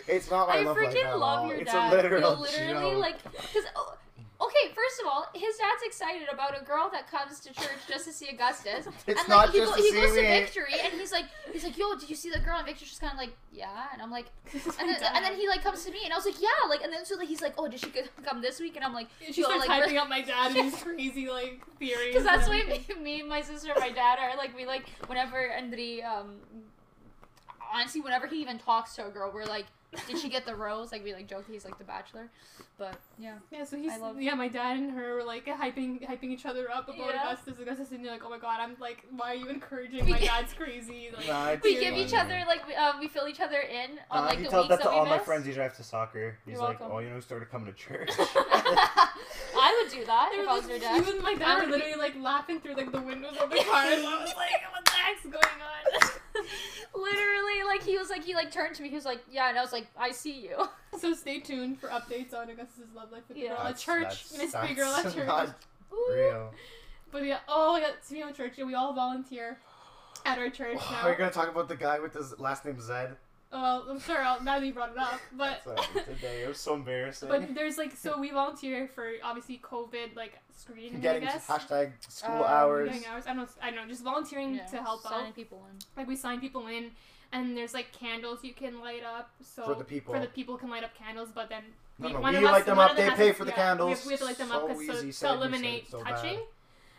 It's 0.06 0.30
not 0.30 0.48
my 0.48 0.58
I 0.58 0.62
love 0.62 0.76
life 0.76 0.94
freaking 0.94 1.04
at 1.06 1.18
love 1.18 1.40
all. 1.40 1.48
your 1.48 1.56
it's 1.58 1.72
dad. 1.72 1.92
a 1.92 1.96
literal 1.96 2.20
He'll 2.34 2.40
literally 2.40 2.90
joke. 2.92 3.00
like 3.00 3.22
because 3.32 3.64
oh, 3.74 3.94
okay, 4.43 4.74
first 4.74 5.01
of 5.01 5.07
all, 5.07 5.26
his 5.34 5.57
dad's 5.57 5.82
excited 5.84 6.28
about 6.32 6.61
a 6.61 6.64
girl 6.64 6.90
that 6.93 7.11
comes 7.11 7.40
to 7.40 7.53
church 7.53 7.86
just 7.88 8.05
to 8.07 8.12
see 8.12 8.28
Augustus. 8.28 8.86
It's 9.07 9.20
and 9.20 9.28
not 9.28 9.47
like 9.47 9.51
he, 9.51 9.59
just 9.59 9.72
go, 9.72 9.76
to 9.76 9.82
he 9.82 9.90
see 9.90 10.01
goes 10.01 10.14
to. 10.14 10.20
Victory 10.20 10.74
and 10.82 10.93
he's 10.95 11.12
like 11.12 11.26
he's 11.53 11.64
like, 11.64 11.76
Yo, 11.76 11.95
did 11.95 12.09
you 12.09 12.16
see 12.16 12.30
the 12.30 12.38
girl? 12.38 12.57
And 12.57 12.66
Victor's 12.66 12.88
just 12.88 13.01
kinda 13.01 13.16
like, 13.16 13.30
Yeah 13.53 13.86
and 13.93 14.01
I'm 14.03 14.11
like 14.11 14.26
and 14.53 14.88
then, 14.88 15.03
and 15.14 15.24
then 15.24 15.34
he 15.34 15.49
like 15.49 15.62
comes 15.62 15.84
to 15.84 15.90
me 15.90 16.01
and 16.05 16.12
I 16.12 16.16
was 16.16 16.24
like, 16.24 16.40
Yeah, 16.40 16.68
like 16.68 16.82
and 16.82 16.93
then 16.93 17.05
so 17.05 17.16
like 17.16 17.28
he's 17.28 17.43
like, 17.43 17.55
Oh, 17.59 17.68
did 17.68 17.80
she 17.80 17.93
come 18.24 18.40
this 18.40 18.61
week? 18.61 18.76
And 18.76 18.84
I'm 18.84 18.95
like, 18.95 19.09
she 19.30 19.40
Yo, 19.40 19.49
starts 19.49 19.66
like, 19.66 19.88
hyping 19.88 19.99
up 19.99 20.09
my 20.16 20.22
dad 20.22 20.57
and 20.57 20.70
his 20.70 20.82
crazy 20.82 21.28
like 21.28 21.61
theories. 21.78 22.14
Because 22.14 22.24
that's 22.24 22.49
why 22.49 22.62
me, 22.64 23.03
me, 23.03 23.22
my 23.22 23.43
sister, 23.43 23.72
and 23.72 23.80
my 23.80 23.90
dad 23.90 24.18
are 24.18 24.36
like 24.36 24.57
we 24.57 24.66
like 24.66 24.88
whenever 25.07 25.53
Andre 25.53 26.01
um 26.01 26.36
honestly 27.72 28.01
whenever 28.01 28.26
he 28.26 28.40
even 28.40 28.59
talks 28.59 28.95
to 28.97 29.07
a 29.07 29.11
girl 29.11 29.30
we're 29.32 29.47
like 29.47 29.66
did 30.07 30.18
she 30.18 30.28
get 30.28 30.47
the 30.47 30.55
rose 30.55 30.90
like 30.93 31.05
we 31.05 31.12
like 31.12 31.28
joke 31.28 31.45
he's 31.51 31.64
like 31.64 31.76
the 31.78 31.84
bachelor 31.84 32.30
but 32.78 32.97
yeah 33.18 33.34
Yeah, 33.51 33.64
so 33.64 33.76
he's 33.76 33.93
I 33.93 33.99
love- 33.99 34.20
yeah. 34.20 34.34
My 34.34 34.49
dad 34.49 34.78
and 34.78 34.90
her 34.93 35.16
were 35.16 35.24
like 35.24 35.45
hyping 35.47 36.07
hyping 36.09 36.30
each 36.30 36.47
other 36.47 36.70
up 36.70 36.84
about 36.88 36.97
Yeah. 36.99 37.22
Augustus. 37.28 37.59
Augustus 37.61 37.90
and 37.93 38.03
you're 38.03 38.11
like, 38.12 38.22
oh 38.24 38.30
my 38.30 38.38
god, 38.38 38.59
I'm 38.61 38.74
like, 38.80 39.05
why 39.11 39.32
are 39.32 39.34
you 39.36 39.49
encouraging 39.49 40.09
my 40.09 40.18
We- 40.18 40.26
dad's 40.26 40.53
crazy? 40.55 41.11
Like, 41.16 41.26
Nah, 41.28 41.57
we 41.62 41.72
You're 41.72 41.80
give 41.82 41.95
each 41.95 42.14
other 42.14 42.43
like 42.47 42.66
we, 42.66 42.74
um, 42.74 42.99
we 43.01 43.09
fill 43.09 43.28
each 43.28 43.40
other 43.40 43.61
in 43.61 43.99
on 44.11 44.24
Uh, 44.24 44.26
like 44.26 44.38
he 44.38 44.45
the 44.45 44.51
tells 44.51 44.68
weeks 44.68 44.76
that 44.82 44.88
to 44.88 44.90
we 44.90 44.97
all 45.01 45.07
my 45.07 45.16
miss. 45.18 45.24
friends 45.26 45.45
he 45.47 45.53
drives 45.53 45.76
to 45.76 45.82
soccer. 45.84 46.38
He's 46.47 46.55
You're 46.55 46.62
like, 46.62 46.80
welcome. 46.80 46.97
oh, 46.97 47.01
you 47.01 47.09
know 47.11 47.16
who 47.16 47.20
started 47.20 47.51
coming 47.51 47.66
to 47.66 47.72
church? 47.74 48.11
I 48.18 49.82
would 49.82 49.93
do 49.93 50.05
that 50.07 50.30
There 50.32 50.43
if 50.43 50.49
I 50.49 50.53
was, 50.55 50.62
was 50.62 50.70
your 50.70 50.78
dad 50.78 51.05
You 51.07 51.12
and 51.12 51.22
my 51.22 51.34
dad 51.34 51.62
were 51.64 51.70
literally 51.70 51.95
like 51.97 52.14
laughing 52.20 52.61
through 52.61 52.74
like 52.74 52.90
the 52.93 53.01
windows 53.01 53.36
of 53.40 53.51
the 53.51 53.57
car. 53.70 53.84
and 53.84 54.07
I 54.07 54.22
was 54.22 54.34
like, 54.36 54.62
what 54.72 54.84
the 54.84 54.90
heck's 54.93 55.22
going 55.22 55.34
on? 55.62 56.11
Literally 56.95 57.62
like 57.66 57.82
he 57.82 57.97
was 57.99 58.11
like 58.11 58.22
he 58.24 58.34
like 58.34 58.51
turned 58.51 58.74
to 58.74 58.82
me 58.82 58.88
he 58.88 58.95
was 58.95 59.05
like 59.05 59.20
yeah 59.30 59.49
and 59.49 59.59
I 59.59 59.62
was 59.62 59.72
like 59.72 59.86
I 59.99 60.11
see 60.12 60.40
you 60.40 60.68
so 60.99 61.14
stay 61.14 61.40
tuned 61.40 61.78
for 61.80 61.88
updates 61.88 62.34
on 62.34 62.51
Augustus's 62.51 62.95
love 62.95 63.11
life 63.12 63.22
with 63.28 63.36
the 63.36 63.45
Yeah. 63.45 63.57
girl 63.57 63.66
at 63.66 63.78
church. 63.78 64.30
that's- 64.30 64.38
Miss 64.38 64.55
Big 64.68 64.76
Girl 64.76 64.93
at 64.93 65.05
church. 65.14 65.26
not 65.26 65.55
real. 66.11 66.53
But 67.11 67.24
yeah, 67.24 67.38
oh 67.49 67.76
yeah, 67.76 67.90
speaking 68.03 68.28
of 68.28 68.36
church, 68.36 68.55
yeah, 68.57 68.64
we 68.64 68.74
all 68.74 68.93
volunteer 68.95 69.59
at 70.24 70.38
our 70.38 70.49
church 70.51 70.76
now. 70.90 71.01
Are 71.03 71.11
you 71.11 71.16
gonna 71.18 71.30
talk 71.30 71.49
about 71.49 71.68
the 71.68 71.76
guy 71.76 71.99
with 71.99 72.14
his 72.14 72.38
last 72.38 72.64
name 72.64 72.80
Zed? 72.80 73.16
Well, 73.53 73.84
I'm 73.90 74.00
sure 74.00 74.18
I'll, 74.22 74.42
now 74.42 74.59
that 74.59 74.64
you 74.66 74.72
brought 74.72 74.92
it 74.92 74.98
up, 74.98 75.20
but 75.36 75.62
today. 76.07 76.42
It 76.44 76.48
was 76.48 76.59
so 76.59 76.74
embarrassing. 76.74 77.28
but 77.28 77.55
there's 77.55 77.76
like 77.76 77.94
so 77.94 78.18
we 78.18 78.30
volunteer 78.30 78.88
for 78.88 79.11
obviously 79.22 79.61
COVID 79.62 80.16
like 80.16 80.38
screening. 80.57 81.00
Getting 81.00 81.28
I 81.28 81.32
guess. 81.32 81.46
hashtag 81.46 81.92
school 82.09 82.36
Um, 82.36 82.44
hours. 82.44 82.88
Getting 82.90 83.07
hours. 83.09 83.24
I 83.26 83.34
don't. 83.34 83.48
I 83.62 83.70
don't 83.70 83.76
know. 83.82 83.88
Just 83.88 84.03
volunteering 84.05 84.55
Yeah, 84.55 84.66
to 84.66 84.76
help 84.78 85.03
signing 85.03 85.28
out. 85.28 85.34
people 85.36 85.66
in 85.70 85.78
Like 85.96 86.09
we 86.09 86.16
sign 86.16 86.40
people 86.40 86.66
in, 86.68 86.92
and 87.32 87.55
there's 87.57 87.74
like 87.74 87.92
candles 87.92 88.42
you 88.42 88.55
can 88.55 88.80
light 88.80 89.03
up. 89.05 89.30
So 89.42 89.64
For 89.64 89.74
the 89.74 89.84
people. 89.84 90.14
for 90.14 90.20
the 90.20 90.28
people 90.28 90.57
can 90.57 90.70
light 90.70 90.84
up 90.84 90.94
candles, 90.94 91.28
but 91.34 91.50
then 91.50 91.62
No, 91.98 92.07
we, 92.09 92.12
no, 92.14 92.20
one 92.20 92.32
we 92.32 92.38
of 92.38 92.44
us- 92.44 92.53
light 92.53 92.64
them 92.66 92.78
up, 92.78 92.96
they 92.96 93.11
pay 93.11 93.28
to- 93.28 93.34
for 93.34 93.44
the 93.44 93.50
yeah, 93.50 93.57
We 93.57 93.61
have, 93.61 93.78
candles. 93.78 94.07
we 94.07 94.12
have 94.12 94.20
to 94.20 94.24
light 94.26 94.38
them 94.38 94.48
So 94.48 94.55
up 94.57 94.68
'cause 94.68 94.80
easy, 94.82 95.07
to, 95.09 95.12
said 95.12 95.28
to 95.28 95.34
eliminate 95.34 95.90
so 95.90 96.03
touching. 96.03 96.36
bad. 96.36 96.44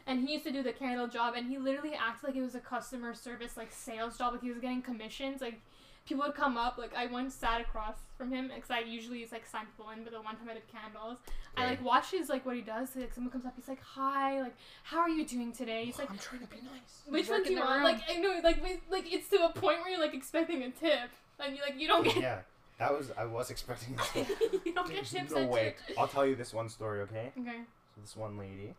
and 0.05 0.27
he 0.27 0.33
used 0.33 0.45
to 0.45 0.51
do 0.51 0.61
the 0.61 0.73
candle 0.73 1.07
job, 1.07 1.33
and 1.35 1.47
he 1.47 1.57
literally 1.57 1.95
acted 1.95 2.27
like 2.27 2.35
it 2.35 2.41
was 2.43 2.53
a 2.53 2.59
customer 2.59 3.15
service 3.15 3.57
like 3.57 3.71
sales 3.71 4.19
job, 4.19 4.33
like 4.33 4.43
he 4.43 4.49
was 4.51 4.59
getting 4.59 4.83
commissions, 4.83 5.41
like. 5.41 5.59
People 6.05 6.25
would 6.25 6.35
come 6.35 6.57
up, 6.57 6.77
like 6.77 6.93
I 6.95 7.05
once 7.05 7.33
sat 7.33 7.61
across 7.61 7.95
from 8.17 8.29
him 8.29 8.51
because 8.53 8.69
I 8.69 8.79
usually 8.79 9.19
it's 9.19 9.31
like 9.31 9.45
sign 9.45 9.65
people 9.67 9.89
in, 9.91 10.03
but 10.03 10.11
the 10.11 10.21
one 10.21 10.35
time 10.35 10.49
I 10.49 10.55
did 10.55 10.63
candles, 10.67 11.17
I 11.55 11.65
like 11.65 11.81
watch 11.83 12.11
his 12.11 12.27
like 12.27 12.45
what 12.45 12.55
he 12.57 12.61
does. 12.61 12.93
Like 12.95 13.13
someone 13.13 13.31
comes 13.31 13.45
up, 13.45 13.53
he's 13.55 13.69
like, 13.69 13.81
"Hi, 13.81 14.41
like 14.41 14.55
how 14.83 14.99
are 14.99 15.09
you 15.09 15.25
doing 15.25 15.53
today?" 15.53 15.85
He's 15.85 15.97
like, 15.97 16.11
I'm 16.11 16.17
trying 16.17 16.41
to 16.41 16.47
be 16.47 16.57
nice. 16.57 17.03
"Which 17.07 17.29
one 17.29 17.43
do 17.43 17.53
you 17.53 17.59
want?" 17.59 17.83
Like 17.85 18.01
I 18.09 18.17
know, 18.17 18.41
like 18.43 18.61
we- 18.61 18.81
like 18.89 19.11
it's 19.13 19.29
to 19.29 19.45
a 19.45 19.49
point 19.53 19.79
where 19.79 19.89
you're 19.91 19.99
like 20.01 20.13
expecting 20.13 20.61
a 20.63 20.71
tip, 20.71 21.09
and 21.39 21.55
you're 21.55 21.65
like 21.65 21.79
you 21.79 21.87
don't 21.87 22.03
get 22.03 22.17
Yeah, 22.17 22.39
that 22.79 22.91
was 22.91 23.11
I 23.17 23.23
was 23.23 23.49
expecting. 23.49 23.97
You 24.65 24.73
don't 24.73 24.89
get 24.89 25.05
tips 25.05 25.31
no 25.31 25.47
way. 25.47 25.75
I'll 25.97 26.07
tell 26.09 26.25
you 26.25 26.35
this 26.35 26.53
one 26.53 26.67
story, 26.67 26.99
okay? 27.01 27.31
Okay. 27.39 27.61
So 27.95 28.01
this 28.01 28.15
one 28.17 28.37
lady, 28.37 28.73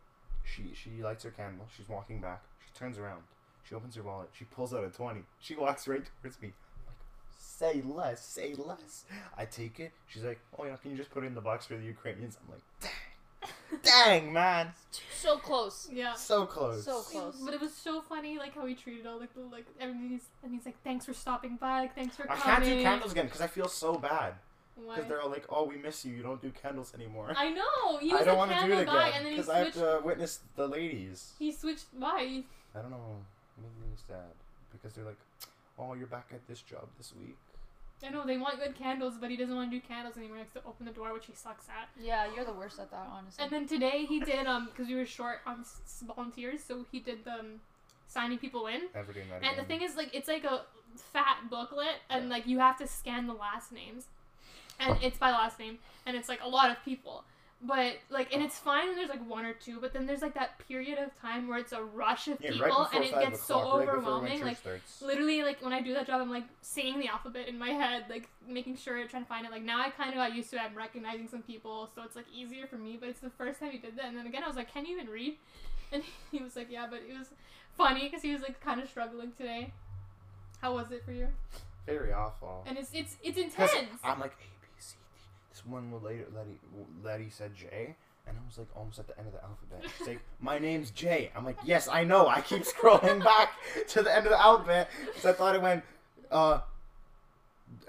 she 0.44 0.72
she 0.74 1.02
lights 1.02 1.24
her 1.24 1.30
candle. 1.30 1.66
She's 1.74 1.88
walking 1.88 2.20
back. 2.20 2.42
She 2.66 2.78
turns 2.78 2.98
around. 2.98 3.22
She 3.66 3.74
opens 3.74 3.94
her 3.94 4.02
wallet. 4.02 4.28
She 4.34 4.44
pulls 4.44 4.74
out 4.74 4.84
a 4.84 4.90
twenty. 4.90 5.22
She 5.40 5.54
walks 5.56 5.88
right 5.88 6.04
towards 6.20 6.42
me. 6.42 6.52
I'm 7.60 7.70
like, 7.70 7.74
say 7.74 7.82
less, 7.82 8.24
say 8.24 8.54
less. 8.54 9.04
I 9.36 9.44
take 9.44 9.80
it. 9.80 9.92
She's 10.06 10.22
like, 10.22 10.40
oh 10.58 10.64
yeah, 10.64 10.76
can 10.76 10.90
you 10.90 10.96
just 10.96 11.10
put 11.10 11.24
it 11.24 11.26
in 11.26 11.34
the 11.34 11.40
box 11.40 11.66
for 11.66 11.76
the 11.76 11.84
Ukrainians? 11.84 12.36
I'm 12.42 12.52
like, 12.52 12.62
dang, 12.80 13.80
dang, 14.22 14.32
man, 14.32 14.72
So 15.20 15.36
close. 15.36 15.88
Yeah. 15.92 16.14
so 16.14 16.46
close. 16.46 16.84
So 16.84 17.00
close. 17.00 17.36
But 17.44 17.54
it 17.54 17.60
was 17.60 17.74
so 17.74 18.00
funny, 18.00 18.38
like 18.38 18.54
how 18.54 18.66
he 18.66 18.74
treated 18.74 19.06
all 19.06 19.18
like 19.18 19.34
the 19.34 19.40
like 19.40 19.66
everybody's, 19.80 20.28
and 20.42 20.52
he's 20.52 20.66
like, 20.66 20.80
"Thanks 20.82 21.04
for 21.06 21.14
stopping 21.14 21.56
by. 21.56 21.80
Like, 21.80 21.94
thanks 21.94 22.16
for 22.16 22.30
I 22.30 22.36
coming." 22.36 22.68
can't 22.68 22.78
do 22.78 22.82
candles 22.82 23.12
again 23.12 23.26
because 23.26 23.40
I 23.40 23.46
feel 23.46 23.68
so 23.68 23.96
bad. 23.96 24.34
Why? 24.76 24.96
Because 24.96 25.08
they're 25.08 25.20
all 25.20 25.30
like, 25.30 25.44
oh, 25.50 25.64
we 25.64 25.76
miss 25.76 26.04
you. 26.04 26.16
You 26.16 26.22
don't 26.22 26.42
do 26.42 26.50
candles 26.50 26.94
anymore. 26.94 27.32
I 27.36 27.50
know 27.50 27.98
he 27.98 28.12
was 28.12 28.22
I 28.22 28.24
don't 28.24 28.38
want 28.38 28.50
to 28.50 28.66
do 28.66 28.72
it 28.72 28.82
again 28.82 29.12
and 29.14 29.24
then 29.24 29.32
he 29.32 29.38
because 29.38 29.48
I 29.48 29.58
have 29.58 29.72
to 29.74 30.00
witness 30.04 30.40
the 30.56 30.66
ladies. 30.66 31.32
He 31.38 31.52
switched. 31.52 31.86
Why? 31.96 32.42
I 32.74 32.82
don't 32.82 32.90
know. 32.90 33.18
Maybe 33.56 33.92
it's 33.92 34.02
sad 34.08 34.34
because 34.72 34.94
they're 34.94 35.04
like, 35.04 35.18
"Oh, 35.78 35.94
you're 35.94 36.06
back 36.06 36.28
at 36.32 36.46
this 36.48 36.60
job 36.60 36.88
this 36.98 37.12
week." 37.18 37.36
I 38.02 38.10
know 38.10 38.26
they 38.26 38.36
want 38.36 38.58
good 38.58 38.74
candles, 38.76 39.14
but 39.18 39.30
he 39.30 39.36
doesn't 39.36 39.54
want 39.54 39.70
to 39.70 39.80
do 39.80 39.86
candles 39.86 40.16
anymore. 40.18 40.36
He 40.36 40.42
has 40.42 40.52
to 40.52 40.68
open 40.68 40.84
the 40.84 40.92
door, 40.92 41.12
which 41.14 41.26
he 41.26 41.32
sucks 41.32 41.68
at. 41.70 41.88
Yeah, 41.98 42.26
you're 42.34 42.44
the 42.44 42.52
worst 42.52 42.78
at 42.78 42.90
that, 42.90 43.08
honestly. 43.10 43.42
And 43.42 43.50
then 43.50 43.66
today 43.66 44.04
he 44.04 44.20
did 44.20 44.46
um 44.46 44.66
because 44.66 44.88
we 44.88 44.94
were 44.94 45.06
short 45.06 45.38
on 45.46 45.60
s- 45.60 45.80
s- 45.84 46.04
volunteers, 46.06 46.62
so 46.62 46.84
he 46.92 47.00
did 47.00 47.24
the 47.24 47.38
um, 47.40 47.60
signing 48.06 48.38
people 48.38 48.66
in. 48.66 48.82
Never 48.94 49.12
doing 49.12 49.26
that 49.30 49.42
And 49.42 49.56
the 49.58 49.64
thing 49.64 49.80
is, 49.80 49.96
like, 49.96 50.14
it's 50.14 50.28
like 50.28 50.44
a 50.44 50.62
fat 50.96 51.48
booklet, 51.48 51.96
and 52.10 52.28
like 52.28 52.46
you 52.46 52.58
have 52.58 52.76
to 52.78 52.86
scan 52.86 53.26
the 53.26 53.32
last 53.32 53.72
names, 53.72 54.04
and 54.78 54.98
it's 55.02 55.16
by 55.18 55.30
last 55.30 55.58
name, 55.58 55.78
and 56.04 56.16
it's 56.16 56.28
like 56.28 56.40
a 56.42 56.48
lot 56.48 56.70
of 56.70 56.76
people. 56.84 57.24
But 57.66 57.94
like, 58.10 58.32
and 58.34 58.42
it's 58.42 58.58
fine 58.58 58.88
when 58.88 58.96
there's 58.96 59.08
like 59.08 59.26
one 59.26 59.46
or 59.46 59.54
two, 59.54 59.80
but 59.80 59.94
then 59.94 60.04
there's 60.04 60.20
like 60.20 60.34
that 60.34 60.58
period 60.68 60.98
of 60.98 61.18
time 61.18 61.48
where 61.48 61.58
it's 61.58 61.72
a 61.72 61.82
rush 61.82 62.28
of 62.28 62.38
yeah, 62.40 62.50
people, 62.50 62.68
right 62.68 62.88
and 62.94 63.04
it 63.04 63.12
gets 63.12 63.42
so 63.42 63.56
right 63.56 63.88
overwhelming. 63.88 64.42
Like, 64.42 64.58
starts. 64.58 65.00
literally, 65.00 65.42
like 65.42 65.62
when 65.62 65.72
I 65.72 65.80
do 65.80 65.94
that 65.94 66.06
job, 66.06 66.20
I'm 66.20 66.30
like 66.30 66.44
singing 66.60 67.00
the 67.00 67.08
alphabet 67.08 67.48
in 67.48 67.58
my 67.58 67.70
head, 67.70 68.04
like 68.10 68.28
making 68.46 68.76
sure, 68.76 69.02
trying 69.08 69.22
to 69.22 69.28
find 69.28 69.46
it. 69.46 69.50
Like 69.50 69.62
now, 69.62 69.80
I 69.80 69.88
kind 69.88 70.10
of 70.10 70.16
got 70.16 70.34
used 70.34 70.50
to 70.50 70.56
it. 70.56 70.62
I'm 70.62 70.76
recognizing 70.76 71.26
some 71.26 71.40
people, 71.40 71.88
so 71.94 72.02
it's 72.02 72.16
like 72.16 72.26
easier 72.34 72.66
for 72.66 72.76
me. 72.76 72.98
But 73.00 73.08
it's 73.08 73.20
the 73.20 73.30
first 73.30 73.60
time 73.60 73.70
he 73.70 73.78
did 73.78 73.96
that, 73.96 74.06
and 74.06 74.16
then 74.16 74.26
again, 74.26 74.44
I 74.44 74.46
was 74.46 74.56
like, 74.56 74.72
"Can 74.72 74.84
you 74.84 74.96
even 74.96 75.08
read?" 75.08 75.34
And 75.92 76.02
he 76.32 76.42
was 76.42 76.56
like, 76.56 76.70
"Yeah," 76.70 76.86
but 76.90 77.00
it 77.08 77.16
was 77.16 77.28
funny 77.78 78.04
because 78.04 78.22
he 78.22 78.32
was 78.32 78.42
like 78.42 78.60
kind 78.60 78.80
of 78.80 78.88
struggling 78.88 79.32
today. 79.32 79.72
How 80.60 80.74
was 80.74 80.90
it 80.90 81.04
for 81.04 81.12
you? 81.12 81.28
very 81.86 82.12
awful. 82.12 82.64
And 82.66 82.78
it's 82.78 82.90
it's 82.92 83.16
it's 83.22 83.38
intense. 83.38 83.72
I'm 84.02 84.20
like 84.20 84.32
A 84.32 84.34
B 84.34 84.38
C 84.38 84.48
D. 84.48 84.53
This 85.54 85.64
one 85.64 85.92
lady, 86.02 86.24
lady, 86.34 86.58
lady 87.04 87.30
said 87.30 87.54
J, 87.54 87.94
and 88.26 88.36
I 88.36 88.40
was 88.44 88.58
like 88.58 88.66
almost 88.74 88.98
at 88.98 89.06
the 89.06 89.16
end 89.16 89.28
of 89.28 89.34
the 89.34 89.44
alphabet. 89.44 89.88
She's 89.96 90.08
like, 90.08 90.20
"My 90.40 90.58
name's 90.58 90.90
J." 90.90 91.30
I'm 91.36 91.44
like, 91.44 91.58
"Yes, 91.62 91.86
I 91.86 92.02
know." 92.02 92.26
I 92.26 92.40
keep 92.40 92.64
scrolling 92.64 93.22
back 93.24 93.52
to 93.90 94.02
the 94.02 94.12
end 94.12 94.26
of 94.26 94.32
the 94.32 94.40
alphabet 94.40 94.90
because 95.06 95.24
I 95.26 95.32
thought 95.32 95.54
it 95.54 95.62
went, 95.62 95.84
uh, 96.32 96.58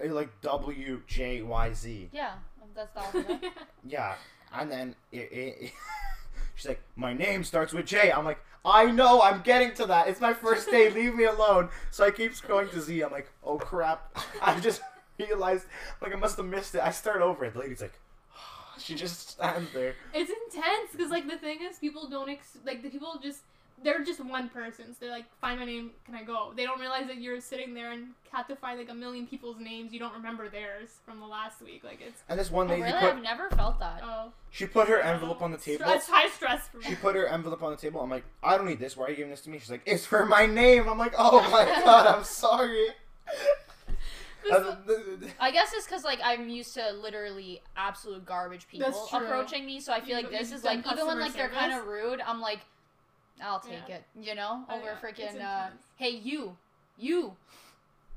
like 0.03 0.29
W 0.41 1.01
J 1.07 1.41
Y 1.41 1.73
Z. 1.73 2.09
yeah, 2.13 2.33
that's 2.75 2.93
the 2.93 2.99
alphabet. 2.99 3.43
Yeah, 3.87 4.13
and 4.53 4.71
then 4.71 4.95
it, 5.11 5.31
it, 5.31 5.71
she's 6.55 6.67
like, 6.67 6.83
"My 6.95 7.13
name 7.13 7.43
starts 7.43 7.73
with 7.73 7.87
J." 7.87 8.11
I'm 8.11 8.25
like, 8.25 8.39
"I 8.63 8.91
know, 8.91 9.23
I'm 9.23 9.41
getting 9.41 9.73
to 9.73 9.87
that. 9.87 10.07
It's 10.07 10.21
my 10.21 10.35
first 10.35 10.69
day. 10.69 10.91
Leave 10.91 11.15
me 11.15 11.23
alone." 11.23 11.69
So 11.89 12.05
I 12.05 12.11
keep 12.11 12.33
scrolling 12.33 12.69
to 12.73 12.79
Z. 12.79 13.01
I'm 13.01 13.11
like, 13.11 13.31
"Oh 13.43 13.57
crap!" 13.57 14.15
I 14.39 14.59
just 14.59 14.81
realized, 15.19 15.65
like, 16.01 16.13
I 16.13 16.17
must 16.17 16.37
have 16.37 16.45
missed 16.45 16.75
it. 16.75 16.81
I 16.81 16.91
start 16.91 17.21
over. 17.21 17.45
And 17.45 17.53
the 17.53 17.59
lady's 17.59 17.81
like, 17.81 17.99
she 18.79 18.95
just 18.95 19.29
stands 19.31 19.71
there. 19.73 19.93
it's 20.13 20.31
intense 20.31 20.91
because 20.91 21.11
like 21.11 21.27
the 21.29 21.37
thing 21.37 21.59
is, 21.61 21.77
people 21.79 22.07
don't 22.09 22.29
ex- 22.29 22.57
like 22.65 22.81
the 22.83 22.89
people 22.89 23.19
just 23.21 23.39
they're 23.83 24.03
just 24.05 24.23
one 24.23 24.47
person. 24.49 24.85
So 24.93 24.95
they're 25.01 25.11
like, 25.11 25.25
"Find 25.41 25.59
my 25.59 25.65
name. 25.65 25.91
Can 26.05 26.15
I 26.15 26.23
go?" 26.23 26.53
They 26.55 26.63
don't 26.63 26.79
realize 26.79 27.07
that 27.07 27.17
you're 27.17 27.41
sitting 27.41 27.73
there 27.73 27.91
and 27.91 28.07
have 28.31 28.47
to 28.47 28.55
find 28.55 28.79
like 28.79 28.89
a 28.89 28.93
million 28.93 29.27
people's 29.27 29.59
names. 29.59 29.91
You 29.91 29.99
don't 29.99 30.13
remember 30.13 30.47
theirs 30.47 30.89
from 31.05 31.19
the 31.19 31.25
last 31.25 31.61
week. 31.61 31.83
Like 31.83 31.99
it's 32.01 32.23
And 32.29 32.39
this 32.39 32.49
one 32.49 32.67
oh, 32.67 32.69
lady 32.71 32.83
really? 32.83 32.99
put 32.99 33.15
I've 33.15 33.21
never 33.21 33.49
felt 33.49 33.79
that. 33.79 33.99
oh, 34.01 34.31
she 34.49 34.65
put 34.65 34.87
her 34.87 35.01
envelope 35.01 35.41
on 35.41 35.51
the 35.51 35.57
table. 35.57 35.85
That's 35.85 36.07
high 36.07 36.29
stress 36.29 36.69
for 36.69 36.77
me. 36.77 36.85
She 36.85 36.95
put 36.95 37.15
her 37.15 37.27
envelope 37.27 37.61
on 37.63 37.71
the 37.71 37.77
table. 37.77 37.99
I'm 38.01 38.09
like, 38.09 38.23
I 38.41 38.57
don't 38.57 38.65
need 38.65 38.79
this. 38.79 38.95
Why 38.95 39.07
are 39.07 39.09
you 39.09 39.17
giving 39.17 39.31
this 39.31 39.41
to 39.41 39.49
me? 39.49 39.59
She's 39.59 39.69
like, 39.69 39.81
it's 39.85 40.05
for 40.05 40.25
my 40.25 40.45
name. 40.45 40.87
I'm 40.87 40.97
like, 40.97 41.13
oh 41.17 41.41
my 41.51 41.65
god, 41.83 42.07
I'm 42.07 42.23
sorry. 42.23 42.87
This- 44.45 44.53
And 44.67 45.21
the- 45.21 45.29
I 45.39 45.49
guess 45.51 45.73
it's 45.73 45.85
because 45.85 46.03
like 46.03 46.19
I'm 46.23 46.47
used 46.49 46.73
to 46.75 46.91
literally 46.91 47.61
absolute 47.75 48.25
garbage 48.25 48.67
people 48.67 48.91
That's 48.91 49.09
true. 49.09 49.19
approaching 49.25 49.65
me, 49.65 49.79
so 49.79 49.91
I 49.91 49.99
feel 50.01 50.09
You- 50.17 50.23
like 50.23 50.29
this 50.31 50.49
you've 50.51 50.59
is 50.59 50.63
like 50.63 50.79
even 50.79 50.89
when 50.89 50.97
customer 50.97 51.21
like 51.21 51.33
they're 51.33 51.49
kind 51.49 51.73
of 51.73 51.87
rude, 51.87 52.21
I'm 52.21 52.39
like, 52.41 52.59
I'll 53.41 53.59
take 53.59 53.87
Yeah. 53.89 53.95
it, 53.95 54.03
you 54.21 54.35
know, 54.35 54.63
Oh, 54.69 54.75
over 54.75 54.85
yeah. 54.85 54.91
It's 54.93 55.01
freaking 55.19 55.33
uh, 55.35 55.65
intense. 55.65 55.83
hey 55.97 56.09
you, 56.09 56.57
you, 56.97 57.35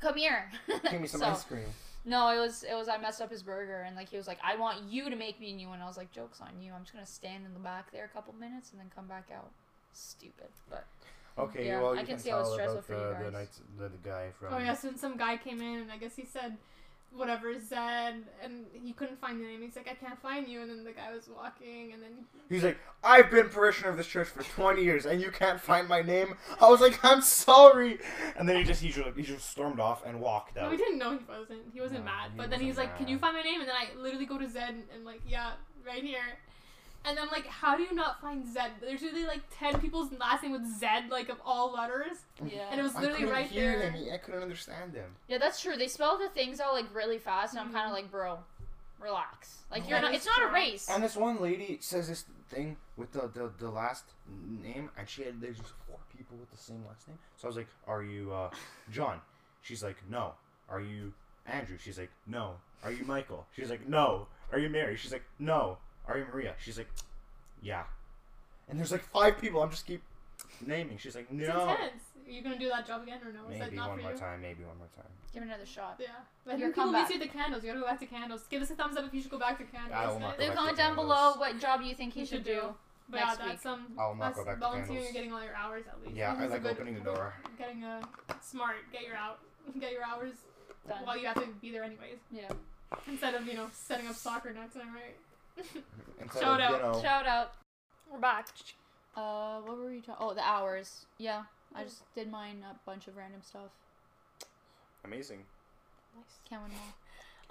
come 0.00 0.16
here. 0.16 0.50
Give 0.90 1.00
me 1.00 1.06
some 1.08 1.20
So, 1.20 1.26
ice 1.28 1.44
cream. 1.44 1.64
No, 2.04 2.28
it 2.30 2.38
was 2.38 2.62
it 2.62 2.74
was 2.74 2.88
I 2.88 2.96
messed 2.98 3.20
up 3.20 3.30
his 3.30 3.42
burger 3.42 3.80
and 3.86 3.96
like 3.96 4.08
he 4.10 4.16
was 4.16 4.26
like 4.26 4.38
I 4.44 4.56
want 4.56 4.82
you 4.84 5.10
to 5.10 5.16
make 5.16 5.40
me 5.40 5.52
a 5.52 5.54
new 5.56 5.68
one. 5.68 5.80
I 5.80 5.86
was 5.86 5.96
like 5.96 6.10
jokes 6.12 6.40
on 6.40 6.60
you. 6.62 6.72
I'm 6.72 6.82
just 6.82 6.92
gonna 6.92 7.04
stand 7.06 7.44
in 7.46 7.52
the 7.54 7.58
back 7.60 7.90
there 7.90 8.04
a 8.04 8.08
couple 8.08 8.32
minutes 8.34 8.70
and 8.70 8.80
then 8.80 8.90
come 8.94 9.06
back 9.06 9.28
out. 9.34 9.50
Stupid, 9.92 10.48
but 10.70 10.84
Okay, 11.39 11.66
Yeah, 11.66 11.80
well, 11.80 11.91
I 11.91 12.01
you 12.01 12.07
can 12.07 12.07
can, 12.07 12.18
see 12.18 12.30
how 12.30 12.41
it's 12.41 12.53
stressful 12.53 12.82
for 12.82 12.93
you 12.95 12.99
the, 12.99 13.09
the, 13.09 13.24
guys. 13.24 13.32
night, 13.32 13.49
the, 13.78 13.89
the 13.89 14.09
guy 14.09 14.28
from. 14.39 14.55
Oh 14.55 14.59
yeah, 14.59 14.74
so 14.74 14.91
some 14.97 15.16
guy 15.16 15.36
came 15.36 15.61
in 15.61 15.80
and 15.82 15.93
I 15.93 15.97
guess 15.99 16.16
he 16.16 16.24
said 16.24 16.57
whatever 17.11 17.59
Zed 17.59 18.22
and 18.45 18.66
he 18.72 18.93
couldn't 18.93 19.18
find 19.18 19.41
the 19.41 19.45
name. 19.47 19.62
He's 19.62 19.76
like, 19.76 19.89
I 19.91 19.95
can't 19.95 20.20
find 20.20 20.47
you 20.47 20.61
and 20.61 20.68
then 20.70 20.84
the 20.84 20.93
guy 20.93 21.11
was 21.14 21.28
walking 21.34 21.93
and 21.95 22.03
then 22.03 22.11
He's 22.51 22.62
like, 22.62 22.76
I've 23.03 23.30
been 23.30 23.49
parishioner 23.49 23.91
of 23.91 23.97
this 23.97 24.07
church 24.07 24.28
for 24.28 24.43
20 24.43 24.82
years, 24.82 25.05
and 25.07 25.20
you 25.20 25.30
can't 25.30 25.61
find 25.61 25.86
my 25.86 26.01
name. 26.03 26.34
I 26.61 26.68
was 26.68 26.80
like, 26.80 26.99
I'm 27.05 27.20
sorry. 27.22 27.99
And 28.36 28.49
then 28.49 28.57
he 28.57 28.64
just 28.64 28.82
he 28.82 28.89
just, 28.91 29.16
he 29.16 29.22
just 29.22 29.49
stormed 29.51 29.80
off 29.80 30.05
and 30.05 30.20
walked 30.20 30.57
no, 30.57 30.62
out. 30.62 30.70
we 30.70 30.76
didn't 30.76 30.99
know 30.99 31.11
he 31.12 31.24
wasn't. 31.28 31.61
He 31.72 31.80
wasn't 31.80 32.01
No, 32.01 32.11
mad. 32.11 32.30
he 32.32 32.39
But 32.39 32.51
then 32.51 32.61
he's 32.61 32.76
like, 32.76 32.97
Can 32.99 33.07
you 33.09 33.18
find 33.18 33.36
my 33.36 33.43
name? 33.43 33.61
And 33.61 33.68
then 33.68 33.76
I 33.76 33.99
literally 34.01 34.26
go 34.26 34.39
to 34.39 34.49
Zed 34.49 34.70
and, 34.70 34.82
and 34.95 35.05
like, 35.05 35.20
yeah, 35.26 35.53
right 35.86 36.03
here. 36.03 36.20
And 37.05 37.18
I'm 37.18 37.28
like, 37.28 37.46
how 37.46 37.76
do 37.76 37.82
you 37.82 37.94
not 37.94 38.20
find 38.20 38.46
Zed? 38.53 38.72
There's 38.80 39.01
usually 39.03 39.24
like 39.24 39.40
ten 39.57 39.80
people's 39.80 40.12
last 40.12 40.42
name 40.42 40.53
with 40.53 40.66
Zed, 40.78 41.09
like 41.11 41.28
of 41.30 41.38
all 41.44 41.72
letters. 41.72 42.18
yeah, 42.44 42.66
And 42.70 42.78
it 42.80 42.82
was 42.82 42.94
I 42.96 43.01
literally 43.01 43.20
couldn't 43.20 43.34
right 43.34 43.46
hear 43.46 43.78
there. 43.78 43.90
him. 43.92 44.09
I 44.12 44.16
couldn't 44.18 44.42
understand 44.42 44.92
them. 44.92 45.11
yeah, 45.28 45.38
that's 45.38 45.61
true. 45.62 45.76
They 45.76 45.88
spell 45.88 46.18
the 46.18 46.28
things 46.28 46.61
out 46.61 46.74
like 46.74 46.92
really 46.94 47.18
fast, 47.18 47.55
and 47.55 47.61
I'm 47.61 47.72
kind 47.72 47.86
of 47.86 47.92
like, 47.92 48.11
bro, 48.11 48.38
relax. 49.01 49.59
Like 49.70 49.84
No, 49.84 49.88
you're 49.90 50.01
not. 50.01 50.14
It's 50.14 50.26
not 50.26 50.51
a 50.51 50.53
race. 50.53 50.88
And 50.90 51.03
this 51.03 51.16
one 51.16 51.40
lady 51.40 51.78
says 51.80 52.09
this 52.09 52.24
thing 52.51 52.76
with 52.96 53.12
the, 53.12 53.30
the, 53.32 53.51
the 53.59 53.70
last 53.70 54.05
name, 54.62 54.90
and 54.99 55.09
she 55.09 55.22
had 55.22 55.40
there's 55.40 55.59
just 55.59 55.72
four 55.86 55.99
people 56.16 56.36
with 56.36 56.51
the 56.51 56.57
same 56.59 56.84
last 56.86 57.07
name. 57.09 57.18
So 57.36 57.46
I 57.46 57.49
was 57.49 57.57
like, 57.57 57.68
"Are 57.86 58.03
you 58.03 58.32
uh, 58.32 58.51
John?" 58.90 59.20
She's 59.62 59.82
like, 59.82 59.96
"No." 60.11 60.32
Are 60.68 60.80
you 60.80 61.12
Andrew? 61.46 61.76
She's 61.78 61.99
like, 61.99 62.11
"No." 62.26 62.55
Are 62.84 62.92
you 62.92 63.05
Michael? 63.05 63.46
She's 63.57 63.70
like, 63.70 63.88
"No." 63.88 64.26
Are 64.53 64.59
you 64.59 64.68
Mary? 64.68 64.96
She's 64.96 65.12
like, 65.12 65.24
"No." 65.38 65.78
Are 66.09 66.18
you 66.18 66.24
Maria? 66.32 66.54
She's 66.59 66.78
like, 66.78 66.88
"Yeah." 67.62 67.84
And 68.68 68.78
there's 68.78 68.92
like 68.92 69.04
five 69.04 69.38
people. 69.40 69.62
I'm 69.62 69.70
just 69.70 69.86
keep 69.86 70.02
naming. 70.66 70.98
She's 70.98 71.14
like, 71.14 71.26
It's 71.30 71.48
"No." 71.48 71.70
intense. 71.70 72.02
Are 72.26 72.30
you 72.30 72.42
gonna 72.42 72.59
do 72.59 72.68
that 72.68 72.86
job 72.86 73.02
again 73.02 73.20
or 73.24 73.32
no? 73.32 73.48
Is 73.48 73.59
that 73.59 73.66
Maybe 73.66 73.76
not 73.76 73.88
one 73.88 73.98
for 73.98 74.02
more 74.04 74.12
you? 74.12 74.18
time. 74.18 74.40
Maybe 74.42 74.64
one 74.64 74.76
more 74.78 74.88
time. 74.96 75.06
Give 75.32 75.42
it 75.42 75.46
another 75.46 75.64
shot. 75.66 75.96
Yeah. 75.98 76.09
But 76.44 76.59
Your 76.59 76.68
then 76.68 76.72
people 76.72 76.84
comeback. 76.84 77.09
miss 77.09 77.14
you 77.14 77.18
the 77.20 77.28
candles. 77.32 77.62
You 77.64 77.68
gotta 77.70 77.80
go 77.80 77.86
back 77.86 78.00
to 78.00 78.06
candles. 78.06 78.44
Give 78.50 78.61
us 78.62 78.70
a 78.70 78.74
thumbs 78.74 78.96
up 78.98 79.06
if 79.06 79.14
you 79.14 79.22
should 79.22 79.30
go 79.30 79.38
back 79.38 79.56
to 79.59 79.64
candles. 79.64 79.94
I 79.94 80.06
will 80.12 80.20
not 80.20 80.36
go 80.36 80.42
Leave 80.42 80.52
a 80.52 80.54
back 80.54 80.56
comment 80.59 80.76
to 80.76 80.82
down 80.82 80.96
candles. 80.96 81.06
below 81.06 81.34
what 81.40 81.59
job 81.61 81.80
you 81.82 81.94
think 81.94 82.12
he 82.14 82.20
We 82.20 82.26
should 82.26 82.36
should 82.38 82.44
do. 82.44 82.61
do. 82.61 82.74
But 83.11 83.20
yeah, 83.20 83.24
next 83.26 83.38
that's 83.38 83.64
week. 83.64 83.72
Um, 83.72 83.86
some 83.88 83.98
I'll 83.98 84.14
not 84.14 84.34
go 84.34 84.44
back 84.44 84.54
to 84.54 84.61
volunteering 84.61 84.86
candles. 84.88 85.06
and 85.06 85.14
getting 85.14 85.32
all 85.32 85.42
your 85.42 85.54
hours 85.56 85.84
at 85.88 86.00
least. 86.04 86.16
Yeah, 86.16 86.34
This 86.34 86.40
I 86.40 86.44
is 86.44 86.50
a 86.50 86.52
like 86.54 86.62
good- 86.62 86.72
opening 86.72 86.94
the 86.94 87.00
door. 87.00 87.34
Getting 87.56 87.84
a 87.84 88.00
smart, 88.42 88.76
get 88.92 89.02
your 89.02 89.16
out, 89.16 89.38
get 89.80 89.92
your 89.92 90.04
hours 90.04 90.34
Done. 90.86 91.04
while 91.06 91.16
you 91.16 91.26
have 91.26 91.40
to 91.40 91.46
be 91.62 91.70
there 91.72 91.84
anyways. 91.84 92.18
Yeah. 92.30 92.48
Instead 93.06 93.34
of 93.34 93.46
you 93.46 93.54
know 93.54 93.68
setting 93.72 94.06
up 94.06 94.14
soccer 94.16 94.52
nets. 94.52 94.76
Am 94.76 94.82
I 94.90 94.92
right? 94.94 95.16
Instead 96.20 96.40
Shout 96.42 96.61
of, 96.61 96.70
you 96.70 96.76
out. 96.76 96.82
know, 96.94 97.02
Shout 97.02 97.26
out. 97.26 97.52
We're 98.12 98.18
back. 98.18 98.48
Uh, 99.16 99.61
what 99.61 99.78
were 99.78 99.86
we 99.90 100.00
talking? 100.00 100.14
Oh, 100.20 100.34
the 100.34 100.42
hours. 100.42 101.06
Yeah, 101.18 101.42
I 101.74 101.84
just 101.84 102.02
did 102.14 102.30
mine 102.30 102.64
a 102.70 102.74
bunch 102.88 103.09
of 103.09 103.16
random 103.16 103.40
stuff. 103.42 103.70
amazing. 105.04 105.40
Nice. 106.16 106.38
Can't 106.48 106.62
win 106.62 106.70
them 106.70 106.80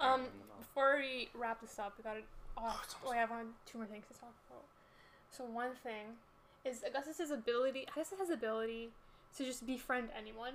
all. 0.00 0.14
Um, 0.14 0.22
before 0.58 0.96
we 0.98 1.28
wrap 1.34 1.60
this 1.60 1.78
up, 1.78 1.94
we 1.98 2.04
gotta. 2.04 2.20
Oh, 2.56 2.80
it's 2.84 2.94
oh, 3.04 3.10
I 3.12 3.16
have 3.16 3.30
one, 3.30 3.48
two 3.70 3.78
more 3.78 3.86
things 3.86 4.04
to 4.12 4.14
talk 4.18 4.34
about. 4.50 4.64
So 5.30 5.44
one 5.44 5.70
thing 5.82 6.16
is 6.64 6.82
Augustus's 6.86 7.30
ability. 7.30 7.86
Augustus 7.92 8.18
has 8.18 8.30
ability 8.30 8.90
to 9.36 9.44
just 9.44 9.66
befriend 9.66 10.08
anyone, 10.16 10.54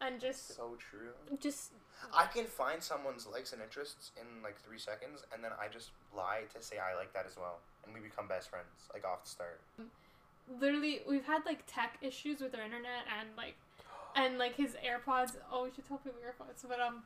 and 0.00 0.20
just 0.20 0.54
So 0.56 0.76
true. 0.78 1.10
just 1.40 1.72
I 2.14 2.26
can 2.26 2.44
find 2.46 2.82
someone's 2.82 3.26
likes 3.26 3.52
and 3.52 3.60
interests 3.62 4.12
in 4.20 4.42
like 4.42 4.56
three 4.60 4.78
seconds, 4.78 5.24
and 5.32 5.42
then 5.42 5.50
I 5.60 5.68
just 5.68 5.90
lie 6.14 6.42
to 6.54 6.62
say 6.62 6.76
I 6.78 6.94
like 6.96 7.12
that 7.14 7.26
as 7.26 7.36
well, 7.36 7.58
and 7.84 7.92
we 7.94 8.00
become 8.00 8.28
best 8.28 8.48
friends 8.50 8.88
like 8.94 9.04
off 9.04 9.24
the 9.24 9.28
start. 9.30 9.60
literally 10.60 11.00
we've 11.08 11.24
had 11.26 11.44
like 11.44 11.64
tech 11.66 11.98
issues 12.00 12.40
with 12.40 12.54
our 12.54 12.62
internet 12.62 13.04
and 13.18 13.28
like 13.36 13.56
and 14.16 14.38
like 14.38 14.54
his 14.56 14.76
AirPods. 14.84 15.32
Oh, 15.52 15.64
we 15.64 15.70
should 15.74 15.86
tell 15.86 15.98
people 15.98 16.18
AirPods, 16.26 16.64
but 16.68 16.80
um, 16.80 17.02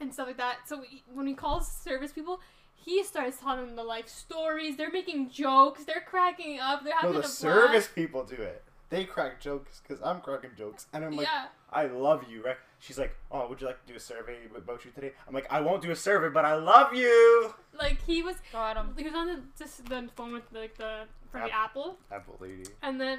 and 0.00 0.12
stuff 0.12 0.26
like 0.28 0.38
that. 0.38 0.58
So 0.66 0.80
we, 0.80 1.02
when 1.12 1.26
he 1.26 1.34
calls 1.34 1.70
service 1.70 2.12
people, 2.12 2.40
he 2.74 3.04
starts 3.04 3.38
telling 3.38 3.66
them 3.66 3.76
the 3.76 3.84
life 3.84 4.08
stories. 4.08 4.76
They're 4.76 4.90
making 4.90 5.30
jokes. 5.30 5.84
They're 5.84 6.04
cracking 6.06 6.58
up. 6.58 6.82
They're 6.84 6.94
having 6.94 7.12
No, 7.12 7.18
a 7.18 7.22
the 7.22 7.28
blast. 7.28 7.38
service 7.38 7.88
people 7.94 8.24
do 8.24 8.36
it. 8.36 8.62
They 8.92 9.04
crack 9.04 9.40
jokes 9.40 9.80
because 9.82 10.02
I'm 10.04 10.20
cracking 10.20 10.50
jokes, 10.56 10.86
and 10.92 11.04
I'm 11.04 11.16
like, 11.16 11.26
yeah, 11.26 11.46
I 11.72 11.86
love 11.86 12.24
you, 12.30 12.44
right? 12.44 12.56
She's 12.78 12.98
like, 12.98 13.14
oh, 13.30 13.48
would 13.48 13.60
you 13.60 13.66
like 13.66 13.80
to 13.86 13.92
do 13.92 13.96
a 13.96 14.00
survey 14.00 14.36
about 14.54 14.84
you 14.84 14.90
today? 14.90 15.12
I'm 15.26 15.32
like, 15.32 15.46
I 15.50 15.60
won't 15.60 15.80
do 15.82 15.90
a 15.90 15.96
survey, 15.96 16.28
but 16.28 16.44
I 16.44 16.56
love 16.56 16.92
you. 16.94 17.54
like 17.72 17.98
he 18.06 18.22
was 18.22 18.36
Got 18.52 18.76
him. 18.76 18.94
he 18.98 19.04
was 19.04 19.14
on 19.14 19.26
the 19.28 19.40
just 19.58 19.84
the 19.86 20.08
phone 20.14 20.32
with 20.32 20.44
like 20.52 20.76
the 20.76 21.04
from 21.30 21.42
the 21.48 21.54
Apple, 21.54 21.96
Apple 22.12 22.36
lady. 22.40 22.64
and 22.82 23.00
then. 23.00 23.18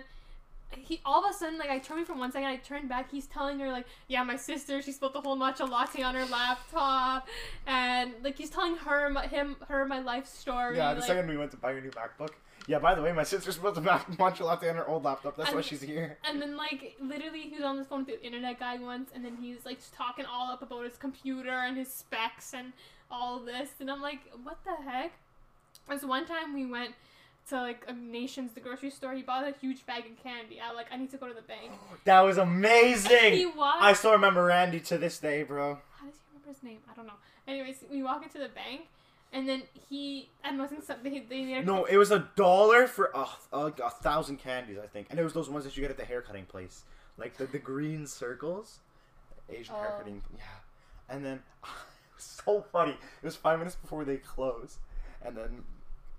He 0.76 1.02
all 1.06 1.24
of 1.24 1.30
a 1.30 1.34
sudden 1.38 1.60
like 1.60 1.70
I 1.70 1.78
turned 1.78 2.08
from 2.08 2.18
one 2.18 2.32
second 2.32 2.48
I 2.48 2.56
turned 2.56 2.90
back 2.90 3.12
he's 3.12 3.28
telling 3.28 3.60
her 3.60 3.72
like 3.72 3.86
yeah 4.08 4.24
my 4.24 4.36
sister 4.36 4.82
she 4.82 4.92
spilled 4.92 5.14
the 5.14 5.22
whole 5.22 5.38
matcha 5.38 5.70
latte 5.70 6.02
on 6.02 6.16
her 6.16 6.26
laptop 6.26 7.28
and 7.68 8.12
like 8.24 8.36
he's 8.40 8.50
telling 8.50 8.76
her 8.78 9.08
my, 9.12 9.28
him 9.28 9.56
her 9.68 9.86
my 9.86 10.00
life 10.00 10.26
story 10.26 10.78
Yeah, 10.78 10.96
the 10.96 11.02
like, 11.02 11.08
second 11.08 11.30
we 11.30 11.38
went 11.38 11.52
to 11.52 11.58
buy 11.58 11.74
your 11.74 11.82
new 11.82 11.92
MacBook. 11.92 12.32
Yeah, 12.68 12.80
by 12.80 12.96
the 12.96 13.02
way, 13.02 13.12
my 13.12 13.24
sister's 13.24 13.56
supposed 13.56 13.76
to 13.76 13.82
latte 14.46 14.70
on 14.70 14.76
her 14.76 14.88
old 14.88 15.04
laptop. 15.04 15.36
That's 15.36 15.54
why 15.54 15.62
she's 15.62 15.82
here. 15.82 16.18
And 16.24 16.42
then 16.42 16.56
like 16.56 16.96
literally 17.02 17.42
he 17.42 17.56
was 17.56 17.64
on 17.64 17.78
the 17.78 17.84
phone 17.84 18.00
with 18.00 18.08
the 18.08 18.26
internet 18.26 18.60
guy 18.60 18.78
once 18.78 19.10
and 19.14 19.24
then 19.24 19.38
he 19.42 19.54
was 19.54 19.66
like 19.66 19.80
talking 19.96 20.26
all 20.26 20.52
up 20.52 20.62
about 20.62 20.86
his 20.86 20.98
computer 20.98 21.50
and 21.50 21.78
his 21.78 21.92
specs 21.92 22.54
and 22.54 22.74
all 23.12 23.40
this 23.40 23.70
and 23.80 23.92
I'm 23.92 24.02
like, 24.02 24.20
what 24.44 24.60
the 24.64 24.90
heck? 24.90 25.12
There's 25.88 26.06
one 26.06 26.26
time 26.26 26.54
we 26.54 26.66
went 26.66 26.92
to 27.50 27.58
like 27.58 27.84
a 27.90 27.94
nation's 27.94 28.54
the 28.54 28.62
grocery 28.62 28.90
store, 28.90 29.14
he 29.14 29.22
bought 29.22 29.46
a 29.46 29.54
huge 29.60 29.86
bag 29.86 30.06
of 30.06 30.24
candy. 30.24 30.62
I 30.62 30.74
like 30.74 30.88
I 30.92 30.98
need 30.98 31.12
to 31.12 31.18
go 31.18 31.28
to 31.28 31.34
the 31.34 31.42
bank. 31.42 31.72
That 32.06 32.22
was 32.22 32.38
amazing. 32.38 33.34
he 33.34 33.46
walked 33.46 33.82
I 33.84 33.94
still 33.94 34.12
remember 34.14 34.46
Randy 34.46 34.80
to 34.82 34.98
this 34.98 35.20
day, 35.20 35.44
bro. 35.44 35.80
how 36.00 36.06
does 36.06 36.16
he 36.16 36.22
remember 36.30 36.50
his 36.50 36.64
name? 36.64 36.80
I 36.90 36.96
don't 36.96 37.08
know. 37.08 37.14
Anyways, 37.46 37.84
we 37.92 38.02
walk 38.02 38.24
into 38.24 38.40
the 38.40 38.50
bank 38.50 38.88
and 39.34 39.50
then 39.50 39.64
he 39.90 40.30
I 40.44 40.50
don't 40.50 40.60
know, 40.60 40.64
I 40.64 40.68
think 40.68 40.84
something 40.84 41.26
they, 41.30 41.42
made 41.44 41.66
No, 41.66 41.86
it 41.86 41.98
was 41.98 42.12
a 42.12 42.30
dollar 42.36 42.88
for 42.88 43.12
a, 43.14 43.26
a, 43.52 43.66
a 43.84 43.90
thousand 43.90 44.38
candies, 44.38 44.78
I 44.82 44.88
think, 44.88 45.08
and 45.10 45.20
it 45.20 45.24
was 45.24 45.34
those 45.34 45.50
ones 45.50 45.66
that 45.66 45.76
you 45.76 45.82
get 45.82 45.92
at 45.92 45.98
the 45.98 46.06
haircutting 46.06 46.46
place, 46.46 46.84
like 47.18 47.36
the, 47.38 47.46
the 47.46 47.60
green 47.60 48.08
circles, 48.08 48.80
Asian 49.50 49.76
Oh. 49.78 49.82
haircutting. 49.82 50.22
Yeah, 50.38 50.44
and 51.10 51.26
then 51.26 51.34
it 51.64 51.70
was 52.16 52.24
so 52.46 52.62
funny. 52.72 52.92
It 52.94 53.26
was 53.26 53.36
five 53.36 53.60
minutes 53.60 53.76
before 53.76 54.06
they 54.06 54.18
close, 54.18 54.78
and 55.26 55.36
then 55.36 55.64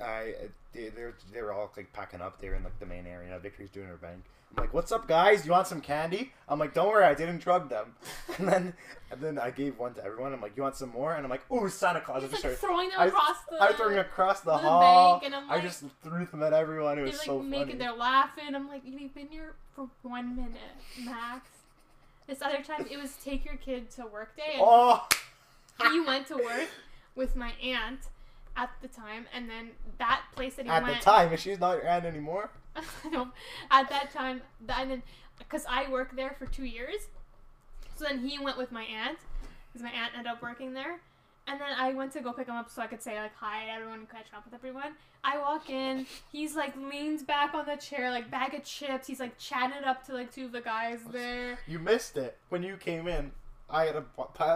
I 0.00 0.34
they 0.72 0.88
they 0.88 1.02
were, 1.04 1.14
they 1.32 1.40
were 1.42 1.52
all 1.52 1.72
like 1.76 1.92
packing 1.92 2.20
up. 2.20 2.40
They 2.40 2.48
were 2.48 2.56
in 2.56 2.64
like 2.64 2.78
the 2.80 2.86
main 2.86 3.06
area. 3.06 3.38
Victory's 3.38 3.70
doing 3.70 3.86
her 3.88 3.96
bank. 3.96 4.24
I'm 4.56 4.62
like, 4.62 4.72
"What's 4.74 4.92
up, 4.92 5.08
guys? 5.08 5.44
You 5.44 5.52
want 5.52 5.66
some 5.66 5.80
candy?" 5.80 6.32
I'm 6.48 6.58
like, 6.58 6.74
"Don't 6.74 6.88
worry, 6.88 7.04
I 7.04 7.14
didn't 7.14 7.38
drug 7.38 7.68
them." 7.68 7.94
And 8.38 8.48
then 8.48 8.74
and 9.12 9.20
then 9.20 9.38
I 9.38 9.50
gave 9.50 9.78
one 9.78 9.94
to 9.94 10.04
everyone. 10.04 10.32
I'm 10.32 10.40
like, 10.40 10.56
"You 10.56 10.62
want 10.64 10.76
some 10.76 10.90
more?" 10.90 11.14
And 11.14 11.24
I'm 11.24 11.30
like, 11.30 11.48
"Ooh, 11.52 11.68
Santa 11.68 12.00
Claus!" 12.00 12.18
I 12.18 12.26
He's 12.26 12.30
just 12.32 12.44
like 12.44 12.56
started 12.56 12.58
throwing 12.60 12.88
them 12.90 13.00
I- 13.00 13.06
across 13.06 13.36
the 13.50 13.56
I 13.62 13.66
was 13.68 13.76
throwing 13.76 13.98
across 13.98 14.40
the, 14.40 14.52
the 14.52 14.58
hall. 14.58 15.12
bank, 15.20 15.24
and 15.26 15.34
I'm 15.34 15.50
I 15.50 15.60
just 15.60 15.84
threw 16.02 16.26
them 16.26 16.42
at 16.42 16.52
everyone. 16.52 16.98
It 16.98 17.02
was 17.02 17.12
like 17.18 17.26
so 17.26 17.40
making, 17.42 17.66
funny. 17.66 17.78
they're 17.78 17.92
laughing. 17.92 18.54
I'm 18.54 18.68
like, 18.68 18.82
you've 18.84 19.14
been 19.14 19.28
here 19.28 19.54
for 19.74 19.88
one 20.02 20.34
minute 20.36 20.58
max. 21.04 21.48
This 22.26 22.40
other 22.42 22.62
time, 22.62 22.86
it 22.90 22.96
was 22.98 23.16
take 23.24 23.44
your 23.44 23.56
kid 23.56 23.90
to 23.92 24.06
work 24.06 24.36
day, 24.36 24.56
Oh, 24.58 25.06
he 25.92 26.00
went 26.00 26.26
to 26.28 26.36
work 26.36 26.68
with 27.14 27.36
my 27.36 27.52
aunt 27.62 28.00
at 28.56 28.70
the 28.82 28.88
time, 28.88 29.26
and 29.34 29.48
then 29.50 29.70
that 29.98 30.22
place 30.34 30.54
that 30.54 30.64
he 30.64 30.70
at 30.70 30.82
went. 30.82 30.96
At 30.96 31.00
the 31.00 31.04
time, 31.10 31.30
and 31.30 31.38
she's 31.38 31.60
not 31.60 31.76
your 31.76 31.86
aunt 31.86 32.04
anymore. 32.04 32.50
No, 33.10 33.28
at 33.70 33.88
that 33.90 34.12
time, 34.12 34.42
and 34.68 34.90
then 34.90 35.02
because 35.38 35.64
I 35.68 35.90
worked 35.90 36.16
there 36.16 36.34
for 36.38 36.46
two 36.46 36.64
years, 36.64 37.08
so 37.96 38.04
then 38.04 38.26
he 38.26 38.38
went 38.38 38.58
with 38.58 38.72
my 38.72 38.82
aunt, 38.82 39.18
because 39.72 39.82
my 39.82 39.90
aunt 39.90 40.12
ended 40.16 40.30
up 40.30 40.42
working 40.42 40.74
there, 40.74 41.00
and 41.46 41.60
then 41.60 41.68
I 41.76 41.92
went 41.92 42.12
to 42.12 42.20
go 42.20 42.32
pick 42.32 42.48
him 42.48 42.54
up 42.54 42.70
so 42.70 42.82
I 42.82 42.86
could 42.86 43.02
say 43.02 43.18
like 43.20 43.34
hi 43.36 43.66
to 43.66 43.72
everyone 43.72 44.00
and 44.00 44.10
catch 44.10 44.26
up 44.34 44.44
with 44.44 44.54
everyone. 44.54 44.94
I 45.22 45.38
walk 45.38 45.70
in, 45.70 46.06
he's 46.30 46.54
like 46.54 46.74
leans 46.76 47.22
back 47.22 47.54
on 47.54 47.66
the 47.66 47.76
chair, 47.76 48.10
like 48.10 48.30
bag 48.30 48.54
of 48.54 48.64
chips. 48.64 49.06
He's 49.06 49.20
like 49.20 49.38
chatting 49.38 49.84
up 49.84 50.04
to 50.06 50.12
like 50.12 50.32
two 50.32 50.46
of 50.46 50.52
the 50.52 50.60
guys 50.60 51.00
there. 51.10 51.58
You 51.66 51.78
missed 51.78 52.16
it 52.16 52.36
when 52.48 52.62
you 52.62 52.76
came 52.76 53.08
in. 53.08 53.32
I 53.70 53.86
had 53.86 53.96
a 53.96 54.02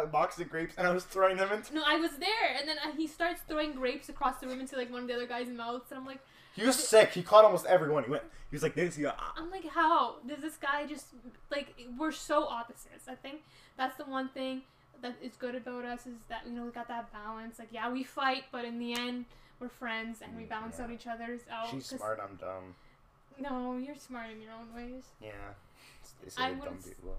box 0.06 0.38
of 0.38 0.50
grapes, 0.50 0.74
and 0.76 0.86
I 0.86 0.92
was 0.92 1.04
throwing 1.04 1.38
them 1.38 1.50
into. 1.50 1.74
No, 1.74 1.82
I 1.86 1.96
was 1.96 2.10
there, 2.18 2.56
and 2.58 2.68
then 2.68 2.76
uh, 2.86 2.92
he 2.94 3.06
starts 3.06 3.40
throwing 3.48 3.72
grapes 3.72 4.10
across 4.10 4.38
the 4.38 4.46
room 4.46 4.60
into 4.60 4.76
like 4.76 4.92
one 4.92 5.00
of 5.02 5.08
the 5.08 5.14
other 5.14 5.26
guys' 5.26 5.48
mouths, 5.48 5.86
and 5.90 5.98
I'm 5.98 6.06
like, 6.06 6.20
He 6.60 6.66
was 6.66 6.76
sick. 6.88 7.10
He 7.12 7.22
caught 7.22 7.44
almost 7.44 7.66
everyone. 7.66 8.04
He 8.04 8.10
went. 8.10 8.22
He 8.50 8.56
was 8.56 8.62
like 8.62 8.74
this. 8.74 8.96
He 8.96 9.02
got. 9.02 9.16
ah. 9.18 9.34
I'm 9.36 9.50
like, 9.50 9.66
how 9.68 10.16
does 10.26 10.40
this 10.40 10.56
guy 10.56 10.86
just 10.86 11.06
like 11.50 11.74
we're 11.98 12.12
so 12.12 12.44
opposites? 12.46 13.08
I 13.08 13.14
think 13.14 13.42
that's 13.76 13.96
the 13.96 14.04
one 14.04 14.28
thing 14.28 14.62
that 15.02 15.14
is 15.22 15.36
good 15.36 15.54
about 15.54 15.84
us 15.84 16.06
is 16.06 16.14
that 16.28 16.42
you 16.46 16.52
know 16.52 16.64
we 16.64 16.70
got 16.70 16.88
that 16.88 17.12
balance. 17.12 17.58
Like, 17.58 17.68
yeah, 17.70 17.90
we 17.90 18.02
fight, 18.04 18.44
but 18.50 18.64
in 18.64 18.78
the 18.78 18.94
end, 18.94 19.26
we're 19.60 19.68
friends 19.68 20.20
and 20.22 20.36
we 20.36 20.44
balance 20.44 20.76
Yeah. 20.78 20.84
out 20.86 20.90
each 20.90 21.06
other's 21.06 21.40
out. 21.50 21.68
She's 21.70 21.88
'cause- 21.90 21.98
smart. 21.98 22.20
I'm 22.22 22.36
dumb. 22.36 22.74
No, 23.40 23.76
you're 23.76 23.94
smart 23.96 24.30
in 24.30 24.42
your 24.42 24.52
own 24.52 24.74
ways. 24.74 25.04
Yeah. 25.22 25.30
They 26.24 26.30
say 26.30 26.42
I 26.42 26.48
dumb 26.50 26.58
wouldn't 26.60 26.84
people. 26.84 27.16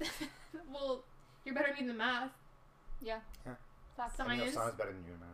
well, 0.72 1.02
you're 1.44 1.54
better 1.54 1.68
than 1.68 1.76
me 1.76 1.80
in 1.82 1.86
the 1.88 1.94
math. 1.94 2.30
Yeah. 3.00 3.20
Yeah. 3.46 3.54
Fact. 3.96 4.20
I 4.20 4.28
mean, 4.28 4.38
Science. 4.40 4.56
Osama's 4.56 4.74
better 4.74 4.92
than 4.92 5.04
you 5.06 5.14
in 5.14 5.20
math. 5.20 5.28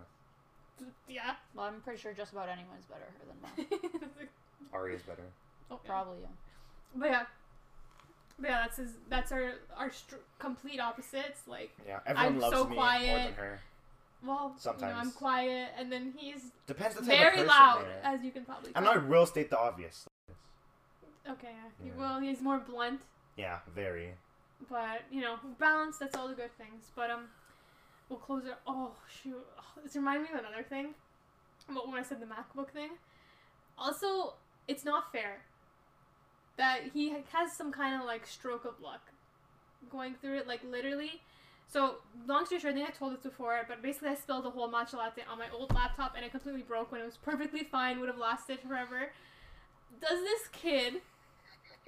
Yeah. 1.08 1.34
Well, 1.54 1.64
I'm 1.66 1.80
pretty 1.80 2.00
sure 2.00 2.12
just 2.12 2.32
about 2.32 2.48
anyone's 2.48 2.84
better 2.84 3.04
her 3.18 3.24
than 3.26 3.70
mine. 3.80 4.28
Ari's 4.74 5.00
better. 5.02 5.22
oh, 5.70 5.80
yeah. 5.82 5.88
Probably, 5.90 6.18
yeah. 6.20 6.28
But 6.94 7.10
yeah. 7.10 7.22
But 8.38 8.50
yeah, 8.50 8.60
that's 8.62 8.76
his. 8.76 8.90
That's 9.08 9.32
our 9.32 9.52
our 9.76 9.90
str- 9.90 10.16
complete 10.38 10.80
opposites. 10.80 11.40
Like, 11.46 11.70
Yeah. 11.86 12.00
Everyone 12.06 12.34
I'm 12.34 12.40
loves 12.40 12.56
so 12.56 12.64
me 12.64 12.76
more 12.76 12.84
quiet. 12.84 13.24
than 13.24 13.34
her. 13.44 13.60
well, 14.24 14.54
you 14.64 14.80
know, 14.86 14.92
I'm 14.92 15.10
quiet, 15.12 15.68
and 15.78 15.90
then 15.90 16.12
he's 16.16 16.52
Depends 16.66 16.94
the 16.96 17.00
type 17.00 17.08
very 17.10 17.24
of 17.40 17.46
person 17.46 17.46
loud, 17.48 17.84
they 17.86 18.08
as 18.08 18.22
you 18.22 18.30
can 18.30 18.44
probably. 18.44 18.70
And 18.76 18.84
tell. 18.84 18.94
I 18.94 18.98
will 18.98 19.26
state 19.26 19.48
the 19.50 19.58
obvious. 19.58 20.06
Okay, 21.28 21.48
Yeah. 21.84 21.90
well, 21.98 22.20
he's 22.20 22.40
more 22.40 22.58
blunt, 22.58 23.00
Yeah, 23.36 23.58
very. 23.74 24.14
but 24.70 25.02
you 25.10 25.20
know, 25.20 25.36
balance. 25.58 25.98
That's 25.98 26.16
all 26.16 26.28
the 26.28 26.34
good 26.34 26.56
things. 26.58 26.90
But 26.94 27.10
um, 27.10 27.24
we'll 28.08 28.18
close 28.18 28.44
it. 28.44 28.54
Oh 28.66 28.92
shoot! 29.22 29.44
Oh, 29.58 29.80
this 29.82 29.96
reminded 29.96 30.22
me 30.22 30.28
of 30.38 30.44
another 30.44 30.62
thing. 30.62 30.94
About 31.70 31.88
when 31.88 31.98
I 31.98 32.02
said 32.02 32.20
the 32.20 32.26
MacBook 32.26 32.70
thing. 32.70 32.90
Also, 33.76 34.34
it's 34.66 34.84
not 34.84 35.12
fair 35.12 35.42
that 36.56 36.80
he 36.92 37.10
has 37.32 37.52
some 37.52 37.70
kind 37.70 38.00
of 38.00 38.06
like 38.06 38.26
stroke 38.26 38.64
of 38.64 38.80
luck 38.82 39.12
going 39.90 40.14
through 40.20 40.38
it. 40.38 40.48
Like 40.48 40.60
literally. 40.64 41.20
So 41.70 41.96
long 42.26 42.46
story 42.46 42.60
short, 42.62 42.72
I 42.72 42.76
think 42.78 42.88
I 42.88 42.92
told 42.92 43.12
this 43.12 43.20
before, 43.20 43.60
but 43.68 43.82
basically 43.82 44.08
I 44.08 44.14
spilled 44.14 44.46
a 44.46 44.50
whole 44.50 44.70
matcha 44.72 44.94
latte 44.94 45.22
on 45.30 45.38
my 45.38 45.44
old 45.52 45.74
laptop 45.74 46.14
and 46.16 46.24
it 46.24 46.30
completely 46.30 46.62
broke 46.62 46.90
when 46.90 47.02
it 47.02 47.04
was 47.04 47.18
perfectly 47.18 47.62
fine, 47.62 48.00
would 48.00 48.08
have 48.08 48.16
lasted 48.16 48.60
forever. 48.66 49.12
Does 50.00 50.20
this 50.22 50.48
kid 50.50 51.02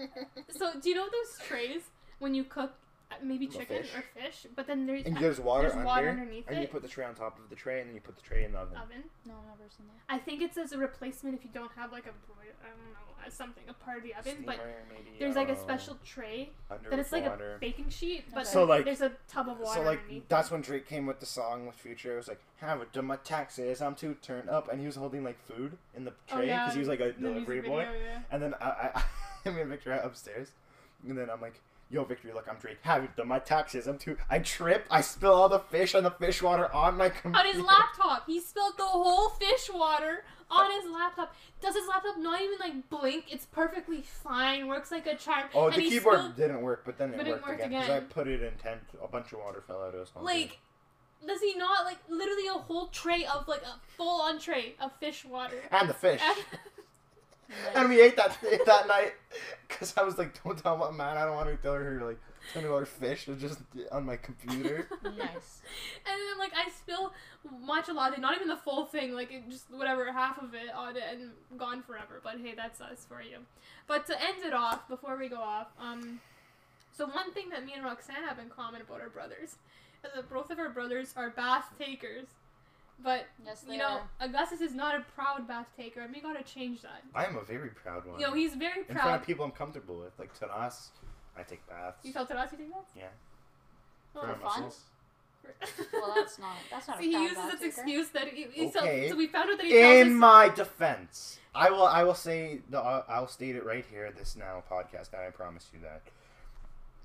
so 0.51 0.73
do 0.81 0.89
you 0.89 0.95
know 0.95 1.07
those 1.07 1.47
trays 1.47 1.83
when 2.19 2.35
you 2.35 2.45
cook 2.45 2.75
Uh, 3.11 3.15
maybe 3.25 3.47
The 3.47 3.59
chicken 3.59 3.83
fish? 3.83 3.91
or 3.97 4.03
fish, 4.23 4.47
but 4.55 4.67
then 4.69 4.87
there's 4.87 5.05
And 5.05 5.17
there's 5.21 5.41
water 5.41 5.63
there's 5.63 5.73
under, 5.75 5.85
water 5.85 6.09
underneath 6.11 6.45
and 6.49 6.61
you 6.61 6.69
put 6.69 6.83
the 6.83 6.89
tray 6.89 7.05
on 7.05 7.15
top 7.15 7.39
of 7.39 7.49
the 7.51 7.57
tray, 7.57 7.81
and 7.81 7.89
then 7.89 7.95
you 7.95 8.01
put 8.01 8.15
the 8.17 8.23
tray 8.23 8.45
in 8.45 8.53
the 8.53 8.59
oven. 8.59 8.77
oven? 8.77 9.03
No, 9.27 9.35
I've 9.53 9.59
never 9.59 9.71
seen 9.77 9.87
that. 9.89 10.15
I 10.15 10.19
think 10.19 10.43
it's 10.43 10.57
as 10.57 10.73
a 10.73 10.79
replacement 10.79 11.35
if 11.37 11.45
you 11.45 11.51
don't 11.53 11.73
have 11.73 11.91
like 11.93 12.05
a 12.07 12.13
broil 12.27 12.37
I 12.63 12.69
don't 12.69 12.93
know, 12.93 13.27
uh, 13.27 13.31
something 13.31 13.65
a 13.69 13.73
part 13.75 13.99
of 13.99 14.03
the 14.05 14.15
oven, 14.15 14.45
but 14.47 14.59
maybe, 14.89 15.17
there's 15.19 15.35
like 15.37 15.49
a 15.49 15.53
oh, 15.57 15.63
special 15.63 15.99
tray 16.05 16.51
under 16.71 16.89
that 16.91 16.99
it's 17.01 17.11
like 17.13 17.27
water. 17.27 17.57
a 17.57 17.59
baking 17.59 17.89
sheet, 17.89 18.25
but 18.35 18.47
So, 18.47 18.65
like- 18.65 18.85
there's 18.85 19.01
a 19.01 19.13
tub 19.29 19.49
of 19.49 19.59
water 19.59 19.81
So 19.81 19.83
like 19.83 19.99
underneath. 20.03 20.29
that's 20.29 20.51
when 20.51 20.61
Drake 20.61 20.87
came 20.87 21.07
with 21.07 21.19
the 21.21 21.27
song 21.27 21.67
with 21.67 21.75
Future. 21.77 22.15
It 22.15 22.17
was 22.19 22.29
like, 22.29 22.41
"Haven't 22.59 22.93
done 22.93 23.07
my 23.07 23.17
taxes, 23.17 23.83
I'm 23.83 23.95
too 23.97 24.15
turned 24.23 24.49
up," 24.49 24.71
and 24.71 24.79
he 24.81 24.87
was 24.87 24.97
holding 24.97 25.25
like 25.25 25.39
food 25.47 25.77
in 25.97 26.05
the 26.05 26.13
Oh, 26.31 26.37
tray 26.37 26.47
because 26.47 26.49
yeah, 26.69 26.73
he 26.73 26.79
was 26.79 26.89
like 26.89 27.01
a 27.01 27.13
delivery 27.13 27.61
boy. 27.61 27.85
video, 27.87 28.01
yeah. 28.01 28.19
And 28.31 28.41
then 28.43 28.55
I, 28.61 29.03
I, 29.45 29.51
me 29.51 29.61
and 29.63 29.71
Victor 29.71 29.93
are 29.93 29.97
upstairs, 30.01 30.53
and 31.09 31.17
then 31.19 31.29
I'm 31.31 31.41
like, 31.41 31.61
"Yo, 31.91 32.05
Victory, 32.05 32.33
look, 32.33 32.47
I'm 32.49 32.57
Drake. 32.57 32.79
Haven't 32.83 33.17
done 33.17 33.29
my 33.29 33.39
taxes, 33.39 33.87
I'm 33.87 33.99
too." 33.99 34.17
I 34.31 34.39
trip, 34.39 34.87
I 34.91 35.01
spill 35.01 35.33
all 35.35 35.49
the 35.49 35.59
fish 35.59 35.95
and 35.95 36.07
the 36.07 36.11
fish 36.11 36.41
water 36.43 36.73
on 36.73 36.97
my 36.97 37.09
computer. 37.09 37.39
on 37.39 37.47
his 37.55 37.63
laptop. 37.63 38.27
He 38.27 38.41
spilled 38.41 38.77
the 38.79 38.85
whole 38.85 39.29
fish 39.31 39.69
water 39.73 40.25
on 40.51 40.71
his 40.71 40.91
laptop. 40.91 41.35
Does 41.61 41.75
his 41.77 41.87
laptop 41.89 42.17
not 42.19 42.41
even 42.41 42.59
like 42.59 42.89
blink? 42.91 43.25
It's 43.31 43.47
perfectly 43.47 44.03
fine. 44.03 44.67
Works 44.67 44.91
like 44.91 45.07
a 45.07 45.17
charm. 45.17 45.45
Oh, 45.55 45.67
and 45.67 45.77
the 45.77 45.89
keyboard 45.89 46.19
spilled- 46.19 46.37
didn't 46.37 46.63
work, 46.63 46.83
but 46.85 46.97
then 46.99 47.13
it 47.13 47.17
But 47.19 47.27
it 47.27 47.33
worked 47.33 47.47
worked 47.49 47.65
again 47.65 47.81
because 47.83 47.97
I 47.97 48.01
put 48.01 48.27
it 48.29 48.43
in 48.43 48.53
ten. 48.59 48.79
A 49.03 49.09
bunch 49.09 49.33
of 49.33 49.39
water 49.41 49.63
fell 49.67 49.83
out. 49.83 49.95
of 49.95 50.01
his. 50.01 50.11
all 50.17 50.23
like, 50.25 50.59
does 51.27 51.41
he 51.43 51.55
not 51.55 51.85
like 51.85 51.99
literally 52.09 52.47
a 52.49 52.53
whole 52.55 52.87
tray 52.89 53.25
of 53.27 53.47
like 53.47 53.63
a 53.63 53.79
full 53.97 54.23
entree 54.23 54.75
of 54.81 54.91
fish 54.99 55.25
water? 55.25 55.63
and 55.71 55.89
the 55.89 55.95
fish. 55.95 56.21
and 56.25 56.39
we 57.89 58.01
ate 58.01 58.17
that 58.17 58.37
that 58.67 58.89
night 58.89 59.15
because 59.69 59.95
I 59.97 60.03
was 60.03 60.19
like, 60.19 60.43
"Don't 60.43 60.59
tell 60.59 60.77
my 60.77 60.91
man. 60.91 61.17
I 61.17 61.25
don't 61.25 61.35
want 61.35 61.49
to 61.49 61.57
tell 61.57 61.75
her 61.75 62.01
like 62.05 62.19
twenty 62.53 62.69
dollar 62.69 62.87
fish 62.87 63.27
was 63.27 63.41
just 63.41 63.61
on 63.93 64.05
my 64.05 64.17
computer." 64.17 64.89
Nice. 65.03 65.61
And 66.07 66.17
then 66.17 66.39
like 66.39 66.53
I 66.55 66.71
spill 66.71 67.13
matcha 67.65 67.95
latte, 67.95 68.21
not 68.21 68.37
even 68.37 68.49
the 68.49 68.57
full 68.57 68.87
thing, 68.87 69.13
like 69.13 69.33
it 69.33 69.49
just 69.51 69.71
whatever 69.71 70.11
half 70.13 70.39
of 70.39 70.55
it 70.55 70.73
on 70.75 70.97
it 70.97 71.03
and 71.11 71.31
gone 71.59 71.83
forever. 71.83 72.21
But 72.23 72.37
hey, 72.43 72.55
that's 72.57 72.81
us 72.81 73.07
for 73.09 73.23
you. 73.23 73.39
But 73.87 74.07
to 74.07 74.21
end 74.21 74.45
it 74.45 74.55
off, 74.55 74.89
before 74.89 75.17
we 75.19 75.29
go 75.29 75.37
off, 75.37 75.69
um, 75.81 76.21
so 76.97 77.07
one 77.07 77.33
thing 77.33 77.51
that 77.51 77.65
me 77.65 77.73
and 77.75 77.85
Roxanne 77.85 78.25
have 78.27 78.39
in 78.39 78.49
common 78.49 78.83
about 78.83 79.01
our 79.01 79.09
brothers 79.09 79.57
is 80.05 80.13
that 80.15 80.31
both 80.31 80.51
of 80.51 80.59
our 80.59 80.69
brothers 80.71 81.13
are 81.17 81.31
bath 81.31 81.71
takers. 81.79 82.27
But 83.03 83.27
Yes, 83.45 83.65
you 83.69 83.79
know, 83.79 83.87
are. 83.87 84.03
Augustus 84.21 84.61
is 84.61 84.75
not 84.75 84.95
a 84.95 85.01
proud 85.15 85.49
bath 85.49 85.67
taker, 85.77 86.01
and 86.01 86.13
we 86.15 86.21
gotta 86.21 86.43
change 86.43 86.83
that. 86.83 87.03
I 87.15 87.25
am 87.25 87.37
a 87.37 87.43
very 87.43 87.71
proud 87.71 88.07
one. 88.07 88.21
You 88.21 88.27
know, 88.27 88.35
he's 88.35 88.55
very 88.55 88.81
in 88.81 88.85
front 88.85 89.01
proud. 89.01 89.21
of 89.21 89.27
people 89.27 89.45
I'm 89.45 89.53
comfortable 89.53 89.97
with, 89.97 90.19
like 90.19 90.35
to 90.41 90.47
us, 90.47 90.91
I 91.37 91.43
take 91.43 91.67
baths. 91.69 92.05
You 92.05 92.13
tell 92.13 92.27
Taras 92.27 92.53
you 92.53 92.59
take 92.59 92.73
baths? 92.73 92.91
Yeah. 92.97 93.05
Oh, 94.15 94.21
for 94.21 94.27
my 94.27 94.33
fun? 94.35 94.43
muscles. 94.43 94.81
Well, 95.93 96.13
that's 96.17 96.39
not. 96.39 96.57
That's 96.71 96.89
not. 96.89 96.99
See, 96.99 97.15
a 97.15 97.19
he 97.19 97.23
uses 97.23 97.39
bath 97.39 97.53
this 97.53 97.63
excuse 97.63 98.09
that 98.11 98.29
he, 98.29 98.47
he 98.53 98.71
so- 98.71 98.81
Okay. 98.81 99.09
so, 99.09 99.17
we 99.17 99.27
found 99.27 99.51
out 99.51 99.57
that 99.57 99.67
he 99.67 99.73
tells 99.73 100.07
In 100.07 100.13
us 100.13 100.19
my 100.19 100.49
defense, 100.51 101.39
I 101.55 101.71
will. 101.71 101.87
I 101.87 102.03
will 102.05 102.15
say. 102.15 102.61
The, 102.69 102.79
uh, 102.79 103.05
I'll 103.09 103.29
state 103.29 103.57
it 103.57 103.65
right 103.65 103.85
here. 103.91 104.13
This 104.17 104.37
now 104.37 104.63
podcast, 104.71 105.13
and 105.15 105.23
I 105.27 105.31
promise 105.31 105.71
you 105.73 105.81
that. 105.81 106.03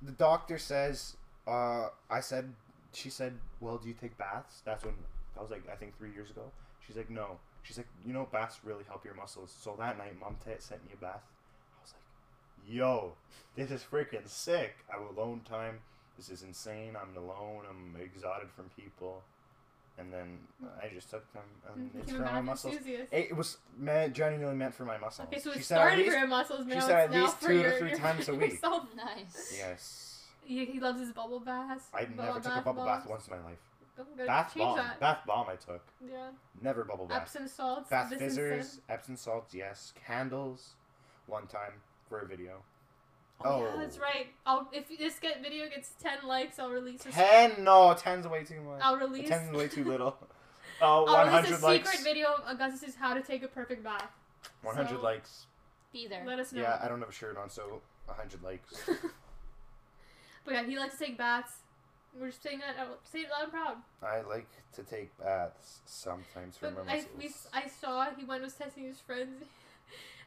The 0.02 0.12
doctor 0.12 0.58
says. 0.58 1.16
Uh, 1.48 1.88
I 2.10 2.20
said. 2.20 2.54
She 2.92 3.10
said, 3.10 3.36
"Well, 3.62 3.78
do 3.78 3.88
you 3.88 3.94
take 3.94 4.18
baths?" 4.18 4.62
That's 4.66 4.84
when 4.84 4.96
I 5.38 5.42
was 5.42 5.52
like, 5.52 5.64
I 5.72 5.76
think 5.76 5.98
three 5.98 6.12
years 6.12 6.30
ago. 6.30 6.52
She's 6.86 6.96
like, 6.96 7.10
"No." 7.10 7.40
She's 7.64 7.78
like, 7.78 7.88
"You 8.06 8.14
know, 8.14 8.28
baths 8.32 8.60
really 8.64 8.84
help 8.88 9.04
your 9.04 9.16
muscles." 9.16 9.52
So 9.60 9.76
that 9.80 9.98
night, 9.98 10.20
mom 10.20 10.36
t- 10.46 10.52
sent 10.60 10.84
me 10.86 10.92
a 10.94 10.98
bath. 10.98 11.24
I 11.78 11.82
was 11.82 11.94
like, 11.94 12.74
"Yo, 12.76 13.14
this 13.56 13.72
is 13.72 13.82
freaking 13.84 14.28
sick." 14.28 14.76
I 14.90 14.98
have 15.02 15.18
alone 15.18 15.42
time. 15.50 15.80
This 16.16 16.30
is 16.30 16.44
insane. 16.44 16.96
I'm 16.96 17.18
alone. 17.18 17.64
I'm 17.70 18.00
exhausted 18.02 18.50
from 18.56 18.70
people. 18.80 19.24
And 19.98 20.12
then 20.12 20.40
I 20.84 20.90
just 20.94 21.10
took 21.10 21.32
them, 21.34 21.44
and 21.74 21.88
Became 21.94 22.02
it's 22.02 22.12
for 22.12 22.20
my 22.20 22.42
muscles. 22.42 22.74
enthusiast. 22.76 23.14
It 23.14 23.36
was 23.36 23.58
meant, 23.78 24.14
genuinely 24.14 24.56
meant 24.56 24.76
for 24.76 24.84
my 24.84 24.98
muscles. 24.98 25.30
Okay, 25.30 25.40
so 25.40 25.54
she 25.54 25.60
it 25.60 25.64
said 25.64 25.78
at 25.78 25.82
started 25.82 25.98
least, 26.00 26.12
for 26.12 26.18
your 26.18 26.28
muscles. 26.28 26.66
Now 26.66 26.76
she 26.76 26.82
said 26.82 26.96
at 27.00 27.12
least 27.12 27.42
two 27.42 27.48
to 27.48 27.54
your, 27.62 27.72
three 27.80 27.90
your, 27.92 27.98
times 28.06 28.28
a 28.28 28.36
week. 28.36 28.52
yourself. 28.52 28.84
Nice. 28.96 29.56
Yes. 29.58 30.24
He, 30.44 30.66
he 30.66 30.80
loves 30.82 31.00
his 31.00 31.14
bubble 31.14 31.40
baths. 31.40 31.86
I 31.94 32.06
never 32.14 32.40
took 32.42 32.58
a 32.58 32.62
bubble 32.62 32.84
bath 32.86 33.08
once 33.10 33.28
in 33.28 33.38
my 33.38 33.44
life. 33.46 33.58
Oh, 33.98 34.04
gotta 34.18 34.28
Bath 34.28 34.54
change 34.54 34.66
bomb. 34.66 34.78
that. 34.78 35.00
Bath 35.00 35.20
bomb 35.26 35.48
I 35.50 35.56
took. 35.56 35.82
Yeah. 36.06 36.30
Never 36.62 36.84
bubble 36.84 37.06
bath. 37.08 37.22
Epsom 37.24 37.48
salts. 37.48 37.90
Bath 37.90 38.14
fizzers. 38.18 38.82
Epsom 38.90 39.16
salts, 39.16 39.54
yes. 39.54 39.94
Candles, 40.06 40.74
one 41.28 41.48
time 41.48 41.74
for 42.10 42.20
a 42.20 42.26
video. 42.26 42.62
Oh, 43.44 43.62
yeah, 43.62 43.72
oh. 43.76 43.80
that's 43.80 43.98
right. 44.00 44.28
I'll 44.46 44.70
if 44.72 44.88
this 44.98 45.20
get 45.20 45.42
video 45.42 45.68
gets 45.70 45.92
ten 46.02 46.20
likes, 46.26 46.58
I'll 46.60 46.70
release 46.70 47.06
a 47.06 47.12
Ten? 47.12 47.64
No, 47.64 47.94
ten's 47.94 48.28
way 48.28 48.44
too 48.44 48.62
much. 48.62 48.80
I'll 48.82 48.98
release. 48.98 49.28
Ten's 49.30 49.56
way 49.56 49.68
too 49.68 49.84
little. 49.84 50.16
Oh, 50.82 51.06
I'll 51.10 51.26
release 51.28 51.52
100 51.52 51.60
a 51.62 51.66
likes. 51.66 51.90
secret 51.90 52.04
video 52.04 52.28
of 52.34 52.44
Augustus's 52.48 52.96
how 52.96 53.14
to 53.14 53.22
take 53.22 53.44
a 53.44 53.48
perfect 53.48 53.84
bath. 53.84 54.10
100 54.62 54.90
So- 54.90 55.02
likes. 55.02 55.46
Be 55.92 56.08
there. 56.08 56.24
Let 56.26 56.40
us 56.40 56.52
know. 56.52 56.62
Yeah, 56.62 56.80
I 56.82 56.90
don't 56.90 57.00
have 57.00 57.10
a 57.10 57.14
shirt 57.14 57.38
on, 57.38 57.50
so 57.50 57.82
100 58.08 58.44
likes. 58.44 58.90
But 60.46 60.54
yeah, 60.54 60.64
he 60.64 60.78
likes 60.78 60.98
to 61.00 61.06
take 61.06 61.18
baths. 61.18 61.54
We're 62.20 62.28
just 62.28 62.42
saying 62.44 62.60
that. 62.60 62.78
out- 62.82 63.00
Say 63.04 63.20
it 63.22 63.30
loud 63.30 63.44
and 63.44 63.52
proud. 63.52 63.78
I 64.04 64.22
like 64.22 64.48
to 64.74 64.84
take 64.84 65.18
baths 65.18 65.82
sometimes 65.86 66.58
for 66.58 66.72
But 66.72 66.86
my 66.86 66.92
I, 66.94 66.96
muscles. 66.98 67.12
we, 67.18 67.60
I 67.60 67.68
saw 67.68 68.08
he 68.18 68.24
went 68.26 68.44
was 68.44 68.54
testing 68.54 68.84
his 68.86 69.00
friends. 69.00 69.44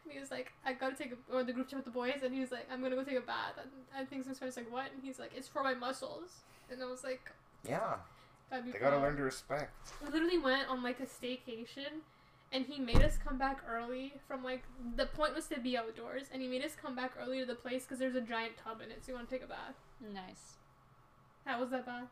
And 0.04 0.14
he 0.14 0.20
was 0.20 0.30
like, 0.30 0.52
I 0.64 0.72
gotta 0.72 0.94
take 0.96 1.12
a, 1.12 1.34
or 1.36 1.42
the 1.44 1.52
group 1.52 1.68
chat 1.68 1.76
with 1.78 1.84
the 1.84 1.90
boys, 1.90 2.20
and 2.24 2.32
he 2.32 2.40
was 2.40 2.50
like, 2.50 2.66
I'm 2.72 2.80
gonna 2.82 2.94
go 2.96 3.04
take 3.04 3.18
a 3.18 3.20
bath. 3.20 3.58
And 3.60 3.68
I 3.94 4.04
think 4.06 4.24
some 4.24 4.34
friends 4.34 4.56
like, 4.56 4.72
what? 4.72 4.86
And 4.94 5.02
he's 5.02 5.18
like, 5.18 5.32
it's 5.36 5.48
for 5.48 5.62
my 5.62 5.74
muscles. 5.74 6.36
And 6.70 6.80
I 6.82 6.86
was 6.86 7.04
like, 7.04 7.30
yeah, 7.68 7.96
gotta 8.50 8.62
be 8.62 8.70
they 8.70 8.78
gotta 8.78 8.96
learn 8.98 9.16
to 9.16 9.22
respect. 9.24 9.72
We 10.02 10.10
literally 10.10 10.38
went 10.38 10.68
on 10.70 10.82
like 10.82 11.00
a 11.00 11.04
staycation, 11.06 12.00
and 12.52 12.64
he 12.64 12.78
made 12.80 13.02
us 13.02 13.18
come 13.22 13.36
back 13.36 13.60
early 13.68 14.14
from 14.26 14.42
like 14.42 14.62
the 14.96 15.06
point 15.06 15.34
was 15.34 15.46
to 15.48 15.60
be 15.60 15.76
outdoors, 15.76 16.26
and 16.32 16.40
he 16.40 16.48
made 16.48 16.64
us 16.64 16.72
come 16.80 16.94
back 16.96 17.12
early 17.20 17.40
to 17.40 17.44
the 17.44 17.54
place 17.56 17.82
because 17.82 17.98
there's 17.98 18.14
a 18.14 18.22
giant 18.22 18.52
tub 18.64 18.80
in 18.80 18.90
it, 18.90 19.04
so 19.04 19.12
you 19.12 19.16
want 19.16 19.28
to 19.28 19.34
take 19.34 19.44
a 19.44 19.48
bath. 19.48 19.74
Nice. 20.14 20.54
How 21.48 21.58
was 21.60 21.70
that 21.70 21.86
bath? 21.86 22.04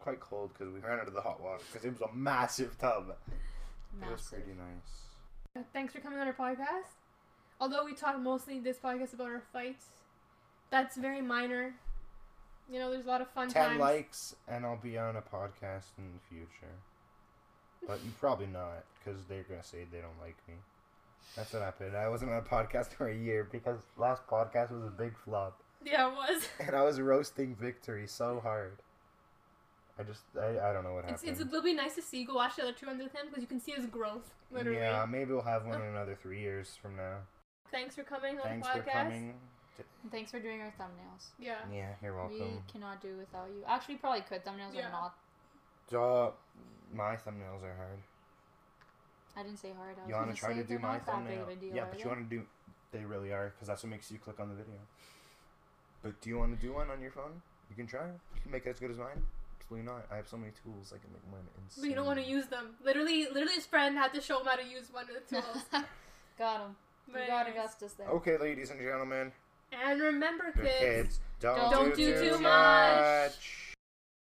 Quite 0.00 0.18
cold 0.18 0.50
because 0.52 0.74
we 0.74 0.80
ran 0.80 0.98
out 0.98 1.06
of 1.06 1.14
the 1.14 1.20
hot 1.20 1.40
water 1.40 1.62
because 1.70 1.86
it 1.86 1.92
was 1.92 2.00
a 2.00 2.12
massive 2.12 2.76
tub. 2.76 3.14
It 4.02 4.10
was 4.10 4.22
pretty 4.22 4.50
nice. 4.50 5.56
Uh, 5.56 5.60
thanks 5.72 5.92
for 5.92 6.00
coming 6.00 6.18
on 6.18 6.26
our 6.26 6.32
podcast. 6.32 6.90
Although 7.60 7.84
we 7.84 7.94
talk 7.94 8.18
mostly 8.18 8.58
this 8.58 8.76
podcast 8.78 9.14
about 9.14 9.28
our 9.28 9.42
fights, 9.52 9.86
that's 10.70 10.96
very 10.96 11.22
minor. 11.22 11.72
You 12.68 12.80
know, 12.80 12.90
there's 12.90 13.04
a 13.04 13.08
lot 13.08 13.20
of 13.20 13.30
fun 13.30 13.48
10 13.48 13.64
times. 13.64 13.80
likes 13.80 14.36
and 14.48 14.66
I'll 14.66 14.76
be 14.76 14.98
on 14.98 15.14
a 15.14 15.22
podcast 15.22 15.92
in 15.96 16.10
the 16.12 16.20
future. 16.28 16.74
But 17.86 18.00
you 18.04 18.10
probably 18.18 18.46
not 18.46 18.84
because 18.98 19.20
they're 19.28 19.44
going 19.44 19.60
to 19.60 19.66
say 19.66 19.86
they 19.92 19.98
don't 19.98 20.20
like 20.20 20.36
me. 20.48 20.54
That's 21.36 21.52
what 21.52 21.62
happened. 21.62 21.96
I 21.96 22.08
wasn't 22.08 22.32
on 22.32 22.38
a 22.38 22.42
podcast 22.42 22.88
for 22.98 23.08
a 23.08 23.16
year 23.16 23.48
because 23.52 23.78
last 23.96 24.26
podcast 24.26 24.72
was 24.72 24.82
a 24.82 24.90
big 24.90 25.12
flop. 25.24 25.60
Yeah, 25.84 26.08
it 26.08 26.14
was. 26.14 26.48
And 26.60 26.74
I 26.74 26.82
was 26.82 27.00
roasting 27.00 27.54
Victory 27.54 28.06
so 28.06 28.40
hard. 28.40 28.78
I 29.98 30.02
just, 30.02 30.22
I, 30.40 30.70
I 30.70 30.72
don't 30.72 30.82
know 30.82 30.94
what 30.94 31.04
It's, 31.04 31.22
happened. 31.22 31.30
it's 31.30 31.40
it'll 31.40 31.62
be 31.62 31.72
nice 31.74 31.94
to 31.94 32.02
see 32.02 32.20
you 32.20 32.26
go 32.26 32.34
watch 32.34 32.56
the 32.56 32.62
other 32.62 32.72
two 32.72 32.86
with 32.86 32.98
him 32.98 33.26
because 33.28 33.42
you 33.42 33.46
can 33.46 33.60
see 33.60 33.72
his 33.72 33.86
growth. 33.86 34.34
Literally. 34.50 34.78
Yeah, 34.78 35.06
maybe 35.08 35.32
we'll 35.32 35.42
have 35.42 35.66
one 35.66 35.80
oh. 35.80 35.84
in 35.84 35.90
another 35.90 36.16
three 36.20 36.40
years 36.40 36.76
from 36.80 36.96
now. 36.96 37.18
Thanks 37.70 37.94
for 37.94 38.02
coming 38.02 38.36
on 38.38 38.42
Thanks 38.42 38.66
the 38.66 38.74
for 38.74 38.80
podcast. 38.80 38.92
coming. 38.92 39.34
And 40.02 40.12
thanks 40.12 40.30
for 40.30 40.40
doing 40.40 40.60
our 40.62 40.72
thumbnails. 40.80 41.26
Yeah. 41.38 41.56
Yeah, 41.72 41.90
you're 42.02 42.14
welcome. 42.16 42.38
We 42.38 42.72
cannot 42.72 43.00
do 43.00 43.16
without 43.18 43.48
you. 43.48 43.62
Actually, 43.66 43.96
probably 43.96 44.22
could. 44.22 44.44
Thumbnails 44.44 44.74
Yeah. 44.74 44.88
are 44.88 44.92
not. 44.92 45.14
Draw. 45.90 46.32
My 46.92 47.16
thumbnails 47.16 47.62
are 47.62 47.74
hard. 47.76 47.98
I 49.36 49.42
didn't 49.42 49.58
say 49.58 49.72
hard. 49.76 49.96
I 49.98 50.02
was 50.02 50.08
You 50.08 50.14
want 50.14 50.26
gonna 50.26 50.36
try 50.36 50.54
to 50.54 50.64
do 50.64 50.78
my 50.78 50.92
not 50.92 51.06
that 51.06 51.06
big 51.06 51.14
thumbnail? 51.38 51.42
of 51.42 51.48
a 51.48 51.56
deal, 51.56 51.74
yeah, 51.74 51.84
but 51.90 51.98
you 51.98 52.06
want 52.06 52.30
to 52.30 52.36
do. 52.36 52.44
They 52.92 53.04
really 53.04 53.32
are, 53.32 53.50
because 53.50 53.66
that's 53.66 53.82
what 53.82 53.90
makes 53.90 54.10
you 54.10 54.18
click 54.18 54.38
on 54.38 54.48
the 54.48 54.54
video. 54.54 54.76
But 56.04 56.20
do 56.20 56.28
you 56.28 56.38
want 56.38 56.54
to 56.54 56.64
do 56.64 56.74
one 56.74 56.90
on 56.90 57.00
your 57.00 57.10
phone? 57.10 57.40
You 57.70 57.74
can 57.76 57.86
try. 57.86 58.06
You 58.36 58.40
can 58.42 58.52
make 58.52 58.66
it 58.66 58.70
as 58.70 58.78
good 58.78 58.90
as 58.92 58.98
mine. 58.98 59.22
Absolutely 59.58 59.90
not. 59.90 60.06
I 60.12 60.16
have 60.16 60.28
so 60.28 60.36
many 60.36 60.52
tools. 60.62 60.92
I 60.94 60.98
can 60.98 61.10
make 61.12 61.22
mine 61.32 61.40
insane. 61.64 61.82
But 61.82 61.88
you 61.88 61.96
don't 61.96 62.04
want 62.06 62.18
to 62.22 62.26
use 62.26 62.46
them. 62.46 62.74
Literally, 62.84 63.24
literally, 63.32 63.54
his 63.54 63.64
friend 63.66 63.96
had 63.96 64.12
to 64.14 64.20
show 64.20 64.38
him 64.40 64.46
how 64.46 64.56
to 64.56 64.62
use 64.64 64.92
one 64.92 65.04
of 65.04 65.10
the 65.16 65.34
tools. 65.40 65.64
got 66.38 66.60
him. 66.60 66.76
We 67.08 67.14
But 67.14 67.26
got. 67.26 67.48
Augustus 67.48 67.94
there. 67.94 68.08
Okay, 68.08 68.36
ladies 68.38 68.70
and 68.70 68.78
gentlemen, 68.80 69.32
And 69.72 70.00
remember, 70.00 70.52
kids. 70.52 70.78
kids, 70.78 71.20
don't, 71.40 71.70
Don't 71.70 71.96
do, 71.96 72.06
do 72.06 72.12
too 72.14 72.28
too 72.36 72.38
much. 72.38 72.42
much. 72.42 73.73